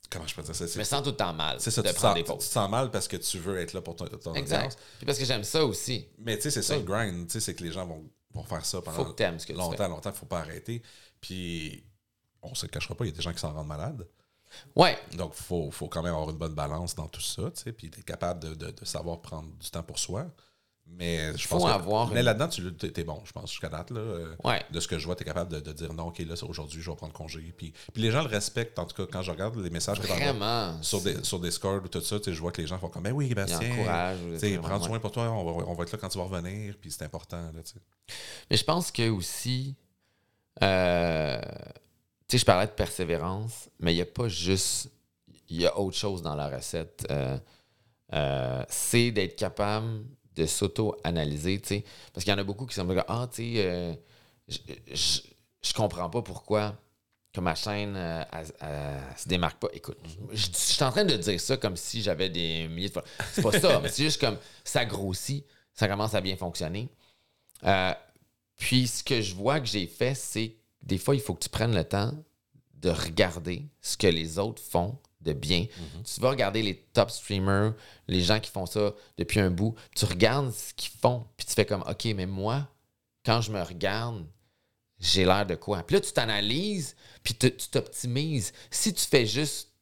Comment 0.09 0.27
je 0.27 0.37
peux 0.37 0.43
dire 0.43 0.55
ça? 0.55 0.65
Me 0.79 0.85
sens 0.85 1.03
tout 1.03 1.11
le 1.11 1.17
temps 1.17 1.33
mal 1.33 1.57
c'est 1.59 1.73
ça, 1.73 1.83
de 1.83 1.89
tu 1.89 1.95
te, 1.95 1.99
prendre 1.99 2.15
sens, 2.15 2.19
des 2.19 2.23
tu 2.23 2.29
te 2.31 2.37
pauses. 2.37 2.45
sens 2.47 2.71
mal 2.71 2.91
parce 2.93 3.09
que 3.09 3.17
tu 3.17 3.39
veux 3.41 3.59
être 3.59 3.73
là 3.73 3.81
pour 3.83 3.97
ton, 3.97 4.05
ton 4.07 4.31
audience. 4.31 4.37
Exact. 4.39 4.79
Puis 4.99 5.07
parce 5.07 5.19
que 5.19 5.25
j'aime 5.25 5.43
ça 5.43 5.65
aussi. 5.65 6.07
Mais 6.19 6.37
tu 6.37 6.43
sais, 6.43 6.51
c'est 6.53 6.63
ça 6.63 6.77
le 6.77 6.83
grind. 6.83 7.27
Tu 7.27 7.33
sais, 7.33 7.41
c'est 7.41 7.55
que 7.55 7.65
les 7.65 7.73
gens 7.73 7.85
vont, 7.87 8.05
vont 8.33 8.45
faire 8.45 8.65
ça 8.65 8.81
pendant 8.81 8.97
Faut 8.99 9.05
que 9.07 9.17
t'aimes 9.17 9.41
ce 9.41 9.47
que 9.47 9.53
tu 9.53 9.59
longtemps, 9.59 9.77
fais. 9.77 9.89
longtemps. 9.89 10.11
Il 10.15 10.17
faut 10.17 10.27
pas 10.27 10.39
arrêter. 10.39 10.81
Puis, 11.21 11.85
on 12.41 12.55
se 12.55 12.67
le 12.67 12.71
cachera 12.71 12.95
pas, 12.95 13.05
il 13.05 13.09
y 13.09 13.13
a 13.13 13.17
des 13.17 13.23
gens 13.23 13.33
qui 13.33 13.41
s'en 13.41 13.53
rendent 13.53 13.67
malades. 13.67 14.07
Ouais. 14.75 14.99
Donc, 15.17 15.33
il 15.39 15.43
faut, 15.45 15.71
faut 15.71 15.89
quand 15.89 16.03
même 16.03 16.15
avoir 16.15 16.31
une 16.31 16.37
bonne 16.39 16.55
balance 16.55 16.95
dans 16.95 17.09
tout 17.09 17.21
ça, 17.21 17.43
tu 17.55 17.63
sais, 17.63 17.73
puis 17.73 17.87
être 17.89 18.05
capable 18.05 18.41
de, 18.41 18.55
de- 18.55 18.71
de 18.71 18.85
savoir 18.85 19.21
prendre 19.21 19.49
du 19.61 19.71
temps 19.71 19.83
pour 19.83 19.99
soi. 19.99 20.27
Mais 20.89 21.37
je 21.37 21.49
Faut 21.49 21.59
pense 21.59 21.65
que- 21.69 21.75
avoir 21.75 22.07
Mais 22.13 22.21
une- 22.21 22.27
là-dedans, 22.27 22.47
tu 22.47 22.63
es 23.01 23.03
bon, 23.05 23.21
je 23.25 23.33
pense, 23.33 23.51
jusqu'à 23.51 23.69
date. 23.69 23.91
Là, 23.91 23.99
euh, 23.99 24.37
Ouais. 24.45 24.63
De 24.71 24.79
ce 24.79 24.87
que 24.87 25.01
je 25.01 25.05
vois, 25.05 25.17
tu 25.17 25.23
es 25.23 25.27
capable 25.27 25.51
de, 25.53 25.59
de 25.59 25.73
dire 25.73 25.93
non, 25.93 26.05
OK, 26.05 26.21
là, 26.21 26.35
aujourd'hui, 26.49 26.81
je 26.81 26.89
vais 26.89 26.97
prendre 26.97 27.13
congé. 27.13 27.41
Puis, 27.59 27.73
puis 27.93 28.01
les 28.03 28.13
gens 28.13 28.23
le 28.23 28.29
respectent, 28.29 28.79
en 28.79 28.85
tout 28.85 28.95
cas, 28.95 29.11
quand 29.13 29.21
je 29.23 29.33
regarde 29.33 29.57
les 29.57 29.69
messages 29.71 29.99
que 30.01 30.07
Vraiment. 30.07 30.81
sur, 30.85 31.01
des, 31.01 31.25
sur 31.25 31.41
Discord 31.41 31.85
ou 31.85 31.89
tout 31.89 32.01
ça, 32.01 32.19
je 32.25 32.41
vois 32.41 32.53
que 32.53 32.61
les 32.61 32.69
gens 32.69 32.79
font 32.79 32.89
comme, 32.89 33.03
ben 33.03 33.11
oui, 33.13 33.35
Bastien, 33.35 33.59
prends 34.63 34.81
soin 34.81 35.01
pour 35.01 35.11
toi, 35.11 35.25
on 35.33 35.45
va, 35.45 35.65
on 35.67 35.75
va 35.75 35.83
être 35.83 35.91
là 35.91 35.99
quand 36.01 36.09
tu 36.09 36.19
vas 36.19 36.25
revenir, 36.25 36.77
puis 36.81 36.93
c'est 36.93 37.03
important. 37.03 37.43
Là. 37.53 37.61
Mais 38.49 38.57
je 38.57 38.65
pense 38.65 38.93
que 38.93 39.09
aussi, 39.11 39.75
euh, 40.63 41.41
sais, 42.29 42.39
je 42.39 42.45
parlais 42.45 42.67
de 42.67 42.73
persévérance, 42.73 43.69
mais 43.79 43.93
il 43.93 43.97
n'y 43.97 44.03
a 44.03 44.07
pas 44.07 44.29
juste, 44.29 44.91
il 45.49 45.61
y 45.61 45.67
a 45.67 45.79
autre 45.79 45.97
chose 45.97 46.23
dans 46.23 46.35
la 46.35 46.49
recette. 46.49 47.07
Euh, 47.11 47.39
euh, 48.13 48.65
c'est 48.69 49.11
d'être 49.11 49.37
capable 49.37 50.05
de 50.35 50.47
s'auto-analyser, 50.47 51.61
tu 51.61 51.69
sais. 51.69 51.85
Parce 52.13 52.25
qu'il 52.25 52.33
y 52.33 52.37
en 52.37 52.39
a 52.39 52.45
beaucoup 52.45 52.67
qui 52.67 52.75
sont 52.75 52.87
comme, 52.87 53.03
ah, 53.09 53.29
tu 53.33 53.55
sais, 53.55 53.65
euh, 53.65 53.95
je- 54.49 55.73
comprends 55.75 56.09
pas 56.09 56.23
pourquoi 56.23 56.75
que 57.33 57.41
ma 57.41 57.55
chaîne 57.55 57.95
euh, 57.97 58.23
se 59.17 59.29
démarque 59.29 59.59
pas. 59.59 59.69
Écoute, 59.75 59.99
je, 60.33 60.47
suis 60.53 60.83
en 60.83 60.91
train 60.91 61.05
de 61.05 61.17
dire 61.17 61.39
ça 61.39 61.59
comme 61.59 61.77
si 61.77 62.01
j'avais 62.01 62.31
des 62.31 62.67
milliers 62.69 62.89
de 62.89 62.95
fois. 62.95 63.05
C'est 63.33 63.43
pas 63.43 63.59
ça, 63.59 63.81
mais 63.81 63.89
c'est 63.91 64.05
juste 64.05 64.21
comme 64.21 64.39
ça 64.65 64.87
grossit, 64.87 65.45
ça 65.75 65.87
commence 65.87 66.15
à 66.15 66.23
bien 66.23 66.37
fonctionner. 66.37 66.89
Euh, 67.65 67.93
puis 68.57 68.87
ce 68.87 69.05
que 69.05 69.21
je 69.21 69.35
vois 69.35 69.61
que 69.61 69.67
j'ai 69.67 69.87
fait, 69.87 70.15
c'est 70.15 70.57
des 70.87 70.99
fois, 70.99 71.15
il 71.15 71.21
faut 71.21 71.35
que 71.35 71.43
tu 71.43 71.49
prennes 71.49 71.75
le 71.75 71.85
temps 71.85 72.13
de 72.75 72.91
regarder 72.91 73.67
ce 73.83 73.97
que 73.97 74.07
les 74.07 74.39
autres 74.39 74.63
font 74.63 74.99
de 75.21 75.33
bien. 75.33 75.67
Tu 76.05 76.21
vas 76.21 76.31
regarder 76.31 76.63
les 76.63 76.77
top 76.93 77.11
streamers, 77.11 77.75
les 78.07 78.23
gens 78.23 78.39
qui 78.39 78.51
font 78.51 78.67
ça 78.67 78.95
depuis 79.19 79.41
un 79.41 79.51
bout. 79.51 79.75
Tu 79.95 80.05
regardes 80.05 80.53
ce 80.53 80.73
qu'ils 80.75 80.93
font, 81.01 81.27
puis 81.37 81.47
tu 81.47 81.53
fais 81.55 81.67
comme, 81.67 81.83
OK, 81.83 82.05
mais 82.15 82.27
moi, 82.27 82.69
quand 83.25 83.41
je 83.41 83.51
me 83.51 83.61
regarde, 83.61 84.25
j'ai 85.01 85.25
l'air 85.25 85.45
de 85.45 85.57
quoi? 85.57 85.83
Puis 85.83 85.95
là, 85.95 86.01
tu 86.01 86.13
t'analyses, 86.13 86.95
puis 87.23 87.35
tu 87.35 87.55
tu 87.55 87.69
t'optimises. 87.69 88.53
Si 88.71 88.95
tu 88.95 89.05
fais 89.05 89.27
juste 89.27 89.73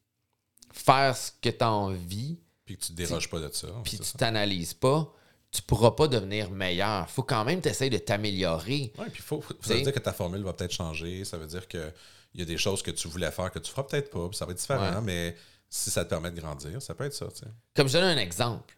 faire 0.73 1.15
ce 1.17 1.31
que 1.41 1.51
tu 1.51 1.63
as 1.63 1.71
envie, 1.71 2.39
Puis 2.65 2.77
que 2.79 2.83
tu 2.83 2.89
te 2.93 2.97
déroges 2.97 3.29
pas 3.29 3.41
de 3.41 3.53
ça. 3.53 3.69
puis 3.85 3.99
tu 3.99 4.13
t'analyses 4.13 4.75
pas, 4.75 5.13
tu 5.55 5.63
pourras 5.63 5.93
pas 5.93 6.09
devenir 6.09 6.51
meilleur. 6.51 7.09
faut 7.09 7.23
quand 7.23 7.45
même 7.45 7.61
t'essayer 7.61 7.89
de 7.91 7.99
t'améliorer. 7.99 8.93
Ouais, 8.99 9.09
puis 9.09 9.23
faut, 9.23 9.43
ça 9.63 9.75
veut 9.75 9.83
dire 9.83 9.93
que 9.93 9.99
ta 10.01 10.13
formule 10.13 10.43
va 10.43 10.53
peut-être 10.53 10.73
changer. 10.73 11.25
Ça 11.25 11.39
veut 11.39 11.47
dire 11.47 11.69
qu'il 11.69 11.93
y 12.35 12.43
a 12.43 12.45
des 12.45 12.59
choses 12.59 12.83
que 12.83 12.91
tu 12.91 13.07
voulais 13.07 13.31
faire 13.31 13.51
que 13.53 13.61
tu 13.61 13.71
feras 13.71 13.85
peut-être 13.85 14.11
pas. 14.11 14.29
puis 14.29 14.37
Ça 14.37 14.45
va 14.47 14.51
être 14.53 14.59
différent, 14.59 14.97
Ouais. 14.97 15.01
mais 15.03 15.37
si 15.71 15.91
ça 15.91 16.05
te 16.05 16.11
permet 16.11 16.31
de 16.33 16.41
grandir, 16.41 16.83
ça 16.83 16.95
peut 16.95 17.05
être 17.05 17.15
ça. 17.15 17.27
Comme 17.75 17.87
je 17.89 17.93
donne 17.93 18.05
un 18.05 18.21
exemple. 18.21 18.77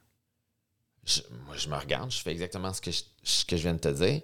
Je- 1.05 1.23
moi, 1.47 1.57
je 1.57 1.69
me 1.69 1.77
regarde, 1.77 2.11
je 2.11 2.19
fais 2.19 2.33
exactement 2.33 2.73
ce 2.75 2.81
que 2.83 2.91
je, 2.91 3.03
ce 3.23 3.45
que 3.47 3.57
je 3.57 3.63
viens 3.63 3.75
de 3.75 3.79
te 3.79 3.89
dire. 3.89 4.21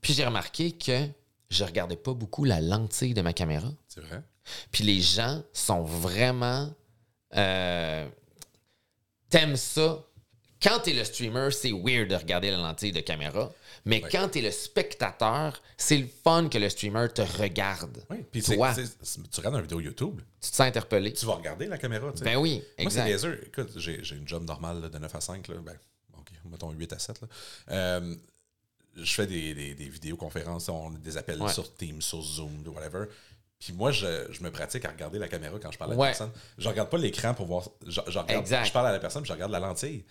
Puis 0.00 0.14
j'ai 0.14 0.24
remarqué 0.24 0.72
que 0.72 1.06
je 1.50 1.64
regardais 1.64 1.96
pas 1.96 2.14
beaucoup 2.14 2.44
la 2.44 2.60
lentille 2.62 3.12
de 3.12 3.20
ma 3.22 3.32
caméra. 3.34 3.68
C'est 3.88 4.00
vrai? 4.00 4.22
Puis 4.70 4.84
les 4.84 5.00
gens 5.00 5.42
sont 5.52 5.82
vraiment. 5.82 6.72
Euh, 7.36 8.08
T'aimes 9.28 9.56
ça. 9.56 10.02
Quand 10.62 10.78
t'es 10.80 10.92
le 10.92 11.04
streamer, 11.04 11.50
c'est 11.50 11.72
weird 11.72 12.08
de 12.08 12.14
regarder 12.14 12.50
la 12.50 12.58
lentille 12.58 12.92
de 12.92 13.00
caméra. 13.00 13.50
Mais 13.84 14.02
Ouais. 14.02 14.08
quand 14.12 14.28
t'es 14.28 14.40
le 14.42 14.50
spectateur, 14.52 15.60
c'est 15.76 15.96
le 15.98 16.06
fun 16.22 16.48
que 16.48 16.56
le 16.58 16.68
streamer 16.68 17.08
te 17.12 17.22
regarde. 17.22 18.04
Oui, 18.10 18.18
puis 18.30 18.42
tu 18.42 18.52
regardes 18.52 18.78
une 19.56 19.62
vidéo 19.62 19.80
YouTube, 19.80 20.20
tu 20.40 20.50
te 20.50 20.54
sens 20.56 20.60
interpellé. 20.66 21.12
tu 21.12 21.26
vas 21.26 21.34
regarder 21.34 21.66
la 21.66 21.78
caméra. 21.78 22.12
tu. 22.12 22.22
Ben 22.22 22.36
oui, 22.36 22.62
Moi, 22.78 22.90
c'est. 22.90 23.40
Écoute, 23.46 23.72
j'ai 23.76 24.14
une 24.14 24.28
job 24.28 24.44
normale 24.44 24.82
là, 24.82 24.88
de 24.88 24.98
9 24.98 25.14
à 25.14 25.20
5. 25.20 25.48
Là. 25.48 25.56
Ben, 25.64 25.76
OK, 26.16 26.28
mettons 26.50 26.70
8 26.70 26.92
à 26.92 26.98
7. 26.98 27.20
Là. 27.22 27.28
Euh, 27.70 28.14
je 28.96 29.12
fais 29.12 29.26
des, 29.26 29.54
des, 29.54 29.74
des 29.74 29.88
vidéoconférences, 29.88 30.68
on 30.68 30.90
des 30.90 31.16
appels 31.16 31.40
Ouais. 31.42 31.52
sur 31.52 31.74
Teams, 31.74 32.02
sur 32.02 32.22
Zoom, 32.22 32.62
whatever. 32.68 33.06
Puis 33.58 33.72
moi, 33.72 33.90
je, 33.92 34.26
je 34.30 34.42
me 34.42 34.50
pratique 34.50 34.84
à 34.84 34.90
regarder 34.90 35.18
la 35.18 35.28
caméra 35.28 35.56
quand 35.60 35.70
je 35.70 35.78
parle 35.78 35.92
à 35.92 35.96
Ouais. 35.96 36.06
la 36.08 36.12
personne. 36.12 36.32
Je 36.58 36.68
regarde 36.68 36.90
pas 36.90 36.98
l'écran 36.98 37.32
pour 37.32 37.46
voir. 37.46 37.68
Je, 37.86 38.00
je 38.06 38.18
regarde- 38.18 38.46
je 38.46 38.72
parle 38.72 38.86
à 38.88 38.92
la 38.92 38.98
personne, 38.98 39.22
puis 39.22 39.28
je 39.28 39.32
regarde 39.32 39.52
la 39.52 39.60
lentille. 39.60 40.04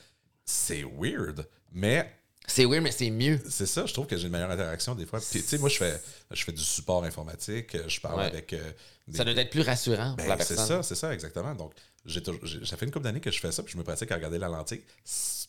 C'est 0.52 0.84
weird, 0.84 1.48
mais 1.72 2.14
C'est 2.48 2.66
weird, 2.66 2.84
mais 2.84 2.92
c'est 2.92 3.10
mieux. 3.10 3.40
c'est 3.50 3.66
ça, 3.66 3.86
je 3.86 3.94
trouve 3.94 4.06
que 4.08 4.18
j'ai 4.18 4.26
une 4.26 4.34
meilleure 4.34 4.52
interaction 4.52 4.94
des 4.96 5.06
fois. 5.06 5.20
Puis, 5.20 5.42
tu 5.42 5.48
sais, 5.48 5.58
moi, 5.58 5.70
je 5.70 5.78
fais, 5.78 6.02
je 6.32 6.44
fais 6.44 6.52
du 6.52 6.62
support 6.64 7.04
informatique, 7.06 7.78
je 7.88 8.00
parle 8.02 8.20
Ouais. 8.20 8.26
avec. 8.26 8.52
euh, 8.54 8.72
des- 9.08 9.18
Ça 9.18 9.24
doit 9.24 9.34
être 9.34 9.50
plus 9.50 9.62
rassurant 9.62 10.16
pour 10.18 10.28
la 10.28 10.36
ben, 10.36 10.44
c'est 10.44 10.56
ça, 10.58 10.84
c'est 10.84 10.96
ça, 10.96 11.14
exactement. 11.14 11.56
Donc, 11.56 11.72
j'ai 12.06 12.22
toujours- 12.22 12.46
j'ai- 12.46 12.66
ça 12.66 12.76
fait 12.78 12.86
une 12.86 12.92
couple 12.92 13.06
d'années 13.06 13.22
que 13.22 13.32
je 13.32 13.40
fais 13.40 13.52
ça, 13.52 13.64
puis 13.64 13.72
je 13.74 13.78
me 13.78 13.84
pratique 13.84 14.12
à 14.12 14.16
regarder 14.16 14.38
la 14.40 14.48
lentille. 14.50 14.84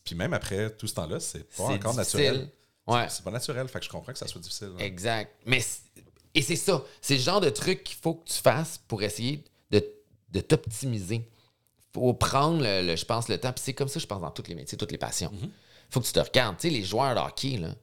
Puis 0.04 0.14
même 0.14 0.32
après 0.34 0.70
tout 0.76 0.86
ce 0.86 0.94
temps-là, 0.94 1.18
c'est 1.20 1.44
pas 1.56 1.64
encore 1.64 1.94
difficile. 1.96 2.20
naturel. 2.20 2.48
Ouais. 2.86 3.06
C'est 3.08 3.24
pas 3.24 3.30
naturel, 3.30 3.68
fait 3.68 3.78
que 3.80 3.84
je 3.84 3.90
comprends 3.90 4.12
que 4.12 4.18
ça 4.18 4.26
soit 4.28 4.40
difficile. 4.40 4.70
hein. 4.74 4.80
Exact. 4.80 5.32
Mais 5.46 5.64
et 6.34 6.42
c'est 6.42 6.56
ça. 6.56 6.84
C'est 7.00 7.14
le 7.16 7.20
genre 7.20 7.40
de 7.40 7.50
truc 7.50 7.84
qu'il 7.84 7.96
faut 7.96 8.14
que 8.14 8.28
tu 8.28 8.38
fasses 8.38 8.78
pour 8.88 9.02
essayer 9.02 9.42
de, 9.70 9.84
de 10.30 10.40
t'optimiser. 10.40 11.28
Faut 11.94 12.14
prendre, 12.14 12.62
le, 12.62 12.86
le- 12.86 12.96
je 12.96 13.04
pense, 13.04 13.28
le 13.28 13.38
temps. 13.38 13.52
Puis 13.52 13.62
c'est 13.64 13.74
comme 13.74 13.88
ça, 13.88 14.00
je 14.00 14.06
pense, 14.06 14.20
dans 14.20 14.30
tous 14.30 14.46
les 14.48 14.54
métiers, 14.54 14.78
toutes 14.78 14.92
les 14.92 14.98
passions. 14.98 15.30
Mm-hmm. 15.32 15.50
faut 15.90 16.00
que 16.00 16.06
tu 16.06 16.12
te 16.12 16.20
regardes. 16.20 16.56
Tu 16.56 16.68
sais, 16.68 16.74
les 16.74 16.82
joueurs 16.84 17.14
de 17.14 17.20
hockey, 17.20 17.58
là, 17.58 17.74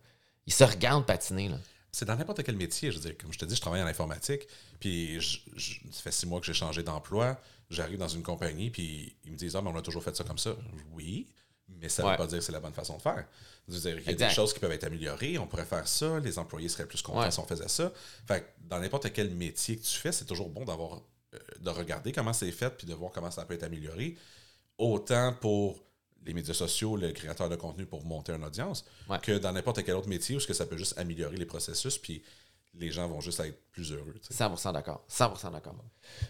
ils 0.47 0.53
se 0.53 0.63
regardent 0.63 1.05
patiner. 1.05 1.49
Là. 1.49 1.57
C'est 1.91 2.05
dans 2.05 2.15
n'importe 2.15 2.43
quel 2.43 2.55
métier, 2.55 2.91
je 2.91 2.97
veux 2.97 3.03
dire. 3.03 3.17
Comme 3.17 3.31
je 3.33 3.37
te 3.39 3.45
dis, 3.45 3.55
je 3.55 3.61
travaille 3.61 3.81
en 3.83 3.87
informatique, 3.87 4.47
puis 4.79 5.19
je- 5.21 5.39
je- 5.55 5.75
ça 5.91 6.01
fait 6.01 6.11
six 6.11 6.25
mois 6.25 6.39
que 6.39 6.45
j'ai 6.45 6.53
changé 6.53 6.81
d'emploi. 6.83 7.39
J'arrive 7.69 7.99
dans 7.99 8.07
une 8.07 8.23
compagnie, 8.23 8.69
puis 8.71 9.15
ils 9.25 9.31
me 9.31 9.37
disent 9.37 9.55
Ah, 9.55 9.61
mais 9.61 9.69
on 9.69 9.75
a 9.77 9.81
toujours 9.83 10.03
fait 10.03 10.15
ça 10.15 10.23
comme 10.23 10.39
ça. 10.39 10.55
Oui, 10.93 11.27
mais 11.67 11.87
ça 11.87 12.01
ne 12.01 12.07
Ouais. 12.07 12.13
veut 12.13 12.17
pas 12.17 12.25
dire 12.27 12.39
que 12.39 12.43
c'est 12.43 12.51
la 12.51 12.59
bonne 12.59 12.73
façon 12.73 12.97
de 12.97 13.01
faire. 13.03 13.27
Je 13.67 13.73
veux 13.75 13.79
dire, 13.79 13.99
il 13.99 14.05
y 14.05 14.09
a 14.09 14.11
Exact. 14.11 14.29
des 14.29 14.33
choses 14.33 14.53
qui 14.53 14.59
peuvent 14.59 14.71
être 14.71 14.85
améliorées, 14.85 15.37
on 15.37 15.45
pourrait 15.45 15.65
faire 15.65 15.87
ça, 15.87 16.19
les 16.19 16.39
employés 16.39 16.67
seraient 16.69 16.87
plus 16.87 17.03
contents 17.03 17.19
Ouais. 17.21 17.29
si 17.31 17.39
on 17.39 17.45
faisait 17.45 17.67
ça. 17.67 17.91
Fait 18.27 18.41
que 18.41 18.45
dans 18.67 18.79
n'importe 18.79 19.13
quel 19.13 19.29
métier 19.29 19.77
que 19.77 19.83
tu 19.83 19.93
fais, 19.97 20.11
c'est 20.11 20.25
toujours 20.25 20.49
bon 20.49 20.65
d'avoir 20.65 20.99
de 21.59 21.69
regarder 21.69 22.11
comment 22.11 22.33
c'est 22.33 22.51
fait, 22.51 22.69
puis 22.71 22.87
de 22.87 22.93
voir 22.93 23.11
comment 23.11 23.31
ça 23.31 23.45
peut 23.45 23.53
être 23.53 23.63
amélioré. 23.63 24.15
Autant 24.77 25.33
pour 25.39 25.83
les 26.25 26.33
médias 26.33 26.53
sociaux, 26.53 26.95
le 26.97 27.11
créateur 27.11 27.49
de 27.49 27.55
contenu 27.55 27.85
pour 27.85 28.03
monter 28.05 28.31
une 28.33 28.43
audience, 28.43 28.85
Ouais. 29.09 29.19
que 29.21 29.37
dans 29.37 29.51
n'importe 29.51 29.83
quel 29.83 29.95
autre 29.95 30.07
métier 30.09 30.35
où 30.35 30.39
ce 30.39 30.47
que 30.47 30.53
ça 30.53 30.65
peut 30.65 30.77
juste 30.77 30.97
améliorer 30.97 31.37
les 31.37 31.45
processus, 31.45 31.97
puis 31.97 32.21
les 32.75 32.91
gens 32.91 33.07
vont 33.07 33.19
juste 33.21 33.39
être 33.39 33.57
plus 33.71 33.91
heureux. 33.91 34.15
tu 34.21 34.33
sais. 34.33 34.43
100% 34.43 34.71
d'accord. 34.73 35.03
100% 35.09 35.51
d'accord. 35.51 35.75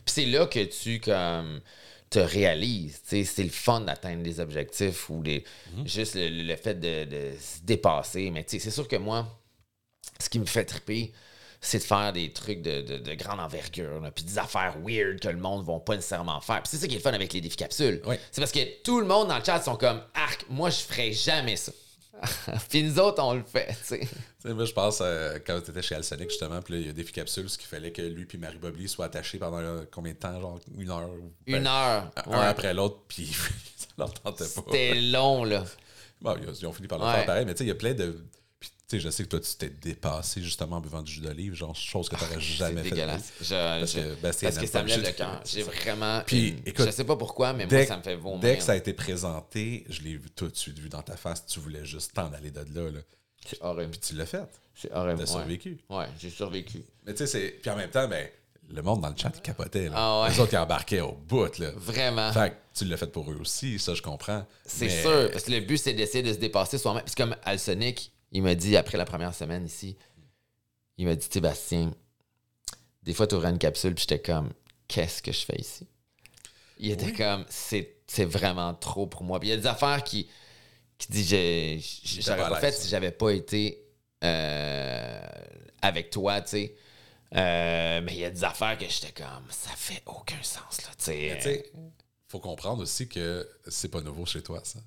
Puis 0.06 0.14
c'est 0.14 0.26
là 0.26 0.46
que 0.48 0.64
tu 0.66 1.00
comme 1.00 1.62
te 2.10 2.20
réalises. 2.20 3.02
C'est 3.04 3.44
le 3.44 3.50
fun 3.50 3.82
d'atteindre 3.82 4.24
des 4.24 4.40
objectifs 4.40 5.10
ou 5.10 5.22
des, 5.22 5.44
Mhm. 5.76 5.88
juste 5.88 6.16
le, 6.16 6.30
le 6.30 6.56
fait 6.56 6.76
de, 6.76 7.06
de 7.06 7.38
se 7.40 7.62
dépasser. 7.64 8.32
Mais 8.32 8.46
c'est 8.48 8.60
sûr 8.72 8.88
que 8.88 8.96
moi, 8.96 9.28
ce 10.20 10.30
qui 10.30 10.40
me 10.40 10.46
fait 10.46 10.66
triper, 10.66 11.12
c'est 11.62 11.80
de 11.80 11.84
faire 11.84 12.14
des 12.14 12.32
trucs 12.32 12.62
de, 12.62 12.82
de- 12.82 12.98
de 12.98 13.14
grande 13.16 13.40
envergure, 13.40 14.02
puis 14.16 14.24
des 14.24 14.38
affaires 14.38 14.76
weird 14.86 15.20
que 15.20 15.28
le 15.28 15.38
monde 15.38 15.66
ne 15.68 15.72
va 15.72 15.80
pas 15.80 15.96
nécessairement 15.96 16.40
faire. 16.42 16.62
Puis 16.64 16.70
c'est 16.72 16.78
ça 16.78 16.88
qui 16.88 16.94
est 16.96 16.98
le 17.00 17.04
fun 17.04 17.14
avec 17.14 17.34
les 17.34 17.42
défis 17.42 17.58
capsules. 17.58 18.02
Oui. 18.06 18.16
C'est 18.32 18.42
parce 18.42 18.52
que 18.52 18.82
tout 18.84 19.00
le 19.00 19.06
monde 19.06 19.28
dans 19.28 19.38
le 19.38 19.44
chat 19.44 19.62
sont 19.62 19.76
comme 19.76 20.02
Arc, 20.14 20.46
moi 20.50 20.70
je 20.70 20.78
ferais 20.78 21.12
jamais 21.12 21.56
ça. 21.58 21.72
puis 22.70 22.84
nous 22.84 23.00
autres, 23.00 23.24
on 23.24 23.34
le 23.34 23.44
fait, 23.44 23.68
tu 23.68 23.76
sais. 23.84 24.00
Tu 24.00 24.08
sais, 24.50 24.54
moi, 24.54 24.66
je 24.66 24.74
pense 24.74 25.00
euh, 25.02 25.40
quand 25.46 25.62
tu 25.62 25.72
étais 25.72 25.82
chez 25.82 25.96
Alsonic, 25.96 26.30
justement, 26.30 26.62
puis 26.62 26.74
là, 26.74 26.80
il 26.82 26.86
y 26.88 26.90
a 26.90 26.94
Défi 26.94 27.14
Capsule, 27.14 27.50
ce 27.50 27.58
qu'il 27.58 27.68
fallait 27.68 27.92
que 27.94 28.02
lui 28.02 28.26
puis 28.26 28.38
Marie 28.38 28.58
Bobly 28.58 28.90
soient 28.90 29.06
attachés 29.06 29.38
pendant 29.38 29.60
euh, 29.60 29.84
combien 29.90 30.12
de 30.12 30.18
temps 30.18 30.38
Genre 30.40 30.60
une 30.78 30.90
heure 30.90 31.10
ou- 31.10 31.32
Une 31.46 31.64
ben, 31.64 31.68
heure. 31.68 32.12
Un 32.26 32.30
ouais. 32.40 32.46
après 32.46 32.74
l'autre, 32.74 33.00
puis 33.08 33.28
ça 33.78 33.88
leur 33.98 34.14
tentait 34.14 34.44
pas. 34.44 34.62
C'était 34.66 34.96
long, 34.96 35.46
là. 35.46 35.64
Bon, 36.22 36.36
ils, 36.42 36.50
ont, 36.50 36.54
ils 36.54 36.68
ont 36.68 36.74
fini 36.74 36.90
par 36.90 37.00
le 37.00 37.06
Ouais. 37.06 37.14
faire 37.14 37.26
pareil, 37.26 37.46
mais 37.46 37.54
tu 37.54 37.60
sais, 37.60 37.64
il 37.64 37.70
y 37.70 37.72
a 37.72 37.76
plein 37.76 37.94
de. 37.94 38.18
Sais, 38.90 39.00
je 39.00 39.10
sais 39.10 39.24
que 39.24 39.30
toi, 39.30 39.40
tu 39.40 39.54
t'es 39.56 39.70
dépassé 39.70 40.42
justement 40.42 40.78
en 40.78 40.82
buvant 40.82 41.04
du 41.04 41.12
jus 41.12 41.22
d'olive, 41.22 41.54
genre 41.54 41.76
chose 41.76 42.10
que 42.10 42.16
tu 42.16 42.24
n'aurais 42.24 42.40
jamais 42.42 42.72
Ah, 42.80 42.84
C'est 42.84 42.90
fait. 42.90 42.96
dégueulasse. 42.96 43.34
Je- 43.40 43.80
Parce 43.80 43.92
je- 43.92 44.00
que 44.00 44.16
parce 44.22 44.66
ça 44.72 44.82
me 44.84 44.88
lève 44.88 45.04
le 45.06 45.12
cœur. 45.12 45.42
J'ai 45.46 45.62
vraiment. 45.62 46.24
Puis, 46.26 46.48
une- 46.50 46.60
écoute, 46.66 46.88
je 46.88 46.92
sais 46.92 47.04
pas 47.04 47.16
pourquoi, 47.16 47.54
mais 47.54 47.68
moi, 47.68 47.86
ça 47.86 47.98
me 47.98 48.02
fait 48.02 48.16
vomir. 48.16 48.40
dès 48.40 48.58
que 48.58 48.64
ça 48.64 48.72
a 48.72 48.76
été 48.76 48.94
présenté, 48.94 49.86
je 49.90 50.02
l'ai 50.02 50.16
vu 50.18 50.32
tout 50.36 50.48
de 50.48 50.56
suite 50.56 50.80
vu 50.80 50.90
dans 50.90 51.04
ta 51.04 51.16
face, 51.18 51.46
tu 51.46 51.60
voulais 51.60 51.86
juste 51.86 52.14
t'en 52.16 52.34
aller 52.34 52.50
de 52.50 52.62
là. 52.62 52.90
là. 52.90 53.00
C'est 53.46 53.62
horrible. 53.62 53.92
Puis 53.92 54.00
tu 54.00 54.16
l'as 54.16 54.26
fait. 54.26 54.42
C'est 54.74 54.92
horrible. 54.92 55.20
T'as 55.20 55.26
survécu. 55.28 55.78
Ouais, 55.90 56.06
j'ai 56.20 56.30
survécu. 56.32 56.84
Mais 57.06 57.14
tu 57.14 57.20
sais, 57.20 57.28
c'est. 57.28 57.48
Puis 57.62 57.70
en 57.70 57.76
même 57.76 57.90
temps, 57.92 58.08
ben, 58.08 58.28
le 58.72 58.82
monde 58.82 59.02
dans 59.02 59.10
le 59.10 59.16
chat, 59.16 59.32
il 59.36 59.42
capotait. 59.42 59.90
Là. 59.90 59.94
Ah 59.96 60.22
ouais. 60.24 60.30
Les 60.32 60.40
autres, 60.40 60.54
ils 60.54 60.58
embarquaient 60.58 61.02
au 61.02 61.12
bout. 61.14 61.60
Là. 61.60 61.70
Vraiment. 61.76 62.32
Fait 62.34 62.50
que 62.52 62.56
tu 62.80 62.86
l'as 62.86 62.98
fait 62.98 63.12
pour 63.12 63.30
eux 63.32 63.38
aussi, 63.40 63.78
ça, 63.78 63.94
je 63.94 64.02
comprends. 64.02 64.46
C'est 64.66 64.86
Mais- 64.88 65.02
sûr, 65.04 65.30
parce 65.32 65.44
que 65.44 65.52
le 65.52 65.60
but, 65.60 65.78
c'est 65.78 65.94
d'essayer 65.94 66.24
de 66.24 66.34
se 66.34 66.40
dépasser 66.40 66.80
soi-même. 66.80 67.04
Puis 67.04 67.14
comme 67.16 67.36
Alsonic, 67.44 68.12
il 68.32 68.44
m'a 68.44 68.56
dit 68.56 68.78
après 68.78 68.98
la 68.98 69.06
première 69.06 69.34
semaine 69.34 69.66
ici, 69.66 69.98
il 70.98 71.06
m'a 71.06 71.16
dit 71.16 71.28
Sébastien, 71.30 71.92
des 73.04 73.14
fois, 73.14 73.28
tu 73.28 73.36
ouvrais 73.36 73.50
une 73.50 73.58
capsule, 73.58 73.96
puis 73.96 74.06
j'étais 74.08 74.22
comme, 74.22 74.52
qu'est-ce 74.88 75.22
que 75.22 75.32
je 75.32 75.46
fais 75.46 75.58
ici? 75.58 75.88
Il 76.78 76.92
était 76.92 77.14
comme, 77.14 77.46
c'est 77.50 78.26
vraiment 78.26 78.74
trop 78.74 79.08
pour 79.08 79.24
moi. 79.24 79.40
Puis 79.40 79.50
il 79.50 79.52
y 79.52 79.54
a 79.54 79.58
des 79.58 79.68
affaires 79.68 80.04
qui, 80.04 80.30
qui 80.98 81.12
dit, 81.12 81.82
j'aurais 82.22 82.50
pas 82.50 82.60
fait 82.60 82.72
si 82.72 82.88
j'avais 82.88 83.12
pas 83.12 83.32
été 83.32 83.84
euh, 84.24 85.22
avec 85.82 86.10
toi, 86.10 86.42
tu 86.42 86.50
sais. 86.50 86.76
Euh, 87.36 88.02
mais 88.04 88.14
il 88.14 88.20
y 88.20 88.26
a 88.26 88.30
des 88.32 88.44
affaires 88.44 88.78
que 88.78 88.86
j'étais 88.90 89.12
comme, 89.12 89.46
ça 89.50 89.70
fait 89.76 90.02
aucun 90.08 90.42
sens, 90.42 90.82
là, 90.82 90.90
tu 90.98 91.06
sais, 91.06 91.72
faut 92.28 92.40
comprendre 92.40 92.82
aussi 92.84 93.08
que 93.08 93.48
c'est 93.68 93.90
pas 93.90 94.02
nouveau 94.02 94.26
chez 94.26 94.42
toi, 94.42 94.62
ça. 94.64 94.80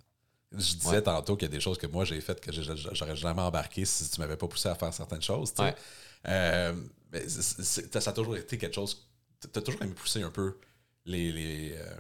Je 0.52 0.74
disais 0.74 0.88
Ouais. 0.96 1.02
tantôt 1.02 1.36
qu'il 1.36 1.48
y 1.48 1.50
a 1.50 1.54
des 1.54 1.60
choses 1.60 1.78
que 1.78 1.86
moi 1.86 2.04
j'ai 2.04 2.20
faites 2.20 2.40
que 2.40 2.50
j'aurais 2.52 3.16
jamais 3.16 3.40
embarqué 3.42 3.84
si 3.84 4.08
tu 4.10 4.20
m'avais 4.20 4.36
pas 4.36 4.46
poussé 4.48 4.68
à 4.68 4.74
faire 4.74 4.92
certaines 4.92 5.22
choses. 5.22 5.52
Ouais. 5.58 5.74
Euh, 6.28 6.74
mais 7.12 7.26
ça 7.28 8.10
a 8.10 8.12
toujours 8.12 8.36
été 8.36 8.58
quelque 8.58 8.74
chose. 8.74 9.06
Tu 9.40 9.58
as 9.58 9.62
toujours 9.62 9.82
aimé 9.82 9.92
pousser 9.94 10.22
un 10.22 10.30
peu 10.30 10.56
les, 11.04 11.32
les, 11.32 11.72
euh, 11.76 11.96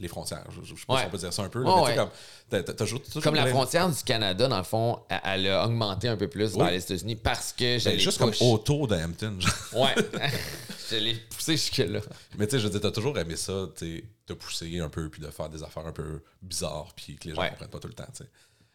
les 0.00 0.08
frontières. 0.08 0.44
Je, 0.50 0.62
je 0.62 0.74
sais 0.74 0.86
pas 0.86 0.94
Ouais. 0.94 1.00
si 1.00 1.06
on 1.06 1.10
peut 1.10 1.18
dire 1.18 1.32
ça 1.32 1.42
un 1.42 1.48
peu. 1.48 1.62
là, 1.62 1.84
mais 1.86 1.94
comme, 1.94 2.74
toujours 2.74 3.00
la 3.34 3.46
frontière 3.46 3.88
du 3.88 4.02
Canada, 4.02 4.48
dans 4.48 4.56
le 4.58 4.64
fond, 4.64 5.00
elle, 5.08 5.20
elle 5.24 5.46
a 5.48 5.64
augmenté 5.66 6.08
un 6.08 6.16
peu 6.16 6.28
plus 6.28 6.56
vers 6.56 6.66
Oui. 6.66 6.72
les 6.72 6.82
États-Unis 6.82 7.16
parce 7.16 7.52
que 7.52 7.78
je 7.78 7.84
Ben, 7.90 7.98
juste 7.98 8.18
comme 8.18 8.32
autour 8.40 8.88
de 8.88 8.96
Hampton. 8.96 9.38
Ouais. 9.74 9.94
je 10.90 10.96
l'ai 10.96 11.14
poussé 11.14 11.52
jusque-là. 11.52 12.00
Mais 12.38 12.46
tu 12.46 12.52
sais, 12.52 12.58
je 12.58 12.64
veux 12.64 12.70
dire, 12.70 12.80
t'as 12.80 12.90
toujours 12.90 13.16
aimé 13.18 13.36
ça, 13.36 13.66
tu 13.76 13.98
sais, 13.98 14.04
te 14.26 14.32
pousser 14.32 14.80
un 14.80 14.88
peu, 14.88 15.08
puis 15.08 15.20
de 15.20 15.28
faire 15.30 15.48
des 15.48 15.62
affaires 15.62 15.86
un 15.86 15.92
peu 15.92 16.22
bizarres, 16.42 16.92
puis 16.96 17.16
que 17.16 17.28
les 17.28 17.34
gens 17.34 17.42
Ouais. 17.42 17.50
comprennent 17.50 17.68
pas 17.70 17.78
tout 17.78 17.88
le 17.88 17.94
temps, 17.94 18.06
tu 18.14 18.24
sais. 18.24 18.30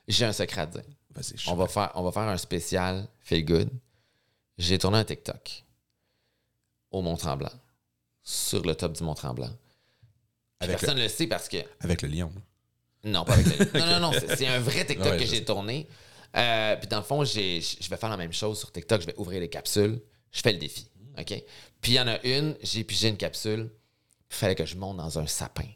J'ai 0.07 0.25
un 0.25 0.33
secret 0.33 0.61
à 0.61 0.65
dire. 0.67 0.83
Vas-y, 1.15 1.37
je 1.37 1.49
On 1.49 1.55
va, 1.55 1.67
faire, 1.67 1.91
on 1.95 2.03
va 2.03 2.11
faire 2.11 2.23
un 2.23 2.37
spécial 2.37 3.07
Feel 3.21 3.43
Good. 3.45 3.69
J'ai 4.57 4.77
tourné 4.77 4.99
un 4.99 5.03
TikTok 5.03 5.63
au 6.91 7.01
Mont-Tremblant, 7.01 7.49
sur 8.23 8.61
le 8.63 8.75
top 8.75 8.93
du 8.93 9.03
Mont-Tremblant. 9.03 9.49
Avec 10.59 10.79
Personne 10.79 10.97
ne 10.97 11.03
le 11.03 11.09
sait 11.09 11.27
parce 11.27 11.49
que 11.49 11.57
Avec 11.81 12.01
le 12.01 12.09
lion. 12.09 12.31
Non, 13.03 13.23
pas 13.23 13.33
avec 13.33 13.73
le... 13.73 13.79
Non, 13.79 13.85
non, 13.85 13.99
non, 13.99 14.11
c'est 14.35 14.47
un 14.47 14.59
vrai 14.59 14.85
TikTok 14.85 15.13
Ouais, 15.13 15.17
que 15.17 15.25
j'ai 15.25 15.43
tourné. 15.43 15.87
Euh, 16.35 16.75
puis 16.77 16.87
dans 16.87 16.97
le 16.97 17.03
fond, 17.03 17.23
je 17.23 17.39
vais 17.89 17.97
faire 17.97 18.09
la 18.09 18.17
même 18.17 18.33
chose 18.33 18.59
sur 18.59 18.71
TikTok. 18.71 19.01
Je 19.01 19.07
vais 19.07 19.15
ouvrir 19.17 19.39
les 19.39 19.49
capsules. 19.49 20.01
Je 20.31 20.41
fais 20.41 20.51
le 20.51 20.57
défi. 20.57 20.89
OK? 21.17 21.43
Puis 21.81 21.91
il 21.93 21.95
y 21.95 21.99
en 21.99 22.07
a 22.07 22.21
une, 22.25 22.55
j'ai 22.61 22.83
pigé 22.83 23.09
une 23.09 23.17
capsule. 23.17 23.69
Il 24.31 24.35
fallait 24.35 24.55
que 24.55 24.65
je 24.65 24.75
monte 24.75 24.97
dans 24.97 25.19
un 25.19 25.27
sapin. 25.27 25.67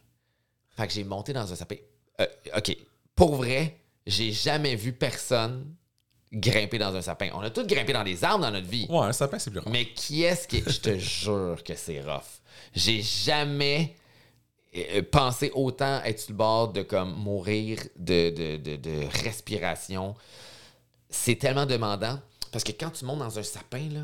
Fait 0.76 0.88
que 0.88 0.94
j'ai 0.94 1.04
monté 1.04 1.34
dans 1.34 1.52
un 1.52 1.56
sapin. 1.56 1.76
Euh, 2.20 2.28
OK. 2.58 2.76
Pour 3.16 3.36
vrai, 3.36 3.78
j'ai 4.06 4.32
jamais 4.32 4.76
vu 4.76 4.92
personne 4.92 5.76
grimper 6.32 6.78
dans 6.78 6.96
un 6.96 7.02
sapin. 7.02 7.30
On 7.34 7.42
a 7.42 7.50
tous 7.50 7.66
grimpé 7.66 7.94
dans 7.94 8.04
des 8.04 8.24
arbres 8.24 8.44
dans 8.44 8.52
notre 8.52 8.68
vie. 8.68 8.88
Ouais, 8.90 9.06
un 9.06 9.14
sapin, 9.14 9.40
c'est 9.40 9.52
plus 9.52 9.60
rare. 9.60 9.70
Mais 9.72 9.86
qui 9.86 10.24
est-ce 10.24 10.48
qui. 10.48 10.64
Je 10.66 10.80
te 10.80 10.98
jure 10.98 11.64
que 11.64 11.76
c'est 11.76 12.02
rough. 12.02 12.42
J'ai 12.74 13.02
jamais 13.02 13.96
pensé 15.12 15.52
autant 15.54 16.02
être 16.04 16.20
sur 16.20 16.32
le 16.32 16.38
bord 16.38 16.72
de 16.74 16.82
comme 16.84 17.14
mourir 17.16 17.80
de, 17.98 18.30
de, 18.30 18.58
de, 18.58 18.76
de 18.76 19.06
respiration. 19.24 20.16
C'est 21.10 21.36
tellement 21.36 21.66
demandant. 21.66 22.20
Parce 22.52 22.64
que 22.64 22.72
quand 22.72 22.92
tu 22.92 23.06
montes 23.06 23.20
dans 23.20 23.38
un 23.40 23.44
sapin, 23.44 23.88
là, 23.92 24.02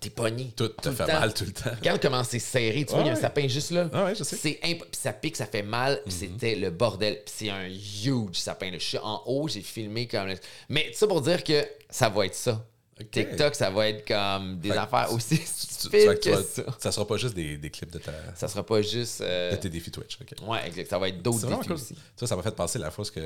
t'es 0.00 0.10
pogné. 0.10 0.52
Tout 0.56 0.68
te 0.68 0.90
fait 0.92 1.06
temps. 1.06 1.12
mal 1.20 1.34
tout 1.34 1.44
le 1.44 1.52
temps. 1.52 1.70
Regarde 1.76 2.00
comment 2.00 2.22
c'est 2.24 2.38
serré. 2.38 2.84
Tu 2.84 2.92
vois, 2.92 3.00
il 3.02 3.06
y 3.06 3.08
a 3.08 3.12
un 3.12 3.14
Ouais. 3.16 3.20
sapin 3.20 3.48
juste 3.48 3.70
là. 3.72 3.88
Ah 3.92 4.04
ouais, 4.04 4.14
je 4.14 4.22
sais. 4.24 4.36
Mhm. 4.36 4.40
C'est 4.42 4.60
imp- 4.64 4.78
puis 4.90 5.00
ça 5.00 5.12
pique, 5.12 5.36
ça 5.36 5.46
fait 5.46 5.62
mal. 5.62 6.00
puis 6.04 6.12
C'était 6.12 6.54
le 6.54 6.70
bordel. 6.70 7.22
Puis 7.24 7.34
c'est 7.36 7.50
un 7.50 7.66
huge 7.68 8.36
sapin. 8.36 8.70
là. 8.70 8.78
Je 8.78 8.84
suis 8.84 8.98
en 8.98 9.22
haut, 9.26 9.48
j'ai 9.48 9.60
filmé 9.62 10.06
comme. 10.06 10.32
Mais 10.68 10.92
ça 10.92 11.06
pour 11.06 11.20
dire 11.20 11.42
que 11.42 11.66
ça 11.90 12.08
va 12.08 12.26
être 12.26 12.34
ça. 12.36 12.64
Ok. 13.00 13.10
TikTok, 13.10 13.54
ça 13.54 13.70
va 13.70 13.88
être 13.88 14.06
comme 14.06 14.58
des 14.58 14.68
Fait 14.70 14.74
que 14.74 14.80
affaires 14.80 15.12
aussi 15.12 15.38
Tu- 15.38 15.46
stupides 15.46 16.18
que 16.20 16.30
que 16.30 16.42
ça. 16.42 16.62
ça 16.78 16.90
sera 16.92 17.06
pas 17.06 17.16
juste 17.16 17.34
des, 17.34 17.56
des 17.56 17.70
clips 17.70 17.92
de, 17.92 17.98
ta, 17.98 18.12
Ça 18.34 18.48
sera 18.48 18.64
pas 18.66 18.82
juste. 18.82 19.20
euh, 19.20 19.52
de 19.52 19.56
tes 19.56 19.68
défis 19.70 19.90
Twitch. 19.92 20.18
ok. 20.20 20.48
Ouais, 20.48 20.66
exact. 20.66 20.90
Ça 20.90 20.98
va 20.98 21.08
être 21.08 21.22
d'autres 21.22 21.46
défis 21.46 21.62
cool. 21.68 21.72
aussi. 21.72 21.94
Vois, 22.18 22.26
ça 22.28 22.34
m'a 22.36 22.42
fait 22.42 22.54
penser 22.54 22.78
la 22.78 22.90
fois 22.90 23.04
où 23.04 23.08
tu 23.10 23.20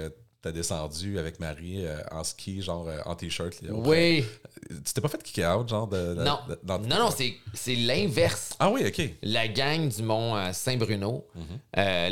as 0.49 0.53
descendu 0.53 1.19
avec 1.19 1.39
Marie 1.41 1.87
euh, 1.87 2.03
en 2.11 2.23
ski, 2.25 2.61
genre 2.61 2.87
euh, 2.89 2.99
en 3.07 3.15
t-shirt. 3.15 3.55
Oui. 3.71 4.25
Tu 4.69 4.93
t'es 4.93 5.01
pas 5.01 5.09
fait 5.09 5.23
kicker 5.23 5.57
out, 5.59 5.69
genre 5.69 5.87
de. 5.87 6.15
de- 6.15 6.23
Non. 6.23 6.39
de- 6.49 6.59
dans- 6.63 6.79
Non, 6.81 6.99
non, 6.99 7.11
c'est 7.55 7.75
l'inverse. 7.75 8.51
Ah 8.59 8.71
oui, 8.71 8.83
ok. 8.87 9.03
La 9.23 9.49
gang 9.49 9.89
du 9.89 10.03
Mont 10.03 10.53
Saint-Bruno, 10.53 11.27
Mhm. 11.35 11.59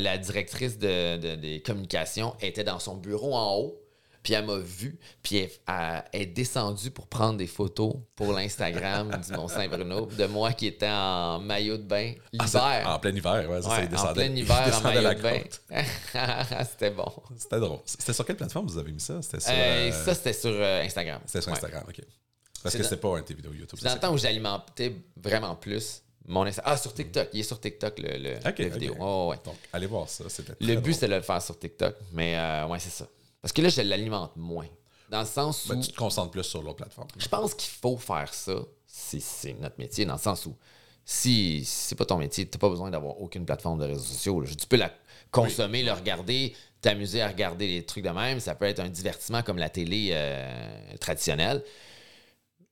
la 0.03 0.16
directrice 0.19 0.78
de- 0.78 1.35
des 1.37 1.61
communications 1.61 2.35
était 2.41 2.65
dans 2.65 2.78
son 2.78 2.97
bureau 2.97 3.35
en 3.35 3.57
haut, 3.57 3.77
puis 4.22 4.34
elle 4.34 4.44
m'a 4.44 4.59
vu, 4.59 4.98
puis 5.22 5.36
elle, 5.38 5.51
elle 6.12 6.22
est 6.22 6.26
descendue 6.26 6.90
pour 6.90 7.06
prendre 7.06 7.38
des 7.38 7.47
photos 7.47 7.94
pour 8.16 8.32
l'Instagram 8.32 9.10
du 9.26 9.32
Mont 9.32 9.48
Saint-Bruno 9.48 10.06
de 10.06 10.26
moi 10.26 10.52
qui 10.52 10.66
étais 10.66 10.88
en 10.90 11.38
maillot 11.40 11.76
de 11.78 11.82
bain 11.84 12.12
Ah, 12.38 12.47
c'est- 12.47 12.59
l'hiver. 12.59 12.88
en 12.88 12.98
plein 12.98 13.10
hiver, 13.14 13.51
ouais, 13.51 13.62
ça, 13.62 13.68
en 14.09 14.12
plein 14.12 14.24
hiver 14.36 14.76
en 14.78 14.80
maillot 14.82 15.14
de 15.14 15.22
bain. 15.22 15.40
C'était 16.70 16.90
bon. 16.90 17.06
C'était 17.36 17.60
drôle. 17.60 17.78
C'était 17.84 18.12
sur 18.12 18.24
quelle 18.26 18.36
plateforme 18.36 18.66
vous 18.66 18.78
avez 18.78 18.92
mis 18.92 19.01
ça? 19.01 19.20
C'était 19.22 19.40
sur, 19.40 19.51
Euh, 19.52 19.88
euh, 19.90 19.92
ça, 20.05 20.14
c'était 20.14 20.32
sur 20.32 20.51
euh, 20.52 20.82
Instagram. 20.82 21.20
c'était 21.26 21.40
sur 21.40 21.51
Ouais. 21.52 21.56
Instagram, 21.59 21.84
ok. 21.88 22.01
Parce 22.62 22.72
C'est 22.74 22.78
que 22.78 22.84
c'était 22.84 22.97
pas 22.98 23.16
un 23.16 23.20
de 23.20 23.24
tes 23.26 23.34
vidéos 23.34 23.52
YouTube. 23.52 23.78
Puis 23.78 23.84
dans 23.88 23.94
le 23.94 24.01
temps 24.01 24.12
où 24.12 24.18
j'alimentais 24.18 24.94
vraiment 25.16 25.55
plus 25.56 26.02
mon 26.26 26.44
Instagram. 26.44 26.74
Ah, 26.74 26.76
sur 26.76 26.92
TikTok. 26.92 27.28
Il 27.32 27.40
est 27.40 27.44
sur 27.44 27.59
Tiktok, 27.59 27.98
le, 27.98 28.18
le, 28.18 28.68
vidéo. 28.68 28.94
Oh, 29.01 29.28
ouais. 29.30 29.36
c'est- 29.42 29.51
Donc, 29.51 29.56
allez 29.72 29.86
voir 29.86 30.09
ça. 30.09 30.24
Le 30.60 30.74
but, 30.76 30.92
c'est 30.92 31.09
de 31.09 31.14
le 31.14 31.22
faire 31.22 31.40
sur 31.40 31.59
TikTok. 31.59 31.94
Mais 32.12 32.36
euh, 32.38 32.66
ouais, 32.66 32.78
c'est 32.78 32.90
ça. 32.90 33.06
Parce 33.42 33.52
que 33.52 33.62
là, 33.62 33.68
je 33.68 33.80
l'alimente 33.82 34.36
moins. 34.36 34.68
Dans 35.08 35.20
le 35.20 35.26
sens 35.26 35.66
où 35.66 35.70
Ben, 35.70 35.80
tu 35.80 35.90
te 35.92 35.96
concentres 35.96 36.30
plus 36.30 36.42
sur 36.44 36.62
l'autre 36.62 36.76
plateforme. 36.76 37.08
je 37.16 37.26
pense 37.28 37.54
qu'il 37.54 37.70
faut 37.70 37.96
faire 37.96 38.32
ça 38.32 38.54
si 38.86 39.20
c'est 39.20 39.54
notre 39.54 39.78
métier. 39.78 40.04
Dans 40.04 40.14
le 40.14 40.20
sens 40.20 40.46
où 40.46 40.56
si, 41.04 41.64
c'est 41.64 41.96
pas 41.96 42.04
ton 42.04 42.18
métier, 42.18 42.48
tu 42.48 42.56
n'as 42.56 42.60
pas 42.60 42.68
besoin 42.68 42.90
d'avoir 42.90 43.20
aucune 43.20 43.44
plateforme 43.44 43.80
de 43.80 43.86
réseaux 43.86 44.04
sociaux. 44.04 44.40
là. 44.40 44.48
Tu 44.48 44.66
peux 44.66 44.76
la 44.76 44.92
consommer, 45.32 45.82
le 45.82 45.92
regarder, 45.92 46.54
t'amuser 46.80 47.22
à 47.22 47.28
regarder 47.28 47.66
les 47.66 47.84
trucs 47.84 48.04
de 48.04 48.10
même. 48.10 48.38
Ça 48.38 48.54
peut 48.54 48.66
être 48.66 48.78
un 48.80 48.88
divertissement 48.88 49.42
comme 49.42 49.58
la 49.58 49.68
télé 49.70 50.10
euh, 50.12 50.96
traditionnelle. 51.00 51.64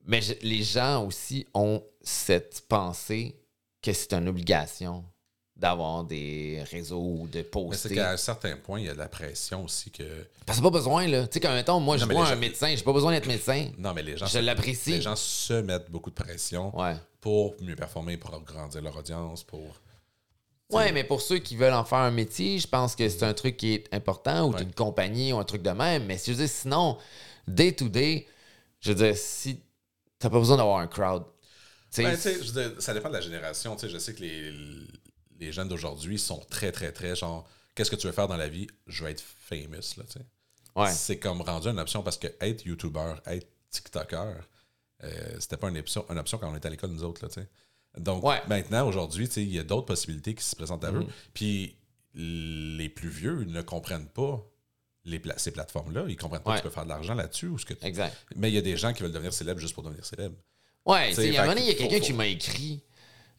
Mais 0.05 0.21
je- 0.21 0.33
les 0.41 0.63
gens 0.63 1.05
aussi 1.05 1.45
ont 1.53 1.83
cette 2.01 2.61
pensée 2.69 3.35
que 3.81 3.91
c'est 3.91 4.13
une 4.13 4.27
obligation 4.29 5.03
d'avoir 5.59 6.05
des 6.05 6.63
réseaux 6.71 7.01
ou 7.01 7.27
de 7.27 7.39
Mais 7.39 7.43
c'est 7.43 7.49
poster. 7.51 7.95
qu'à 7.95 8.11
un 8.11 8.17
certain 8.17 8.55
point, 8.55 8.79
il 8.79 8.85
y 8.85 8.89
a 8.89 8.93
de 8.93 8.97
la 8.97 9.09
pression 9.09 9.65
aussi 9.65 9.91
que. 9.91 10.03
Parce 10.45 10.57
que 10.59 10.63
pas 10.63 10.69
besoin, 10.69 11.05
là. 11.07 11.27
Tu 11.27 11.33
sais, 11.33 11.39
quand 11.41 11.53
mettons, 11.53 11.79
moi, 11.81 11.97
je 11.97 12.05
Non, 12.05 12.13
vois 12.13 12.23
les 12.25 12.31
un 12.31 12.33
gens- 12.35 12.39
médecin, 12.39 12.73
j'ai 12.75 12.83
pas 12.83 12.93
besoin 12.93 13.11
d'être 13.11 13.27
médecin. 13.27 13.69
Non, 13.77 13.93
mais 13.93 14.01
les 14.01 14.15
gens. 14.17 14.25
Je 14.25 14.39
l'apprécie. 14.39 14.91
Les 14.91 15.01
gens 15.01 15.15
se 15.17 15.53
mettent 15.53 15.91
beaucoup 15.91 16.09
de 16.09 16.15
pression 16.15 16.75
Ouais. 16.79 16.95
pour 17.19 17.55
mieux 17.61 17.75
performer, 17.75 18.15
pour 18.17 18.39
grandir 18.41 18.81
leur 18.81 18.95
audience, 18.97 19.43
pour. 19.43 19.67
Ouais, 20.71 20.91
mais 20.91 21.03
pour 21.03 21.19
ceux 21.21 21.39
qui 21.39 21.55
veulent 21.55 21.73
en 21.73 21.83
faire 21.83 21.97
un 21.99 22.11
métier, 22.11 22.59
je 22.59 22.67
pense 22.67 22.95
que 22.95 23.09
c'est 23.09 23.23
un 23.23 23.33
truc 23.33 23.57
qui 23.57 23.73
est 23.73 23.93
important, 23.93 24.47
ou 24.47 24.53
Ouais. 24.53 24.59
d'une 24.63 24.73
compagnie, 24.73 25.33
ou 25.33 25.39
un 25.39 25.43
truc 25.43 25.61
de 25.63 25.71
même. 25.71 26.05
Mais 26.05 26.17
si 26.17 26.31
je 26.31 26.37
dire, 26.37 26.47
sinon, 26.49 26.97
day 27.47 27.71
to 27.73 27.89
day, 27.89 28.27
je 28.79 28.89
veux 28.93 28.95
dire, 29.03 29.17
si 29.17 29.59
t'as 30.19 30.29
pas 30.29 30.37
besoin 30.39 30.57
d'avoir 30.57 30.77
un 30.79 30.87
crowd. 30.87 31.23
Ben, 31.97 32.15
je 32.15 32.51
veux 32.51 32.69
dire, 32.69 32.81
ça 32.81 32.93
dépend 32.93 33.09
de 33.09 33.15
la 33.15 33.21
génération. 33.21 33.75
Tu 33.75 33.87
sais, 33.87 33.89
je 33.89 33.97
sais 33.97 34.13
que 34.13 34.21
les, 34.21 34.51
les 35.39 35.51
jeunes 35.51 35.67
d'aujourd'hui 35.69 36.19
sont 36.19 36.39
très, 36.49 36.71
très, 36.71 36.91
très 36.91 37.15
genre, 37.15 37.47
qu'est-ce 37.75 37.89
que 37.91 37.95
tu 37.95 38.07
veux 38.07 38.13
faire 38.13 38.27
dans 38.27 38.37
la 38.37 38.49
vie? 38.49 38.67
Je 38.87 39.03
veux 39.03 39.09
être 39.09 39.21
famous, 39.21 39.71
là, 39.97 40.03
tu 40.05 40.13
sais. 40.19 40.25
ouais. 40.75 40.91
C'est 40.91 41.17
comme 41.19 41.41
rendu 41.41 41.67
une 41.67 41.79
option 41.79 42.03
parce 42.03 42.17
que 42.17 42.27
être 42.41 42.65
YouTuber, 42.65 43.15
être 43.25 43.47
TikToker, 43.69 44.35
euh, 45.03 45.35
c'était 45.39 45.57
pas 45.57 45.69
une 45.69 45.77
option, 45.77 46.05
une 46.09 46.17
option 46.17 46.37
quand 46.37 46.51
on 46.51 46.55
était 46.55 46.67
à 46.67 46.71
l'école, 46.71 46.91
nous 46.91 47.03
autres. 47.03 47.23
Là, 47.23 47.29
tu 47.29 47.41
sais. 47.41 47.47
Donc, 47.97 48.23
Ouais. 48.23 48.41
maintenant, 48.47 48.87
aujourd'hui, 48.87 49.27
tu 49.27 49.35
sais, 49.35 49.43
il 49.43 49.53
y 49.53 49.59
a 49.59 49.63
d'autres 49.63 49.85
possibilités 49.87 50.33
qui 50.35 50.43
se 50.43 50.55
présentent 50.55 50.83
à 50.83 50.91
eux. 50.91 50.99
Mhm. 50.99 51.07
Puis, 51.33 51.75
les 52.13 52.89
plus 52.89 53.09
vieux 53.09 53.43
ne 53.45 53.61
comprennent 53.61 54.07
pas 54.09 54.45
les 55.05 55.19
pla- 55.19 55.37
ces 55.37 55.51
plateformes-là. 55.51 56.05
Ils 56.07 56.17
comprennent 56.17 56.41
pas 56.43 56.51
Ouais. 56.51 56.57
que 56.57 56.61
tu 56.63 56.67
peux 56.67 56.73
faire 56.73 56.83
de 56.83 56.89
l'argent 56.89 57.13
là-dessus. 57.15 57.47
Ou 57.47 57.57
ce 57.57 57.65
que 57.65 57.73
tu- 57.73 57.85
Exact. 57.85 58.15
Mais 58.35 58.49
il 58.51 58.55
y 58.55 58.57
a 58.57 58.61
des 58.61 58.77
gens 58.77 58.93
qui 58.93 59.01
veulent 59.03 59.11
devenir 59.11 59.33
célèbres 59.33 59.59
juste 59.59 59.73
pour 59.73 59.83
devenir 59.83 60.05
célèbres. 60.05 60.35
Ouais, 60.85 61.11
il 61.13 61.17
y 61.33 61.37
a 61.37 61.41
un 61.41 61.43
fait 61.45 61.47
moment 61.47 61.47
donné, 61.53 61.61
il 61.61 61.67
y 61.67 61.71
a 61.71 61.73
que 61.73 61.79
quelqu'un 61.79 61.99
qui 62.05 62.13
m'a 62.13 62.27
écrit. 62.27 62.81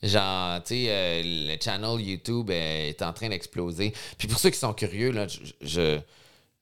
Genre, 0.03 0.63
tu 0.63 0.69
sais, 0.69 0.85
euh, 0.89 1.23
le 1.25 1.57
channel 1.63 2.01
YouTube 2.01 2.51
euh, 2.51 2.89
est 2.89 3.03
en 3.03 3.13
train 3.13 3.29
d'exploser. 3.29 3.93
Puis 4.19 4.29
pour 4.29 4.39
ceux 4.39 4.51
qui 4.51 4.59
sont 4.59 4.73
curieux, 4.73 5.11
là, 5.13 5.27
je, 5.29 5.41
je- 5.61 6.01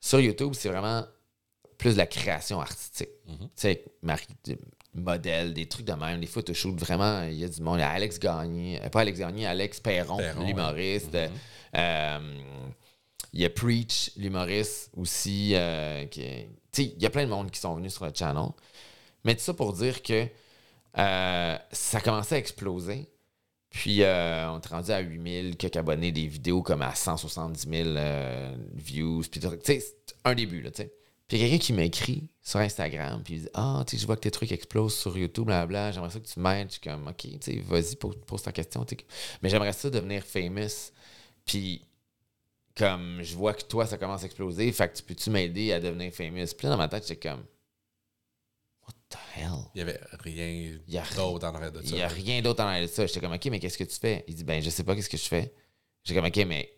sur 0.00 0.20
YouTube, 0.20 0.54
c'est 0.54 0.68
vraiment 0.68 1.04
plus 1.76 1.92
de 1.92 1.98
la 1.98 2.06
création 2.06 2.60
artistique. 2.60 3.10
Mhm. 3.26 3.36
Tu 3.38 3.46
sais, 3.54 3.84
Marie, 4.02 4.26
de- 4.44 4.58
modèle, 4.94 5.54
des 5.54 5.66
trucs 5.66 5.86
de 5.86 5.92
même, 5.92 6.18
des 6.20 6.26
photoshoots, 6.26 6.78
vraiment, 6.80 7.22
il 7.24 7.34
y 7.34 7.44
a 7.44 7.48
du 7.48 7.62
monde. 7.62 7.76
Il 7.78 7.82
y 7.82 7.84
a 7.84 7.90
Alex 7.90 8.18
Gagné, 8.18 8.80
euh, 8.82 8.88
pas 8.88 9.02
Alex 9.02 9.18
Gagné, 9.20 9.46
Alex 9.46 9.78
Perron, 9.78 10.16
Perron, 10.16 10.44
l'humoriste. 10.44 11.12
ouais. 11.14 11.28
Mhm. 11.28 11.34
Euh, 11.76 12.40
il 13.34 13.40
y 13.40 13.44
a 13.44 13.50
Preach, 13.50 14.10
l'humoriste 14.16 14.90
aussi. 14.96 15.52
euh, 15.54 16.06
qui 16.06 16.22
est- 16.22 16.48
tu 16.72 16.82
sais, 16.82 16.92
il 16.96 17.02
y 17.02 17.06
a 17.06 17.10
plein 17.10 17.24
de 17.24 17.30
monde 17.30 17.50
qui 17.52 17.60
sont 17.60 17.74
venus 17.76 17.94
sur 17.94 18.04
le 18.04 18.12
channel. 18.12 18.48
Mais 19.24 19.34
tout 19.36 19.42
ça 19.42 19.54
pour 19.54 19.72
dire 19.74 20.02
que 20.02 20.26
euh, 20.98 21.58
ça 21.70 22.00
commençait 22.00 22.34
à 22.36 22.38
exploser. 22.38 23.08
Puis 23.78 24.02
euh, 24.02 24.50
on 24.50 24.58
est 24.58 24.66
rendu 24.66 24.90
à 24.90 24.98
8000 24.98 25.56
quelques 25.56 25.76
abonnés, 25.76 26.10
des 26.10 26.26
vidéos 26.26 26.62
comme 26.62 26.82
à 26.82 26.96
170 26.96 27.68
000 27.70 27.88
euh, 27.90 28.56
views. 28.74 29.22
Puis 29.30 29.38
tu 29.38 29.48
sais, 29.62 29.94
un 30.24 30.34
début, 30.34 30.60
là, 30.62 30.72
tu 30.72 30.82
sais. 30.82 30.92
Puis 31.28 31.38
quelqu'un 31.38 31.58
qui 31.58 31.72
m'écrit 31.72 32.28
sur 32.42 32.58
Instagram, 32.58 33.22
puis 33.24 33.34
il 33.34 33.40
dit 33.42 33.48
Ah, 33.54 33.84
tu 33.86 33.92
sais, 33.92 34.02
je 34.02 34.06
vois 34.06 34.16
que 34.16 34.22
tes 34.22 34.32
trucs 34.32 34.50
explosent 34.50 34.96
sur 34.96 35.16
YouTube, 35.16 35.44
blablabla, 35.44 35.92
j'aimerais 35.92 36.10
ça 36.10 36.18
que 36.18 36.26
tu 36.26 36.40
m'aides. 36.40 36.70
Je 36.70 36.72
suis 36.72 36.80
comme, 36.80 37.06
OK, 37.06 37.18
tu 37.18 37.38
sais, 37.40 37.60
vas-y, 37.60 37.94
pose, 37.94 38.42
ta 38.42 38.50
question. 38.50 38.84
tu 38.84 38.96
sais. 38.96 39.06
Mais 39.42 39.48
j'aimerais 39.48 39.72
ça 39.72 39.88
devenir 39.88 40.24
famous. 40.24 40.90
Puis 41.44 41.86
comme 42.76 43.20
je 43.22 43.36
vois 43.36 43.54
que 43.54 43.62
toi, 43.62 43.86
ça 43.86 43.96
commence 43.96 44.24
à 44.24 44.26
exploser, 44.26 44.72
fait 44.72 44.88
que 44.88 44.96
tu 44.96 45.04
peux-tu 45.04 45.30
m'aider 45.30 45.72
à 45.72 45.78
devenir 45.78 46.12
famous? 46.12 46.46
Puis 46.56 46.66
là, 46.66 46.70
dans 46.70 46.78
ma 46.78 46.88
tête, 46.88 47.06
j'étais 47.06 47.28
comme, 47.28 47.44
the 49.10 49.16
hell? 49.36 49.50
Il 49.74 49.78
n'y 49.78 49.90
avait 49.90 50.00
rien 50.20 50.46
Il 50.86 50.94
y 50.94 50.98
a 50.98 51.04
d'autre 51.16 51.46
en 51.46 51.54
arrière 51.54 51.72
de 51.72 51.80
Il 51.82 51.88
ça. 51.90 51.94
n'y 51.96 52.02
a 52.02 52.08
rien 52.08 52.42
d'autre 52.42 52.62
en 52.62 52.66
arrière 52.66 52.82
de 52.86 52.92
ça. 52.92 53.06
J'étais 53.06 53.20
comme, 53.20 53.32
OK, 53.32 53.44
mais 53.46 53.58
qu'est-ce 53.60 53.78
que 53.78 53.84
tu 53.84 53.98
fais? 53.98 54.24
Il 54.28 54.34
dit, 54.34 54.44
ben, 54.44 54.62
je 54.62 54.70
sais 54.70 54.84
pas 54.84 54.94
qu'est-ce 54.94 55.08
que 55.10 55.16
je 55.16 55.24
fais. 55.28 55.52
J'étais 56.04 56.18
comme, 56.20 56.28
OK, 56.28 56.36
mais 56.46 56.72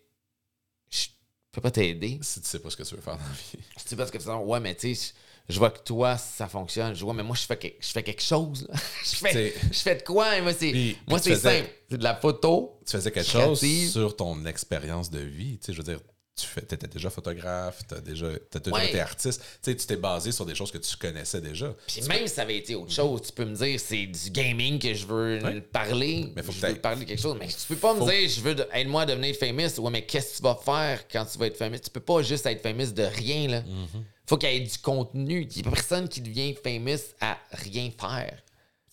je 0.90 1.07
peux 1.52 1.61
pas 1.61 1.70
t'aider. 1.70 2.19
Si 2.23 2.40
tu 2.40 2.48
sais 2.48 2.59
pas 2.61 2.70
ce 2.70 2.77
que 2.77 2.82
tu 2.85 2.94
veux 2.94 3.01
faire 3.01 3.16
dans 3.16 3.23
la 3.24 3.28
vie. 3.31 3.59
Je 3.77 3.89
sais 3.89 3.97
pas 3.97 4.07
ce 4.07 4.12
que 4.12 4.19
tu 4.19 4.24
fais. 4.24 4.31
Ouais, 4.32 4.61
mais 4.61 4.74
tu 4.74 4.94
sais, 4.94 5.12
je 5.48 5.59
vois 5.59 5.70
que 5.70 5.81
toi, 5.81 6.16
ça 6.16 6.47
fonctionne. 6.47 6.94
Je 6.94 7.02
vois, 7.05 7.12
mais 7.15 7.24
moi, 7.24 7.35
je 7.35 7.43
fais, 7.43 7.57
que- 7.57 7.66
je 7.81 7.89
fais 7.89 8.05
quelque 8.05 8.23
chose. 8.23 8.69
je, 9.05 9.16
fais, 9.16 9.52
je 9.73 9.78
fais 9.78 9.97
de 9.97 10.02
quoi? 10.02 10.36
Et 10.39 10.43
moi, 10.43 10.52
c'est, 10.52 10.70
Puis- 10.70 10.97
moi, 11.09 11.19
puis 11.19 11.24
tu 11.24 11.31
c'est 11.31 11.40
faisais- 11.40 11.59
simple. 11.62 11.70
C'est 11.90 11.98
de 11.98 12.05
la 12.05 12.15
photo. 12.15 12.78
Tu 12.86 12.93
faisais 12.93 13.11
quelque 13.11 13.27
Créative. 13.27 13.82
chose 13.85 13.93
sur 13.93 14.15
ton 14.16 14.44
expérience 14.47 15.11
de 15.11 15.19
vie. 15.19 15.59
Tu 15.59 15.66
sais, 15.66 15.73
je 15.73 15.78
veux 15.78 15.82
dire, 15.85 16.01
tu 16.40 16.46
fais, 16.46 16.60
étais 16.62 16.86
déjà 16.86 17.10
photographe, 17.10 17.80
tu 17.88 17.94
as 17.94 18.00
déjà, 18.00 18.28
t'as 18.50 18.58
déjà 18.60 18.76
Ouais. 18.76 18.88
été 18.88 19.00
artiste. 19.00 19.40
Tu 19.62 19.70
sais, 19.70 19.76
tu 19.76 19.86
t'es 19.86 19.96
basé 19.96 20.32
sur 20.32 20.44
des 20.46 20.54
choses 20.54 20.70
que 20.70 20.78
tu 20.78 20.96
connaissais 20.96 21.40
déjà. 21.40 21.74
Puis 21.86 22.02
même 22.08 22.26
si 22.26 22.34
ça 22.34 22.42
avait 22.42 22.56
été 22.58 22.74
autre 22.74 22.92
chose, 22.92 23.22
tu 23.22 23.32
peux 23.32 23.44
me 23.44 23.54
dire 23.54 23.78
c'est 23.80 24.06
du 24.06 24.30
gaming 24.30 24.78
que 24.78 24.94
je 24.94 25.06
veux 25.06 25.38
Ouais. 25.42 25.60
parler. 25.60 26.32
Mais 26.34 26.42
faut 26.42 26.52
que 26.52 26.58
je 26.58 26.66
veux 26.66 26.74
parler 26.76 27.00
de 27.04 27.08
quelque 27.10 27.20
chose. 27.22 27.36
Mais 27.38 27.48
tu 27.48 27.54
peux 27.68 27.76
pas 27.76 27.94
Faut- 27.94 28.04
me 28.06 28.10
dire 28.10 28.28
je 28.28 28.40
veux 28.40 28.54
de- 28.54 28.66
aide-moi 28.72 29.02
à 29.02 29.06
devenir 29.06 29.34
famous. 29.36 29.78
Ouais, 29.80 29.90
mais 29.90 30.02
qu'est-ce 30.06 30.32
que 30.32 30.36
tu 30.38 30.42
vas 30.42 30.58
faire 30.64 31.06
quand 31.08 31.24
tu 31.24 31.38
vas 31.38 31.46
être 31.46 31.56
famous? 31.56 31.78
Tu 31.78 31.90
peux 31.90 32.00
pas 32.00 32.22
juste 32.22 32.46
être 32.46 32.62
famous 32.62 32.92
de 32.92 33.02
rien, 33.02 33.48
là. 33.48 33.60
Mm-hmm. 33.60 34.02
Faut 34.28 34.36
qu'il 34.38 34.50
y 34.52 34.56
ait 34.56 34.60
du 34.60 34.78
contenu. 34.78 35.46
Il 35.50 35.64
y 35.64 35.66
a 35.66 35.70
personne 35.70 36.08
qui 36.08 36.20
devient 36.20 36.54
famous 36.62 37.00
à 37.20 37.36
rien 37.52 37.90
faire. 38.00 38.38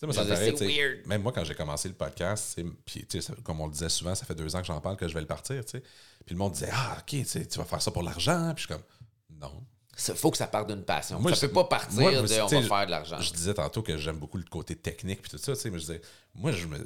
sais, 0.00 0.06
moi, 0.06 0.14
ça 0.14 0.22
me 0.24 0.28
paraît, 0.28 0.52
weird. 0.52 1.06
Même 1.06 1.22
moi, 1.22 1.32
quand 1.32 1.42
j'ai 1.44 1.54
commencé 1.56 1.88
le 1.88 1.94
podcast, 1.94 2.60
puis, 2.84 3.04
tu 3.06 3.20
sais, 3.20 3.20
ça- 3.20 3.34
comme 3.42 3.60
on 3.60 3.66
le 3.66 3.72
disait 3.72 3.88
souvent, 3.88 4.14
ça 4.14 4.24
fait 4.24 4.34
deux 4.34 4.54
ans 4.54 4.60
que 4.60 4.66
j'en 4.66 4.80
parle, 4.80 4.96
que 4.96 5.08
je 5.08 5.14
vais 5.14 5.20
le 5.20 5.26
partir. 5.26 5.64
tu 5.64 5.72
sais. 5.72 5.80
Puis 6.24 6.34
le 6.34 6.38
monde 6.38 6.52
disait 6.52 6.68
Ah, 6.72 6.98
OK, 7.00 7.06
tu 7.26 7.58
vas 7.58 7.64
faire 7.64 7.82
ça 7.82 7.90
pour 7.90 8.02
l'argent. 8.04 8.52
Puis 8.54 8.62
je 8.62 8.66
suis 8.68 8.74
comme 8.74 8.84
Non. 9.40 9.52
Il 10.08 10.14
faut 10.14 10.30
que 10.30 10.36
ça 10.36 10.46
parte 10.46 10.68
d'une 10.68 10.84
passion. 10.84 11.18
Moi, 11.18 11.32
ça 11.34 11.40
je- 11.40 11.46
peut 11.46 11.52
pas 11.52 11.64
partir 11.64 12.00
moi, 12.00 12.12
de 12.12 12.18
on 12.18 12.20
va 12.22 12.62
faire 12.62 12.86
de 12.86 12.90
l'argent. 12.92 13.20
Je 13.20 13.32
disais 13.32 13.54
tantôt 13.54 13.82
que 13.82 13.96
j'aime 13.96 14.18
beaucoup 14.18 14.36
le 14.38 14.44
côté 14.44 14.76
technique 14.76 15.20
puis 15.22 15.30
tout 15.32 15.38
ça, 15.38 15.54
tu 15.54 15.60
sais, 15.60 15.70
mais 15.70 15.78
je 15.80 15.86
disais, 15.86 16.00
moi, 16.36 16.52
je 16.52 16.66
me, 16.68 16.78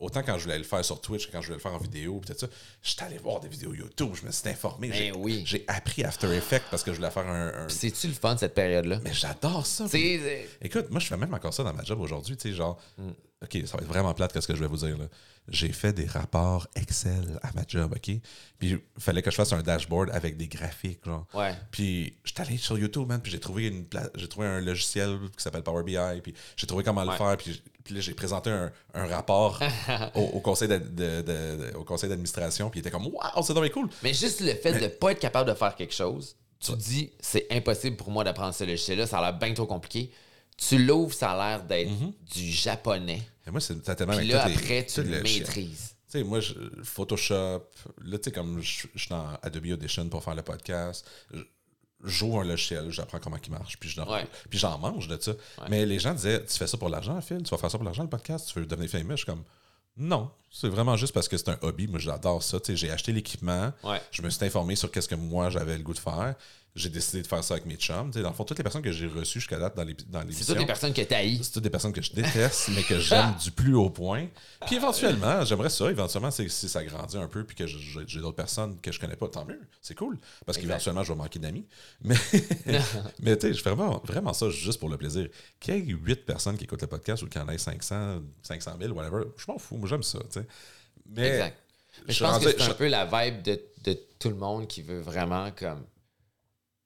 autant 0.00 0.22
quand 0.22 0.36
je 0.38 0.44
voulais 0.44 0.58
le 0.58 0.64
faire 0.64 0.84
sur 0.84 1.00
Twitch 1.00 1.26
que 1.28 1.32
quand 1.32 1.40
je 1.40 1.46
voulais 1.46 1.58
le 1.58 1.62
faire 1.62 1.74
en 1.74 1.78
vidéo 1.78 2.20
tout 2.26 2.32
ça, 2.36 2.46
j'étais 2.82 3.02
allé 3.04 3.18
voir 3.18 3.38
des 3.40 3.48
vidéos 3.48 3.72
YouTube, 3.74 4.10
je 4.14 4.26
me 4.26 4.32
suis 4.32 4.48
informé, 4.48 4.88
Ben 4.88 4.96
j'ai, 4.96 5.12
oui. 5.12 5.42
j'ai 5.46 5.64
appris 5.68 6.02
After 6.04 6.34
Effects 6.34 6.64
parce 6.70 6.82
que 6.82 6.90
je 6.92 6.96
voulais 6.96 7.10
faire 7.10 7.26
un... 7.28 7.48
un- 7.64 7.68
C'est-tu 7.68 8.08
le 8.08 8.14
fun, 8.14 8.36
cette 8.36 8.54
période-là? 8.54 8.98
Mais 9.04 9.12
j'adore 9.12 9.66
ça. 9.66 9.86
Sais, 9.88 10.48
Écoute, 10.62 10.90
moi, 10.90 10.98
je 11.00 11.06
fais 11.06 11.16
même 11.16 11.32
encore 11.34 11.54
ça 11.54 11.62
dans 11.62 11.74
ma 11.74 11.84
job 11.84 12.00
aujourd'hui, 12.00 12.36
tu 12.36 12.48
sais, 12.50 12.54
genre, 12.56 12.78
Mm. 12.98 13.10
OK, 13.42 13.58
ça 13.66 13.76
va 13.78 13.82
être 13.82 13.88
vraiment 13.88 14.12
plate 14.12 14.32
qu'est-ce 14.34 14.46
que 14.46 14.54
je 14.54 14.60
vais 14.60 14.66
vous 14.66 14.76
dire, 14.76 14.98
là. 14.98 15.06
J'ai 15.48 15.72
fait 15.72 15.94
des 15.94 16.04
rapports 16.04 16.68
Excel 16.76 17.38
à 17.42 17.50
ma 17.54 17.62
job, 17.66 17.92
OK? 17.96 18.02
Puis 18.02 18.20
il 18.68 18.78
fallait 18.98 19.22
que 19.22 19.30
je 19.30 19.36
fasse 19.36 19.52
un 19.54 19.62
dashboard 19.62 20.10
avec 20.12 20.36
des 20.36 20.46
graphiques, 20.46 21.00
genre. 21.06 21.26
Ouais. 21.32 21.54
Puis 21.70 22.12
j'étais 22.22 22.42
allé 22.42 22.58
sur 22.58 22.78
YouTube, 22.78 23.08
man, 23.08 23.20
puis 23.22 23.32
j'ai 23.32 23.40
trouvé 23.40 23.66
une 23.68 23.86
pla- 23.86 24.10
j'ai 24.14 24.28
trouvé 24.28 24.46
un 24.46 24.60
logiciel 24.60 25.18
qui 25.36 25.42
s'appelle 25.42 25.62
Power 25.62 25.82
BI, 25.82 25.96
puis 26.22 26.34
j'ai 26.56 26.66
trouvé 26.66 26.84
comment 26.84 27.02
le 27.02 27.08
Ouais. 27.10 27.16
faire, 27.16 27.36
puis, 27.38 27.62
là 27.90 28.00
j'ai 28.00 28.12
présenté 28.14 28.50
un, 28.50 28.70
un 28.94 29.06
rapport 29.06 29.58
au, 30.14 30.20
au 30.20 30.40
conseil 30.40 30.68
de- 30.68 30.76
de- 30.78 31.22
de- 31.22 31.72
au 31.76 31.82
conseil 31.84 32.10
d'administration, 32.10 32.68
puis 32.68 32.78
il 32.78 32.82
était 32.82 32.90
comme 32.90 33.06
waouh, 33.06 33.42
c'est 33.42 33.54
dommage 33.54 33.70
cool. 33.72 33.88
Mais 34.02 34.12
juste 34.12 34.40
le 34.42 34.52
fait 34.54 34.78
de 34.78 34.86
pas 34.88 35.12
être 35.12 35.18
capable 35.18 35.48
de 35.50 35.54
faire 35.54 35.74
quelque 35.74 35.94
chose, 35.94 36.36
tu 36.60 36.72
dis 36.76 37.10
c'est 37.20 37.46
impossible 37.50 37.96
pour 37.96 38.10
moi 38.10 38.22
d'apprendre 38.22 38.52
ce 38.54 38.64
logiciel-là, 38.64 39.06
ça 39.06 39.18
a 39.18 39.22
l'air 39.22 39.38
bien 39.38 39.54
trop 39.54 39.66
compliqué. 39.66 40.12
Tu 40.68 40.78
l'ouvres, 40.84 41.14
ça 41.14 41.32
a 41.32 41.36
l'air 41.56 41.64
d'être 41.64 41.90
du 42.34 42.50
japonais. 42.50 43.22
Et 43.46 43.50
moi 43.50 43.60
c'est 43.60 43.80
tellement 43.82 44.16
Puis 44.16 44.28
là, 44.28 44.46
les- 44.46 44.54
après, 44.54 44.86
tu 44.86 45.02
le 45.02 45.22
maîtrises. 45.22 45.94
Tu 46.10 46.18
sais, 46.18 46.24
moi, 46.24 46.40
je- 46.40 46.54
Photoshop, 46.82 47.62
là, 48.02 48.18
tu 48.18 48.24
sais, 48.24 48.32
comme 48.32 48.60
je 48.60 48.86
je 48.94 48.98
suis 49.00 49.08
dans 49.10 49.28
Adobe 49.42 49.66
Audition 49.72 50.08
pour 50.08 50.24
faire 50.24 50.34
le 50.34 50.42
podcast, 50.42 51.06
j'ouvre 52.02 52.40
un 52.40 52.44
logiciel, 52.44 52.90
j'apprends 52.90 53.18
comment 53.20 53.36
il 53.44 53.50
marche, 53.52 53.76
puis 53.78 53.88
je- 53.88 54.00
Ouais. 54.00 54.26
j'en 54.50 54.76
mange 54.78 55.06
de 55.06 55.16
ça. 55.20 55.32
Mais 55.68 55.86
les 55.86 55.98
gens 55.98 56.12
disaient, 56.14 56.44
tu 56.44 56.56
fais 56.56 56.66
ça 56.66 56.76
pour 56.78 56.88
l'argent, 56.88 57.20
Phil? 57.20 57.42
Tu 57.42 57.50
vas 57.50 57.58
faire 57.58 57.70
ça 57.70 57.78
pour 57.78 57.84
l'argent, 57.84 58.02
le 58.02 58.08
podcast? 58.08 58.48
Tu 58.52 58.58
veux 58.58 58.66
devenir 58.66 58.90
fameux? 58.90 59.10
Je 59.12 59.16
suis 59.18 59.26
comme, 59.26 59.44
non, 59.96 60.30
c'est 60.50 60.68
vraiment 60.68 60.96
juste 60.96 61.12
parce 61.12 61.28
que 61.28 61.36
c'est 61.36 61.48
un 61.50 61.58
hobby. 61.62 61.86
Moi, 61.86 61.98
j'adore 61.98 62.42
ça. 62.42 62.58
Tu 62.58 62.72
sais, 62.72 62.76
j'ai 62.76 62.90
acheté 62.90 63.12
l'équipement, 63.12 63.72
Ouais. 63.84 64.00
je 64.10 64.22
me 64.22 64.30
suis 64.30 64.44
informé 64.44 64.76
sur 64.76 64.90
qu'est-ce 64.90 65.08
que 65.08 65.14
moi, 65.14 65.50
j'avais 65.50 65.76
le 65.76 65.82
goût 65.82 65.94
de 65.94 65.98
faire. 65.98 66.34
J'ai 66.76 66.88
décidé 66.88 67.20
de 67.20 67.26
faire 67.26 67.42
ça 67.42 67.54
avec 67.54 67.66
mes 67.66 67.74
chums. 67.74 68.10
Tu 68.12 68.18
sais, 68.18 68.22
dans 68.22 68.28
le 68.28 68.34
fond, 68.34 68.44
toutes 68.44 68.56
les 68.58 68.62
personnes 68.62 68.82
que 68.82 68.92
j'ai 68.92 69.08
reçues 69.08 69.40
jusqu'à 69.40 69.58
date 69.58 69.76
dans 69.76 69.82
les 69.82 69.94
dans 70.08 70.22
C'est 70.30 70.44
toutes 70.44 70.58
des 70.58 70.66
personnes 70.66 70.92
que 70.92 71.02
t'haïs. 71.02 71.40
c'est 71.42 71.50
toutes 71.52 71.64
des 71.64 71.70
personnes 71.70 71.92
que 71.92 72.00
je 72.00 72.12
déteste, 72.12 72.68
mais 72.74 72.84
que 72.84 73.00
j'aime 73.00 73.34
du 73.42 73.50
plus 73.50 73.74
haut 73.74 73.90
point. 73.90 74.28
Puis 74.66 74.76
éventuellement, 74.76 75.44
j'aimerais 75.44 75.68
ça. 75.70 75.90
Éventuellement, 75.90 76.30
si 76.30 76.48
ça 76.48 76.84
grandit 76.84 77.16
un 77.18 77.26
peu, 77.26 77.42
puis 77.42 77.56
que 77.56 77.66
j'ai 77.66 78.20
d'autres 78.20 78.36
personnes 78.36 78.80
que 78.80 78.92
je 78.92 79.00
connais 79.00 79.16
pas, 79.16 79.26
tant 79.28 79.44
mieux. 79.44 79.60
C'est 79.82 79.96
cool. 79.96 80.16
Parce 80.46 80.58
qu'éventuellement, 80.58 81.02
je 81.02 81.12
vais 81.12 81.18
manquer 81.18 81.40
d'amis. 81.40 81.66
Mais, 82.02 82.14
mais 83.20 83.36
tu 83.36 83.48
sais, 83.48 83.54
je 83.54 83.62
fais 83.62 83.70
vraiment, 83.70 84.00
vraiment 84.04 84.32
ça 84.32 84.48
juste 84.50 84.78
pour 84.78 84.88
le 84.88 84.96
plaisir. 84.96 85.28
Qu'il 85.58 85.74
y 85.74 85.78
ait 85.78 85.80
8 85.94 86.24
personnes 86.24 86.56
qui 86.56 86.64
écoutent 86.64 86.82
le 86.82 86.86
podcast 86.86 87.22
ou 87.22 87.28
qu'il 87.28 87.40
y 87.40 87.44
en 87.44 87.48
ait 87.48 87.58
500, 87.58 88.20
500 88.44 88.72
000, 88.80 88.92
whatever, 88.94 89.24
je 89.36 89.44
m'en 89.48 89.58
fous. 89.58 89.76
Moi, 89.76 89.88
j'aime 89.88 90.02
ça. 90.04 90.20
Mais 91.06 91.28
Exact. 91.30 91.58
Mais 92.06 92.14
je 92.14 92.24
pense 92.24 92.32
rendu- 92.34 92.44
que 92.46 92.50
c'est 92.62 92.70
un 92.70 92.74
peu 92.74 92.86
la 92.88 93.04
vibe 93.04 93.42
de, 93.42 93.60
de 93.84 93.98
tout 94.18 94.28
le 94.28 94.36
monde 94.36 94.66
qui 94.68 94.82
veut 94.82 95.00
vraiment 95.00 95.50
comme 95.50 95.82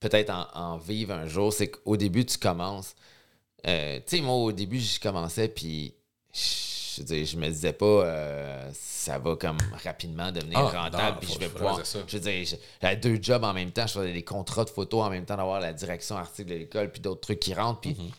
peut-être 0.09 0.31
en, 0.31 0.47
en 0.55 0.77
vivre 0.77 1.15
un 1.15 1.27
jour. 1.27 1.53
C'est 1.53 1.69
qu'au 1.69 1.97
début, 1.97 2.25
tu 2.27 2.39
commences. 2.39 2.95
euh, 3.67 3.99
tu 4.07 4.17
sais, 4.17 4.23
moi, 4.23 4.35
au 4.35 4.53
début, 4.53 4.79
je 4.79 5.01
commençais, 5.01 5.49
puis 5.49 5.95
je, 6.33 7.03
dire, 7.03 7.25
je 7.25 7.37
me 7.37 7.49
disais 7.49 7.73
pas 7.73 7.87
euh, 7.87 8.71
ça 8.73 9.19
va 9.19 9.37
comme 9.37 9.57
rapidement 9.83 10.31
devenir 10.31 10.59
Ah, 10.59 10.85
rentable, 10.85 11.19
puis 11.21 11.33
je 11.33 11.39
vais 11.39 11.49
pouvoir. 11.49 11.81
Je 11.85 12.17
veux 12.17 12.23
dire, 12.23 12.59
j'avais 12.83 12.97
deux 12.97 13.19
jobs 13.21 13.45
en 13.45 13.55
même 13.55 13.71
temps, 13.71 13.87
je 13.87 13.95
faisais 13.95 14.13
des 14.13 14.25
contrats 14.25 14.65
de 14.65 14.71
photos 14.71 15.03
en 15.03 15.11
même 15.11 15.25
temps 15.25 15.37
d'avoir 15.37 15.61
la 15.61 15.73
direction 15.73 16.17
artistique 16.17 16.47
de 16.47 16.55
l'école, 16.55 16.91
puis 16.93 17.01
d'autres 17.01 17.23
trucs 17.23 17.41
qui 17.41 17.55
rentrent, 17.55 17.81
puis. 17.81 17.93
Mm-hmm. 17.93 18.11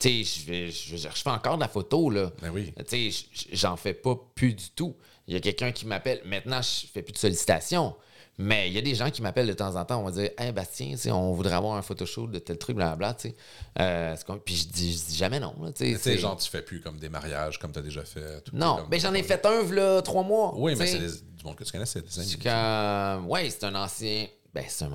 Tu 0.00 0.24
sais, 0.24 0.70
je, 0.70 0.96
je, 0.96 1.08
fais 1.08 1.30
encore 1.30 1.54
de 1.56 1.60
la 1.60 1.68
photo, 1.68 2.10
là. 2.10 2.32
Ben 2.42 2.50
oui. 2.50 2.72
Tu 2.88 3.12
sais, 3.12 3.26
j'en 3.52 3.76
fais 3.76 3.94
pas 3.94 4.16
plus 4.34 4.52
du 4.52 4.70
tout. 4.70 4.96
Il 5.28 5.34
y 5.34 5.36
a 5.36 5.40
quelqu'un 5.40 5.70
qui 5.70 5.86
m'appelle. 5.86 6.20
Maintenant, 6.24 6.60
je 6.60 6.86
fais 6.92 7.02
plus 7.02 7.12
de 7.12 7.18
sollicitations. 7.18 7.94
Mais 8.36 8.68
il 8.68 8.72
y 8.74 8.78
a 8.78 8.82
des 8.82 8.94
gens 8.94 9.10
qui 9.10 9.22
m'appellent 9.22 9.46
de 9.46 9.52
temps 9.52 9.76
en 9.76 9.84
temps. 9.84 10.00
On 10.00 10.04
va 10.04 10.10
dire 10.10 10.30
Hey 10.38 10.50
Bastien, 10.52 10.96
on 11.12 11.32
voudrait 11.32 11.54
avoir 11.54 11.76
un 11.76 11.82
photoshoot 11.82 12.26
de 12.30 12.38
tel 12.40 12.58
truc, 12.58 12.74
blablabla. 12.76 13.14
Tu 13.14 13.28
sais. 13.28 13.36
Euh, 13.80 14.16
Puis 14.44 14.56
je 14.56 14.68
dis, 14.68 14.92
je 14.98 15.04
dis 15.10 15.16
jamais 15.16 15.38
non. 15.38 15.54
c'est- 15.74 16.18
genre, 16.18 16.36
tu 16.36 16.50
fais 16.50 16.62
plus 16.62 16.80
comme 16.80 16.98
des 16.98 17.08
mariages 17.08 17.58
comme 17.58 17.72
tu 17.72 17.78
as 17.78 17.82
déjà 17.82 18.04
fait. 18.04 18.40
tout 18.42 18.56
Non, 18.56 18.86
mais 18.90 18.98
j'en 18.98 19.14
ai 19.14 19.22
fait 19.22 19.44
un, 19.46 19.62
là, 19.72 20.02
trois 20.02 20.24
mois. 20.24 20.52
Oui, 20.56 20.74
mais 20.76 20.86
c'est 20.86 20.98
des- 20.98 21.20
du 21.36 21.44
monde 21.44 21.54
que 21.56 21.64
tu 21.64 21.70
connais, 21.72 21.86
c'est 21.86 22.02
des 22.02 22.18
amis. 22.18 23.26
Ouais, 23.28 23.48
c'est 23.50 23.64
un 23.64 23.74
ancien. 23.76 24.26
Ben, 24.52 24.64
c'est 24.68 24.84
un, 24.84 24.92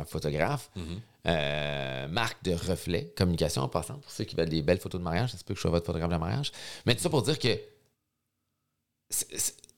un 0.00 0.04
photographe. 0.04 0.70
Mm-hmm. 0.76 1.00
Euh, 1.26 2.08
marque 2.08 2.42
de 2.42 2.52
reflet, 2.54 3.12
communication 3.16 3.60
en 3.62 3.68
passant, 3.68 3.98
pour 3.98 4.10
ceux 4.10 4.24
qui 4.24 4.34
veulent 4.34 4.48
des 4.48 4.62
belles 4.62 4.78
photos 4.78 4.98
de 4.98 5.04
mariage. 5.04 5.32
Ça 5.32 5.36
se 5.38 5.44
peut 5.44 5.52
que 5.52 5.58
je 5.58 5.62
sois 5.62 5.70
votre 5.70 5.84
photographe 5.84 6.10
de 6.10 6.16
mariage. 6.16 6.52
Mais 6.86 6.94
tout 6.94 7.02
ça 7.02 7.10
pour 7.10 7.20
dire 7.22 7.38
que 7.38 7.58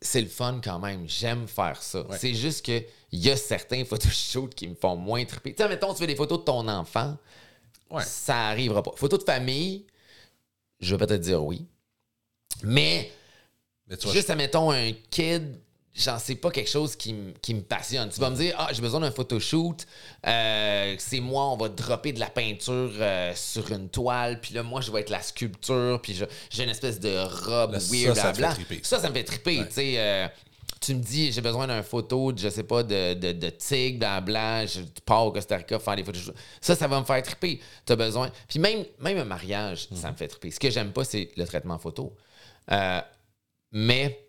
c'est 0.01 0.21
le 0.21 0.29
fun 0.29 0.61
quand 0.63 0.79
même. 0.79 1.07
J'aime 1.07 1.47
faire 1.47 1.83
ça. 1.83 2.03
Ouais. 2.03 2.17
C'est 2.19 2.35
juste 2.35 2.65
que 2.65 2.83
il 3.13 3.21
y 3.21 3.31
a 3.31 3.37
certains 3.37 3.85
photoshoots 3.87 4.55
qui 4.55 4.69
me 4.69 4.75
font 4.75 4.97
moins 4.97 5.25
triper. 5.25 5.55
Tu 5.55 5.63
sais, 5.63 5.69
mettons, 5.69 5.93
tu 5.93 6.01
fais 6.01 6.07
des 6.07 6.17
photos 6.17 6.39
de 6.39 6.45
ton 6.45 6.67
enfant. 6.69 7.17
Ouais. 7.91 8.05
Ça 8.05 8.49
arrivera 8.49 8.83
pas. 8.83 8.93
Photos 8.97 9.21
de 9.21 9.25
famille, 9.25 9.85
je 10.79 10.95
vais 10.95 11.07
peut-être 11.07 11.21
dire 11.21 11.45
oui. 11.45 11.67
Mais, 12.63 13.11
Mais 13.89 13.97
tu 13.97 14.07
vois, 14.07 14.15
juste, 14.15 14.31
admettons, 14.31 14.71
un 14.71 14.93
kid, 15.11 15.59
j'en 15.95 16.19
sais 16.19 16.37
pas 16.37 16.51
quelque 16.51 16.71
chose 16.71 16.95
qui, 16.97 17.15
qui 17.43 17.53
me 17.55 17.63
passionne. 17.63 18.09
Tu 18.11 18.21
vas 18.21 18.31
me 18.31 18.37
dire, 18.37 18.55
ah, 18.59 18.69
j'ai 18.73 18.81
besoin 18.81 19.01
d'un 19.01 19.11
photoshoot, 19.11 19.87
euh, 20.27 20.95
c'est 20.99 21.21
moi, 21.21 21.45
on 21.51 21.57
va 21.57 21.69
dropper 21.69 22.13
de 22.13 22.21
la 22.21 22.31
peinture 22.31 22.93
euh, 22.99 23.33
sur 23.35 23.71
une 23.73 23.89
toile, 23.89 24.41
puis 24.41 24.55
là, 24.55 24.63
moi, 24.63 24.81
je 24.81 24.91
vais 24.93 25.01
être 25.01 25.11
la 25.11 25.23
sculpture, 25.23 26.01
puis 26.03 26.19
j'ai 26.51 26.63
une 26.65 26.71
espèce 26.71 27.01
de 27.01 27.19
robe 27.47 27.73
Là, 27.73 27.81
ça, 27.81 27.93
weird, 27.93 28.15
ça 28.17 28.23
fait 28.33 28.39
blabla. 28.39 28.55
triper. 28.55 28.81
Ça, 28.83 28.99
ça 29.01 29.09
me 29.09 29.15
fait 29.15 29.25
triper, 29.25 29.57
tu 29.67 29.73
sais. 29.73 29.95
euh, 29.99 30.29
tu 30.81 30.95
me 30.95 31.03
dis, 31.03 31.31
j'ai 31.31 31.43
besoin 31.43 31.67
d'un 31.67 31.83
photo, 31.83 32.33
de, 32.33 32.39
je 32.39 32.49
sais 32.49 32.63
pas, 32.63 32.83
de, 32.83 33.13
de, 33.13 33.33
de 33.33 33.51
tigre, 33.51 33.99
blabla, 33.99 34.65
je 34.65 34.81
tu 34.81 35.03
pars 35.05 35.27
au 35.27 35.31
Costa 35.33 35.57
Rica 35.59 35.79
faire 35.79 35.97
des 35.97 36.05
photos. 36.05 36.31
Ça, 36.59 36.75
ça 36.75 36.87
va 36.89 36.99
me 37.01 37.05
faire 37.05 37.23
triper. 37.23 37.61
Tu 37.85 37.93
as 37.93 37.97
besoin. 37.97 38.31
Puis 38.49 38.59
même, 38.59 38.85
même 38.99 39.19
un 39.19 39.25
mariage, 39.27 39.89
Mhm. 39.91 39.97
ça 39.99 40.11
me 40.11 40.17
fait 40.17 40.29
triper. 40.29 40.51
Ce 40.51 40.59
que 40.59 40.71
j'aime 40.71 40.93
pas, 40.93 41.05
c'est 41.05 41.33
le 41.37 41.45
traitement 41.45 41.79
photo. 41.79 42.17
Euh, 42.73 43.01
mais 43.73 44.27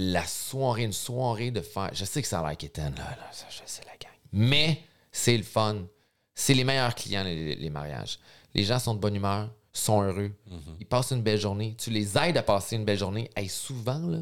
la 0.00 0.26
soirée, 0.26 0.84
une 0.84 0.92
soirée 0.92 1.50
de 1.50 1.60
faire. 1.60 1.90
Je 1.92 2.04
sais 2.04 2.22
que 2.22 2.28
ça 2.28 2.40
a 2.40 2.48
l'air 2.48 2.56
quétaine, 2.56 2.94
là, 2.96 3.10
là, 3.10 3.28
ça, 3.32 3.46
je 3.50 3.60
sais 3.66 3.82
la 3.86 3.92
gang. 3.92 4.12
Mais 4.32 4.82
c'est 5.12 5.36
le 5.36 5.42
fun. 5.42 5.82
C'est 6.34 6.54
les 6.54 6.64
meilleurs 6.64 6.94
clients, 6.94 7.22
les, 7.24 7.54
les 7.54 7.70
mariages. 7.70 8.18
Les 8.54 8.64
gens 8.64 8.78
sont 8.78 8.94
de 8.94 9.00
bonne 9.00 9.14
humeur, 9.16 9.50
sont 9.72 10.02
heureux. 10.02 10.32
Ils 10.80 10.86
passent 10.86 11.10
une 11.12 11.22
belle 11.22 11.38
journée. 11.40 11.74
Tu 11.78 11.90
les 11.90 12.16
aides 12.16 12.36
à 12.36 12.42
passer 12.42 12.76
une 12.76 12.84
belle 12.84 12.98
journée. 12.98 13.28
Et 13.36 13.48
souvent, 13.48 13.98
là, 13.98 14.18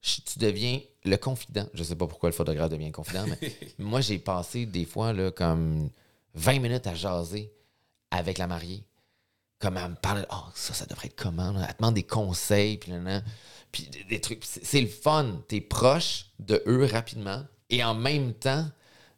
je- 0.00 0.20
tu 0.22 0.38
deviens 0.38 0.80
le 1.04 1.16
confident. 1.16 1.68
Je 1.74 1.82
sais 1.84 1.94
pas 1.96 2.06
pourquoi 2.06 2.28
le 2.30 2.34
photographe 2.34 2.70
devient 2.70 2.90
confident, 2.92 3.26
mais 3.28 3.38
moi, 3.78 4.00
j'ai 4.00 4.18
passé 4.18 4.66
des 4.66 4.84
fois 4.84 5.12
là, 5.12 5.30
comme 5.30 5.90
20 6.34 6.58
minutes 6.60 6.86
à 6.86 6.94
jaser 6.94 7.52
avec 8.10 8.38
la 8.38 8.46
mariée. 8.46 8.84
Comme 9.58 9.76
elle 9.76 9.90
me 9.90 9.94
parle, 9.94 10.26
oh, 10.32 10.44
ça, 10.54 10.74
ça 10.74 10.86
devrait 10.86 11.06
être 11.06 11.14
comment? 11.16 11.52
là? 11.52 11.66
Elle 11.68 11.74
te 11.74 11.78
demande 11.78 11.94
des 11.94 12.02
conseils, 12.02 12.78
puis, 12.78 12.90
là, 12.90 12.98
là. 12.98 13.22
Puis 13.72 13.88
des, 14.08 14.20
trucs. 14.20 14.44
C'est 14.44 14.80
le 14.80 14.86
fun. 14.86 15.42
Tu 15.48 15.56
es 15.56 15.60
proche 15.60 16.26
de 16.38 16.62
eux 16.66 16.84
rapidement 16.84 17.44
et 17.70 17.82
en 17.82 17.94
même 17.94 18.34
temps, 18.34 18.66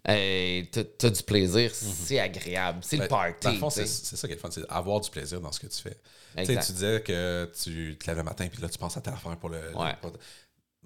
euh, 0.09 0.63
tu 0.73 1.07
as 1.07 1.11
du 1.11 1.23
plaisir. 1.23 1.75
C'est 1.75 2.21
agréable. 2.21 2.79
C'est 2.83 2.97
le 2.97 3.03
Ben, 3.03 3.09
party. 3.09 3.35
Dans 3.43 3.51
le 3.53 3.59
fond, 3.59 3.69
tu 3.69 3.81
sais. 3.81 3.87
c'est 3.87 4.17
ça 4.17 4.29
qui 4.29 4.33
est 4.33 4.37
le 4.37 4.41
fun, 4.41 4.51
c'est 4.51 4.65
avoir 4.69 5.01
du 5.01 5.11
plaisir 5.11 5.41
dans 5.41 5.51
ce 5.51 5.61
que 5.61 5.67
tu 5.67 5.83
fais. 5.83 5.99
Tu 6.37 6.45
sais, 6.45 6.53
Exact. 6.53 6.67
Tu 6.67 6.73
disais 6.73 7.03
que 7.03 7.51
tu 7.63 7.97
te 7.99 8.07
lèves 8.07 8.19
le 8.19 8.23
matin 8.23 8.47
puis 8.51 8.63
là, 8.63 8.69
tu 8.69 8.79
penses 8.79 8.97
à 8.97 9.01
telle 9.01 9.15
affaire 9.15 9.37
pour 9.37 9.49
le. 9.49 9.77
Ouais. 9.77 9.95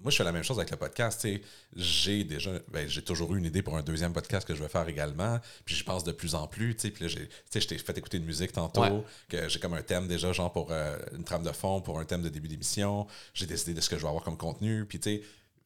Moi, 0.01 0.11
je 0.11 0.15
fais 0.17 0.23
la 0.23 0.31
même 0.31 0.43
chose 0.43 0.57
avec 0.57 0.71
le 0.71 0.77
podcast. 0.77 1.27
J'ai 1.75 2.23
déjà, 2.23 2.51
ben, 2.71 2.87
j'ai 2.87 3.01
toujours 3.01 3.35
eu 3.35 3.37
une 3.39 3.45
idée 3.45 3.61
pour 3.61 3.75
un 3.75 3.81
deuxième 3.81 4.13
podcast 4.13 4.47
que 4.47 4.55
je 4.55 4.61
vais 4.63 4.69
faire 4.69 4.87
également. 4.87 5.39
Puis 5.65 5.75
j'y 5.75 5.83
pense 5.83 6.03
de 6.05 6.11
plus 6.13 6.35
en 6.35 6.47
plus. 6.47 6.73
Puis 6.75 6.93
là, 7.01 7.07
j'ai- 7.07 7.29
je 7.59 7.67
t'ai 7.67 7.77
fait 7.77 7.97
écouter 7.97 8.17
une 8.17 8.25
musique 8.25 8.53
tantôt, 8.53 8.81
Ouais. 8.81 9.03
que 9.27 9.49
j'ai 9.49 9.59
comme 9.59 9.73
un 9.73 9.81
thème 9.81 10.07
déjà, 10.07 10.31
genre 10.31 10.51
pour 10.53 10.71
euh, 10.71 10.97
une 11.15 11.23
trame 11.23 11.43
de 11.43 11.51
fond, 11.51 11.81
pour 11.81 11.99
un 11.99 12.05
thème 12.05 12.21
de 12.21 12.29
début 12.29 12.47
d'émission. 12.47 13.07
J'ai 13.33 13.45
décidé 13.45 13.73
de 13.73 13.81
ce 13.81 13.89
que 13.89 13.97
je 13.97 14.01
vais 14.01 14.07
avoir 14.07 14.23
comme 14.23 14.37
contenu. 14.37 14.85
Puis 14.85 14.99
tu 14.99 15.09
sais, 15.17 15.21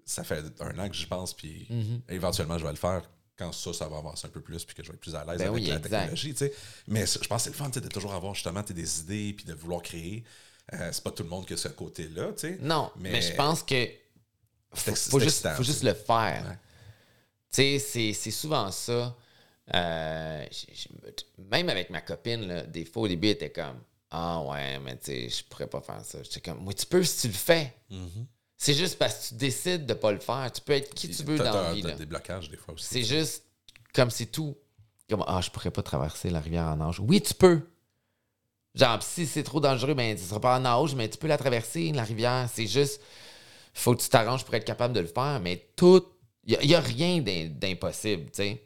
ça 0.06 0.24
fait 0.24 0.44
un 0.60 0.80
an 0.80 0.90
que 0.90 0.96
j'y 0.96 1.06
pense. 1.06 1.34
Puis 1.36 1.68
Mm-hmm. 1.70 2.14
éventuellement, 2.16 2.58
je 2.58 2.64
vais 2.64 2.72
le 2.72 2.76
faire 2.78 3.04
quand 3.38 3.52
ça, 3.52 3.72
ça 3.74 3.88
va 3.88 3.98
avancer 3.98 4.26
un 4.26 4.30
peu 4.32 4.42
plus. 4.42 4.66
Puis 4.66 4.76
que 4.76 4.84
je 4.84 4.88
vais 4.90 4.96
être 4.96 5.00
plus 5.02 5.14
à 5.16 5.24
l'aise 5.26 5.38
Ben 5.38 5.50
avec 5.50 5.62
oui, 5.64 5.68
la 5.70 5.76
exact. 5.78 5.90
technologie. 6.12 6.36
Mais 6.88 7.06
je 7.06 7.28
pense 7.28 7.44
que 7.44 7.44
c'est 7.44 7.50
le 7.52 7.56
fun 7.56 7.68
tu 7.70 7.74
sais, 7.76 7.82
de 7.82 7.88
toujours 7.90 8.14
avoir 8.14 8.34
justement 8.34 8.62
des 8.64 9.00
idées 9.02 9.34
puis 9.34 9.46
de 9.46 9.54
vouloir 9.54 9.82
créer. 9.84 10.24
Euh, 10.74 10.90
c'est 10.92 11.04
pas 11.04 11.12
tout 11.12 11.24
le 11.24 11.30
monde 11.30 11.46
qui 11.46 11.54
a 11.54 11.58
ce 11.58 11.68
côté-là. 11.68 12.32
Non, 12.62 12.90
mais, 12.98 13.12
Mais- 13.12 13.22
je 13.22 13.34
pense 13.36 13.62
que 13.64 13.88
faut, 14.74 15.20
juste, 15.20 15.48
faut 15.50 15.64
le 15.86 15.94
faire. 15.94 16.46
Ouais. 16.48 16.58
Tu 17.52 17.80
sais, 17.80 18.14
c'est- 18.14 18.32
souvent 18.32 18.72
ça. 18.72 19.16
Euh, 19.74 20.46
même 21.38 21.70
avec 21.70 21.90
ma 21.90 22.02
copine, 22.02 22.48
là, 22.48 22.64
des 22.64 22.84
fois, 22.86 23.04
au 23.04 23.08
début, 23.08 23.28
elle 23.28 23.34
était 23.34 23.52
comme 23.52 23.80
Ah 24.12 24.42
ouais, 24.42 24.80
mais 24.80 24.98
tu 24.98 25.06
sais, 25.06 25.30
je 25.30 25.44
pourrais 25.46 25.68
pas 25.68 25.82
faire 25.82 26.04
ça. 26.04 26.22
J'étais 26.24 26.42
comme 26.42 26.68
Oui, 26.68 26.76
tu 26.76 26.86
peux 26.86 27.04
si 27.04 27.22
tu 27.22 27.28
le 27.28 27.34
fais. 27.34 27.74
Mm-hmm. 27.90 28.26
C'est 28.58 28.74
juste 28.74 28.98
parce 28.98 29.16
que 29.16 29.28
tu 29.30 29.34
décides 29.36 29.86
de 29.86 29.94
pas 29.94 30.12
le 30.12 30.20
faire. 30.20 30.52
Tu 30.52 30.62
peux 30.62 30.74
être 30.74 30.94
qui 30.94 31.10
tu 31.10 31.24
veux 31.24 31.38
dans 31.38 31.44
la 31.54 31.74
vie. 31.74 31.82
t'as 31.82 31.94
des 31.94 32.06
blocages 32.06 32.50
des 32.50 32.58
fois 32.58 32.74
aussi. 32.74 32.86
C'est 32.86 33.04
juste 33.04 33.44
comme 33.94 34.10
c'est 34.10 34.28
tout. 34.28 34.56
Comme 35.10 35.24
Ah, 35.28 35.42
je 35.42 35.50
pourrais 35.50 35.72
pas 35.72 35.84
traverser 35.84 36.30
la 36.30 36.40
rivière 36.40 36.66
en 36.66 36.78
nage. 36.78 37.00
Oui, 37.00 37.22
tu 37.22 37.34
peux. 37.34 37.62
Genre, 38.76 39.04
si 39.04 39.28
c'est 39.28 39.44
trop 39.44 39.60
dangereux, 39.60 39.94
ben, 39.94 40.18
ce 40.18 40.24
sera 40.26 40.40
pas 40.40 40.58
en 40.58 40.62
nage, 40.62 40.96
mais 40.96 41.08
tu 41.10 41.18
peux 41.18 41.28
la 41.28 41.38
traverser, 41.38 41.92
la 41.92 42.04
rivière. 42.04 42.50
C'est 42.52 42.66
juste, 42.66 43.02
faut 43.74 43.96
que 43.96 44.02
tu 44.02 44.10
t'arranges 44.10 44.46
pour 44.46 44.54
être 44.56 44.66
capable 44.66 44.94
de 44.94 45.00
le 45.00 45.08
faire, 45.08 45.40
mais 45.42 45.70
tout, 45.76 46.04
il 46.46 46.58
n'y 46.68 46.76
a, 46.76 46.80
rien 46.80 47.20
d'im- 47.22 47.50
d'impossible, 47.50 48.26
tu 48.26 48.44
sais. 48.44 48.64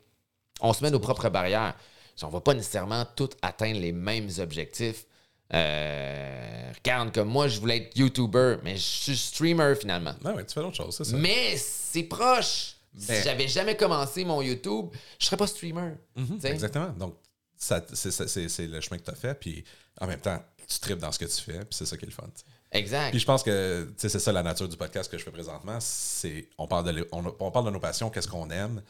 On 0.61 0.73
se 0.73 0.83
met 0.83 0.91
nos 0.91 0.99
propres 0.99 1.29
barrières. 1.29 1.75
On 2.23 2.29
va 2.29 2.41
pas 2.41 2.53
nécessairement 2.55 3.05
tous 3.15 3.29
atteindre 3.41 3.79
les 3.79 3.91
mêmes 3.91 4.29
objectifs. 4.39 5.05
Euh, 5.53 6.71
regarde, 6.77 7.13
comme 7.13 7.29
moi, 7.29 7.47
je 7.47 7.59
voulais 7.59 7.77
être 7.77 7.97
YouTuber, 7.97 8.57
mais 8.63 8.75
je 8.75 8.81
suis 8.81 9.17
streamer 9.17 9.75
finalement. 9.79 10.13
Ouais, 10.23 10.31
ouais, 10.33 10.45
tu 10.45 10.53
fais 10.53 10.61
d'autres 10.61 10.75
choses, 10.75 10.95
c'est 10.95 11.03
ça. 11.05 11.15
Mais 11.15 11.55
c'est 11.57 12.03
proche. 12.03 12.73
Ben- 12.93 13.15
Si 13.17 13.23
j'avais 13.23 13.47
jamais 13.47 13.77
commencé 13.77 14.25
mon 14.25 14.41
YouTube, 14.41 14.87
je 15.19 15.25
serais 15.25 15.37
pas 15.37 15.45
streamer. 15.47 15.91
Mhm. 16.15 16.39
Exactement. 16.43 16.89
Donc, 16.89 17.15
c'est- 17.55 17.87
le 17.91 18.81
chemin 18.81 18.97
que 18.97 19.03
tu 19.03 19.11
as 19.11 19.15
fait. 19.15 19.35
Puis 19.39 19.63
en 20.01 20.07
même 20.07 20.19
temps, 20.19 20.43
tu 20.67 20.79
tripes 20.79 20.97
dans 20.99 21.11
ce 21.11 21.19
que 21.19 21.25
tu 21.25 21.41
fais. 21.41 21.59
Puis 21.59 21.67
c'est 21.71 21.85
ça 21.85 21.95
qui 21.95 22.05
est 22.05 22.09
le 22.09 22.13
fun. 22.13 22.27
Exact. 22.71 23.11
Puis 23.11 23.19
je 23.19 23.25
pense 23.25 23.43
que 23.43 23.91
c'est 23.97 24.09
ça 24.09 24.31
la 24.31 24.43
nature 24.43 24.67
du 24.67 24.75
podcast 24.77 25.09
que 25.11 25.17
je 25.17 25.23
fais 25.23 25.31
présentement. 25.31 25.77
C'est 25.79 26.49
on 26.57 26.67
parle 26.67 26.85
de 26.85 26.91
les- 26.91 27.05
on, 27.11 27.23
on 27.39 27.51
parle 27.51 27.65
de 27.65 27.71
nos 27.71 27.79
passions, 27.79 28.09
qu'est-ce 28.09 28.27
qu'on 28.27 28.49
aime. 28.49 28.81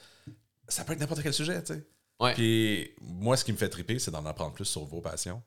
Ça 0.68 0.84
peut 0.84 0.94
être 0.94 1.00
n'importe 1.00 1.22
quel 1.22 1.34
sujet, 1.34 1.62
tu 1.64 1.74
sais. 1.76 1.84
Ouais. 2.20 2.34
Puis 2.34 2.92
moi, 3.02 3.38
ce 3.38 3.46
qui 3.46 3.52
me 3.52 3.58
fait 3.58 3.70
triper, 3.70 4.00
c'est 4.00 4.10
d'en 4.12 4.26
apprendre 4.26 4.54
plus 4.54 4.66
sur 4.66 4.84
vos 4.86 5.02
passions. 5.02 5.42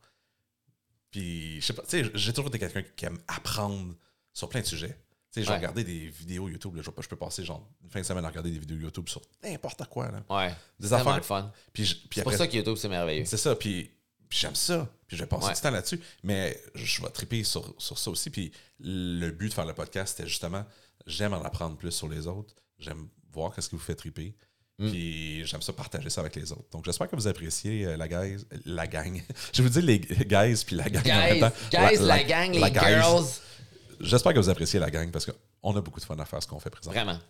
Puis 1.11 1.61
je 1.61 1.67
sais 1.67 1.73
pas, 1.73 1.83
tu 1.83 2.05
sais, 2.05 2.11
j'ai 2.15 2.33
toujours 2.33 2.49
été 2.49 2.59
quelqu'un 2.59 2.83
qui 2.97 3.05
aime 3.05 3.19
apprendre 3.27 3.95
sur 4.33 4.49
plein 4.49 4.61
de 4.61 4.67
sujets. 4.67 4.97
Tu 5.33 5.41
sais, 5.41 5.43
j'ai 5.45 5.51
Ouais. 5.51 5.57
regardé 5.57 5.85
des 5.85 6.09
vidéos 6.09 6.49
YouTube. 6.49 6.75
là, 6.77 6.83
je, 6.85 6.91
je 7.03 7.09
peux 7.09 7.17
passer 7.17 7.45
genre 7.45 7.69
une 7.83 7.91
fin 7.91 8.01
de 8.01 8.05
semaine 8.07 8.25
à 8.25 8.29
regarder 8.29 8.51
des 8.51 8.59
vidéos 8.59 8.79
YouTube 8.79 9.09
sur 9.09 9.21
n'importe 9.43 9.85
quoi. 9.87 10.11
Là. 10.11 10.23
Ouais. 10.31 10.55
Des 10.79 10.93
affaires. 10.93 11.25
fun. 11.25 11.53
Puis, 11.73 11.85
je- 11.85 11.97
puis 11.97 12.09
C'est 12.15 12.23
pour 12.23 12.33
ça 12.33 12.47
que 12.47 12.57
YouTube, 12.57 12.77
c'est 12.77 12.89
merveilleux. 12.89 13.25
c'est 13.25 13.37
ça, 13.37 13.55
puis, 13.57 13.91
puis 14.31 14.39
j'aime 14.39 14.55
ça, 14.55 14.89
puis 15.07 15.17
je 15.19 15.23
vais 15.23 15.29
passer 15.29 15.49
Ouais. 15.49 15.55
du 15.55 15.61
temps 15.61 15.71
là-dessus, 15.71 16.01
mais 16.23 16.59
je 16.75 17.03
vais 17.03 17.11
triper 17.11 17.45
sur, 17.45 17.75
sur 17.77 17.99
ça 17.99 18.11
aussi, 18.11 18.31
puis 18.31 18.51
le 18.79 19.29
but 19.31 19.49
de 19.49 19.53
faire 19.55 19.67
le 19.67 19.75
podcast, 19.75 20.17
c'était 20.17 20.29
justement, 20.29 20.65
j'aime 21.07 21.35
en 21.35 21.43
apprendre 21.43 21.77
plus 21.77 21.91
sur 21.91 22.09
les 22.09 22.27
autres, 22.27 22.55
j'aime 22.79 23.09
voir 23.33 23.55
qu'est-ce 23.55 23.69
qui 23.69 23.77
vous 23.77 23.83
fait 23.83 23.95
triper, 23.95 24.35
Mm. 24.79 24.91
puis 24.91 25.45
j'aime 25.45 25.61
ça 25.61 25.75
partager 25.75 26.09
ça 26.09 26.23
avec 26.23 26.35
les 26.37 26.53
autres. 26.53 26.71
Donc 26.73 26.87
j'espère 26.87 27.07
que 27.07 27.15
vous 27.15 27.27
appréciez 27.29 27.85
euh, 27.85 27.99
la 27.99 28.09
guys, 28.09 28.47
la 28.65 28.87
gang. 28.87 29.23
je 29.53 29.61
vais 29.61 29.69
vous 29.69 29.75
dire 29.79 29.83
les 29.85 29.99
guys 29.99 30.65
puis 30.65 30.75
la 30.75 30.89
gang 30.89 31.03
en 31.05 31.19
même 31.19 31.35
Guys, 31.35 31.41
temps. 31.41 31.53
guys, 31.71 31.97
la, 31.99 32.25
gang, 32.25 32.51
les 32.53 32.71
guys. 32.71 32.79
girls. 32.81 33.27
J'espère 34.01 34.33
que 34.33 34.39
vous 34.39 34.49
appréciez 34.49 34.81
la 34.81 34.91
gang 34.91 35.11
parce 35.11 35.27
qu'on 35.27 35.77
a 35.77 35.81
beaucoup 35.83 36.01
de 36.01 36.05
fun 36.07 36.19
à 36.19 36.25
faire 36.25 36.43
ce 36.43 36.47
qu'on 36.49 36.59
fait 36.61 36.71
présentement. 36.71 36.99
Vraiment. 37.05 37.21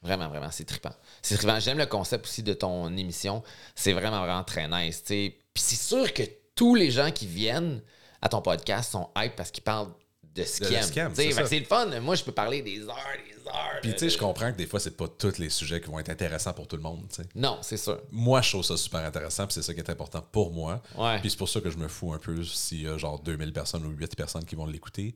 Vraiment, 0.00 0.28
vraiment, 0.30 0.50
c'est 0.50 0.64
trippant. 0.64 0.94
C'est 1.20 1.36
trippant. 1.36 1.60
J'aime 1.60 1.76
le 1.76 1.84
concept 1.84 2.24
aussi 2.24 2.42
de 2.42 2.54
ton 2.54 2.96
émission. 2.96 3.42
C'est 3.74 3.92
vraiment, 3.92 4.20
vraiment 4.20 4.44
très 4.44 4.66
nice. 4.66 5.02
Puis 5.06 5.34
c'est 5.56 5.76
sûr 5.76 6.10
que 6.14 6.22
tous 6.54 6.74
les 6.74 6.90
gens 6.90 7.10
qui 7.10 7.26
viennent 7.26 7.80
à 8.22 8.28
ton 8.28 8.40
podcast 8.42 8.92
sont 8.92 9.08
hype 9.16 9.36
parce 9.36 9.50
qu'ils 9.50 9.64
parlent 9.64 9.88
de 10.34 10.42
ce 10.42 10.60
qu'ils 10.60 10.74
aiment. 10.98 11.14
c'est 11.14 11.58
le 11.60 11.64
fun. 11.64 11.86
Moi, 12.00 12.14
je 12.16 12.24
peux 12.24 12.32
parler 12.32 12.60
des 12.62 12.80
heures, 12.80 12.96
des 13.24 13.46
heures. 13.48 13.80
Puis 13.82 13.92
tu 13.92 13.98
sais, 14.00 14.08
je 14.10 14.18
comprends 14.18 14.50
que 14.50 14.56
des 14.56 14.66
fois, 14.66 14.80
c'est 14.80 14.96
pas 14.96 15.06
tous 15.06 15.38
les 15.38 15.48
sujets 15.50 15.80
qui 15.80 15.88
vont 15.88 15.98
être 16.00 16.08
intéressants 16.10 16.52
pour 16.52 16.66
tout 16.66 16.74
le 16.76 16.82
monde. 16.82 17.06
Non, 17.36 17.58
c'est 17.62 17.76
sûr. 17.76 18.00
moi, 18.10 18.40
je 18.42 18.50
trouve 18.50 18.64
ça 18.64 18.76
super 18.76 19.00
intéressant, 19.04 19.46
puis 19.46 19.54
c'est 19.54 19.62
ça 19.62 19.72
qui 19.74 19.80
est 19.80 19.90
important 19.90 20.22
pour 20.32 20.52
moi. 20.52 20.82
Ouais. 20.96 21.20
Puis 21.20 21.30
c'est 21.30 21.36
pour 21.38 21.48
ça 21.48 21.60
que 21.60 21.70
je 21.70 21.76
me 21.76 21.86
fous 21.86 22.12
un 22.12 22.18
peu 22.18 22.42
s'il 22.42 22.82
y 22.82 22.88
a 22.88 22.96
genre 22.98 23.20
2000 23.20 23.52
personnes 23.52 23.84
ou 23.86 23.90
8 23.90 24.16
personnes 24.16 24.44
qui 24.44 24.56
vont 24.56 24.66
l'écouter. 24.66 25.14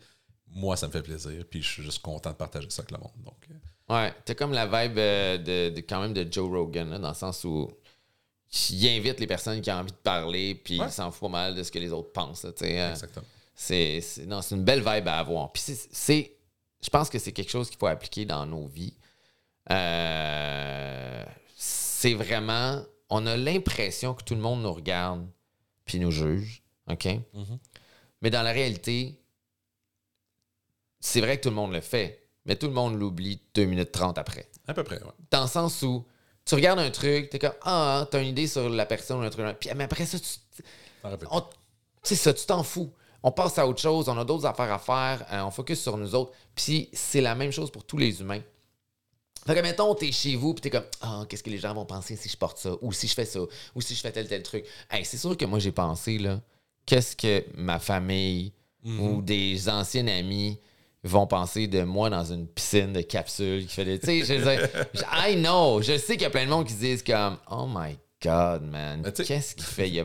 Moi, 0.50 0.76
ça 0.76 0.86
me 0.86 0.92
fait 0.92 1.02
plaisir, 1.02 1.44
puis 1.50 1.62
je 1.62 1.68
suis 1.68 1.82
juste 1.82 2.00
content 2.00 2.30
de 2.30 2.36
partager 2.36 2.70
ça 2.70 2.80
avec 2.82 2.92
le 2.92 2.98
monde. 2.98 3.12
Donc, 3.24 3.36
euh, 3.50 3.54
Ouais, 3.94 4.12
t'as 4.24 4.34
comme 4.34 4.52
la 4.52 4.66
vibe 4.66 4.98
euh, 4.98 5.38
de, 5.38 5.74
de- 5.74 5.80
quand 5.80 6.00
même 6.02 6.12
de 6.12 6.26
Joe 6.30 6.48
Rogan, 6.50 6.90
là, 6.90 6.98
dans 6.98 7.08
le 7.08 7.14
sens 7.14 7.42
où 7.44 7.70
il 8.70 8.88
invite 8.88 9.20
les 9.20 9.26
personnes 9.26 9.60
qui 9.60 9.70
ont 9.70 9.74
envie 9.74 9.92
de 9.92 9.96
parler, 9.96 10.54
puis 10.54 10.78
Ouais. 10.80 10.86
il 10.86 10.92
s'en 10.92 11.10
fout 11.10 11.22
pas 11.22 11.28
mal 11.28 11.54
de 11.54 11.62
ce 11.62 11.70
que 11.70 11.78
les 11.78 11.92
autres 11.92 12.12
pensent. 12.12 12.44
là, 12.44 12.50
euh, 12.62 12.90
exactement. 12.90 13.26
c'est, 13.54 14.00
c'est- 14.00 14.26
non, 14.26 14.40
c'est 14.42 14.54
une 14.54 14.64
belle 14.64 14.80
vibe 14.80 15.08
à 15.08 15.18
avoir. 15.18 15.52
Puis 15.52 15.62
c'est, 15.62 15.88
c'est- 15.92 16.36
je 16.82 16.88
pense 16.90 17.08
que 17.10 17.18
c'est 17.18 17.32
quelque 17.32 17.50
chose 17.50 17.68
qu'il 17.68 17.78
faut 17.78 17.86
appliquer 17.88 18.24
dans 18.24 18.46
nos 18.46 18.66
vies. 18.66 18.94
Euh, 19.70 21.24
c'est 21.56 22.14
vraiment, 22.14 22.82
on 23.10 23.26
a 23.26 23.36
l'impression 23.36 24.14
que 24.14 24.22
tout 24.24 24.34
le 24.34 24.40
monde 24.40 24.62
nous 24.62 24.72
regarde 24.72 25.26
puis 25.84 25.98
nous 25.98 26.10
juge, 26.10 26.62
ok? 26.88 27.04
Mhm. 27.34 27.58
Mais 28.22 28.30
dans 28.30 28.42
la 28.42 28.52
réalité, 28.52 29.20
c'est 31.00 31.20
vrai 31.20 31.36
que 31.38 31.42
tout 31.44 31.48
le 31.50 31.54
monde 31.54 31.72
le 31.72 31.80
fait, 31.80 32.26
mais 32.44 32.56
tout 32.56 32.66
le 32.66 32.72
monde 32.72 32.98
l'oublie 32.98 33.40
2 33.54 33.64
minutes 33.64 33.92
30 33.92 34.18
après 34.18 34.48
À 34.66 34.74
peu 34.74 34.84
près, 34.84 35.02
ouais. 35.02 35.12
dans 35.30 35.42
le 35.42 35.48
sens 35.48 35.82
où 35.82 36.04
tu 36.48 36.54
regardes 36.54 36.78
un 36.78 36.90
truc, 36.90 37.28
t'es 37.28 37.38
comme 37.38 37.52
Ah, 37.62 38.08
t'as 38.10 38.22
une 38.22 38.28
idée 38.28 38.46
sur 38.46 38.70
la 38.70 38.86
personne 38.86 39.20
ou 39.20 39.22
un 39.22 39.28
truc. 39.28 39.44
Puis 39.60 39.68
mais 39.76 39.84
après 39.84 40.06
ça, 40.06 40.18
tu. 40.18 40.26
C'est 42.02 42.16
ça, 42.16 42.32
tu 42.32 42.46
t'en 42.46 42.62
fous. 42.62 42.90
On 43.22 43.30
passe 43.30 43.58
à 43.58 43.66
autre 43.66 43.80
chose, 43.80 44.08
on 44.08 44.16
a 44.16 44.24
d'autres 44.24 44.46
affaires 44.46 44.72
à 44.72 44.78
faire, 44.78 45.26
euh, 45.32 45.42
on 45.42 45.50
focus 45.50 45.82
sur 45.82 45.96
nous 45.98 46.14
autres. 46.14 46.32
Puis 46.54 46.88
c'est 46.92 47.20
la 47.20 47.34
même 47.34 47.50
chose 47.50 47.70
pour 47.70 47.84
tous 47.84 47.98
les 47.98 48.20
humains. 48.20 48.40
Fait 49.46 49.54
que, 49.54 49.60
mettons, 49.60 49.94
t'es 49.94 50.10
chez 50.10 50.36
vous, 50.36 50.54
puis 50.54 50.62
t'es 50.62 50.70
comme, 50.70 50.84
ah, 51.02 51.24
qu'est-ce 51.28 51.42
que 51.42 51.50
les 51.50 51.58
gens 51.58 51.74
vont 51.74 51.84
penser 51.84 52.16
si 52.16 52.28
je 52.28 52.36
porte 52.36 52.58
ça, 52.58 52.70
ou 52.80 52.92
si 52.92 53.08
je 53.08 53.14
fais 53.14 53.24
ça, 53.24 53.40
ou 53.74 53.80
si 53.80 53.94
je 53.94 54.00
fais 54.00 54.12
tel, 54.12 54.28
tel 54.28 54.42
truc. 54.42 54.64
Hey, 54.90 55.04
c'est 55.04 55.18
sûr 55.18 55.36
que 55.36 55.44
moi, 55.44 55.58
j'ai 55.58 55.72
pensé, 55.72 56.18
là, 56.18 56.40
qu'est-ce 56.86 57.16
que 57.16 57.44
ma 57.56 57.78
famille 57.78 58.52
ou 58.84 59.20
des 59.20 59.68
anciens 59.68 60.06
amis 60.06 60.58
vont 61.04 61.26
penser 61.26 61.66
de 61.68 61.82
moi 61.82 62.10
dans 62.10 62.24
une 62.24 62.46
piscine 62.48 62.92
de 62.92 63.00
capsules 63.02 63.66
qui 63.66 63.74
fait 63.74 63.84
des. 63.84 63.98
Tu 63.98 64.06
sais, 64.24 64.24
je 64.24 64.42
dire, 64.42 64.68
I 65.12 65.36
know. 65.36 65.80
Je 65.82 65.96
sais 65.98 66.14
qu'il 66.14 66.22
y 66.22 66.26
a 66.26 66.30
plein 66.30 66.44
de 66.44 66.50
monde 66.50 66.66
qui 66.66 66.72
se 66.74 66.78
disent 66.78 67.02
comme 67.02 67.38
Oh 67.50 67.66
my 67.68 67.96
God, 68.22 68.62
man. 68.62 69.02
Mais 69.04 69.14
sais- 69.14 69.24
Qu'est-ce 69.24 69.54
qu'il 69.54 69.64
fait? 69.64 69.88
Il 69.90 70.00
a- 70.00 70.04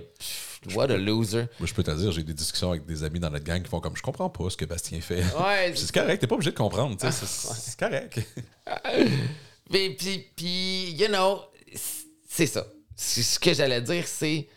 What 0.75 0.85
a 0.91 0.97
loser. 0.97 1.47
Moi, 1.59 1.67
je 1.67 1.73
peux 1.73 1.83
te 1.83 1.91
dire, 1.91 2.11
j'ai 2.13 2.23
des 2.23 2.33
discussions 2.33 2.69
avec 2.69 2.85
des 2.85 3.03
amis 3.03 3.19
dans 3.19 3.29
notre 3.29 3.43
gang 3.43 3.61
qui 3.61 3.69
font 3.69 3.81
comme 3.81 3.97
je 3.97 4.01
comprends 4.01 4.29
pas 4.29 4.49
ce 4.49 4.55
que 4.55 4.63
Bastien 4.63 5.01
fait. 5.01 5.21
Ouais, 5.37 5.73
c'est 5.75 5.91
correct, 5.91 6.19
t'es 6.21 6.27
pas 6.27 6.35
obligé 6.35 6.51
de 6.51 6.55
comprendre, 6.57 6.95
tu 6.95 7.11
sais, 7.11 7.25
c'est 7.25 7.77
correct. 7.77 8.21
Puis, 9.69 9.89
puis, 9.95 10.29
puis, 10.35 10.91
you 10.91 11.07
know, 11.07 11.41
c'est 12.29 12.45
ça. 12.47 12.65
Ce 12.95 13.39
que 13.39 13.53
j'allais 13.53 13.81
dire, 13.81 14.07
c'est. 14.07 14.47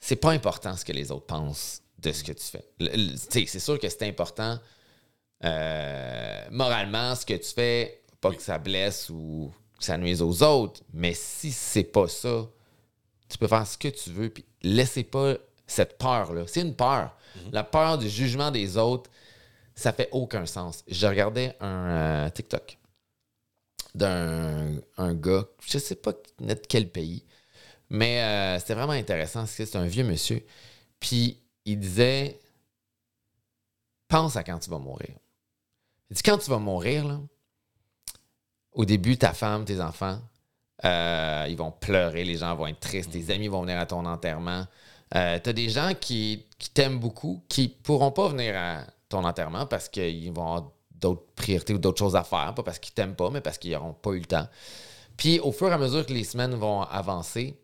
C'est 0.00 0.16
pas 0.16 0.32
important 0.32 0.76
ce 0.76 0.84
que 0.84 0.92
les 0.92 1.10
autres 1.12 1.26
pensent 1.26 1.80
de 1.98 2.10
ce 2.12 2.24
que 2.24 2.32
tu 2.32 2.44
fais. 2.44 2.64
Sais, 3.16 3.46
c'est 3.46 3.60
sûr 3.60 3.78
que 3.78 3.88
c'est 3.88 4.02
important. 4.06 4.58
Euh, 5.44 6.44
moralement, 6.50 7.14
ce 7.14 7.26
que 7.26 7.34
tu 7.34 7.52
fais, 7.52 8.02
pas 8.20 8.32
que 8.32 8.42
ça 8.42 8.58
blesse 8.58 9.10
ou 9.10 9.52
que 9.78 9.84
ça 9.84 9.98
nuise 9.98 10.22
aux 10.22 10.42
autres, 10.42 10.82
mais 10.92 11.14
si 11.14 11.50
c'est 11.50 11.84
pas 11.84 12.08
ça, 12.08 12.46
tu 13.28 13.38
peux 13.38 13.48
faire 13.48 13.66
ce 13.66 13.76
que 13.76 13.88
tu 13.88 14.10
veux, 14.10 14.30
puis 14.30 14.44
laissez 14.62 15.04
pas 15.04 15.34
cette 15.66 15.98
peur-là. 15.98 16.44
C'est 16.46 16.60
une 16.60 16.76
peur. 16.76 17.16
La 17.50 17.64
peur 17.64 17.98
du 17.98 18.08
jugement 18.08 18.50
des 18.50 18.76
autres, 18.76 19.10
ça 19.74 19.92
fait 19.92 20.08
aucun 20.12 20.44
sens. 20.46 20.84
Je 20.86 21.06
regardais 21.06 21.56
un 21.60 22.26
euh, 22.26 22.30
TikTok 22.30 22.78
d'un 23.94 24.76
un 24.96 25.14
gars, 25.14 25.44
je 25.66 25.78
sais 25.78 25.96
pas 25.96 26.12
de 26.40 26.54
quel 26.54 26.88
pays, 26.88 27.24
mais 27.90 28.22
euh, 28.22 28.58
c'était 28.58 28.74
vraiment 28.74 28.92
intéressant. 28.92 29.40
parce 29.40 29.54
que 29.54 29.64
C'est 29.64 29.76
un 29.78 29.86
vieux 29.86 30.04
monsieur. 30.04 30.44
Puis 31.00 31.38
il 31.64 31.78
disait 31.78 32.38
Pense 34.08 34.36
à 34.36 34.44
quand 34.44 34.58
tu 34.58 34.68
vas 34.68 34.78
mourir. 34.78 35.08
Quand 36.24 36.38
tu 36.38 36.50
vas 36.50 36.58
mourir, 36.58 37.06
là, 37.06 37.20
au 38.72 38.84
début, 38.84 39.16
ta 39.16 39.32
femme, 39.32 39.64
tes 39.64 39.80
enfants, 39.80 40.18
euh, 40.84 41.46
ils 41.48 41.56
vont 41.56 41.70
pleurer, 41.70 42.24
les 42.24 42.38
gens 42.38 42.54
vont 42.54 42.66
être 42.66 42.80
tristes, 42.80 43.12
tes 43.12 43.32
amis 43.32 43.48
vont 43.48 43.62
venir 43.62 43.78
à 43.78 43.86
ton 43.86 44.04
enterrement. 44.04 44.66
Euh, 45.14 45.38
tu 45.42 45.50
as 45.50 45.52
des 45.52 45.68
gens 45.68 45.92
qui, 45.98 46.46
qui 46.58 46.70
t'aiment 46.70 46.98
beaucoup, 46.98 47.44
qui 47.48 47.68
pourront 47.68 48.10
pas 48.10 48.28
venir 48.28 48.56
à 48.56 48.84
ton 49.08 49.24
enterrement 49.24 49.66
parce 49.66 49.88
qu'ils 49.88 50.32
vont 50.32 50.42
avoir 50.42 50.72
d'autres 50.90 51.26
priorités 51.36 51.74
ou 51.74 51.78
d'autres 51.78 51.98
choses 51.98 52.16
à 52.16 52.24
faire, 52.24 52.54
pas 52.54 52.62
parce 52.62 52.78
qu'ils 52.78 52.94
t'aiment 52.94 53.16
pas, 53.16 53.30
mais 53.30 53.40
parce 53.40 53.58
qu'ils 53.58 53.72
n'auront 53.72 53.92
pas 53.92 54.10
eu 54.12 54.20
le 54.20 54.24
temps. 54.24 54.48
Puis 55.16 55.38
au 55.40 55.52
fur 55.52 55.68
et 55.68 55.72
à 55.72 55.78
mesure 55.78 56.06
que 56.06 56.12
les 56.12 56.24
semaines 56.24 56.54
vont 56.54 56.82
avancer, 56.82 57.60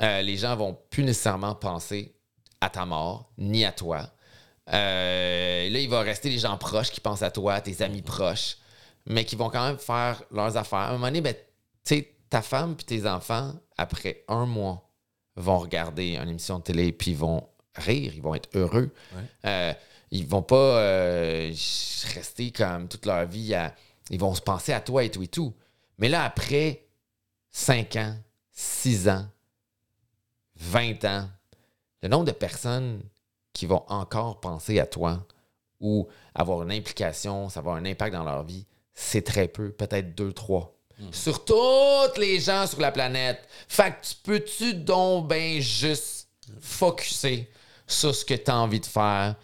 euh, 0.00 0.22
les 0.22 0.36
gens 0.36 0.56
vont 0.56 0.78
plus 0.90 1.04
nécessairement 1.04 1.54
penser 1.54 2.14
à 2.60 2.70
ta 2.70 2.86
mort, 2.86 3.30
ni 3.36 3.64
à 3.64 3.72
toi. 3.72 4.10
Euh, 4.72 5.70
là, 5.70 5.78
il 5.78 5.88
va 5.88 6.00
rester 6.00 6.30
les 6.30 6.38
gens 6.38 6.56
proches 6.58 6.90
qui 6.90 7.00
pensent 7.00 7.22
à 7.22 7.30
toi, 7.30 7.60
tes 7.60 7.82
amis 7.82 8.02
proches, 8.02 8.58
mais 9.06 9.24
qui 9.24 9.36
vont 9.36 9.50
quand 9.50 9.66
même 9.66 9.78
faire 9.78 10.22
leurs 10.30 10.56
affaires. 10.56 10.78
À 10.78 10.88
un 10.90 10.92
moment 10.92 11.06
donné, 11.06 11.20
ben, 11.20 11.34
tu 11.34 11.40
sais, 11.96 12.14
ta 12.28 12.42
femme 12.42 12.76
puis 12.76 12.84
tes 12.84 13.08
enfants, 13.08 13.54
après 13.76 14.24
un 14.28 14.46
mois, 14.46 14.88
vont 15.36 15.58
regarder 15.58 16.16
une 16.16 16.28
émission 16.28 16.58
de 16.58 16.64
télé 16.64 16.92
puis 16.92 17.12
ils 17.12 17.16
vont 17.16 17.48
rire, 17.76 18.12
ils 18.14 18.22
vont 18.22 18.34
être 18.34 18.48
heureux. 18.54 18.92
Euh, 19.44 19.72
ils 20.10 20.26
vont 20.26 20.42
pas 20.42 20.56
euh, 20.56 21.52
rester 22.14 22.50
comme 22.50 22.88
toute 22.88 23.06
leur 23.06 23.26
vie 23.26 23.54
à. 23.54 23.74
Ils 24.10 24.18
vont 24.18 24.34
se 24.34 24.40
penser 24.40 24.72
à 24.72 24.80
toi 24.80 25.04
et 25.04 25.10
tout 25.10 25.22
et 25.22 25.28
tout. 25.28 25.54
Mais 25.98 26.08
là, 26.08 26.24
après 26.24 26.86
5 27.50 27.96
ans, 27.96 28.16
6 28.52 29.08
ans, 29.10 29.26
20 30.56 31.04
ans, 31.04 31.28
le 32.02 32.08
nombre 32.08 32.24
de 32.24 32.32
personnes 32.32 33.02
qui 33.58 33.66
vont 33.66 33.82
encore 33.88 34.38
penser 34.38 34.78
à 34.78 34.86
toi 34.86 35.26
ou 35.80 36.06
avoir 36.32 36.62
une 36.62 36.70
implication, 36.70 37.48
ça 37.48 37.60
va 37.60 37.72
avoir 37.72 37.76
un 37.76 37.86
impact 37.86 38.14
dans 38.14 38.22
leur 38.22 38.44
vie, 38.44 38.64
c'est 38.94 39.22
très 39.22 39.48
peu, 39.48 39.72
peut-être 39.72 40.14
2, 40.14 40.32
3. 40.32 40.78
Sur 41.10 41.44
toutes 41.44 42.18
les 42.18 42.38
gens 42.38 42.68
sur 42.68 42.80
la 42.80 42.92
planète. 42.92 43.40
Fait 43.66 43.90
que 43.90 44.06
tu 44.06 44.14
peux-tu 44.22 44.74
donc 44.74 45.26
ben 45.26 45.60
juste 45.60 46.28
focuser 46.60 47.50
sur 47.84 48.14
ce 48.14 48.24
que 48.24 48.34
tu 48.34 48.48
as 48.48 48.56
envie 48.56 48.78
de 48.78 48.86
faire, 48.86 49.34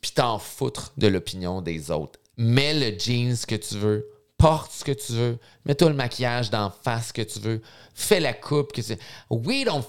puis 0.00 0.10
t'en 0.10 0.40
foutre 0.40 0.92
de 0.96 1.06
l'opinion 1.06 1.60
des 1.60 1.92
autres? 1.92 2.18
Mets 2.36 2.74
le 2.74 2.98
jeans 2.98 3.36
que 3.46 3.54
tu 3.54 3.76
veux, 3.76 4.10
porte 4.36 4.72
ce 4.72 4.82
que 4.82 4.92
tu 4.92 5.12
veux, 5.12 5.38
mets-toi 5.64 5.90
le 5.90 5.94
maquillage 5.94 6.50
d'en 6.50 6.70
face 6.70 7.12
que 7.12 7.22
tu 7.22 7.38
veux, 7.38 7.62
fais 7.94 8.18
la 8.18 8.32
coupe 8.32 8.72
que 8.72 8.80
tu 8.80 8.98
We 9.30 9.64
don't. 9.64 9.84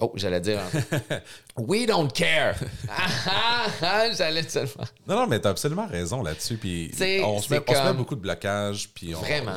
Oh, 0.00 0.12
j'allais 0.14 0.40
dire. 0.40 0.60
hein. 0.60 1.20
We 1.56 1.86
don't 1.86 2.10
care. 2.12 2.56
J'allais 4.16 4.42
faire. 4.42 4.66
Non, 5.06 5.16
non, 5.16 5.26
mais 5.26 5.40
t'as 5.40 5.50
absolument 5.50 5.86
raison 5.86 6.22
là-dessus. 6.22 6.56
Puis 6.56 6.90
on, 6.92 6.96
se 6.96 7.02
met, 7.04 7.22
on 7.24 7.40
se 7.40 7.54
met 7.54 7.60
comme- 7.60 7.96
beaucoup 7.96 8.14
de 8.16 8.20
blocages. 8.20 8.88
Puis 8.94 9.14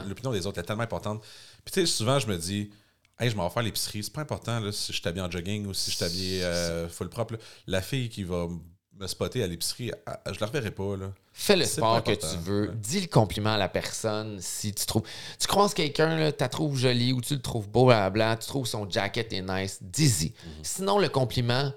l'opinion 0.08 0.32
des 0.32 0.46
autres 0.48 0.60
est 0.60 0.64
tellement 0.64 0.84
importante. 0.84 1.22
Puis 1.64 1.74
tu 1.74 1.80
sais, 1.82 1.86
souvent, 1.86 2.20
je 2.20 2.28
me 2.28 2.38
dis, 2.38 2.72
hey, 3.20 3.30
je 3.30 3.36
m'en 3.36 3.48
vais 3.48 3.54
faire 3.54 3.64
l'épicerie. 3.64 4.04
C'est 4.04 4.14
pas 4.14 4.22
important 4.22 4.60
là, 4.60 4.72
si 4.72 4.94
je 4.94 5.02
t'habille 5.02 5.22
en 5.22 5.30
jogging 5.30 5.66
ou 5.68 5.74
si 5.74 5.92
je 5.92 5.98
t'habille 5.98 6.42
euh, 6.44 6.90
full 6.90 7.10
propre. 7.10 7.34
là. 7.34 7.40
La 7.68 7.82
fille 7.82 8.10
qui 8.10 8.24
va 8.24 8.48
me 9.02 9.08
spotter 9.08 9.44
à 9.44 9.48
l'épicerie, 9.48 9.92
je 10.32 10.40
la 10.40 10.46
reverrai 10.46 10.72
pas. 10.72 10.96
Là. 10.96 11.12
Fais 11.34 11.56
le 11.56 11.66
sport 11.66 12.04
que 12.04 12.12
tu 12.12 12.38
veux. 12.38 12.70
ouais. 12.70 12.76
Dis 12.76 13.02
le 13.02 13.08
compliment 13.08 13.54
à 13.54 13.58
la 13.58 13.68
personne 13.68 14.38
si 14.40 14.74
tu 14.74 14.86
trouves. 14.86 15.04
Tu 15.40 15.48
croises 15.48 15.74
quelqu'un, 15.74 16.32
tu 16.32 16.38
la 16.40 16.50
trouves 16.50 16.78
jolie 16.78 17.12
ou 17.12 17.22
tu 17.22 17.34
le 17.34 17.42
trouves 17.42 17.68
beau, 17.68 17.88
blablabla, 17.88 18.38
tu 18.38 18.48
trouves 18.48 18.68
son 18.68 18.90
jacket 18.90 19.34
est 19.34 19.42
nice, 19.42 19.80
dis-y. 19.82 20.28
Mhm. 20.28 20.52
Sinon, 20.64 21.00
le 21.00 21.10
compliment, 21.10 21.72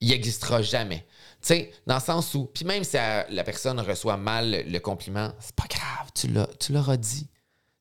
il 0.00 0.08
n'existera 0.08 0.60
jamais. 0.60 1.06
Tu 1.40 1.48
sais, 1.48 1.72
dans 1.86 1.94
le 1.94 2.00
sens 2.00 2.34
où, 2.34 2.46
puis 2.46 2.64
même 2.64 2.82
si 2.82 2.96
la, 2.96 3.28
la 3.30 3.44
personne 3.44 3.78
reçoit 3.78 4.16
mal 4.16 4.64
le, 4.66 4.78
compliment, 4.80 5.32
c'est 5.38 5.54
pas 5.54 5.68
grave, 5.68 6.10
tu 6.14 6.72
l'auras 6.72 6.96
dit. 6.96 7.28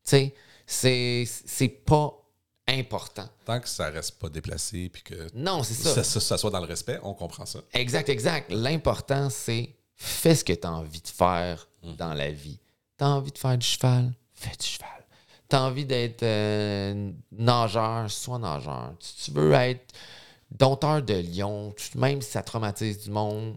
Tu 0.08 0.32
sais, 0.68 1.26
c'est 1.26 1.84
pas 1.86 2.27
important. 2.68 3.28
Tant 3.46 3.60
que 3.60 3.68
ça 3.70 3.90
reste 3.90 4.20
pas 4.20 4.30
déplacé 4.30 4.90
puis 4.90 5.02
que 5.04 5.28
Non, 5.34 5.64
c'est 5.64 5.74
ça, 5.74 6.04
ça- 6.04 6.20
ça 6.20 6.38
soit 6.38 6.50
dans 6.52 6.60
le 6.60 6.66
respect, 6.68 7.00
on 7.04 7.14
comprend 7.14 7.46
ça. 7.46 7.60
Exact, 7.74 8.10
exact. 8.10 8.52
L'important, 8.52 9.30
c'est 9.30 9.74
fais 9.96 10.36
ce 10.36 10.44
que 10.44 10.54
tu 10.54 10.68
as 10.68 10.72
envie 10.72 11.02
de 11.02 11.08
faire 11.08 11.68
dans 11.84 12.14
la 12.14 12.30
vie. 12.32 12.60
Tu 12.98 13.04
as 13.04 13.10
envie 13.10 13.32
de 13.32 13.38
faire 13.38 13.58
du 13.58 13.66
cheval, 13.66 14.12
fais 14.34 14.56
du 14.60 14.66
cheval. 14.66 14.90
Tu 15.50 15.56
as 15.56 15.64
envie 15.64 15.86
d'être 15.86 16.24
euh, 16.24 17.12
nageur, 17.32 18.12
sois 18.12 18.38
nageur. 18.40 18.94
Si 19.00 19.26
tu 19.26 19.32
veux 19.32 19.54
être 19.54 19.94
dompteur 20.52 21.02
de 21.02 21.14
lion, 21.14 21.74
même 21.96 22.22
si 22.22 22.32
ça 22.32 22.42
traumatise 22.44 23.00
du 23.04 23.10
monde, 23.12 23.56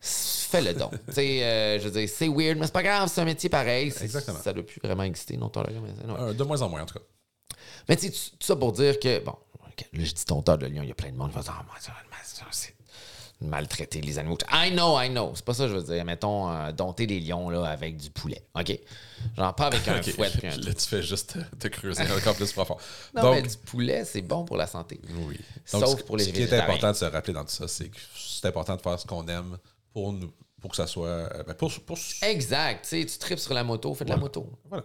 fais 0.00 0.60
le 0.60 0.74
don. 0.74 0.90
Tu 1.08 1.12
sais, 1.14 1.42
euh, 1.44 1.78
je 1.78 1.84
veux 1.88 2.00
dire, 2.00 2.08
c'est 2.08 2.28
weird, 2.28 2.58
mais 2.58 2.66
c'est 2.66 2.72
pas 2.72 2.82
grave, 2.82 3.08
c'est 3.12 3.20
un 3.20 3.24
métier 3.24 3.48
pareil. 3.48 3.92
Exactement. 4.02 4.38
Ça 4.42 4.52
doit 4.52 4.64
plus 4.66 4.80
vraiment 4.82 5.04
exister, 5.04 5.36
dompteur 5.36 5.66
de 5.66 5.72
lion. 5.72 5.82
Mais. 5.82 6.12
Euh, 6.20 6.32
de 6.34 6.44
moins 6.44 6.60
en 6.62 6.68
moins, 6.68 6.82
en 6.82 6.86
tout 6.86 6.94
cas. 6.94 7.04
Mais 7.88 7.96
tu 7.96 8.08
sais, 8.12 8.30
tout 8.38 8.46
ça 8.46 8.56
pour 8.56 8.72
dire 8.72 8.98
que, 9.00 9.18
bon, 9.20 9.32
là, 9.32 9.68
je 9.92 10.12
dis 10.12 10.24
dompteur 10.26 10.58
de 10.58 10.66
lion, 10.66 10.82
il 10.82 10.88
y 10.88 10.92
a 10.92 10.94
plein 10.94 11.10
de 11.10 11.16
monde 11.16 11.30
qui 11.30 11.36
va 11.36 11.42
dire, 11.42 11.64
ça, 12.24 12.44
c'est 12.50 12.74
maltraiter 13.40 14.00
les 14.00 14.18
animaux. 14.20 14.38
I 14.52 14.70
know, 14.70 15.00
I 15.00 15.08
know. 15.08 15.32
C'est 15.34 15.44
pas 15.44 15.52
ça 15.54 15.64
que 15.64 15.70
je 15.70 15.76
veux 15.76 15.82
dire. 15.82 16.04
Mettons, 16.04 16.48
euh, 16.48 16.70
dompter 16.70 17.06
les 17.06 17.18
lions 17.18 17.50
là, 17.50 17.64
avec 17.64 17.96
du 17.96 18.08
poulet. 18.10 18.40
OK? 18.54 18.78
Genre 19.36 19.54
pas 19.56 19.66
avec 19.66 19.88
un 19.88 19.96
Ok, 19.98 20.10
fouet 20.12 20.30
puis 20.30 20.46
un 20.46 20.56
Là, 20.58 20.74
tu 20.74 20.86
fais 20.86 21.02
juste 21.02 21.36
te- 21.58 21.66
creuser 21.66 22.04
encore 22.16 22.36
plus 22.36 22.52
profond. 22.52 22.76
Non, 23.16 23.22
Donc, 23.22 23.34
mais 23.34 23.42
du 23.42 23.56
poulet, 23.56 24.04
c'est 24.04 24.22
bon 24.22 24.44
pour 24.44 24.56
la 24.56 24.68
santé. 24.68 25.00
oui. 25.26 25.40
Sauf 25.64 25.80
Donc, 25.80 26.02
pour 26.04 26.16
les 26.16 26.24
Ce 26.26 26.30
qui 26.30 26.42
est 26.42 26.52
important 26.52 26.92
de 26.92 26.96
se 26.96 27.04
rappeler 27.04 27.32
dans 27.32 27.44
tout 27.44 27.50
ça, 27.50 27.66
c'est 27.66 27.88
que 27.88 27.98
c'est 28.16 28.46
important 28.46 28.76
de 28.76 28.80
faire 28.82 29.00
ce 29.00 29.06
qu'on 29.06 29.26
aime 29.26 29.58
pour 29.92 30.12
nous, 30.12 30.30
pour 30.60 30.70
que 30.70 30.76
ça 30.76 30.86
soit. 30.86 31.08
euh, 31.08 31.42
ben, 31.42 31.54
pour, 31.54 31.72
pour- 31.80 31.98
Exact. 32.22 32.82
Tu 32.84 33.00
sais, 33.00 33.06
tu 33.06 33.18
tripes 33.18 33.40
sur 33.40 33.54
la 33.54 33.64
moto, 33.64 33.92
fais 33.94 34.04
de 34.04 34.10
la 34.10 34.16
moto. 34.18 34.48
Voilà. 34.68 34.84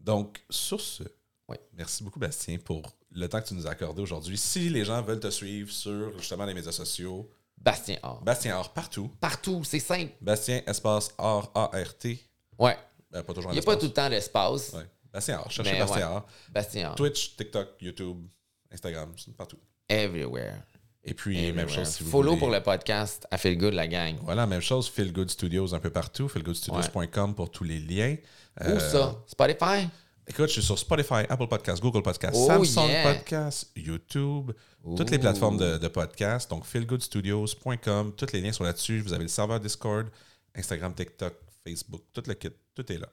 Donc, 0.00 0.40
sur 0.48 0.80
ce, 0.80 1.02
Oui. 1.50 1.56
merci 1.76 2.02
beaucoup, 2.04 2.18
Bastien, 2.20 2.58
pour 2.58 2.82
le 3.12 3.28
temps 3.28 3.40
que 3.42 3.48
tu 3.48 3.54
nous 3.54 3.66
as 3.66 3.70
accordé 3.70 4.00
aujourd'hui. 4.00 4.38
Si 4.38 4.68
les 4.70 4.84
gens 4.84 5.02
veulent 5.02 5.20
te 5.20 5.30
suivre 5.30 5.70
sur 5.72 6.16
justement 6.18 6.44
les 6.44 6.54
médias 6.54 6.72
sociaux, 6.72 7.28
Bastien 7.58 7.98
Or. 8.02 8.22
Bastien 8.22 8.56
Or 8.56 8.72
partout. 8.72 9.10
Partout, 9.20 9.62
c'est 9.64 9.80
simple. 9.80 10.12
Bastien, 10.20 10.62
espace 10.66 11.10
Or, 11.18 11.50
A-R-T. 11.54 12.18
Ouais. 12.58 12.76
Ben, 13.10 13.22
pas 13.22 13.34
toujours 13.34 13.50
Il 13.50 13.54
n'y 13.54 13.58
a 13.60 13.62
pas 13.62 13.76
tout 13.76 13.86
le 13.86 13.92
temps 13.92 14.08
d'espace. 14.08 14.72
Ouais. 14.72 14.86
Bastien 15.12 15.40
Or. 15.40 15.50
Cherchez 15.50 15.72
Mais 15.72 15.78
Bastien 15.80 16.08
ouais. 16.08 16.14
Or. 16.14 16.26
Bastien 16.50 16.88
Or. 16.90 16.94
Twitch, 16.94 17.36
TikTok, 17.36 17.68
YouTube, 17.80 18.26
Instagram, 18.72 19.12
partout. 19.36 19.58
Everywhere. 19.88 20.54
Et 21.02 21.14
puis, 21.14 21.50
même 21.52 21.68
chose 21.68 21.88
si 21.88 22.02
vous 22.04 22.10
Follow 22.10 22.30
voulez. 22.30 22.38
pour 22.38 22.50
le 22.50 22.62
podcast 22.62 23.26
à 23.30 23.38
Feel 23.38 23.56
Good, 23.58 23.72
la 23.74 23.88
gang. 23.88 24.16
Voilà, 24.22 24.46
même 24.46 24.60
chose, 24.60 24.88
Feel 24.88 25.12
Good 25.12 25.30
Studios 25.30 25.74
un 25.74 25.80
peu 25.80 25.90
partout, 25.90 26.28
feelgoodstudios.com 26.28 27.34
pour 27.34 27.50
tous 27.50 27.64
les 27.64 27.78
liens. 27.78 28.16
Où 28.60 28.64
Euh, 28.64 28.78
ça? 28.78 29.16
Spotify? 29.26 29.88
Écoute, 30.30 30.46
je 30.46 30.52
suis 30.52 30.62
sur 30.62 30.78
Spotify, 30.78 31.26
Apple 31.28 31.48
Podcasts, 31.48 31.82
Google 31.82 32.02
Podcasts, 32.02 32.38
oh, 32.38 32.46
Samsung 32.46 32.88
yeah. 32.88 33.02
Podcasts, 33.02 33.72
YouTube, 33.74 34.52
toutes 34.96 35.10
les 35.10 35.18
plateformes 35.18 35.56
de, 35.56 35.88
podcasts. 35.88 36.48
Donc, 36.48 36.64
feelgoodstudios.com. 36.64 38.12
Tous 38.16 38.32
les 38.32 38.40
liens 38.40 38.52
sont 38.52 38.62
là-dessus. 38.62 39.00
Vous 39.00 39.12
avez 39.12 39.24
le 39.24 39.28
serveur 39.28 39.58
Discord, 39.58 40.06
Instagram, 40.54 40.94
TikTok, 40.94 41.34
Facebook, 41.64 42.02
tout 42.12 42.22
le 42.28 42.34
kit. 42.34 42.50
Tout 42.76 42.92
est 42.92 42.98
là. 42.98 43.08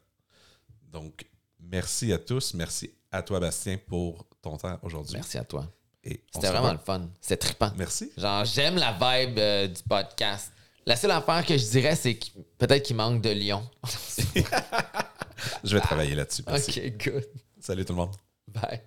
Donc, 0.93 1.25
merci 1.59 2.13
à 2.13 2.19
tous. 2.19 2.53
Merci 2.53 2.91
à 3.11 3.23
toi, 3.23 3.39
Bastien, 3.39 3.79
pour 3.87 4.27
ton 4.39 4.55
temps 4.55 4.77
aujourd'hui. 4.83 5.15
Merci 5.15 5.39
à 5.39 5.43
toi. 5.43 5.65
C'était 6.03 6.49
vraiment 6.49 6.73
le 6.73 6.77
fun. 6.77 7.09
C'était 7.19 7.37
trippant. 7.37 7.71
Merci. 7.77 8.11
Genre, 8.15 8.45
j'aime 8.45 8.75
la 8.75 8.91
vibe 8.91 9.39
euh, 9.39 9.67
du 9.67 9.81
podcast. 9.81 10.51
La 10.85 10.95
seule 10.95 11.11
affaire 11.11 11.43
que 11.43 11.57
je 11.57 11.65
dirais, 11.65 11.95
c'est 11.95 12.19
peut-être 12.59 12.83
qu'il 12.83 12.95
manque 12.95 13.23
de 13.23 13.31
lion. 13.31 13.67
Je 15.63 15.75
vais 15.75 15.81
travailler 15.81 16.15
là-dessus. 16.15 16.43
OK, 16.47 16.97
good. 17.03 17.25
Salut 17.59 17.85
tout 17.85 17.93
le 17.93 17.97
monde. 17.97 18.15
Bye. 18.47 18.81